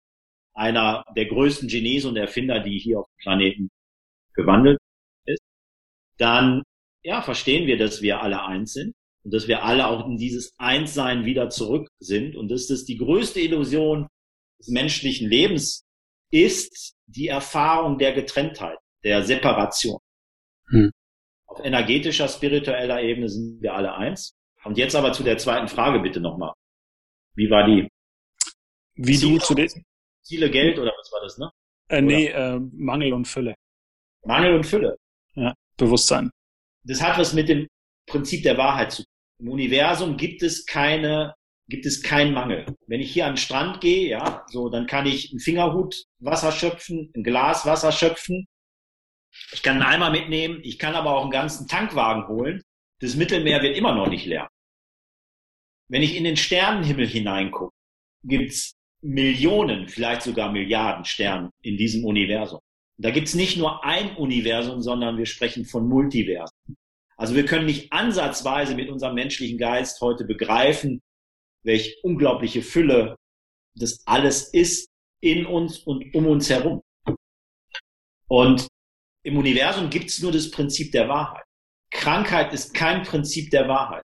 Einer 0.55 1.05
der 1.17 1.27
größten 1.27 1.69
Genies 1.69 2.05
und 2.05 2.17
Erfinder, 2.17 2.61
die 2.61 2.79
hier 2.79 3.01
auf 3.01 3.07
dem 3.07 3.23
Planeten 3.23 3.71
gewandelt 4.35 4.79
ist. 5.27 5.43
Dann, 6.19 6.63
ja, 7.03 7.23
verstehen 7.23 7.67
wir, 7.67 7.79
dass 7.79 8.03
wir 8.03 8.21
alle 8.21 8.45
eins 8.45 8.73
sind 8.73 8.93
und 9.25 9.33
dass 9.33 9.49
wir 9.49 9.63
alle 9.63 9.87
auch 9.89 10.07
in 10.07 10.17
dieses 10.17 10.53
Einssein 10.59 11.25
wieder 11.25 11.49
zurück 11.49 11.89
sind 11.99 12.37
und 12.37 12.49
dass 12.49 12.67
das 12.67 12.85
die 12.85 12.97
größte 12.97 13.41
Illusion 13.41 14.09
des 14.59 14.69
menschlichen 14.69 15.29
Lebens 15.29 15.85
ist, 16.31 16.95
die 17.07 17.29
Erfahrung 17.29 17.99
der 17.99 18.13
Getrenntheit, 18.13 18.79
der 19.05 19.23
Separation. 19.23 19.99
Hm. 20.69 20.91
Auf 21.47 21.61
energetischer, 21.65 22.29
spiritueller 22.29 23.03
Ebene 23.03 23.29
sind 23.29 23.61
wir 23.61 23.75
alle 23.75 23.95
eins. 23.95 24.35
Und 24.65 24.79
jetzt 24.79 24.95
aber 24.95 25.13
zu 25.13 25.23
der 25.23 25.39
zweiten 25.39 25.69
Frage 25.69 26.01
bitte 26.01 26.21
nochmal. 26.21 26.53
Wie 27.35 27.51
war 27.51 27.67
die? 27.67 27.89
Wie 28.95 29.17
Ziele, 29.17 29.39
du 29.39 29.45
zu 29.45 29.55
den 29.55 29.69
Ziele 30.23 30.51
Geld 30.51 30.79
oder 30.79 30.93
was 30.97 31.13
war 31.13 31.21
das, 31.23 31.39
ne? 31.39 31.51
Äh, 31.89 32.01
nee, 32.01 32.27
äh, 32.29 32.59
Mangel 32.73 33.13
und 33.13 33.27
Fülle. 33.27 33.55
Mangel 34.25 34.55
und 34.55 34.65
Fülle. 34.65 34.97
Ja, 35.35 35.55
Bewusstsein. 35.77 36.31
Das 36.85 37.03
hat 37.03 37.19
was 37.19 37.33
mit 37.33 37.49
dem 37.49 37.67
Prinzip 38.07 38.43
der 38.43 38.57
Wahrheit 38.57 38.93
zu 38.93 39.03
tun. 39.03 39.12
Im 39.43 39.49
Universum 39.49 40.17
gibt 40.17 40.43
es 40.43 40.65
keine, 40.65 41.35
gibt 41.69 41.85
es 41.85 42.03
keinen 42.03 42.33
Mangel. 42.33 42.65
Wenn 42.87 43.01
ich 43.01 43.13
hier 43.13 43.27
an 43.27 43.33
den 43.33 43.39
Strand 43.39 43.83
gehe, 43.83 44.09
ja, 44.09 44.47
so, 44.47 44.71
dann 44.71 44.87
kann 44.87 45.05
ich 45.05 45.31
einen 45.31 45.41
Fingerhut 45.41 46.05
Wasser 46.21 46.53
schöpfen, 46.53 47.13
ein 47.15 47.23
Glas 47.23 47.67
Wasser 47.67 47.93
schöpfen 47.93 48.47
ich 49.53 49.63
kann 49.63 49.77
einen 49.77 49.83
Eimer 49.83 50.11
mitnehmen, 50.11 50.61
ich 50.63 50.79
kann 50.79 50.95
aber 50.95 51.17
auch 51.17 51.23
einen 51.23 51.31
ganzen 51.31 51.67
Tankwagen 51.67 52.29
holen. 52.29 52.63
Das 53.01 53.17
Mittelmeer 53.17 53.63
wird 53.63 53.77
immer 53.77 53.95
noch 53.95 54.09
nicht 54.09 54.27
leer. 54.27 54.49
Wenn 55.89 56.03
ich 56.03 56.17
in 56.17 56.25
den 56.25 56.37
Sternenhimmel 56.37 57.07
hineingucke, 57.07 57.75
gibt's 58.25 58.75
Millionen, 59.03 59.89
vielleicht 59.89 60.23
sogar 60.23 60.53
Milliarden 60.53 61.05
Sterne 61.05 61.51
in 61.63 61.77
diesem 61.77 62.05
Universum. 62.05 62.61
Da 62.99 63.11
gibt's 63.11 63.35
nicht 63.35 63.57
nur 63.57 63.85
ein 63.85 64.17
Universum, 64.17 64.81
sondern 64.81 65.19
wir 65.19 65.27
sprechen 65.27 65.65
von 65.65 65.89
Multiversen. 65.89 66.57
Also 67.23 67.37
wir 67.37 67.47
können 67.47 67.67
nicht 67.67 67.93
ansatzweise 67.93 68.75
mit 68.75 68.91
unserem 68.91 69.15
menschlichen 69.15 69.57
Geist 69.57 70.01
heute 70.01 70.25
begreifen, 70.25 71.01
welche 71.63 71.95
unglaubliche 72.03 72.63
Fülle 72.63 73.15
das 73.77 74.05
alles 74.07 74.53
ist 74.53 74.89
in 75.21 75.47
uns 75.47 75.79
und 75.79 76.13
um 76.17 76.27
uns 76.27 76.51
herum. 76.51 76.83
Und 78.27 78.67
im 79.25 79.37
Universum 79.37 79.89
gibt 79.89 80.07
es 80.07 80.21
nur 80.21 80.33
das 80.33 80.51
Prinzip 80.51 80.91
der 80.91 81.09
Wahrheit. 81.09 81.45
Krankheit 81.93 82.53
ist 82.53 82.75
kein 82.75 83.05
Prinzip 83.05 83.53
der 83.53 83.69
Wahrheit. 83.69 84.03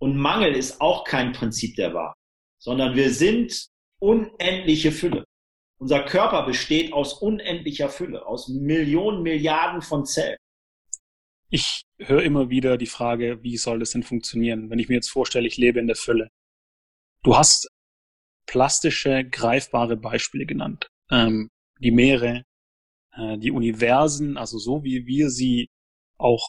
Und 0.00 0.16
Mangel 0.16 0.54
ist 0.54 0.80
auch 0.80 1.04
kein 1.04 1.32
Prinzip 1.32 1.76
der 1.76 1.92
Wahrheit, 1.92 2.16
sondern 2.58 2.96
wir 2.96 3.12
sind 3.12 3.68
unendliche 4.00 4.92
Fülle. 4.92 5.26
Unser 5.78 6.04
Körper 6.04 6.46
besteht 6.46 6.94
aus 6.94 7.20
unendlicher 7.20 7.90
Fülle, 7.90 8.24
aus 8.24 8.48
Millionen, 8.48 9.22
Milliarden 9.22 9.82
von 9.82 10.06
Zellen. 10.06 10.38
Ich 11.48 11.84
höre 11.98 12.22
immer 12.22 12.50
wieder 12.50 12.76
die 12.76 12.86
Frage, 12.86 13.42
wie 13.42 13.56
soll 13.56 13.78
das 13.78 13.92
denn 13.92 14.02
funktionieren, 14.02 14.68
wenn 14.70 14.78
ich 14.78 14.88
mir 14.88 14.96
jetzt 14.96 15.10
vorstelle, 15.10 15.46
ich 15.46 15.56
lebe 15.56 15.78
in 15.78 15.86
der 15.86 15.96
Fülle. 15.96 16.28
Du 17.22 17.36
hast 17.36 17.68
plastische, 18.46 19.24
greifbare 19.24 19.96
Beispiele 19.96 20.46
genannt. 20.46 20.88
Ähm, 21.10 21.48
die 21.78 21.90
Meere, 21.90 22.42
äh, 23.12 23.38
die 23.38 23.50
Universen, 23.50 24.36
also 24.36 24.58
so 24.58 24.84
wie 24.84 25.06
wir 25.06 25.30
sie 25.30 25.68
auch 26.18 26.48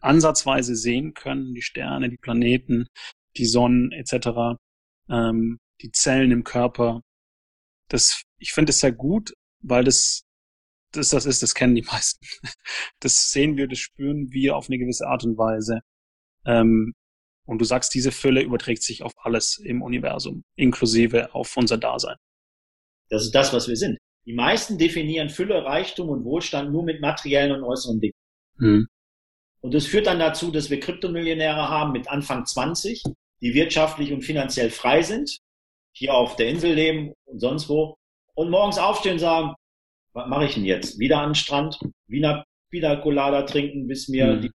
ansatzweise 0.00 0.76
sehen 0.76 1.14
können, 1.14 1.54
die 1.54 1.62
Sterne, 1.62 2.08
die 2.08 2.16
Planeten, 2.16 2.86
die 3.36 3.46
Sonnen 3.46 3.92
etc., 3.92 4.56
ähm, 5.08 5.58
die 5.82 5.90
Zellen 5.90 6.30
im 6.30 6.44
Körper. 6.44 7.02
Das, 7.88 8.22
ich 8.38 8.52
finde 8.52 8.70
es 8.70 8.80
sehr 8.80 8.92
gut, 8.92 9.34
weil 9.60 9.84
das, 9.84 10.23
das 10.96 11.10
das 11.10 11.26
ist, 11.26 11.42
das 11.42 11.54
kennen 11.54 11.74
die 11.74 11.82
meisten. 11.92 12.26
Das 13.00 13.30
sehen 13.30 13.56
wir, 13.56 13.68
das 13.68 13.78
spüren 13.78 14.30
wir 14.32 14.56
auf 14.56 14.68
eine 14.68 14.78
gewisse 14.78 15.06
Art 15.06 15.24
und 15.24 15.36
Weise. 15.36 15.80
Ähm, 16.46 16.94
und 17.46 17.58
du 17.58 17.64
sagst, 17.64 17.94
diese 17.94 18.12
Fülle 18.12 18.42
überträgt 18.42 18.82
sich 18.82 19.02
auf 19.02 19.12
alles 19.18 19.58
im 19.58 19.82
Universum, 19.82 20.44
inklusive 20.56 21.34
auf 21.34 21.56
unser 21.56 21.76
Dasein. 21.76 22.16
Das 23.10 23.22
ist 23.22 23.34
das, 23.34 23.52
was 23.52 23.68
wir 23.68 23.76
sind. 23.76 23.98
Die 24.26 24.32
meisten 24.32 24.78
definieren 24.78 25.28
Fülle, 25.28 25.64
Reichtum 25.64 26.08
und 26.08 26.24
Wohlstand 26.24 26.72
nur 26.72 26.82
mit 26.82 27.00
materiellen 27.02 27.52
und 27.52 27.64
äußeren 27.64 28.00
Dingen. 28.00 28.14
Hm. 28.58 28.86
Und 29.60 29.74
das 29.74 29.86
führt 29.86 30.06
dann 30.06 30.18
dazu, 30.18 30.50
dass 30.50 30.70
wir 30.70 30.80
Kryptomillionäre 30.80 31.68
haben 31.68 31.92
mit 31.92 32.08
Anfang 32.08 32.46
20, 32.46 33.02
die 33.40 33.54
wirtschaftlich 33.54 34.12
und 34.12 34.22
finanziell 34.22 34.70
frei 34.70 35.02
sind, 35.02 35.38
hier 35.92 36.14
auf 36.14 36.36
der 36.36 36.48
Insel 36.48 36.74
leben 36.74 37.12
und 37.24 37.40
sonst 37.40 37.68
wo, 37.68 37.96
und 38.34 38.50
morgens 38.50 38.78
aufstehen 38.78 39.14
und 39.14 39.18
sagen, 39.20 39.54
was 40.14 40.28
mache 40.28 40.46
ich 40.46 40.54
denn 40.54 40.64
jetzt? 40.64 40.98
Wieder 40.98 41.18
an 41.18 41.30
den 41.30 41.34
Strand, 41.34 41.78
Wiener 42.06 42.44
Pina 42.70 42.96
Colada 42.96 43.42
trinken, 43.42 43.86
bis 43.86 44.08
mir 44.08 44.32
hm. 44.32 44.42
die 44.42 44.50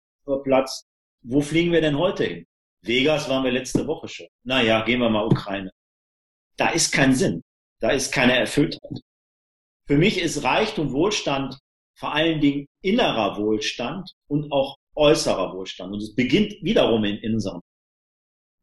Platz. 0.43 0.85
Wo 1.21 1.41
fliegen 1.41 1.71
wir 1.71 1.81
denn 1.81 1.97
heute 1.97 2.23
hin? 2.25 2.45
Vegas 2.81 3.29
waren 3.29 3.43
wir 3.43 3.51
letzte 3.51 3.87
Woche 3.87 4.07
schon. 4.07 4.27
Naja, 4.43 4.83
gehen 4.83 4.99
wir 4.99 5.09
mal 5.09 5.25
Ukraine. 5.25 5.71
Da 6.57 6.69
ist 6.69 6.91
kein 6.91 7.15
Sinn. 7.15 7.41
Da 7.81 7.89
ist 7.89 8.13
keine 8.13 8.37
Erfülltheit. 8.37 9.01
Für 9.87 9.97
mich 9.97 10.21
ist 10.21 10.43
Reichtum, 10.43 10.93
Wohlstand 10.93 11.57
vor 11.97 12.13
allen 12.13 12.41
Dingen 12.41 12.67
innerer 12.81 13.37
Wohlstand 13.37 14.11
und 14.27 14.51
auch 14.51 14.75
äußerer 14.95 15.53
Wohlstand. 15.53 15.93
Und 15.93 16.01
es 16.01 16.13
beginnt 16.13 16.53
wiederum 16.61 17.03
in, 17.05 17.17
in 17.17 17.33
unserem. 17.33 17.61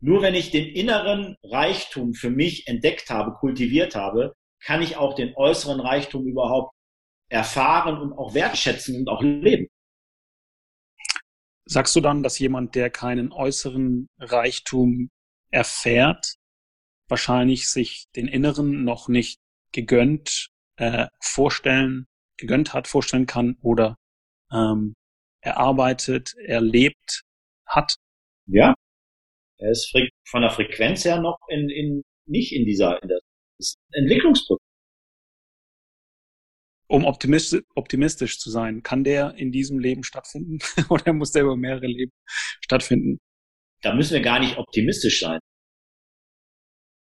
Nur 0.01 0.23
wenn 0.23 0.35
ich 0.35 0.51
den 0.51 0.69
inneren 0.69 1.36
Reichtum 1.43 2.14
für 2.14 2.31
mich 2.31 2.66
entdeckt 2.66 3.09
habe, 3.10 3.32
kultiviert 3.32 3.94
habe, 3.94 4.35
kann 4.60 4.82
ich 4.82 4.97
auch 4.97 5.14
den 5.14 5.35
äußeren 5.36 5.81
Reichtum 5.81 6.27
überhaupt 6.27 6.74
erfahren 7.33 7.99
und 7.99 8.13
auch 8.13 8.35
wertschätzen 8.35 8.95
und 8.97 9.09
auch 9.09 9.23
leben. 9.23 9.67
Sagst 11.65 11.97
du 11.97 12.01
dann, 12.01 12.23
dass 12.23 12.39
jemand, 12.39 12.75
der 12.75 12.91
keinen 12.91 13.33
äußeren 13.33 14.09
Reichtum 14.19 15.09
erfährt, 15.51 16.35
wahrscheinlich 17.09 17.71
sich 17.71 18.05
den 18.15 18.29
inneren 18.29 18.85
noch 18.85 19.09
nicht 19.09 19.41
gegönnt 19.73 20.49
äh, 20.77 21.07
vorstellen, 21.21 22.07
gegönnt 22.37 22.75
hat, 22.75 22.87
vorstellen 22.87 23.27
kann 23.27 23.57
oder 23.63 23.97
ähm, 24.53 24.95
erarbeitet, 25.41 26.35
erlebt 26.37 27.23
hat? 27.67 27.95
Ja, 28.47 28.75
er 29.59 29.71
ist 29.71 29.91
von 30.29 30.43
der 30.43 30.51
Frequenz 30.51 31.05
her 31.05 31.21
noch 31.21 31.39
in, 31.49 31.71
in 31.71 32.03
nicht 32.27 32.53
in 32.53 32.67
dieser 32.67 33.03
in 33.03 33.09
der 33.09 33.21
Entwicklungsprozess 33.93 34.62
um 36.93 37.06
optimistisch, 37.06 37.62
optimistisch 37.74 38.39
zu 38.39 38.51
sein, 38.51 38.82
kann 38.82 39.02
der 39.02 39.35
in 39.36 39.51
diesem 39.51 39.78
Leben 39.78 40.05
stattfinden 40.05 40.59
oder 40.90 41.14
muss 41.14 41.32
der 41.32 41.44
über 41.44 41.56
mehrere 41.56 41.86
Leben 41.86 42.12
stattfinden? 42.60 43.19
Da 43.81 43.94
müssen 43.94 44.12
wir 44.12 44.20
gar 44.20 44.39
nicht 44.39 44.59
optimistisch 44.59 45.20
sein. 45.20 45.40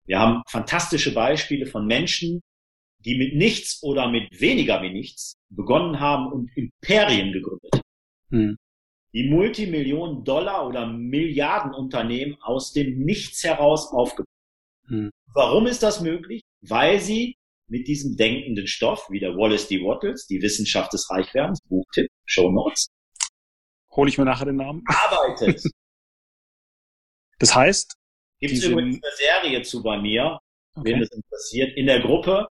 Wir 0.05 0.19
haben 0.19 0.43
fantastische 0.47 1.14
Beispiele 1.14 1.65
von 1.65 1.88
Menschen, 1.88 2.41
die 3.05 3.18
mit 3.18 3.35
nichts 3.35 3.81
oder 3.81 4.09
mit 4.09 4.41
weniger 4.41 4.81
wie 4.81 4.91
nichts 4.91 5.38
begonnen 5.49 6.01
haben 6.01 6.34
und 6.34 6.49
Imperien 6.57 7.31
gegründet. 7.31 7.81
Hm. 8.30 8.57
Die 9.14 9.30
Multimillionen 9.30 10.26
Dollar 10.26 10.68
oder 10.68 10.85
Milliarden 10.85 11.73
Unternehmen 11.73 12.35
aus 12.41 12.73
dem 12.73 12.99
Nichts 12.99 13.41
heraus 13.45 13.89
aufgebaut. 13.93 14.27
Hm. 14.88 15.11
Warum 15.34 15.65
ist 15.65 15.81
das 15.81 16.01
möglich? 16.01 16.41
Weil 16.61 16.99
sie 16.99 17.38
mit 17.68 17.88
diesem 17.88 18.15
denkenden 18.15 18.68
Stoff, 18.68 19.07
wie 19.10 19.19
der 19.19 19.35
Wallace 19.35 19.68
D. 19.68 19.80
Wattles, 19.81 20.26
die 20.27 20.41
Wissenschaft 20.41 20.94
des 20.94 21.10
Reichwerdens, 21.10 21.60
Buchtipp, 21.68 22.07
Show 22.26 22.52
Notes. 22.52 22.88
Hole 23.91 24.10
ich 24.10 24.18
mir 24.18 24.26
nachher 24.26 24.45
den 24.45 24.57
Namen. 24.57 24.84
Arbeitet. 24.88 25.61
Das 27.39 27.53
heißt? 27.53 27.94
Gibt 28.39 28.53
es 28.53 28.64
übrigens 28.64 28.99
eine 29.03 29.14
Serie 29.15 29.61
zu 29.61 29.84
bei 29.84 30.02
mir, 30.02 30.39
okay. 30.73 30.94
wenn 30.94 31.02
das 31.02 31.11
interessiert, 31.11 31.77
in 31.77 31.85
der 31.85 31.99
Gruppe. 31.99 32.48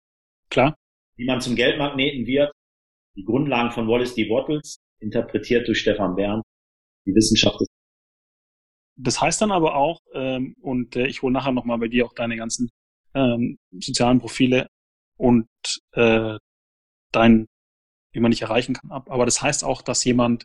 Klar. 0.50 0.76
Wie 1.16 1.24
man 1.24 1.40
zum 1.40 1.56
Geldmagneten 1.56 2.28
wird. 2.28 2.52
Die 3.16 3.24
Grundlagen 3.24 3.72
von 3.72 3.88
Wallace 3.88 4.14
D. 4.14 4.30
Wattles, 4.30 4.80
interpretiert 5.00 5.70
durch 5.70 5.80
Stefan 5.80 6.18
Bern. 6.18 6.42
Die 7.06 7.16
Wissenschaft 7.16 7.62
des 7.62 7.68
das 8.96 9.22
heißt 9.22 9.42
dann 9.42 9.52
aber 9.52 9.76
auch, 9.76 10.02
ähm, 10.14 10.56
und 10.62 10.96
äh, 10.96 11.08
ich 11.08 11.22
hole 11.22 11.34
nachher 11.34 11.52
nochmal 11.52 11.80
bei 11.80 11.88
dir 11.88 12.06
auch 12.06 12.14
deine 12.14 12.36
ganzen 12.36 12.70
ähm, 13.16 13.58
sozialen 13.72 14.20
Profile 14.20 14.68
und 15.24 15.48
äh, 15.94 16.38
dein, 17.14 17.48
wie 18.12 18.20
man 18.20 18.30
nicht 18.30 18.42
erreichen 18.42 18.74
kann, 18.74 18.92
ab. 18.92 19.10
Aber 19.10 19.24
das 19.24 19.42
heißt 19.42 19.64
auch, 19.64 19.82
dass 19.82 20.04
jemand 20.04 20.44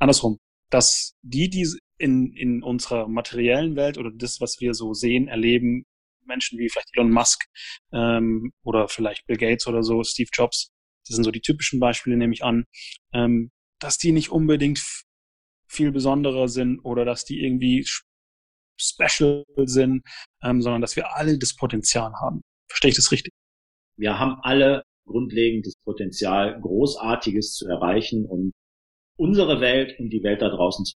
andersrum, 0.00 0.38
dass 0.68 1.14
die, 1.22 1.48
die 1.48 1.68
in, 1.98 2.32
in 2.32 2.64
unserer 2.64 3.06
materiellen 3.06 3.76
Welt 3.76 3.96
oder 3.96 4.10
das, 4.12 4.40
was 4.40 4.56
wir 4.58 4.74
so 4.74 4.94
sehen, 4.94 5.28
erleben, 5.28 5.84
Menschen 6.26 6.58
wie 6.58 6.68
vielleicht 6.68 6.88
Elon 6.96 7.12
Musk 7.12 7.44
ähm, 7.92 8.50
oder 8.64 8.88
vielleicht 8.88 9.26
Bill 9.26 9.36
Gates 9.36 9.68
oder 9.68 9.84
so, 9.84 10.02
Steve 10.02 10.30
Jobs, 10.32 10.72
das 11.06 11.14
sind 11.14 11.24
so 11.24 11.30
die 11.30 11.42
typischen 11.42 11.78
Beispiele, 11.78 12.16
nehme 12.16 12.32
ich 12.32 12.42
an, 12.42 12.64
ähm, 13.12 13.52
dass 13.78 13.98
die 13.98 14.10
nicht 14.10 14.30
unbedingt 14.30 14.82
viel 15.68 15.92
besonderer 15.92 16.48
sind 16.48 16.80
oder 16.80 17.04
dass 17.04 17.24
die 17.24 17.44
irgendwie 17.44 17.86
special 18.76 19.44
sind, 19.66 20.02
ähm, 20.42 20.62
sondern 20.62 20.80
dass 20.80 20.96
wir 20.96 21.14
alle 21.14 21.38
das 21.38 21.54
Potenzial 21.54 22.12
haben. 22.14 22.40
Verstehe 22.68 22.88
ich 22.88 22.96
das 22.96 23.12
richtig? 23.12 23.32
Wir 23.96 24.18
haben 24.18 24.38
alle 24.42 24.84
grundlegend 25.06 25.66
das 25.66 25.74
Potenzial, 25.84 26.60
Großartiges 26.60 27.54
zu 27.54 27.66
erreichen 27.68 28.26
und 28.26 28.52
unsere 29.16 29.60
Welt 29.60 29.98
und 29.98 30.10
die 30.10 30.22
Welt 30.22 30.42
da 30.42 30.48
draußen 30.48 30.84
zu. 30.84 30.96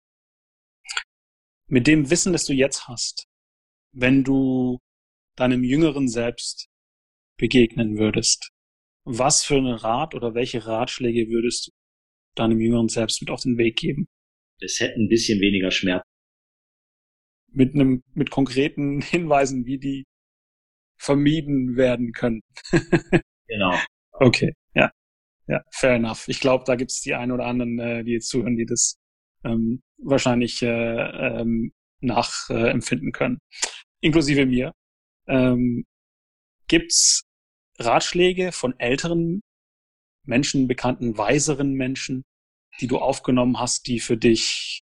Mit 1.67 1.87
dem 1.87 2.09
Wissen, 2.09 2.33
das 2.33 2.45
du 2.45 2.53
jetzt 2.53 2.87
hast, 2.87 3.25
wenn 3.91 4.23
du 4.23 4.79
deinem 5.35 5.63
jüngeren 5.63 6.07
Selbst 6.07 6.67
begegnen 7.37 7.97
würdest, 7.97 8.51
was 9.03 9.43
für 9.43 9.55
einen 9.55 9.73
Rat 9.73 10.15
oder 10.15 10.33
welche 10.33 10.65
Ratschläge 10.65 11.29
würdest 11.29 11.67
du 11.67 11.71
deinem 12.35 12.59
jüngeren 12.59 12.89
Selbst 12.89 13.21
mit 13.21 13.29
auf 13.29 13.41
den 13.41 13.57
Weg 13.57 13.77
geben? 13.77 14.07
Es 14.59 14.79
hätte 14.79 14.99
ein 14.99 15.09
bisschen 15.09 15.39
weniger 15.39 15.71
Schmerz. 15.71 16.03
Mit 17.51 17.73
einem, 17.73 18.03
mit 18.13 18.31
konkreten 18.31 19.01
Hinweisen, 19.01 19.65
wie 19.65 19.77
die 19.77 20.05
vermieden 20.97 21.75
werden 21.75 22.11
können. 22.11 22.41
genau. 23.47 23.77
Okay, 24.11 24.53
ja. 24.73 24.91
Ja, 25.47 25.61
fair 25.71 25.95
enough. 25.95 26.27
Ich 26.27 26.39
glaube, 26.39 26.63
da 26.65 26.75
gibt 26.75 26.91
es 26.91 27.01
die 27.01 27.13
einen 27.13 27.31
oder 27.31 27.45
anderen, 27.45 27.77
äh, 27.79 28.03
die 28.03 28.13
jetzt 28.13 28.29
zuhören, 28.29 28.55
die 28.55 28.65
das 28.65 28.97
ähm, 29.43 29.83
wahrscheinlich 29.97 30.61
äh, 30.63 30.67
ähm, 30.69 31.71
nachempfinden 31.99 33.09
äh, 33.09 33.11
können. 33.11 33.39
Inklusive 34.01 34.45
mir. 34.45 34.71
Ähm, 35.27 35.85
gibt's 36.67 37.23
Ratschläge 37.77 38.51
von 38.51 38.79
älteren 38.79 39.41
Menschen, 40.23 40.67
bekannten, 40.67 41.17
weiseren 41.17 41.73
Menschen, 41.73 42.23
die 42.79 42.87
du 42.87 42.97
aufgenommen 42.97 43.59
hast, 43.59 43.87
die 43.87 43.99
für 43.99 44.17
dich 44.17 44.81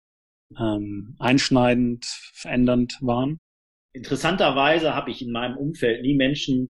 ähm, 0.58 1.16
einschneidend, 1.18 2.04
verändernd 2.34 2.98
waren? 3.00 3.38
Interessanterweise 3.94 4.94
habe 4.94 5.10
ich 5.10 5.22
in 5.22 5.32
meinem 5.32 5.56
Umfeld 5.56 6.02
nie 6.02 6.14
Menschen 6.14 6.68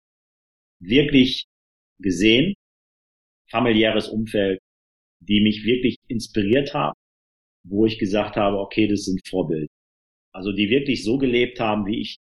wirklich 0.81 1.45
gesehen, 1.99 2.55
familiäres 3.51 4.07
Umfeld, 4.07 4.59
die 5.19 5.41
mich 5.41 5.65
wirklich 5.65 5.97
inspiriert 6.07 6.73
haben, 6.73 6.97
wo 7.63 7.85
ich 7.85 7.99
gesagt 7.99 8.37
habe, 8.37 8.57
okay, 8.57 8.87
das 8.87 9.03
sind 9.03 9.19
Vorbilder. 9.27 9.67
Also 10.31 10.53
die 10.53 10.69
wirklich 10.69 11.03
so 11.03 11.17
gelebt 11.17 11.59
haben, 11.59 11.85
wie 11.85 12.01
ich 12.01 12.17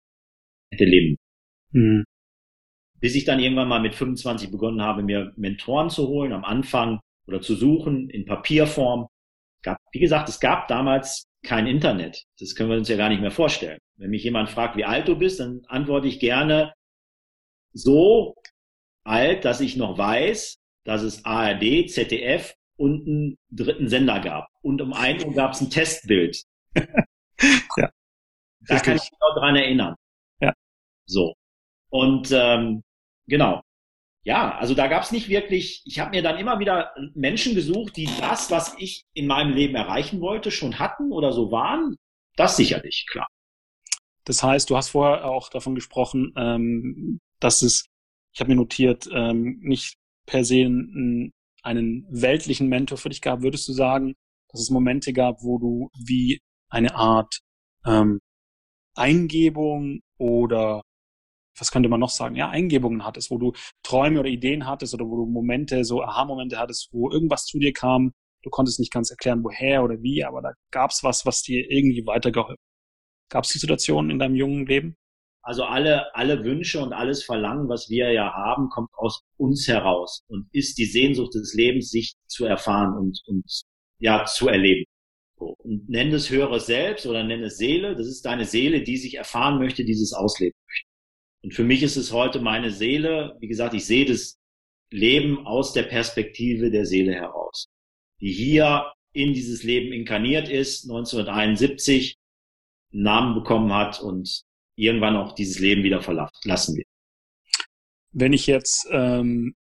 hätte 0.70 0.84
leben. 0.84 1.16
Mhm. 1.72 2.04
Bis 3.00 3.16
ich 3.16 3.24
dann 3.24 3.40
irgendwann 3.40 3.68
mal 3.68 3.80
mit 3.80 3.94
25 3.94 4.50
begonnen 4.50 4.80
habe, 4.80 5.02
mir 5.02 5.32
Mentoren 5.36 5.90
zu 5.90 6.08
holen, 6.08 6.32
am 6.32 6.44
Anfang 6.44 7.00
oder 7.26 7.40
zu 7.40 7.54
suchen 7.54 8.08
in 8.10 8.24
Papierform. 8.24 9.08
Gab, 9.62 9.78
wie 9.92 9.98
gesagt, 9.98 10.28
es 10.28 10.38
gab 10.40 10.68
damals 10.68 11.26
kein 11.44 11.66
Internet. 11.66 12.22
Das 12.38 12.54
können 12.54 12.70
wir 12.70 12.76
uns 12.76 12.88
ja 12.88 12.96
gar 12.96 13.08
nicht 13.08 13.20
mehr 13.20 13.30
vorstellen. 13.30 13.78
Wenn 13.96 14.10
mich 14.10 14.24
jemand 14.24 14.50
fragt, 14.50 14.76
wie 14.76 14.84
alt 14.84 15.08
du 15.08 15.16
bist, 15.16 15.40
dann 15.40 15.62
antworte 15.66 16.08
ich 16.08 16.18
gerne 16.18 16.74
so 17.72 18.34
alt, 19.04 19.44
dass 19.44 19.60
ich 19.60 19.76
noch 19.76 19.98
weiß, 19.98 20.58
dass 20.84 21.02
es 21.02 21.24
ARD, 21.24 21.90
ZDF 21.90 22.54
und 22.76 23.06
einen 23.06 23.38
dritten 23.50 23.88
Sender 23.88 24.20
gab. 24.20 24.48
Und 24.62 24.80
um 24.82 24.92
ein 24.92 25.24
Uhr 25.24 25.34
gab 25.34 25.52
es 25.52 25.60
ein 25.60 25.70
Testbild. 25.70 26.42
ja. 26.76 27.90
Da 28.66 28.78
kann 28.78 28.96
ich 28.96 29.02
mich 29.02 29.20
noch 29.20 29.34
dran 29.36 29.56
erinnern. 29.56 29.94
Ja. 30.40 30.52
So. 31.06 31.34
Und 31.90 32.30
ähm, 32.32 32.82
genau. 33.26 33.62
Ja, 34.24 34.56
also 34.56 34.74
da 34.74 34.86
gab 34.86 35.02
es 35.02 35.12
nicht 35.12 35.28
wirklich, 35.28 35.82
ich 35.84 36.00
habe 36.00 36.12
mir 36.12 36.22
dann 36.22 36.38
immer 36.38 36.58
wieder 36.58 36.94
Menschen 37.14 37.54
gesucht, 37.54 37.96
die 37.96 38.08
das, 38.20 38.50
was 38.50 38.74
ich 38.78 39.04
in 39.12 39.26
meinem 39.26 39.52
Leben 39.52 39.74
erreichen 39.74 40.20
wollte, 40.22 40.50
schon 40.50 40.78
hatten 40.78 41.12
oder 41.12 41.32
so 41.32 41.52
waren. 41.52 41.96
Das 42.36 42.56
sicherlich, 42.56 43.06
klar. 43.10 43.28
Das 44.24 44.42
heißt, 44.42 44.70
du 44.70 44.76
hast 44.76 44.90
vorher 44.90 45.26
auch 45.26 45.50
davon 45.50 45.74
gesprochen, 45.74 46.32
ähm, 46.36 47.20
dass 47.40 47.62
es, 47.62 47.86
ich 48.32 48.40
habe 48.40 48.50
mir 48.50 48.56
notiert, 48.56 49.08
ähm, 49.12 49.58
nicht 49.62 49.96
per 50.26 50.44
se 50.44 50.64
einen, 50.64 51.32
einen 51.62 52.06
weltlichen 52.10 52.68
Mentor 52.68 52.98
für 52.98 53.10
dich 53.10 53.20
gab, 53.20 53.42
würdest 53.42 53.68
du 53.68 53.72
sagen, 53.72 54.14
dass 54.50 54.60
es 54.60 54.70
Momente 54.70 55.12
gab, 55.12 55.42
wo 55.42 55.58
du 55.58 55.90
wie 56.06 56.40
eine 56.68 56.94
Art 56.94 57.40
ähm, 57.86 58.20
Eingebung 58.94 60.00
oder 60.18 60.82
was 61.58 61.70
könnte 61.70 61.88
man 61.88 62.00
noch 62.00 62.10
sagen? 62.10 62.36
Ja, 62.36 62.50
Eingebungen 62.50 63.04
hattest, 63.04 63.30
wo 63.30 63.38
du 63.38 63.52
Träume 63.82 64.20
oder 64.20 64.28
Ideen 64.28 64.66
hattest 64.66 64.94
oder 64.94 65.06
wo 65.06 65.16
du 65.16 65.26
Momente, 65.26 65.84
so 65.84 66.02
Aha-Momente 66.02 66.58
hattest, 66.58 66.88
wo 66.92 67.10
irgendwas 67.10 67.44
zu 67.46 67.58
dir 67.58 67.72
kam, 67.72 68.12
du 68.42 68.50
konntest 68.50 68.80
nicht 68.80 68.92
ganz 68.92 69.10
erklären, 69.10 69.44
woher 69.44 69.84
oder 69.84 70.02
wie, 70.02 70.24
aber 70.24 70.42
da 70.42 70.52
gab's 70.72 71.04
was, 71.04 71.26
was 71.26 71.42
dir 71.42 71.70
irgendwie 71.70 72.06
weitergeholfen. 72.06 72.56
Gab's 73.28 73.52
die 73.52 73.58
Situation 73.58 74.10
in 74.10 74.18
deinem 74.18 74.36
jungen 74.36 74.66
Leben? 74.66 74.96
Also 75.42 75.64
alle, 75.64 76.14
alle 76.14 76.42
Wünsche 76.42 76.82
und 76.82 76.94
alles 76.94 77.22
Verlangen, 77.22 77.68
was 77.68 77.90
wir 77.90 78.10
ja 78.12 78.32
haben, 78.32 78.70
kommt 78.70 78.88
aus 78.94 79.22
uns 79.36 79.68
heraus 79.68 80.22
und 80.26 80.48
ist 80.52 80.78
die 80.78 80.86
Sehnsucht 80.86 81.34
des 81.34 81.52
Lebens, 81.52 81.90
sich 81.90 82.14
zu 82.26 82.46
erfahren 82.46 82.96
und, 82.96 83.20
und 83.26 83.44
ja, 83.98 84.24
zu 84.24 84.48
erleben. 84.48 84.84
Und 85.36 85.88
nenn 85.90 86.12
es 86.14 86.30
höheres 86.30 86.66
Selbst 86.66 87.06
oder 87.06 87.24
nenn 87.24 87.42
es 87.42 87.58
Seele. 87.58 87.94
Das 87.94 88.06
ist 88.06 88.24
deine 88.24 88.46
Seele, 88.46 88.82
die 88.82 88.96
sich 88.96 89.16
erfahren 89.16 89.58
möchte, 89.58 89.84
dieses 89.84 90.14
ausleben 90.14 90.56
möchte. 90.66 90.88
Und 91.42 91.52
für 91.52 91.64
mich 91.64 91.82
ist 91.82 91.96
es 91.96 92.10
heute 92.10 92.40
meine 92.40 92.70
Seele. 92.70 93.36
Wie 93.40 93.48
gesagt, 93.48 93.74
ich 93.74 93.84
sehe 93.84 94.06
das 94.06 94.38
Leben 94.90 95.46
aus 95.46 95.74
der 95.74 95.82
Perspektive 95.82 96.70
der 96.70 96.86
Seele 96.86 97.12
heraus, 97.12 97.66
die 98.20 98.32
hier 98.32 98.92
in 99.12 99.34
dieses 99.34 99.62
Leben 99.62 99.92
inkarniert 99.92 100.48
ist, 100.48 100.84
1971 100.84 102.16
einen 102.16 102.23
Namen 102.94 103.34
bekommen 103.34 103.72
hat 103.72 104.00
und 104.00 104.42
irgendwann 104.76 105.16
auch 105.16 105.32
dieses 105.32 105.58
Leben 105.58 105.82
wieder 105.82 106.00
verlassen 106.00 106.76
wird. 106.76 106.86
Wenn 108.12 108.32
ich 108.32 108.46
jetzt 108.46 108.86
ähm, 108.90 109.54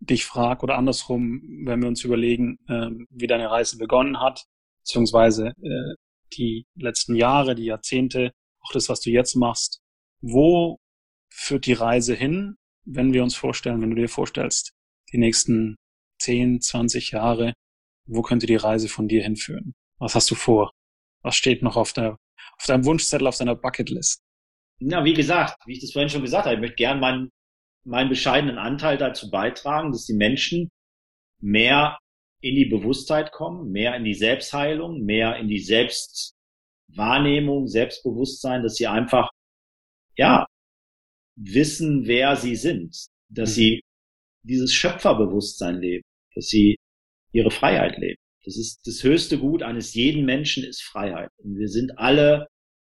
dich 0.00 0.24
frage 0.24 0.62
oder 0.62 0.76
andersrum, 0.76 1.42
wenn 1.64 1.80
wir 1.80 1.88
uns 1.88 2.04
überlegen, 2.04 2.58
ähm, 2.68 3.06
wie 3.10 3.26
deine 3.26 3.50
Reise 3.50 3.76
begonnen 3.76 4.20
hat, 4.20 4.44
beziehungsweise 4.80 5.48
äh, 5.60 5.94
die 6.32 6.66
letzten 6.74 7.14
Jahre, 7.14 7.54
die 7.54 7.64
Jahrzehnte, 7.64 8.32
auch 8.60 8.72
das, 8.72 8.88
was 8.88 9.00
du 9.00 9.10
jetzt 9.10 9.34
machst, 9.34 9.80
wo 10.20 10.78
führt 11.28 11.66
die 11.66 11.74
Reise 11.74 12.14
hin, 12.14 12.56
wenn 12.84 13.12
wir 13.12 13.22
uns 13.22 13.34
vorstellen, 13.34 13.82
wenn 13.82 13.90
du 13.90 13.96
dir 13.96 14.08
vorstellst, 14.08 14.72
die 15.12 15.18
nächsten 15.18 15.76
10, 16.20 16.60
20 16.60 17.10
Jahre, 17.12 17.54
wo 18.06 18.22
könnte 18.22 18.46
die 18.46 18.56
Reise 18.56 18.88
von 18.88 19.08
dir 19.08 19.22
hinführen? 19.22 19.74
Was 19.98 20.14
hast 20.14 20.30
du 20.30 20.34
vor? 20.34 20.72
Was 21.22 21.36
steht 21.36 21.62
noch 21.62 21.76
auf, 21.76 21.92
der, 21.92 22.16
auf 22.58 22.66
deinem 22.66 22.84
Wunschzettel, 22.84 23.26
auf 23.26 23.38
deiner 23.38 23.54
Bucketlist? 23.54 24.20
Na, 24.80 25.04
wie 25.04 25.14
gesagt, 25.14 25.56
wie 25.66 25.74
ich 25.74 25.80
das 25.80 25.92
vorhin 25.92 26.08
schon 26.08 26.22
gesagt 26.22 26.46
habe, 26.46 26.54
ich 26.54 26.60
möchte 26.60 26.76
gern 26.76 27.00
meinen, 27.00 27.30
meinen 27.84 28.08
bescheidenen 28.08 28.58
Anteil 28.58 28.96
dazu 28.96 29.30
beitragen, 29.30 29.92
dass 29.92 30.04
die 30.04 30.14
Menschen 30.14 30.70
mehr 31.40 31.98
in 32.40 32.54
die 32.54 32.66
Bewusstheit 32.66 33.32
kommen, 33.32 33.72
mehr 33.72 33.96
in 33.96 34.04
die 34.04 34.14
Selbstheilung, 34.14 35.04
mehr 35.04 35.36
in 35.36 35.48
die 35.48 35.58
Selbstwahrnehmung, 35.58 37.66
Selbstbewusstsein, 37.66 38.62
dass 38.62 38.76
sie 38.76 38.86
einfach, 38.86 39.30
ja, 40.16 40.46
wissen, 41.36 42.06
wer 42.06 42.36
sie 42.36 42.54
sind, 42.56 43.08
dass 43.28 43.50
mhm. 43.50 43.54
sie 43.54 43.82
dieses 44.42 44.72
Schöpferbewusstsein 44.72 45.78
leben, 45.80 46.04
dass 46.34 46.46
sie 46.46 46.76
ihre 47.32 47.50
Freiheit 47.50 47.98
leben. 47.98 48.20
Das 48.44 48.56
ist 48.56 48.80
das 48.86 49.02
höchste 49.02 49.38
Gut 49.38 49.62
eines 49.62 49.94
jeden 49.94 50.24
Menschen 50.24 50.64
ist 50.64 50.82
Freiheit. 50.82 51.30
Und 51.38 51.56
wir 51.56 51.68
sind 51.68 51.98
alle 51.98 52.48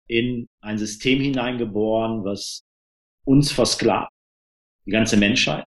in 0.08 0.48
ein 0.60 0.78
System 0.78 1.20
hineingeboren, 1.20 2.24
was 2.24 2.62
uns 3.24 3.52
versklavt, 3.52 4.12
die 4.86 4.90
ganze 4.90 5.16
Menschheit 5.16 5.64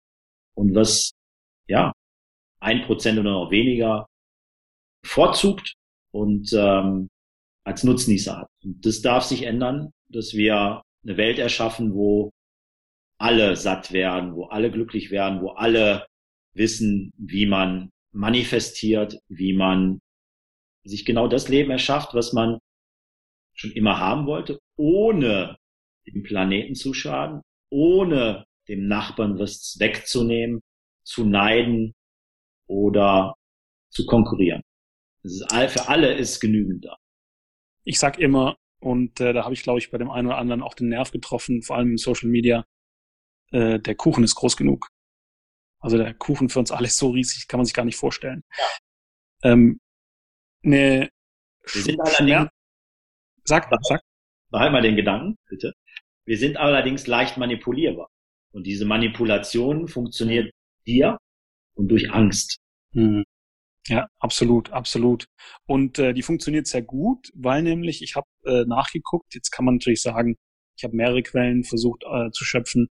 und 0.56 0.74
was 0.76 1.12
ja 1.68 1.92
ein 2.60 2.84
Prozent 2.84 3.20
oder 3.20 3.32
noch 3.32 3.52
weniger 3.52 4.06
bevorzugt 5.04 5.74
und 6.12 6.54
ähm, 6.54 7.10
als 7.64 7.84
Nutznießer 7.84 8.38
hat. 8.38 8.48
Und 8.64 8.86
das 8.86 9.02
darf 9.02 9.24
sich 9.24 9.44
ändern, 9.44 9.92
dass 10.10 10.34
wir 10.34 10.82
eine 11.04 11.18
Welt 11.18 11.40
erschaffen, 11.40 11.94
wo 11.94 12.32
alle 13.18 13.56
satt 13.56 13.92
werden, 13.92 14.36
wo 14.36 14.46
alle 14.46 14.72
glücklich 14.72 15.12
werden, 15.12 15.42
wo 15.42 15.50
alle 15.50 16.08
wissen, 16.54 17.12
wie 17.18 17.46
man 17.46 17.90
manifestiert, 18.12 19.18
wie 19.28 19.54
man 19.54 20.00
sich 20.84 21.06
genau 21.06 21.28
das 21.28 21.48
Leben 21.48 21.72
erschafft, 21.72 22.14
was 22.14 22.34
man 22.34 22.60
schon 23.54 23.72
immer 23.72 24.00
haben 24.00 24.26
wollte, 24.26 24.60
ohne 24.78 25.58
dem 26.08 26.24
Planeten 26.24 26.76
zu 26.76 26.94
schaden, 26.94 27.42
ohne 27.70 28.46
dem 28.68 28.88
Nachbarn 28.88 29.38
was 29.38 29.78
wegzunehmen, 29.80 30.62
zu 31.04 31.26
neiden 31.26 31.94
oder 32.68 33.36
zu 33.90 34.06
konkurrieren. 34.06 34.62
Ist 35.24 35.46
für 35.52 35.88
alle 35.88 36.14
ist 36.14 36.40
genügend 36.40 36.86
da. 36.86 36.96
Ich 37.84 38.00
sag 38.00 38.18
immer, 38.20 38.56
und 38.80 39.20
äh, 39.20 39.34
da 39.34 39.44
habe 39.44 39.54
ich, 39.54 39.64
glaube 39.64 39.80
ich, 39.80 39.92
bei 39.92 39.98
dem 39.98 40.10
einen 40.10 40.28
oder 40.28 40.38
anderen 40.38 40.64
auch 40.64 40.74
den 40.74 40.90
Nerv 40.90 41.12
getroffen, 41.12 41.62
vor 41.62 41.78
allem 41.78 41.92
im 41.92 41.98
Social 41.98 42.30
Media, 42.30 42.66
äh, 43.52 43.80
der 43.80 43.96
Kuchen 43.96 44.24
ist 44.24 44.36
groß 44.36 44.58
genug. 44.58 44.88
Also 45.82 45.98
der 45.98 46.14
Kuchen 46.14 46.50
für 46.50 46.60
uns 46.60 46.72
alle 46.72 46.88
ist 46.88 46.98
so 46.98 47.10
riesig, 47.10 47.48
kann 47.48 47.58
man 47.58 47.66
sich 47.66 47.74
gar 47.74 47.86
nicht 47.86 47.98
vorstellen. 47.98 48.44
Ja. 49.44 49.52
Ähm, 49.52 49.80
ne 50.62 51.10
Wir 51.74 51.82
sind 51.82 52.00
allerdings, 52.00 52.50
sag, 53.44 53.70
sag. 53.82 54.02
Behalt 54.50 54.72
mal 54.72 54.82
den 54.82 54.96
Gedanken, 54.96 55.38
bitte. 55.50 55.74
Wir 56.26 56.38
sind 56.38 56.58
allerdings 56.58 57.08
leicht 57.08 57.38
manipulierbar. 57.38 58.10
Und 58.52 58.68
diese 58.68 58.86
Manipulation 58.86 59.88
funktioniert 59.88 60.46
mhm. 60.46 60.52
dir 60.86 61.18
und 61.76 61.88
durch 61.88 62.12
Angst. 62.12 62.58
Hm. 62.94 63.24
Ja, 63.88 64.08
absolut, 64.20 64.72
absolut. 64.72 65.26
Und 65.66 65.98
äh, 65.98 66.14
die 66.14 66.22
funktioniert 66.22 66.68
sehr 66.68 66.84
gut, 66.84 67.32
weil 67.34 67.64
nämlich 67.64 68.04
ich 68.04 68.16
habe 68.16 68.28
äh, 68.46 68.64
nachgeguckt. 68.66 69.34
Jetzt 69.34 69.50
kann 69.50 69.66
man 69.66 69.76
natürlich 69.76 70.02
sagen, 70.02 70.36
ich 70.78 70.84
habe 70.84 70.96
mehrere 70.96 71.24
Quellen 71.24 71.64
versucht 71.64 72.04
äh, 72.04 72.30
zu 72.32 72.46
schöpfen. 72.46 72.88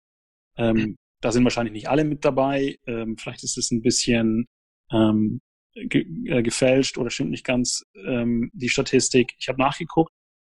Ähm, 0.58 0.98
da 1.22 1.32
sind 1.32 1.44
wahrscheinlich 1.44 1.74
nicht 1.74 1.90
alle 1.90 2.04
mit 2.04 2.24
dabei. 2.26 2.78
Ähm, 2.86 3.18
vielleicht 3.18 3.44
ist 3.44 3.58
es 3.58 3.72
ein 3.72 3.82
bisschen 3.82 4.46
ähm, 4.92 5.42
ge 5.74 6.06
äh, 6.26 6.42
gefälscht 6.42 6.98
oder 6.98 7.10
stimmt 7.10 7.32
nicht 7.32 7.46
ganz 7.46 7.84
ähm, 8.08 8.50
die 8.54 8.70
Statistik. 8.70 9.34
Ich 9.40 9.50
habe 9.50 9.60
nachgeguckt. 9.60 10.12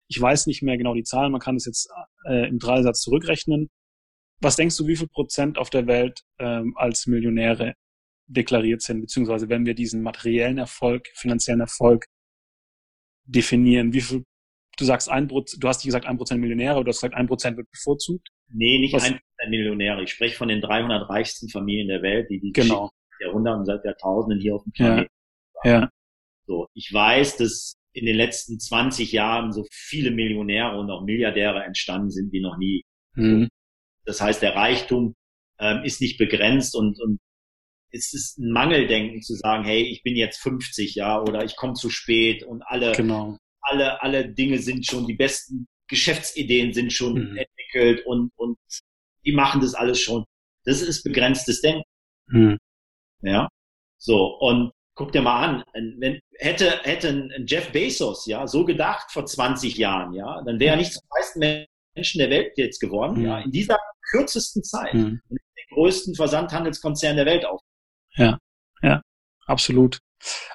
Ich 0.09 0.21
weiß 0.21 0.47
nicht 0.47 0.63
mehr 0.63 0.77
genau 0.77 0.95
die 0.95 1.03
Zahlen. 1.03 1.33
Man 1.33 1.41
kann 1.41 1.57
es 1.57 1.67
jetzt 1.67 1.89
äh, 2.29 2.49
im 2.49 2.59
Dreisatz 2.59 3.01
zurückrechnen. 3.01 3.69
Was 4.41 4.57
denkst 4.57 4.77
du, 4.77 4.87
wie 4.87 4.97
viel 4.97 5.09
Prozent 5.09 5.59
auf 5.59 5.71
der 5.71 5.87
Welt 5.87 6.23
ähm, 6.39 6.75
als 6.77 7.07
Millionäre 7.07 7.75
deklariert 8.27 8.83
sind, 8.83 9.01
beziehungsweise 9.01 9.49
wenn 9.49 9.67
wir 9.67 9.75
diesen 9.75 10.03
materiellen 10.03 10.59
Erfolg, 10.59 11.09
finanziellen 11.15 11.61
Erfolg 11.61 12.07
definieren, 13.25 13.93
wie 13.93 14.01
viel, 14.01 14.25
du 14.77 14.85
sagst 14.85 15.09
ein 15.09 15.29
Prozent, 15.29 15.63
du 15.63 15.69
hast 15.69 15.79
nicht 15.79 15.87
gesagt 15.87 16.07
ein 16.07 16.19
Prozent 16.19 16.41
Millionäre, 16.41 16.77
oder 16.77 16.85
du 16.85 16.89
hast 16.91 17.01
gesagt 17.01 17.15
ein 17.15 17.29
Prozent 17.29 17.57
wird 17.57 17.71
bevorzugt? 17.71 18.29
Nee, 18.49 18.79
nicht 18.79 18.95
ein 18.95 19.01
Prozent 19.01 19.21
Millionäre. 19.48 20.02
Ich 20.02 20.10
spreche 20.10 20.36
von 20.36 20.48
den 20.48 20.60
300 20.60 21.09
reichsten 21.09 21.48
Familien 21.48 21.89
der 21.89 22.02
Welt, 22.02 22.28
die 22.31 22.40
die 22.40 22.52
genau. 22.52 22.90
Jahrhunderten 23.20 23.64
seit 23.64 23.85
Jahrtausenden 23.85 24.40
hier 24.40 24.55
auf 24.55 24.62
dem 24.64 24.73
Planeten 24.73 25.10
ja. 25.64 25.70
ja. 25.70 25.90
So, 26.47 26.68
ich 26.74 26.93
weiß, 26.93 27.36
dass 27.39 27.77
in 27.93 28.06
den 28.06 28.16
letzten 28.16 28.60
20 28.60 29.10
Jahren 29.12 29.52
so 29.52 29.66
viele 29.70 30.10
Millionäre 30.10 30.78
und 30.78 30.90
auch 30.90 31.02
Milliardäre 31.05 31.64
entstanden 31.64 32.10
sind 32.10 32.32
wie 32.32 32.40
noch 32.40 32.56
nie. 32.59 32.85
Mhm. 33.14 33.48
Das 34.05 34.20
heißt, 34.20 34.43
der 34.43 34.55
Reichtum 34.55 35.14
ähm, 35.59 35.82
ist 35.82 36.01
nicht 36.01 36.18
begrenzt 36.18 36.77
und, 36.77 37.01
und 37.01 37.18
es 37.90 38.12
ist 38.12 38.39
ein 38.39 38.52
Mangeldenken 38.52 39.23
zu 39.23 39.35
sagen, 39.35 39.64
hey, 39.64 39.82
ich 39.82 40.02
bin 40.02 40.14
jetzt 40.14 40.39
50, 40.40 40.94
ja, 40.94 41.20
oder 41.20 41.44
ich 41.44 41.56
komme 41.56 41.73
zu 41.73 41.89
spät 41.89 42.44
und 42.44 42.62
alle, 42.62 42.93
genau. 42.93 43.39
alle, 43.62 44.02
alle 44.02 44.28
Dinge 44.28 44.59
sind 44.59 44.86
schon, 44.86 45.06
die 45.06 45.14
besten 45.14 45.66
Geschäftsideen 45.89 46.73
sind 46.73 46.93
schon 46.93 47.31
mhm. 47.31 47.36
entwickelt 47.36 48.05
und, 48.06 48.31
und 48.36 48.59
die 49.27 49.32
machen 49.32 49.61
das 49.61 49.74
alles 49.74 50.01
schon. 50.01 50.24
Das 50.65 50.81
ist 50.81 51.03
begrenztes 51.03 51.61
Denken. 51.61 51.82
Mhm. 52.28 52.59
Ja. 53.23 53.48
So, 53.98 54.39
und 54.40 54.73
guck 54.94 55.12
dir 55.12 55.23
mal 55.23 55.44
an, 55.44 55.65
wenn, 55.98 56.20
hätte, 56.39 56.81
hätte 56.82 57.09
ein 57.09 57.47
Jeff 57.47 57.73
Bezos, 57.73 58.27
ja, 58.27 58.47
so 58.47 58.65
gedacht 58.65 59.11
vor 59.11 59.27
20 59.27 59.77
Jahren, 59.77 60.15
ja, 60.15 60.43
dann 60.44 60.59
wäre 60.59 60.73
er 60.73 60.78
nicht 60.78 60.93
zum 60.93 61.03
meisten 61.15 61.66
Menschen 61.94 62.19
der 62.19 62.31
Welt 62.31 62.53
jetzt 62.57 62.81
geworden, 62.81 63.19
mhm. 63.19 63.27
ja, 63.27 63.40
in 63.40 63.51
dieser 63.51 63.78
kürzesten 64.11 64.62
Zeit, 64.62 64.94
mhm. 64.94 65.20
den 65.28 65.39
größten 65.70 66.15
Versandhandelskonzern 66.15 67.16
der 67.16 67.27
Welt 67.27 67.44
auf. 67.44 67.61
Ja, 68.15 68.39
ja, 68.82 69.03
absolut. 69.47 69.98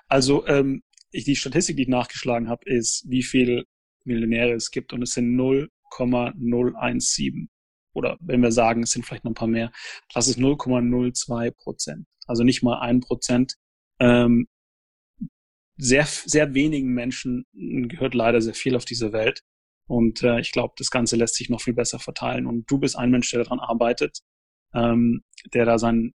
Also 0.08 0.48
ähm, 0.48 0.82
ich, 1.12 1.26
die 1.26 1.36
Statistik, 1.36 1.78
die 1.78 1.84
ich 1.84 1.90
nachgeschlagen 1.90 2.50
habe, 2.50 2.64
ist, 2.66 3.06
wie 3.08 3.24
viel 3.24 3.66
Millionäre 4.04 4.54
es 4.54 4.72
gibt 4.72 4.94
und 4.94 5.04
es 5.04 5.14
sind 5.14 5.36
0,017. 5.36 7.50
Oder 7.94 8.18
wenn 8.22 8.42
wir 8.42 8.52
sagen, 8.52 8.84
es 8.84 8.92
sind 8.92 9.06
vielleicht 9.06 9.24
noch 9.24 9.32
ein 9.32 9.36
paar 9.36 9.48
mehr, 9.48 9.72
das 10.14 10.28
ist 10.28 10.40
0,02 10.40 11.52
Prozent. 11.52 12.08
Also 12.28 12.44
nicht 12.44 12.64
mal 12.64 12.80
ein 12.80 13.02
Prozent. 13.02 13.56
Ähm, 14.00 14.48
sehr, 15.78 16.06
sehr 16.06 16.54
wenigen 16.54 16.94
Menschen 16.94 17.46
gehört 17.54 18.14
leider 18.14 18.42
sehr 18.42 18.54
viel 18.54 18.76
auf 18.76 18.86
dieser 18.86 19.14
Welt. 19.14 19.42
Und 19.88 20.24
äh, 20.24 20.40
ich 20.40 20.52
glaube, 20.52 20.74
das 20.78 20.92
Ganze 20.92 21.16
lässt 21.16 21.36
sich 21.36 21.50
noch 21.50 21.62
viel 21.62 21.74
besser 21.74 22.00
verteilen. 22.00 22.46
Und 22.46 22.70
du 22.70 22.78
bist 22.78 22.96
ein 22.96 23.12
Mensch, 23.12 23.32
der 23.32 23.44
daran 23.44 23.60
arbeitet, 23.60 24.20
ähm, 24.74 25.24
der 25.54 25.66
da 25.66 25.80
sein 25.80 26.14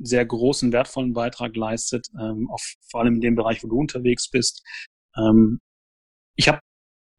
sehr 0.00 0.24
großen, 0.24 0.72
wertvollen 0.72 1.12
Beitrag 1.12 1.56
leistet, 1.56 2.06
ähm, 2.18 2.48
auf, 2.50 2.74
vor 2.90 3.00
allem 3.00 3.16
in 3.16 3.20
dem 3.20 3.34
Bereich, 3.34 3.62
wo 3.64 3.68
du 3.68 3.78
unterwegs 3.78 4.30
bist. 4.30 4.62
Ähm, 5.16 5.60
ich 6.36 6.48
habe 6.48 6.60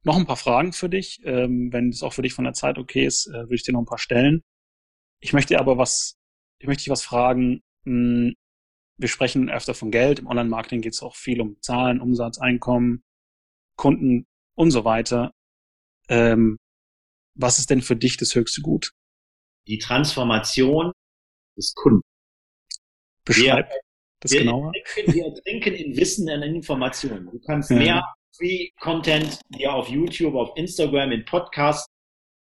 noch 0.03 0.17
ein 0.17 0.25
paar 0.25 0.37
Fragen 0.37 0.73
für 0.73 0.89
dich. 0.89 1.21
Ähm, 1.23 1.71
wenn 1.71 1.89
es 1.89 2.03
auch 2.03 2.13
für 2.13 2.21
dich 2.21 2.33
von 2.33 2.45
der 2.45 2.53
Zeit 2.53 2.77
okay 2.77 3.05
ist, 3.05 3.27
äh, 3.27 3.33
würde 3.43 3.55
ich 3.55 3.63
dir 3.63 3.73
noch 3.73 3.81
ein 3.81 3.85
paar 3.85 3.97
stellen. 3.97 4.43
Ich 5.19 5.33
möchte 5.33 5.59
aber 5.59 5.77
was, 5.77 6.17
ich 6.59 6.67
möchte 6.67 6.83
dich 6.83 6.89
was 6.89 7.03
fragen. 7.03 7.61
Hm, 7.85 8.33
wir 8.97 9.07
sprechen 9.07 9.49
öfter 9.49 9.73
von 9.73 9.91
Geld. 9.91 10.19
Im 10.19 10.27
Online-Marketing 10.27 10.81
geht 10.81 10.93
es 10.93 11.01
auch 11.01 11.15
viel 11.15 11.41
um 11.41 11.61
Zahlen, 11.61 12.01
Umsatz, 12.01 12.37
Einkommen, 12.37 13.03
Kunden 13.75 14.25
und 14.55 14.71
so 14.71 14.83
weiter. 14.83 15.31
Ähm, 16.09 16.57
was 17.35 17.59
ist 17.59 17.69
denn 17.69 17.81
für 17.81 17.95
dich 17.95 18.17
das 18.17 18.35
höchste 18.35 18.61
Gut? 18.61 18.91
Die 19.67 19.77
Transformation 19.77 20.91
des 21.57 21.73
Kunden. 21.75 22.01
Beschreib 23.23 23.69
wir, 23.69 23.79
das 24.19 24.31
wir 24.31 24.39
genauer. 24.41 24.73
Trinken, 24.85 25.13
wir 25.13 25.33
trinken 25.43 25.73
in 25.75 25.97
Wissen 25.97 26.29
und 26.29 26.41
in 26.41 26.55
Informationen. 26.55 27.29
Du 27.31 27.39
kannst 27.39 27.69
ja. 27.69 27.77
mehr 27.77 28.15
Free-Content 28.37 29.39
dir 29.49 29.73
auf 29.73 29.89
YouTube, 29.89 30.35
auf 30.35 30.55
Instagram, 30.55 31.11
in 31.11 31.25
Podcasts 31.25 31.87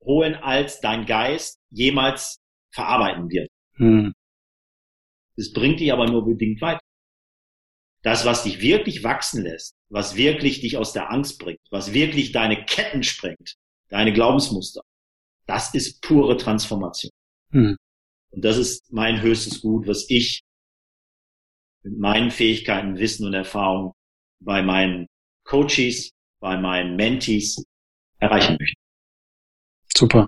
holen, 0.02 0.34
als 0.34 0.80
dein 0.80 1.06
Geist 1.06 1.58
jemals 1.70 2.38
verarbeiten 2.72 3.28
wird. 3.30 3.48
Hm. 3.76 4.12
Das 5.36 5.52
bringt 5.52 5.80
dich 5.80 5.92
aber 5.92 6.06
nur 6.06 6.24
bedingt 6.24 6.60
weiter. 6.60 6.80
Das, 8.02 8.24
was 8.24 8.44
dich 8.44 8.60
wirklich 8.60 9.04
wachsen 9.04 9.42
lässt, 9.42 9.74
was 9.90 10.16
wirklich 10.16 10.60
dich 10.60 10.76
aus 10.76 10.92
der 10.92 11.10
Angst 11.10 11.38
bringt, 11.38 11.60
was 11.70 11.92
wirklich 11.92 12.32
deine 12.32 12.64
Ketten 12.64 13.02
sprengt, 13.02 13.56
deine 13.88 14.12
Glaubensmuster, 14.12 14.82
das 15.46 15.74
ist 15.74 16.00
pure 16.02 16.36
Transformation. 16.36 17.10
Hm. 17.50 17.76
Und 18.30 18.44
das 18.44 18.56
ist 18.56 18.92
mein 18.92 19.20
höchstes 19.20 19.60
Gut, 19.60 19.86
was 19.86 20.08
ich 20.08 20.42
mit 21.82 21.98
meinen 21.98 22.30
Fähigkeiten, 22.30 22.98
Wissen 22.98 23.26
und 23.26 23.34
Erfahrung 23.34 23.92
bei 24.40 24.62
meinen 24.62 25.06
Coaches, 25.44 26.10
bei 26.40 26.56
meinen 26.56 26.96
Mentees 26.96 27.62
erreichen 28.18 28.56
möchte. 28.58 28.76
Super. 29.94 30.26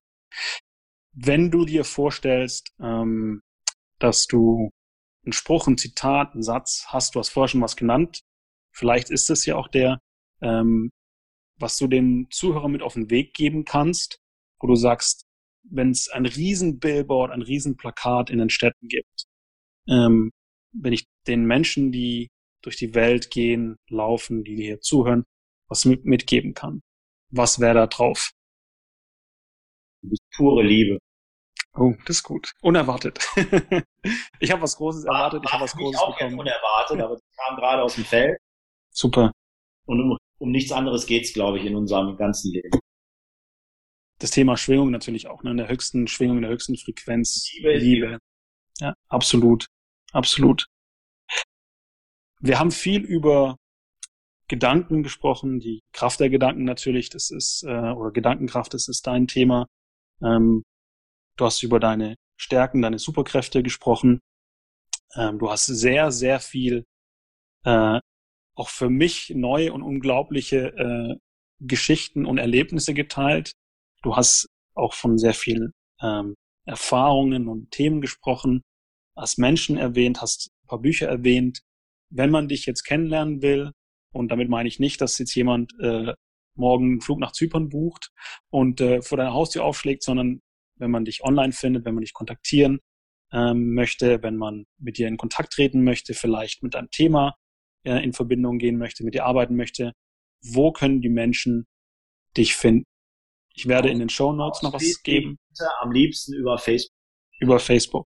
Wenn 1.13 1.51
du 1.51 1.65
dir 1.65 1.85
vorstellst, 1.85 2.69
ähm, 2.81 3.43
dass 3.99 4.27
du 4.27 4.71
einen 5.25 5.33
Spruch, 5.33 5.67
ein 5.67 5.79
Zitat, 5.79 6.33
einen 6.33 6.43
Satz 6.43 6.87
hast, 6.89 7.15
du 7.15 7.21
hast 7.21 7.31
vorher 7.31 7.49
schon 7.49 7.61
was 7.61 7.77
genannt, 7.77 8.21
vielleicht 8.73 9.11
ist 9.11 9.31
es 9.31 9.47
ja 9.47 9.57
auch 9.57 9.69
der, 9.69 9.99
ähm, 10.41 10.91
was 11.59 11.77
du 11.77 11.87
dem 11.87 12.29
Zuhörer 12.31 12.69
mit 12.69 12.83
auf 12.83 12.95
den 12.95 13.11
Weg 13.11 13.35
geben 13.35 13.65
kannst, 13.65 14.19
wo 14.61 14.67
du 14.67 14.75
sagst, 14.75 15.25
wenn 15.65 15.91
es 15.91 16.09
ein 16.09 16.27
riesen 16.27 16.79
Billboard, 16.79 17.31
ein 17.31 17.43
riesen 17.43 17.77
Plakat 17.77 18.31
in 18.31 18.39
den 18.39 18.51
Städten 18.51 18.89
gibt, 18.89 19.27
ähm, 19.89 20.33
wenn 20.73 20.93
ich 20.93 21.07
den 21.27 21.45
Menschen, 21.45 21.93
die 21.93 22.29
durch 22.63 22.77
die 22.77 22.95
Welt 22.95 23.31
gehen, 23.31 23.77
laufen, 23.89 24.45
die 24.45 24.57
hier 24.57 24.81
zuhören, 24.81 25.25
was 25.69 25.85
mit, 25.85 26.05
mitgeben 26.05 26.55
kann. 26.55 26.83
Was 27.31 27.61
wäre 27.61 27.75
da 27.75 27.87
drauf? 27.87 28.31
Du 30.03 30.11
bist 30.11 30.23
pure 30.37 30.63
Liebe. 30.63 30.99
Oh, 31.75 31.95
das 32.07 32.17
ist 32.17 32.23
gut. 32.23 32.53
Unerwartet. 32.61 33.19
ich 34.41 34.51
habe 34.51 34.63
was 34.63 34.77
Großes 34.77 35.05
erwartet, 35.05 35.43
ich 35.45 35.53
habe 35.53 35.65
was 35.65 35.75
Großes 35.75 36.01
auch 36.01 36.17
bekommen. 36.17 36.39
unerwartet, 36.39 37.01
aber 37.01 37.15
das 37.15 37.23
kam 37.37 37.57
gerade 37.57 37.83
aus 37.83 37.95
dem 37.95 38.05
Feld. 38.05 38.39
Super. 38.91 39.33
Und 39.87 40.01
um, 40.01 40.19
um 40.39 40.51
nichts 40.51 40.71
anderes 40.71 41.07
geht's, 41.07 41.33
glaube 41.33 41.59
ich, 41.59 41.65
in 41.65 41.75
unserem 41.75 42.17
ganzen 42.17 42.53
Leben. 42.53 42.79
Das 44.19 44.31
Thema 44.31 44.57
Schwingung 44.57 44.91
natürlich 44.91 45.27
auch, 45.29 45.43
ne? 45.43 45.51
In 45.53 45.57
der 45.57 45.69
höchsten 45.69 46.07
Schwingung, 46.07 46.37
in 46.37 46.43
der 46.43 46.51
höchsten 46.51 46.77
Frequenz. 46.77 47.51
Liebe. 47.55 47.77
Liebe. 47.79 48.19
Ja, 48.79 48.95
absolut. 49.09 49.67
Absolut. 50.13 50.67
Wir 52.43 52.59
haben 52.59 52.73
viel 52.73 53.03
über 53.03 53.57
Gedanken 54.49 55.05
gesprochen, 55.05 55.61
die 55.61 55.81
Kraft 55.93 56.19
der 56.19 56.29
Gedanken 56.29 56.65
natürlich, 56.65 57.09
das 57.09 57.31
ist, 57.31 57.63
äh, 57.63 57.69
oder 57.69 58.11
Gedankenkraft, 58.11 58.75
das 58.75 58.89
ist 58.89 59.07
dein 59.07 59.29
Thema. 59.29 59.67
Ähm, 60.21 60.65
du 61.37 61.45
hast 61.45 61.63
über 61.63 61.79
deine 61.79 62.17
Stärken, 62.37 62.83
deine 62.83 62.99
Superkräfte 62.99 63.63
gesprochen. 63.63 64.19
Ähm, 65.15 65.39
du 65.39 65.51
hast 65.51 65.67
sehr, 65.67 66.11
sehr 66.11 66.41
viel 66.41 66.85
äh, 67.65 68.01
auch 68.55 68.69
für 68.69 68.91
mich 68.91 69.33
neue 69.35 69.73
und 69.73 69.83
unglaubliche 69.83 70.75
äh, 70.77 71.17
Geschichten 71.61 72.27
und 72.27 72.39
Erlebnisse 72.39 72.93
geteilt. 72.93 73.53
Du 74.03 74.17
hast 74.17 74.49
auch 74.75 74.95
von 74.95 75.17
sehr 75.17 75.35
vielen 75.35 75.71
ähm, 76.03 76.35
Erfahrungen 76.67 77.47
und 77.47 77.71
Themen 77.71 78.01
gesprochen, 78.01 78.63
hast 79.17 79.39
Menschen 79.39 79.77
erwähnt, 79.77 80.21
hast 80.21 80.49
ein 80.65 80.67
paar 80.67 80.81
Bücher 80.81 81.09
erwähnt. 81.09 81.61
Wenn 82.15 82.31
man 82.31 82.49
dich 82.49 82.67
jetzt 82.67 82.85
kennenlernen 82.85 83.43
will, 83.43 83.73
und 84.13 84.31
damit 84.31 84.49
meine 84.49 84.69
ich 84.69 84.79
nicht, 84.79 85.01
dass 85.01 85.19
jetzt 85.19 85.35
jemand 85.35 85.73
äh, 85.81 86.13
morgen 86.55 86.93
einen 86.93 87.01
Flug 87.01 87.19
nach 87.19 87.33
Zypern 87.33 87.71
bucht 87.71 88.11
und 88.51 88.81
äh, 88.81 89.01
vor 89.01 89.17
deiner 89.17 89.33
Haustür 89.33 89.65
aufschlägt, 89.65 90.03
sondern 90.03 90.41
wenn 90.77 90.91
man 90.91 91.05
dich 91.05 91.25
online 91.25 91.53
findet, 91.53 91.85
wenn 91.85 91.95
man 91.95 92.03
dich 92.03 92.13
kontaktieren 92.13 92.81
ähm, 93.33 93.75
möchte, 93.75 94.23
wenn 94.23 94.37
man 94.37 94.67
mit 94.79 94.99
dir 94.99 95.09
in 95.09 95.17
Kontakt 95.17 95.53
treten 95.53 95.83
möchte, 95.85 96.13
vielleicht 96.15 96.63
mit 96.63 96.77
einem 96.77 96.91
Thema 96.91 97.35
äh, 97.85 98.03
in 98.05 98.13
Verbindung 98.13 98.59
gehen 98.59 98.77
möchte, 98.77 99.05
mit 99.05 99.15
dir 99.15 99.25
arbeiten 99.25 99.57
möchte, 99.57 99.93
wo 100.43 100.73
können 100.73 101.01
die 101.01 101.09
Menschen 101.09 101.67
dich 102.37 102.55
finden? 102.55 102.85
Ich 103.55 103.67
werde 103.67 103.91
in 103.91 103.99
den 103.99 104.09
Show 104.09 104.33
Notes 104.33 104.63
noch 104.63 104.73
was 104.73 105.03
geben. 105.03 105.39
Am 105.81 105.93
liebsten 105.93 106.35
über 106.35 106.59
Facebook. 106.59 106.97
Über 107.39 107.59
Facebook. 107.59 108.07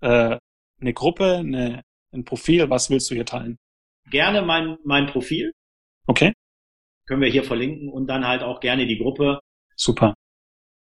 Äh, 0.00 0.38
eine 0.80 0.92
Gruppe, 0.92 1.36
eine, 1.36 1.82
ein 2.14 2.24
Profil, 2.24 2.70
was 2.70 2.90
willst 2.90 3.10
du 3.10 3.14
hier 3.14 3.26
teilen? 3.26 3.58
gerne 4.10 4.42
mein, 4.42 4.78
mein 4.84 5.06
Profil. 5.06 5.52
Okay. 6.06 6.32
Können 7.06 7.22
wir 7.22 7.30
hier 7.30 7.44
verlinken 7.44 7.90
und 7.90 8.06
dann 8.06 8.26
halt 8.26 8.42
auch 8.42 8.60
gerne 8.60 8.86
die 8.86 8.98
Gruppe. 8.98 9.40
Super. 9.76 10.14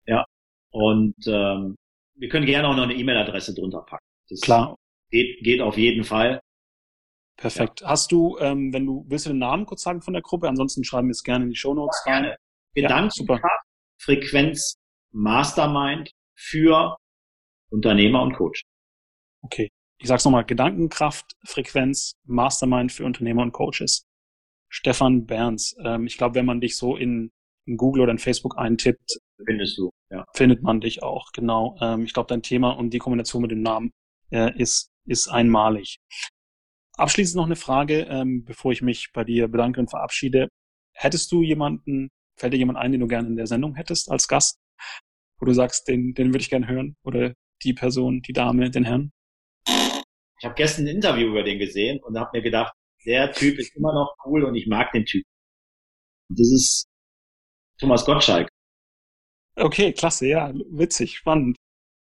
Ja. 0.06 0.24
Und 0.70 1.16
ähm, 1.26 1.76
wir 2.14 2.28
können 2.28 2.46
gerne 2.46 2.68
auch 2.68 2.76
noch 2.76 2.84
eine 2.84 2.94
E-Mail-Adresse 2.94 3.54
drunter 3.54 3.82
packen. 3.82 4.04
Das 4.28 4.40
Klar. 4.40 4.76
Geht, 5.10 5.42
geht 5.42 5.60
auf 5.60 5.76
jeden 5.76 6.04
Fall. 6.04 6.40
Perfekt. 7.36 7.80
Ja. 7.80 7.88
Hast 7.88 8.12
du, 8.12 8.38
ähm, 8.38 8.72
wenn 8.72 8.86
du, 8.86 9.04
willst 9.08 9.26
du 9.26 9.30
den 9.30 9.38
Namen 9.38 9.66
kurz 9.66 9.82
sagen 9.82 10.02
von 10.02 10.14
der 10.14 10.22
Gruppe? 10.22 10.48
Ansonsten 10.48 10.84
schreiben 10.84 11.08
wir 11.08 11.12
es 11.12 11.22
gerne 11.22 11.44
in 11.44 11.50
die 11.50 11.56
Show 11.56 11.74
Notes 11.74 12.02
rein. 12.06 12.22
Gerne. 12.22 12.36
Gedankenkraft, 12.74 13.42
ja, 13.42 13.60
Frequenz, 13.98 14.76
Mastermind 15.10 16.10
für 16.34 16.96
Unternehmer 17.70 18.22
und 18.22 18.34
Coach. 18.34 18.62
Okay 19.42 19.70
ich 20.02 20.08
sag's 20.08 20.24
nochmal, 20.24 20.44
Gedankenkraft, 20.44 21.36
Frequenz, 21.44 22.16
Mastermind 22.24 22.90
für 22.90 23.04
Unternehmer 23.04 23.42
und 23.42 23.52
Coaches. 23.52 24.04
Stefan 24.68 25.26
Berns. 25.26 25.76
Ähm, 25.84 26.06
ich 26.06 26.18
glaube, 26.18 26.34
wenn 26.34 26.44
man 26.44 26.60
dich 26.60 26.76
so 26.76 26.96
in, 26.96 27.30
in, 27.66 27.76
Google 27.76 28.02
oder 28.02 28.12
in 28.12 28.18
Facebook 28.18 28.58
eintippt, 28.58 29.20
findest 29.46 29.78
du, 29.78 29.90
ja. 30.10 30.24
findet 30.34 30.62
man 30.62 30.80
dich 30.80 31.04
auch, 31.04 31.30
genau. 31.32 31.76
Ähm, 31.80 32.02
ich 32.02 32.14
glaube, 32.14 32.26
dein 32.26 32.42
Thema 32.42 32.70
und 32.70 32.90
die 32.90 32.98
Kombination 32.98 33.42
mit 33.42 33.52
dem 33.52 33.62
Namen 33.62 33.92
äh, 34.32 34.52
ist, 34.58 34.90
ist 35.06 35.28
einmalig. 35.28 35.98
Abschließend 36.96 37.36
noch 37.36 37.46
eine 37.46 37.56
Frage, 37.56 38.00
ähm, 38.10 38.44
bevor 38.44 38.72
ich 38.72 38.82
mich 38.82 39.12
bei 39.12 39.22
dir 39.22 39.46
bedanke 39.46 39.78
und 39.78 39.88
verabschiede. 39.88 40.48
Hättest 40.94 41.30
du 41.30 41.42
jemanden, 41.42 42.08
fällt 42.36 42.54
dir 42.54 42.58
jemand 42.58 42.78
ein, 42.78 42.90
den 42.90 43.00
du 43.00 43.06
gerne 43.06 43.28
in 43.28 43.36
der 43.36 43.46
Sendung 43.46 43.76
hättest 43.76 44.10
als 44.10 44.26
Gast? 44.26 44.58
Wo 45.38 45.46
du 45.46 45.52
sagst, 45.52 45.86
den, 45.86 46.14
den 46.14 46.28
würde 46.28 46.42
ich 46.42 46.50
gerne 46.50 46.66
hören? 46.66 46.96
Oder 47.04 47.34
die 47.62 47.72
Person, 47.72 48.20
die 48.22 48.32
Dame, 48.32 48.68
den 48.68 48.84
Herrn? 48.84 49.12
Ich 50.42 50.44
habe 50.44 50.56
gestern 50.56 50.86
ein 50.86 50.96
Interview 50.96 51.28
über 51.28 51.44
den 51.44 51.60
gesehen 51.60 52.02
und 52.02 52.18
habe 52.18 52.36
mir 52.36 52.42
gedacht, 52.42 52.74
der 53.06 53.30
Typ 53.30 53.60
ist 53.60 53.76
immer 53.76 53.94
noch 53.94 54.16
cool 54.24 54.42
und 54.42 54.56
ich 54.56 54.66
mag 54.66 54.90
den 54.90 55.04
Typ. 55.04 55.22
Und 56.28 56.36
das 56.36 56.50
ist 56.50 56.88
Thomas 57.78 58.04
Gottschalk. 58.04 58.48
Okay, 59.54 59.92
klasse, 59.92 60.26
ja, 60.26 60.52
witzig, 60.68 61.16
spannend. 61.16 61.56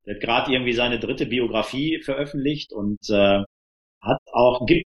Der 0.08 0.16
hat 0.16 0.22
gerade 0.24 0.52
irgendwie 0.52 0.74
seine 0.74 1.00
dritte 1.00 1.28
Biografie 1.28 2.02
veröffentlicht 2.02 2.74
und 2.74 2.98
äh, 3.08 3.44
hat 4.02 4.20
auch 4.32 4.66
gibt 4.66 4.88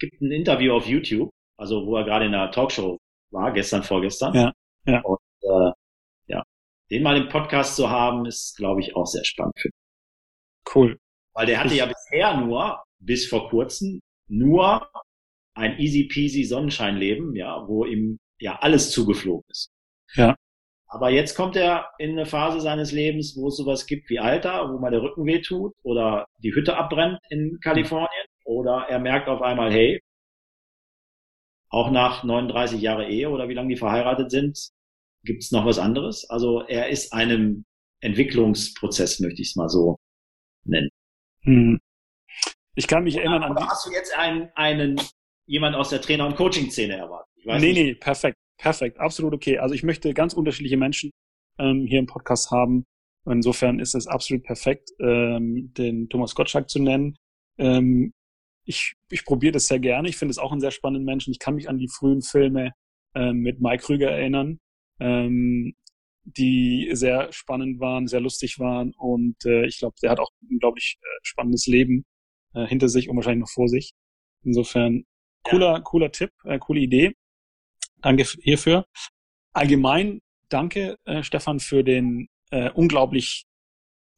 gibt 0.00 0.20
ein 0.20 0.32
Interview 0.32 0.72
auf 0.72 0.88
YouTube, 0.88 1.30
also 1.56 1.86
wo 1.86 1.96
er 1.96 2.04
gerade 2.04 2.26
in 2.26 2.34
einer 2.34 2.50
Talkshow 2.50 2.98
war, 3.30 3.52
gestern, 3.52 3.84
vorgestern. 3.84 4.34
Ja, 4.34 4.52
ja. 4.84 5.00
Und 5.02 5.20
äh, 5.42 5.70
ja, 6.26 6.42
den 6.90 7.04
mal 7.04 7.16
im 7.16 7.28
Podcast 7.28 7.76
zu 7.76 7.88
haben, 7.88 8.26
ist, 8.26 8.56
glaube 8.56 8.80
ich, 8.80 8.96
auch 8.96 9.06
sehr 9.06 9.24
spannend 9.24 9.54
für 9.60 9.68
mich. 9.68 10.74
Cool. 10.74 10.98
Weil 11.34 11.46
der 11.46 11.62
hatte 11.62 11.74
ja 11.74 11.86
bisher 11.86 12.36
nur, 12.36 12.82
bis 12.98 13.26
vor 13.26 13.48
kurzem, 13.50 14.00
nur 14.28 14.88
ein 15.54 15.78
easy 15.78 16.04
peasy 16.04 16.44
Sonnenscheinleben, 16.44 17.34
ja, 17.36 17.66
wo 17.68 17.84
ihm 17.84 18.18
ja 18.38 18.58
alles 18.60 18.90
zugeflogen 18.90 19.44
ist. 19.48 19.70
Ja. 20.14 20.34
Aber 20.86 21.10
jetzt 21.10 21.34
kommt 21.34 21.56
er 21.56 21.90
in 21.98 22.12
eine 22.12 22.26
Phase 22.26 22.60
seines 22.60 22.92
Lebens, 22.92 23.36
wo 23.36 23.48
es 23.48 23.56
sowas 23.56 23.86
gibt 23.86 24.08
wie 24.10 24.20
Alter, 24.20 24.72
wo 24.72 24.78
mal 24.78 24.90
der 24.90 25.02
Rücken 25.02 25.26
weh 25.26 25.40
tut 25.40 25.72
oder 25.82 26.26
die 26.38 26.54
Hütte 26.54 26.76
abbrennt 26.76 27.18
in 27.30 27.58
Kalifornien 27.60 28.26
oder 28.44 28.86
er 28.88 29.00
merkt 29.00 29.28
auf 29.28 29.42
einmal, 29.42 29.72
hey, 29.72 30.00
auch 31.68 31.90
nach 31.90 32.22
39 32.22 32.80
Jahre 32.80 33.08
Ehe 33.08 33.30
oder 33.30 33.48
wie 33.48 33.54
lange 33.54 33.70
die 33.70 33.76
verheiratet 33.76 34.30
sind, 34.30 34.56
gibt 35.24 35.42
es 35.42 35.50
noch 35.50 35.66
was 35.66 35.78
anderes. 35.78 36.28
Also 36.30 36.62
er 36.62 36.88
ist 36.90 37.12
einem 37.12 37.64
Entwicklungsprozess, 38.00 39.18
möchte 39.20 39.42
ich 39.42 39.48
es 39.48 39.56
mal 39.56 39.68
so 39.68 39.96
nennen. 40.64 40.90
Hm. 41.44 41.80
Ich 42.74 42.86
kann 42.86 43.04
mich 43.04 43.14
oder, 43.14 43.24
erinnern 43.24 43.42
an. 43.44 43.52
Oder 43.52 43.68
hast 43.68 43.86
du 43.86 43.92
jetzt 43.92 44.16
einen, 44.16 44.50
einen 44.54 45.00
jemand 45.46 45.76
aus 45.76 45.90
der 45.90 46.00
Trainer- 46.00 46.26
und 46.26 46.36
Coaching-Szene 46.36 46.96
erwartet? 46.96 47.32
Ich 47.36 47.46
weiß 47.46 47.60
nee, 47.60 47.72
nicht. 47.72 47.82
nee, 47.82 47.94
perfekt, 47.94 48.36
perfekt, 48.58 48.98
absolut 48.98 49.34
okay. 49.34 49.58
Also 49.58 49.74
ich 49.74 49.82
möchte 49.82 50.12
ganz 50.14 50.34
unterschiedliche 50.34 50.76
Menschen 50.76 51.10
ähm, 51.58 51.86
hier 51.86 51.98
im 51.98 52.06
Podcast 52.06 52.50
haben. 52.50 52.84
Insofern 53.26 53.80
ist 53.80 53.94
es 53.94 54.06
absolut 54.06 54.44
perfekt, 54.44 54.90
ähm, 55.00 55.72
den 55.74 56.08
Thomas 56.08 56.34
Gottschalk 56.34 56.68
zu 56.68 56.82
nennen. 56.82 57.16
Ähm, 57.58 58.12
ich, 58.64 58.94
ich 59.10 59.24
probiere 59.24 59.52
das 59.52 59.66
sehr 59.66 59.78
gerne. 59.78 60.08
Ich 60.08 60.16
finde 60.16 60.30
es 60.30 60.38
auch 60.38 60.52
einen 60.52 60.60
sehr 60.60 60.70
spannenden 60.70 61.04
Menschen. 61.04 61.30
Ich 61.30 61.38
kann 61.38 61.54
mich 61.54 61.68
an 61.68 61.78
die 61.78 61.88
frühen 61.88 62.22
Filme 62.22 62.72
ähm, 63.14 63.38
mit 63.38 63.60
Mike 63.60 63.84
Krüger 63.84 64.10
erinnern, 64.10 64.58
ähm, 65.00 65.74
die 66.24 66.90
sehr 66.92 67.32
spannend 67.32 67.80
waren, 67.80 68.06
sehr 68.06 68.20
lustig 68.20 68.58
waren 68.58 68.92
und 68.96 69.36
äh, 69.44 69.66
ich 69.66 69.78
glaube, 69.78 69.94
der 70.02 70.10
hat 70.10 70.20
auch 70.20 70.30
ein 70.42 70.48
unglaublich 70.52 70.98
äh, 71.00 71.06
spannendes 71.22 71.66
Leben 71.66 72.04
äh, 72.54 72.66
hinter 72.66 72.88
sich 72.88 73.08
und 73.08 73.16
wahrscheinlich 73.16 73.42
noch 73.42 73.52
vor 73.52 73.68
sich. 73.68 73.92
Insofern 74.42 75.04
cooler, 75.42 75.74
ja. 75.74 75.80
cooler 75.80 76.12
Tipp, 76.12 76.30
äh, 76.44 76.58
coole 76.58 76.80
Idee. 76.80 77.14
Danke 78.00 78.24
hierfür. 78.42 78.86
Allgemein 79.52 80.20
danke, 80.48 80.96
äh, 81.04 81.22
Stefan, 81.22 81.60
für 81.60 81.84
den 81.84 82.28
äh, 82.50 82.70
unglaublich 82.70 83.46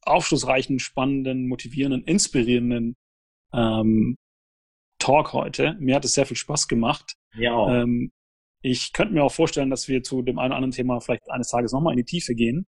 aufschlussreichen, 0.01 0.79
spannenden, 0.79 1.47
motivierenden, 1.47 2.03
inspirierenden 2.03 2.95
ähm, 3.53 4.17
Talk 4.99 5.33
heute. 5.33 5.75
Mir 5.79 5.95
hat 5.95 6.05
es 6.05 6.13
sehr 6.13 6.25
viel 6.25 6.37
Spaß 6.37 6.67
gemacht. 6.67 7.13
Ja. 7.35 7.81
Ähm, 7.81 8.11
ich 8.67 8.91
könnte 8.91 9.13
mir 9.13 9.23
auch 9.23 9.31
vorstellen, 9.31 9.69
dass 9.69 9.87
wir 9.87 10.03
zu 10.03 10.21
dem 10.21 10.39
einen 10.39 10.51
oder 10.51 10.57
anderen 10.57 10.71
Thema 10.71 10.99
vielleicht 10.99 11.29
eines 11.29 11.49
Tages 11.49 11.71
nochmal 11.71 11.93
in 11.93 11.97
die 11.97 12.03
Tiefe 12.03 12.35
gehen, 12.35 12.67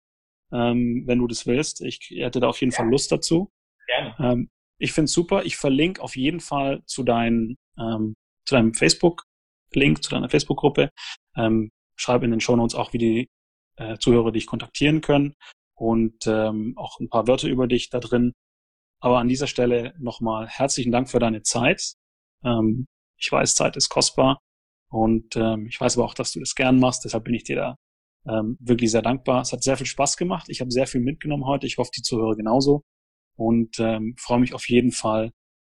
ähm, 0.52 1.02
wenn 1.06 1.18
du 1.18 1.26
das 1.26 1.46
willst. 1.46 1.80
Ich 1.80 1.98
hätte 2.10 2.40
da 2.40 2.48
auf 2.48 2.60
jeden 2.60 2.72
ja. 2.72 2.78
Fall 2.78 2.88
Lust 2.88 3.10
dazu. 3.10 3.50
Gerne. 3.86 4.14
Ähm, 4.20 4.50
ich 4.78 4.92
finde 4.92 5.06
es 5.06 5.12
super. 5.12 5.44
Ich 5.44 5.56
verlinke 5.56 6.00
auf 6.00 6.16
jeden 6.16 6.40
Fall 6.40 6.82
zu, 6.86 7.02
dein, 7.02 7.56
ähm, 7.78 8.14
zu 8.44 8.54
deinem 8.54 8.74
Facebook-Link, 8.74 10.02
zu 10.02 10.10
deiner 10.10 10.30
Facebook-Gruppe. 10.30 10.90
Ähm, 11.36 11.70
schreibe 11.96 12.26
in 12.26 12.30
den 12.30 12.40
Show 12.40 12.54
Notes 12.54 12.76
auch, 12.76 12.92
wie 12.92 12.98
die 12.98 13.28
äh, 13.76 13.98
Zuhörer 13.98 14.30
dich 14.30 14.46
kontaktieren 14.46 15.00
können 15.00 15.34
und 15.74 16.26
ähm, 16.26 16.74
auch 16.76 17.00
ein 17.00 17.08
paar 17.08 17.26
Wörter 17.26 17.48
über 17.48 17.66
dich 17.66 17.90
da 17.90 17.98
drin. 17.98 18.34
Aber 19.00 19.18
an 19.18 19.28
dieser 19.28 19.48
Stelle 19.48 19.94
nochmal 19.98 20.46
herzlichen 20.46 20.92
Dank 20.92 21.10
für 21.10 21.18
deine 21.18 21.42
Zeit. 21.42 21.94
Ähm, 22.44 22.86
ich 23.16 23.32
weiß, 23.32 23.56
Zeit 23.56 23.76
ist 23.76 23.88
kostbar 23.88 24.38
und 24.90 25.36
ähm, 25.36 25.66
ich 25.66 25.80
weiß 25.80 25.96
aber 25.96 26.06
auch, 26.06 26.14
dass 26.14 26.32
du 26.32 26.40
das 26.40 26.54
gern 26.54 26.78
machst. 26.78 27.04
Deshalb 27.04 27.24
bin 27.24 27.34
ich 27.34 27.44
dir 27.44 27.56
da 27.56 27.76
ähm, 28.26 28.56
wirklich 28.60 28.90
sehr 28.90 29.02
dankbar. 29.02 29.42
Es 29.42 29.52
hat 29.52 29.62
sehr 29.62 29.76
viel 29.76 29.86
Spaß 29.86 30.16
gemacht. 30.16 30.48
Ich 30.48 30.60
habe 30.60 30.70
sehr 30.70 30.86
viel 30.86 31.00
mitgenommen 31.00 31.44
heute. 31.44 31.66
Ich 31.66 31.78
hoffe, 31.78 31.90
die 31.96 32.02
Zuhörer 32.02 32.36
genauso 32.36 32.82
und 33.36 33.78
ähm, 33.78 34.14
freue 34.18 34.40
mich 34.40 34.54
auf 34.54 34.68
jeden 34.68 34.92
Fall 34.92 35.30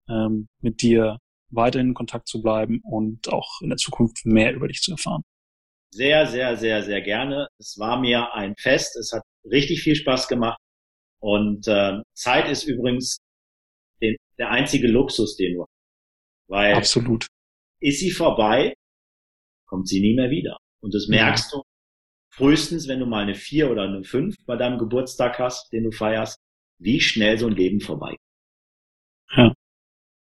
ähm, 0.08 0.48
mit 0.60 0.82
dir 0.82 1.18
weiter 1.50 1.80
in 1.80 1.94
Kontakt 1.94 2.28
zu 2.28 2.42
bleiben 2.42 2.80
und 2.82 3.28
auch 3.32 3.60
in 3.62 3.68
der 3.68 3.78
Zukunft 3.78 4.24
mehr 4.24 4.52
über 4.54 4.68
dich 4.68 4.80
zu 4.80 4.92
erfahren. 4.92 5.22
Sehr, 5.92 6.26
sehr, 6.26 6.56
sehr, 6.56 6.82
sehr 6.82 7.00
gerne. 7.00 7.48
Es 7.58 7.76
war 7.78 8.00
mir 8.00 8.34
ein 8.34 8.54
Fest. 8.58 8.96
Es 8.96 9.12
hat 9.12 9.22
richtig 9.44 9.82
viel 9.82 9.94
Spaß 9.94 10.28
gemacht. 10.28 10.58
Und 11.20 11.66
äh, 11.68 12.00
Zeit 12.14 12.48
ist 12.50 12.64
übrigens 12.64 13.18
den, 14.02 14.16
der 14.38 14.50
einzige 14.50 14.88
Luxus, 14.88 15.36
den 15.36 15.54
du 15.54 15.62
hast. 15.62 15.70
Weil 16.48 16.74
Absolut. 16.74 17.26
Ist 17.80 18.00
sie 18.00 18.10
vorbei, 18.10 18.74
kommt 19.66 19.88
sie 19.88 20.00
nie 20.00 20.14
mehr 20.14 20.30
wieder. 20.30 20.58
Und 20.80 20.94
das 20.94 21.08
merkst 21.08 21.52
ja. 21.52 21.58
du 21.58 21.64
frühestens, 22.30 22.88
wenn 22.88 23.00
du 23.00 23.06
mal 23.06 23.22
eine 23.22 23.34
vier 23.34 23.70
oder 23.70 23.82
eine 23.82 24.04
fünf 24.04 24.36
bei 24.46 24.56
deinem 24.56 24.78
Geburtstag 24.78 25.38
hast, 25.38 25.72
den 25.72 25.84
du 25.84 25.90
feierst, 25.90 26.38
wie 26.78 27.00
schnell 27.00 27.38
so 27.38 27.46
ein 27.46 27.56
Leben 27.56 27.80
vorbei. 27.80 28.16
Ja. 29.34 29.54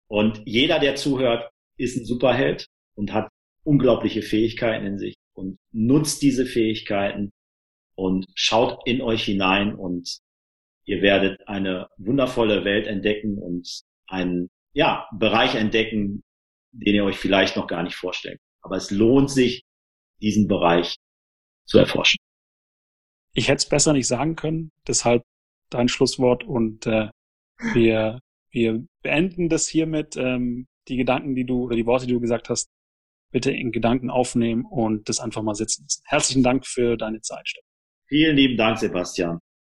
Und 0.07 0.41
jeder, 0.45 0.79
der 0.79 0.95
zuhört, 0.95 1.51
ist 1.77 1.97
ein 1.97 2.05
Superheld 2.05 2.67
und 2.95 3.13
hat 3.13 3.29
unglaubliche 3.63 4.21
Fähigkeiten 4.21 4.85
in 4.85 4.97
sich 4.97 5.15
und 5.33 5.57
nutzt 5.71 6.21
diese 6.21 6.45
Fähigkeiten 6.45 7.31
und 7.95 8.25
schaut 8.33 8.79
in 8.85 9.01
euch 9.01 9.23
hinein 9.23 9.75
und 9.75 10.19
ihr 10.85 11.01
werdet 11.01 11.47
eine 11.47 11.87
wundervolle 11.97 12.65
Welt 12.65 12.87
entdecken 12.87 13.37
und 13.37 13.81
einen 14.07 14.49
ja, 14.73 15.07
Bereich 15.17 15.55
entdecken, 15.55 16.23
den 16.71 16.95
ihr 16.95 17.05
euch 17.05 17.17
vielleicht 17.17 17.55
noch 17.55 17.67
gar 17.67 17.83
nicht 17.83 17.95
vorstellt. 17.95 18.39
Aber 18.61 18.75
es 18.75 18.91
lohnt 18.91 19.31
sich, 19.31 19.63
diesen 20.21 20.47
Bereich 20.47 20.97
zu 21.65 21.77
erforschen. 21.77 22.17
Ich 23.33 23.47
hätte 23.47 23.57
es 23.57 23.69
besser 23.69 23.93
nicht 23.93 24.07
sagen 24.07 24.35
können, 24.35 24.71
deshalb 24.87 25.23
dein 25.69 25.87
Schlusswort 25.87 26.43
und 26.43 26.85
äh, 26.87 27.09
wir, 27.73 28.19
wir 28.51 28.85
beenden 29.01 29.49
das 29.49 29.67
hiermit. 29.67 30.15
Ähm, 30.17 30.67
die 30.87 30.97
Gedanken, 30.97 31.35
die 31.35 31.45
du 31.45 31.65
oder 31.65 31.75
die 31.75 31.85
Worte, 31.85 32.07
die 32.07 32.13
du 32.13 32.19
gesagt 32.19 32.49
hast, 32.49 32.69
bitte 33.31 33.51
in 33.51 33.71
Gedanken 33.71 34.09
aufnehmen 34.09 34.65
und 34.65 35.07
das 35.07 35.19
einfach 35.19 35.43
mal 35.43 35.55
sitzen 35.55 35.83
lassen. 35.83 36.01
Herzlichen 36.05 36.43
Dank 36.43 36.65
für 36.65 36.97
deine 36.97 37.21
Zeit. 37.21 37.47
Vielen 38.07 38.35
lieben 38.35 38.57
Dank, 38.57 38.79
Sebastian. 38.79 39.39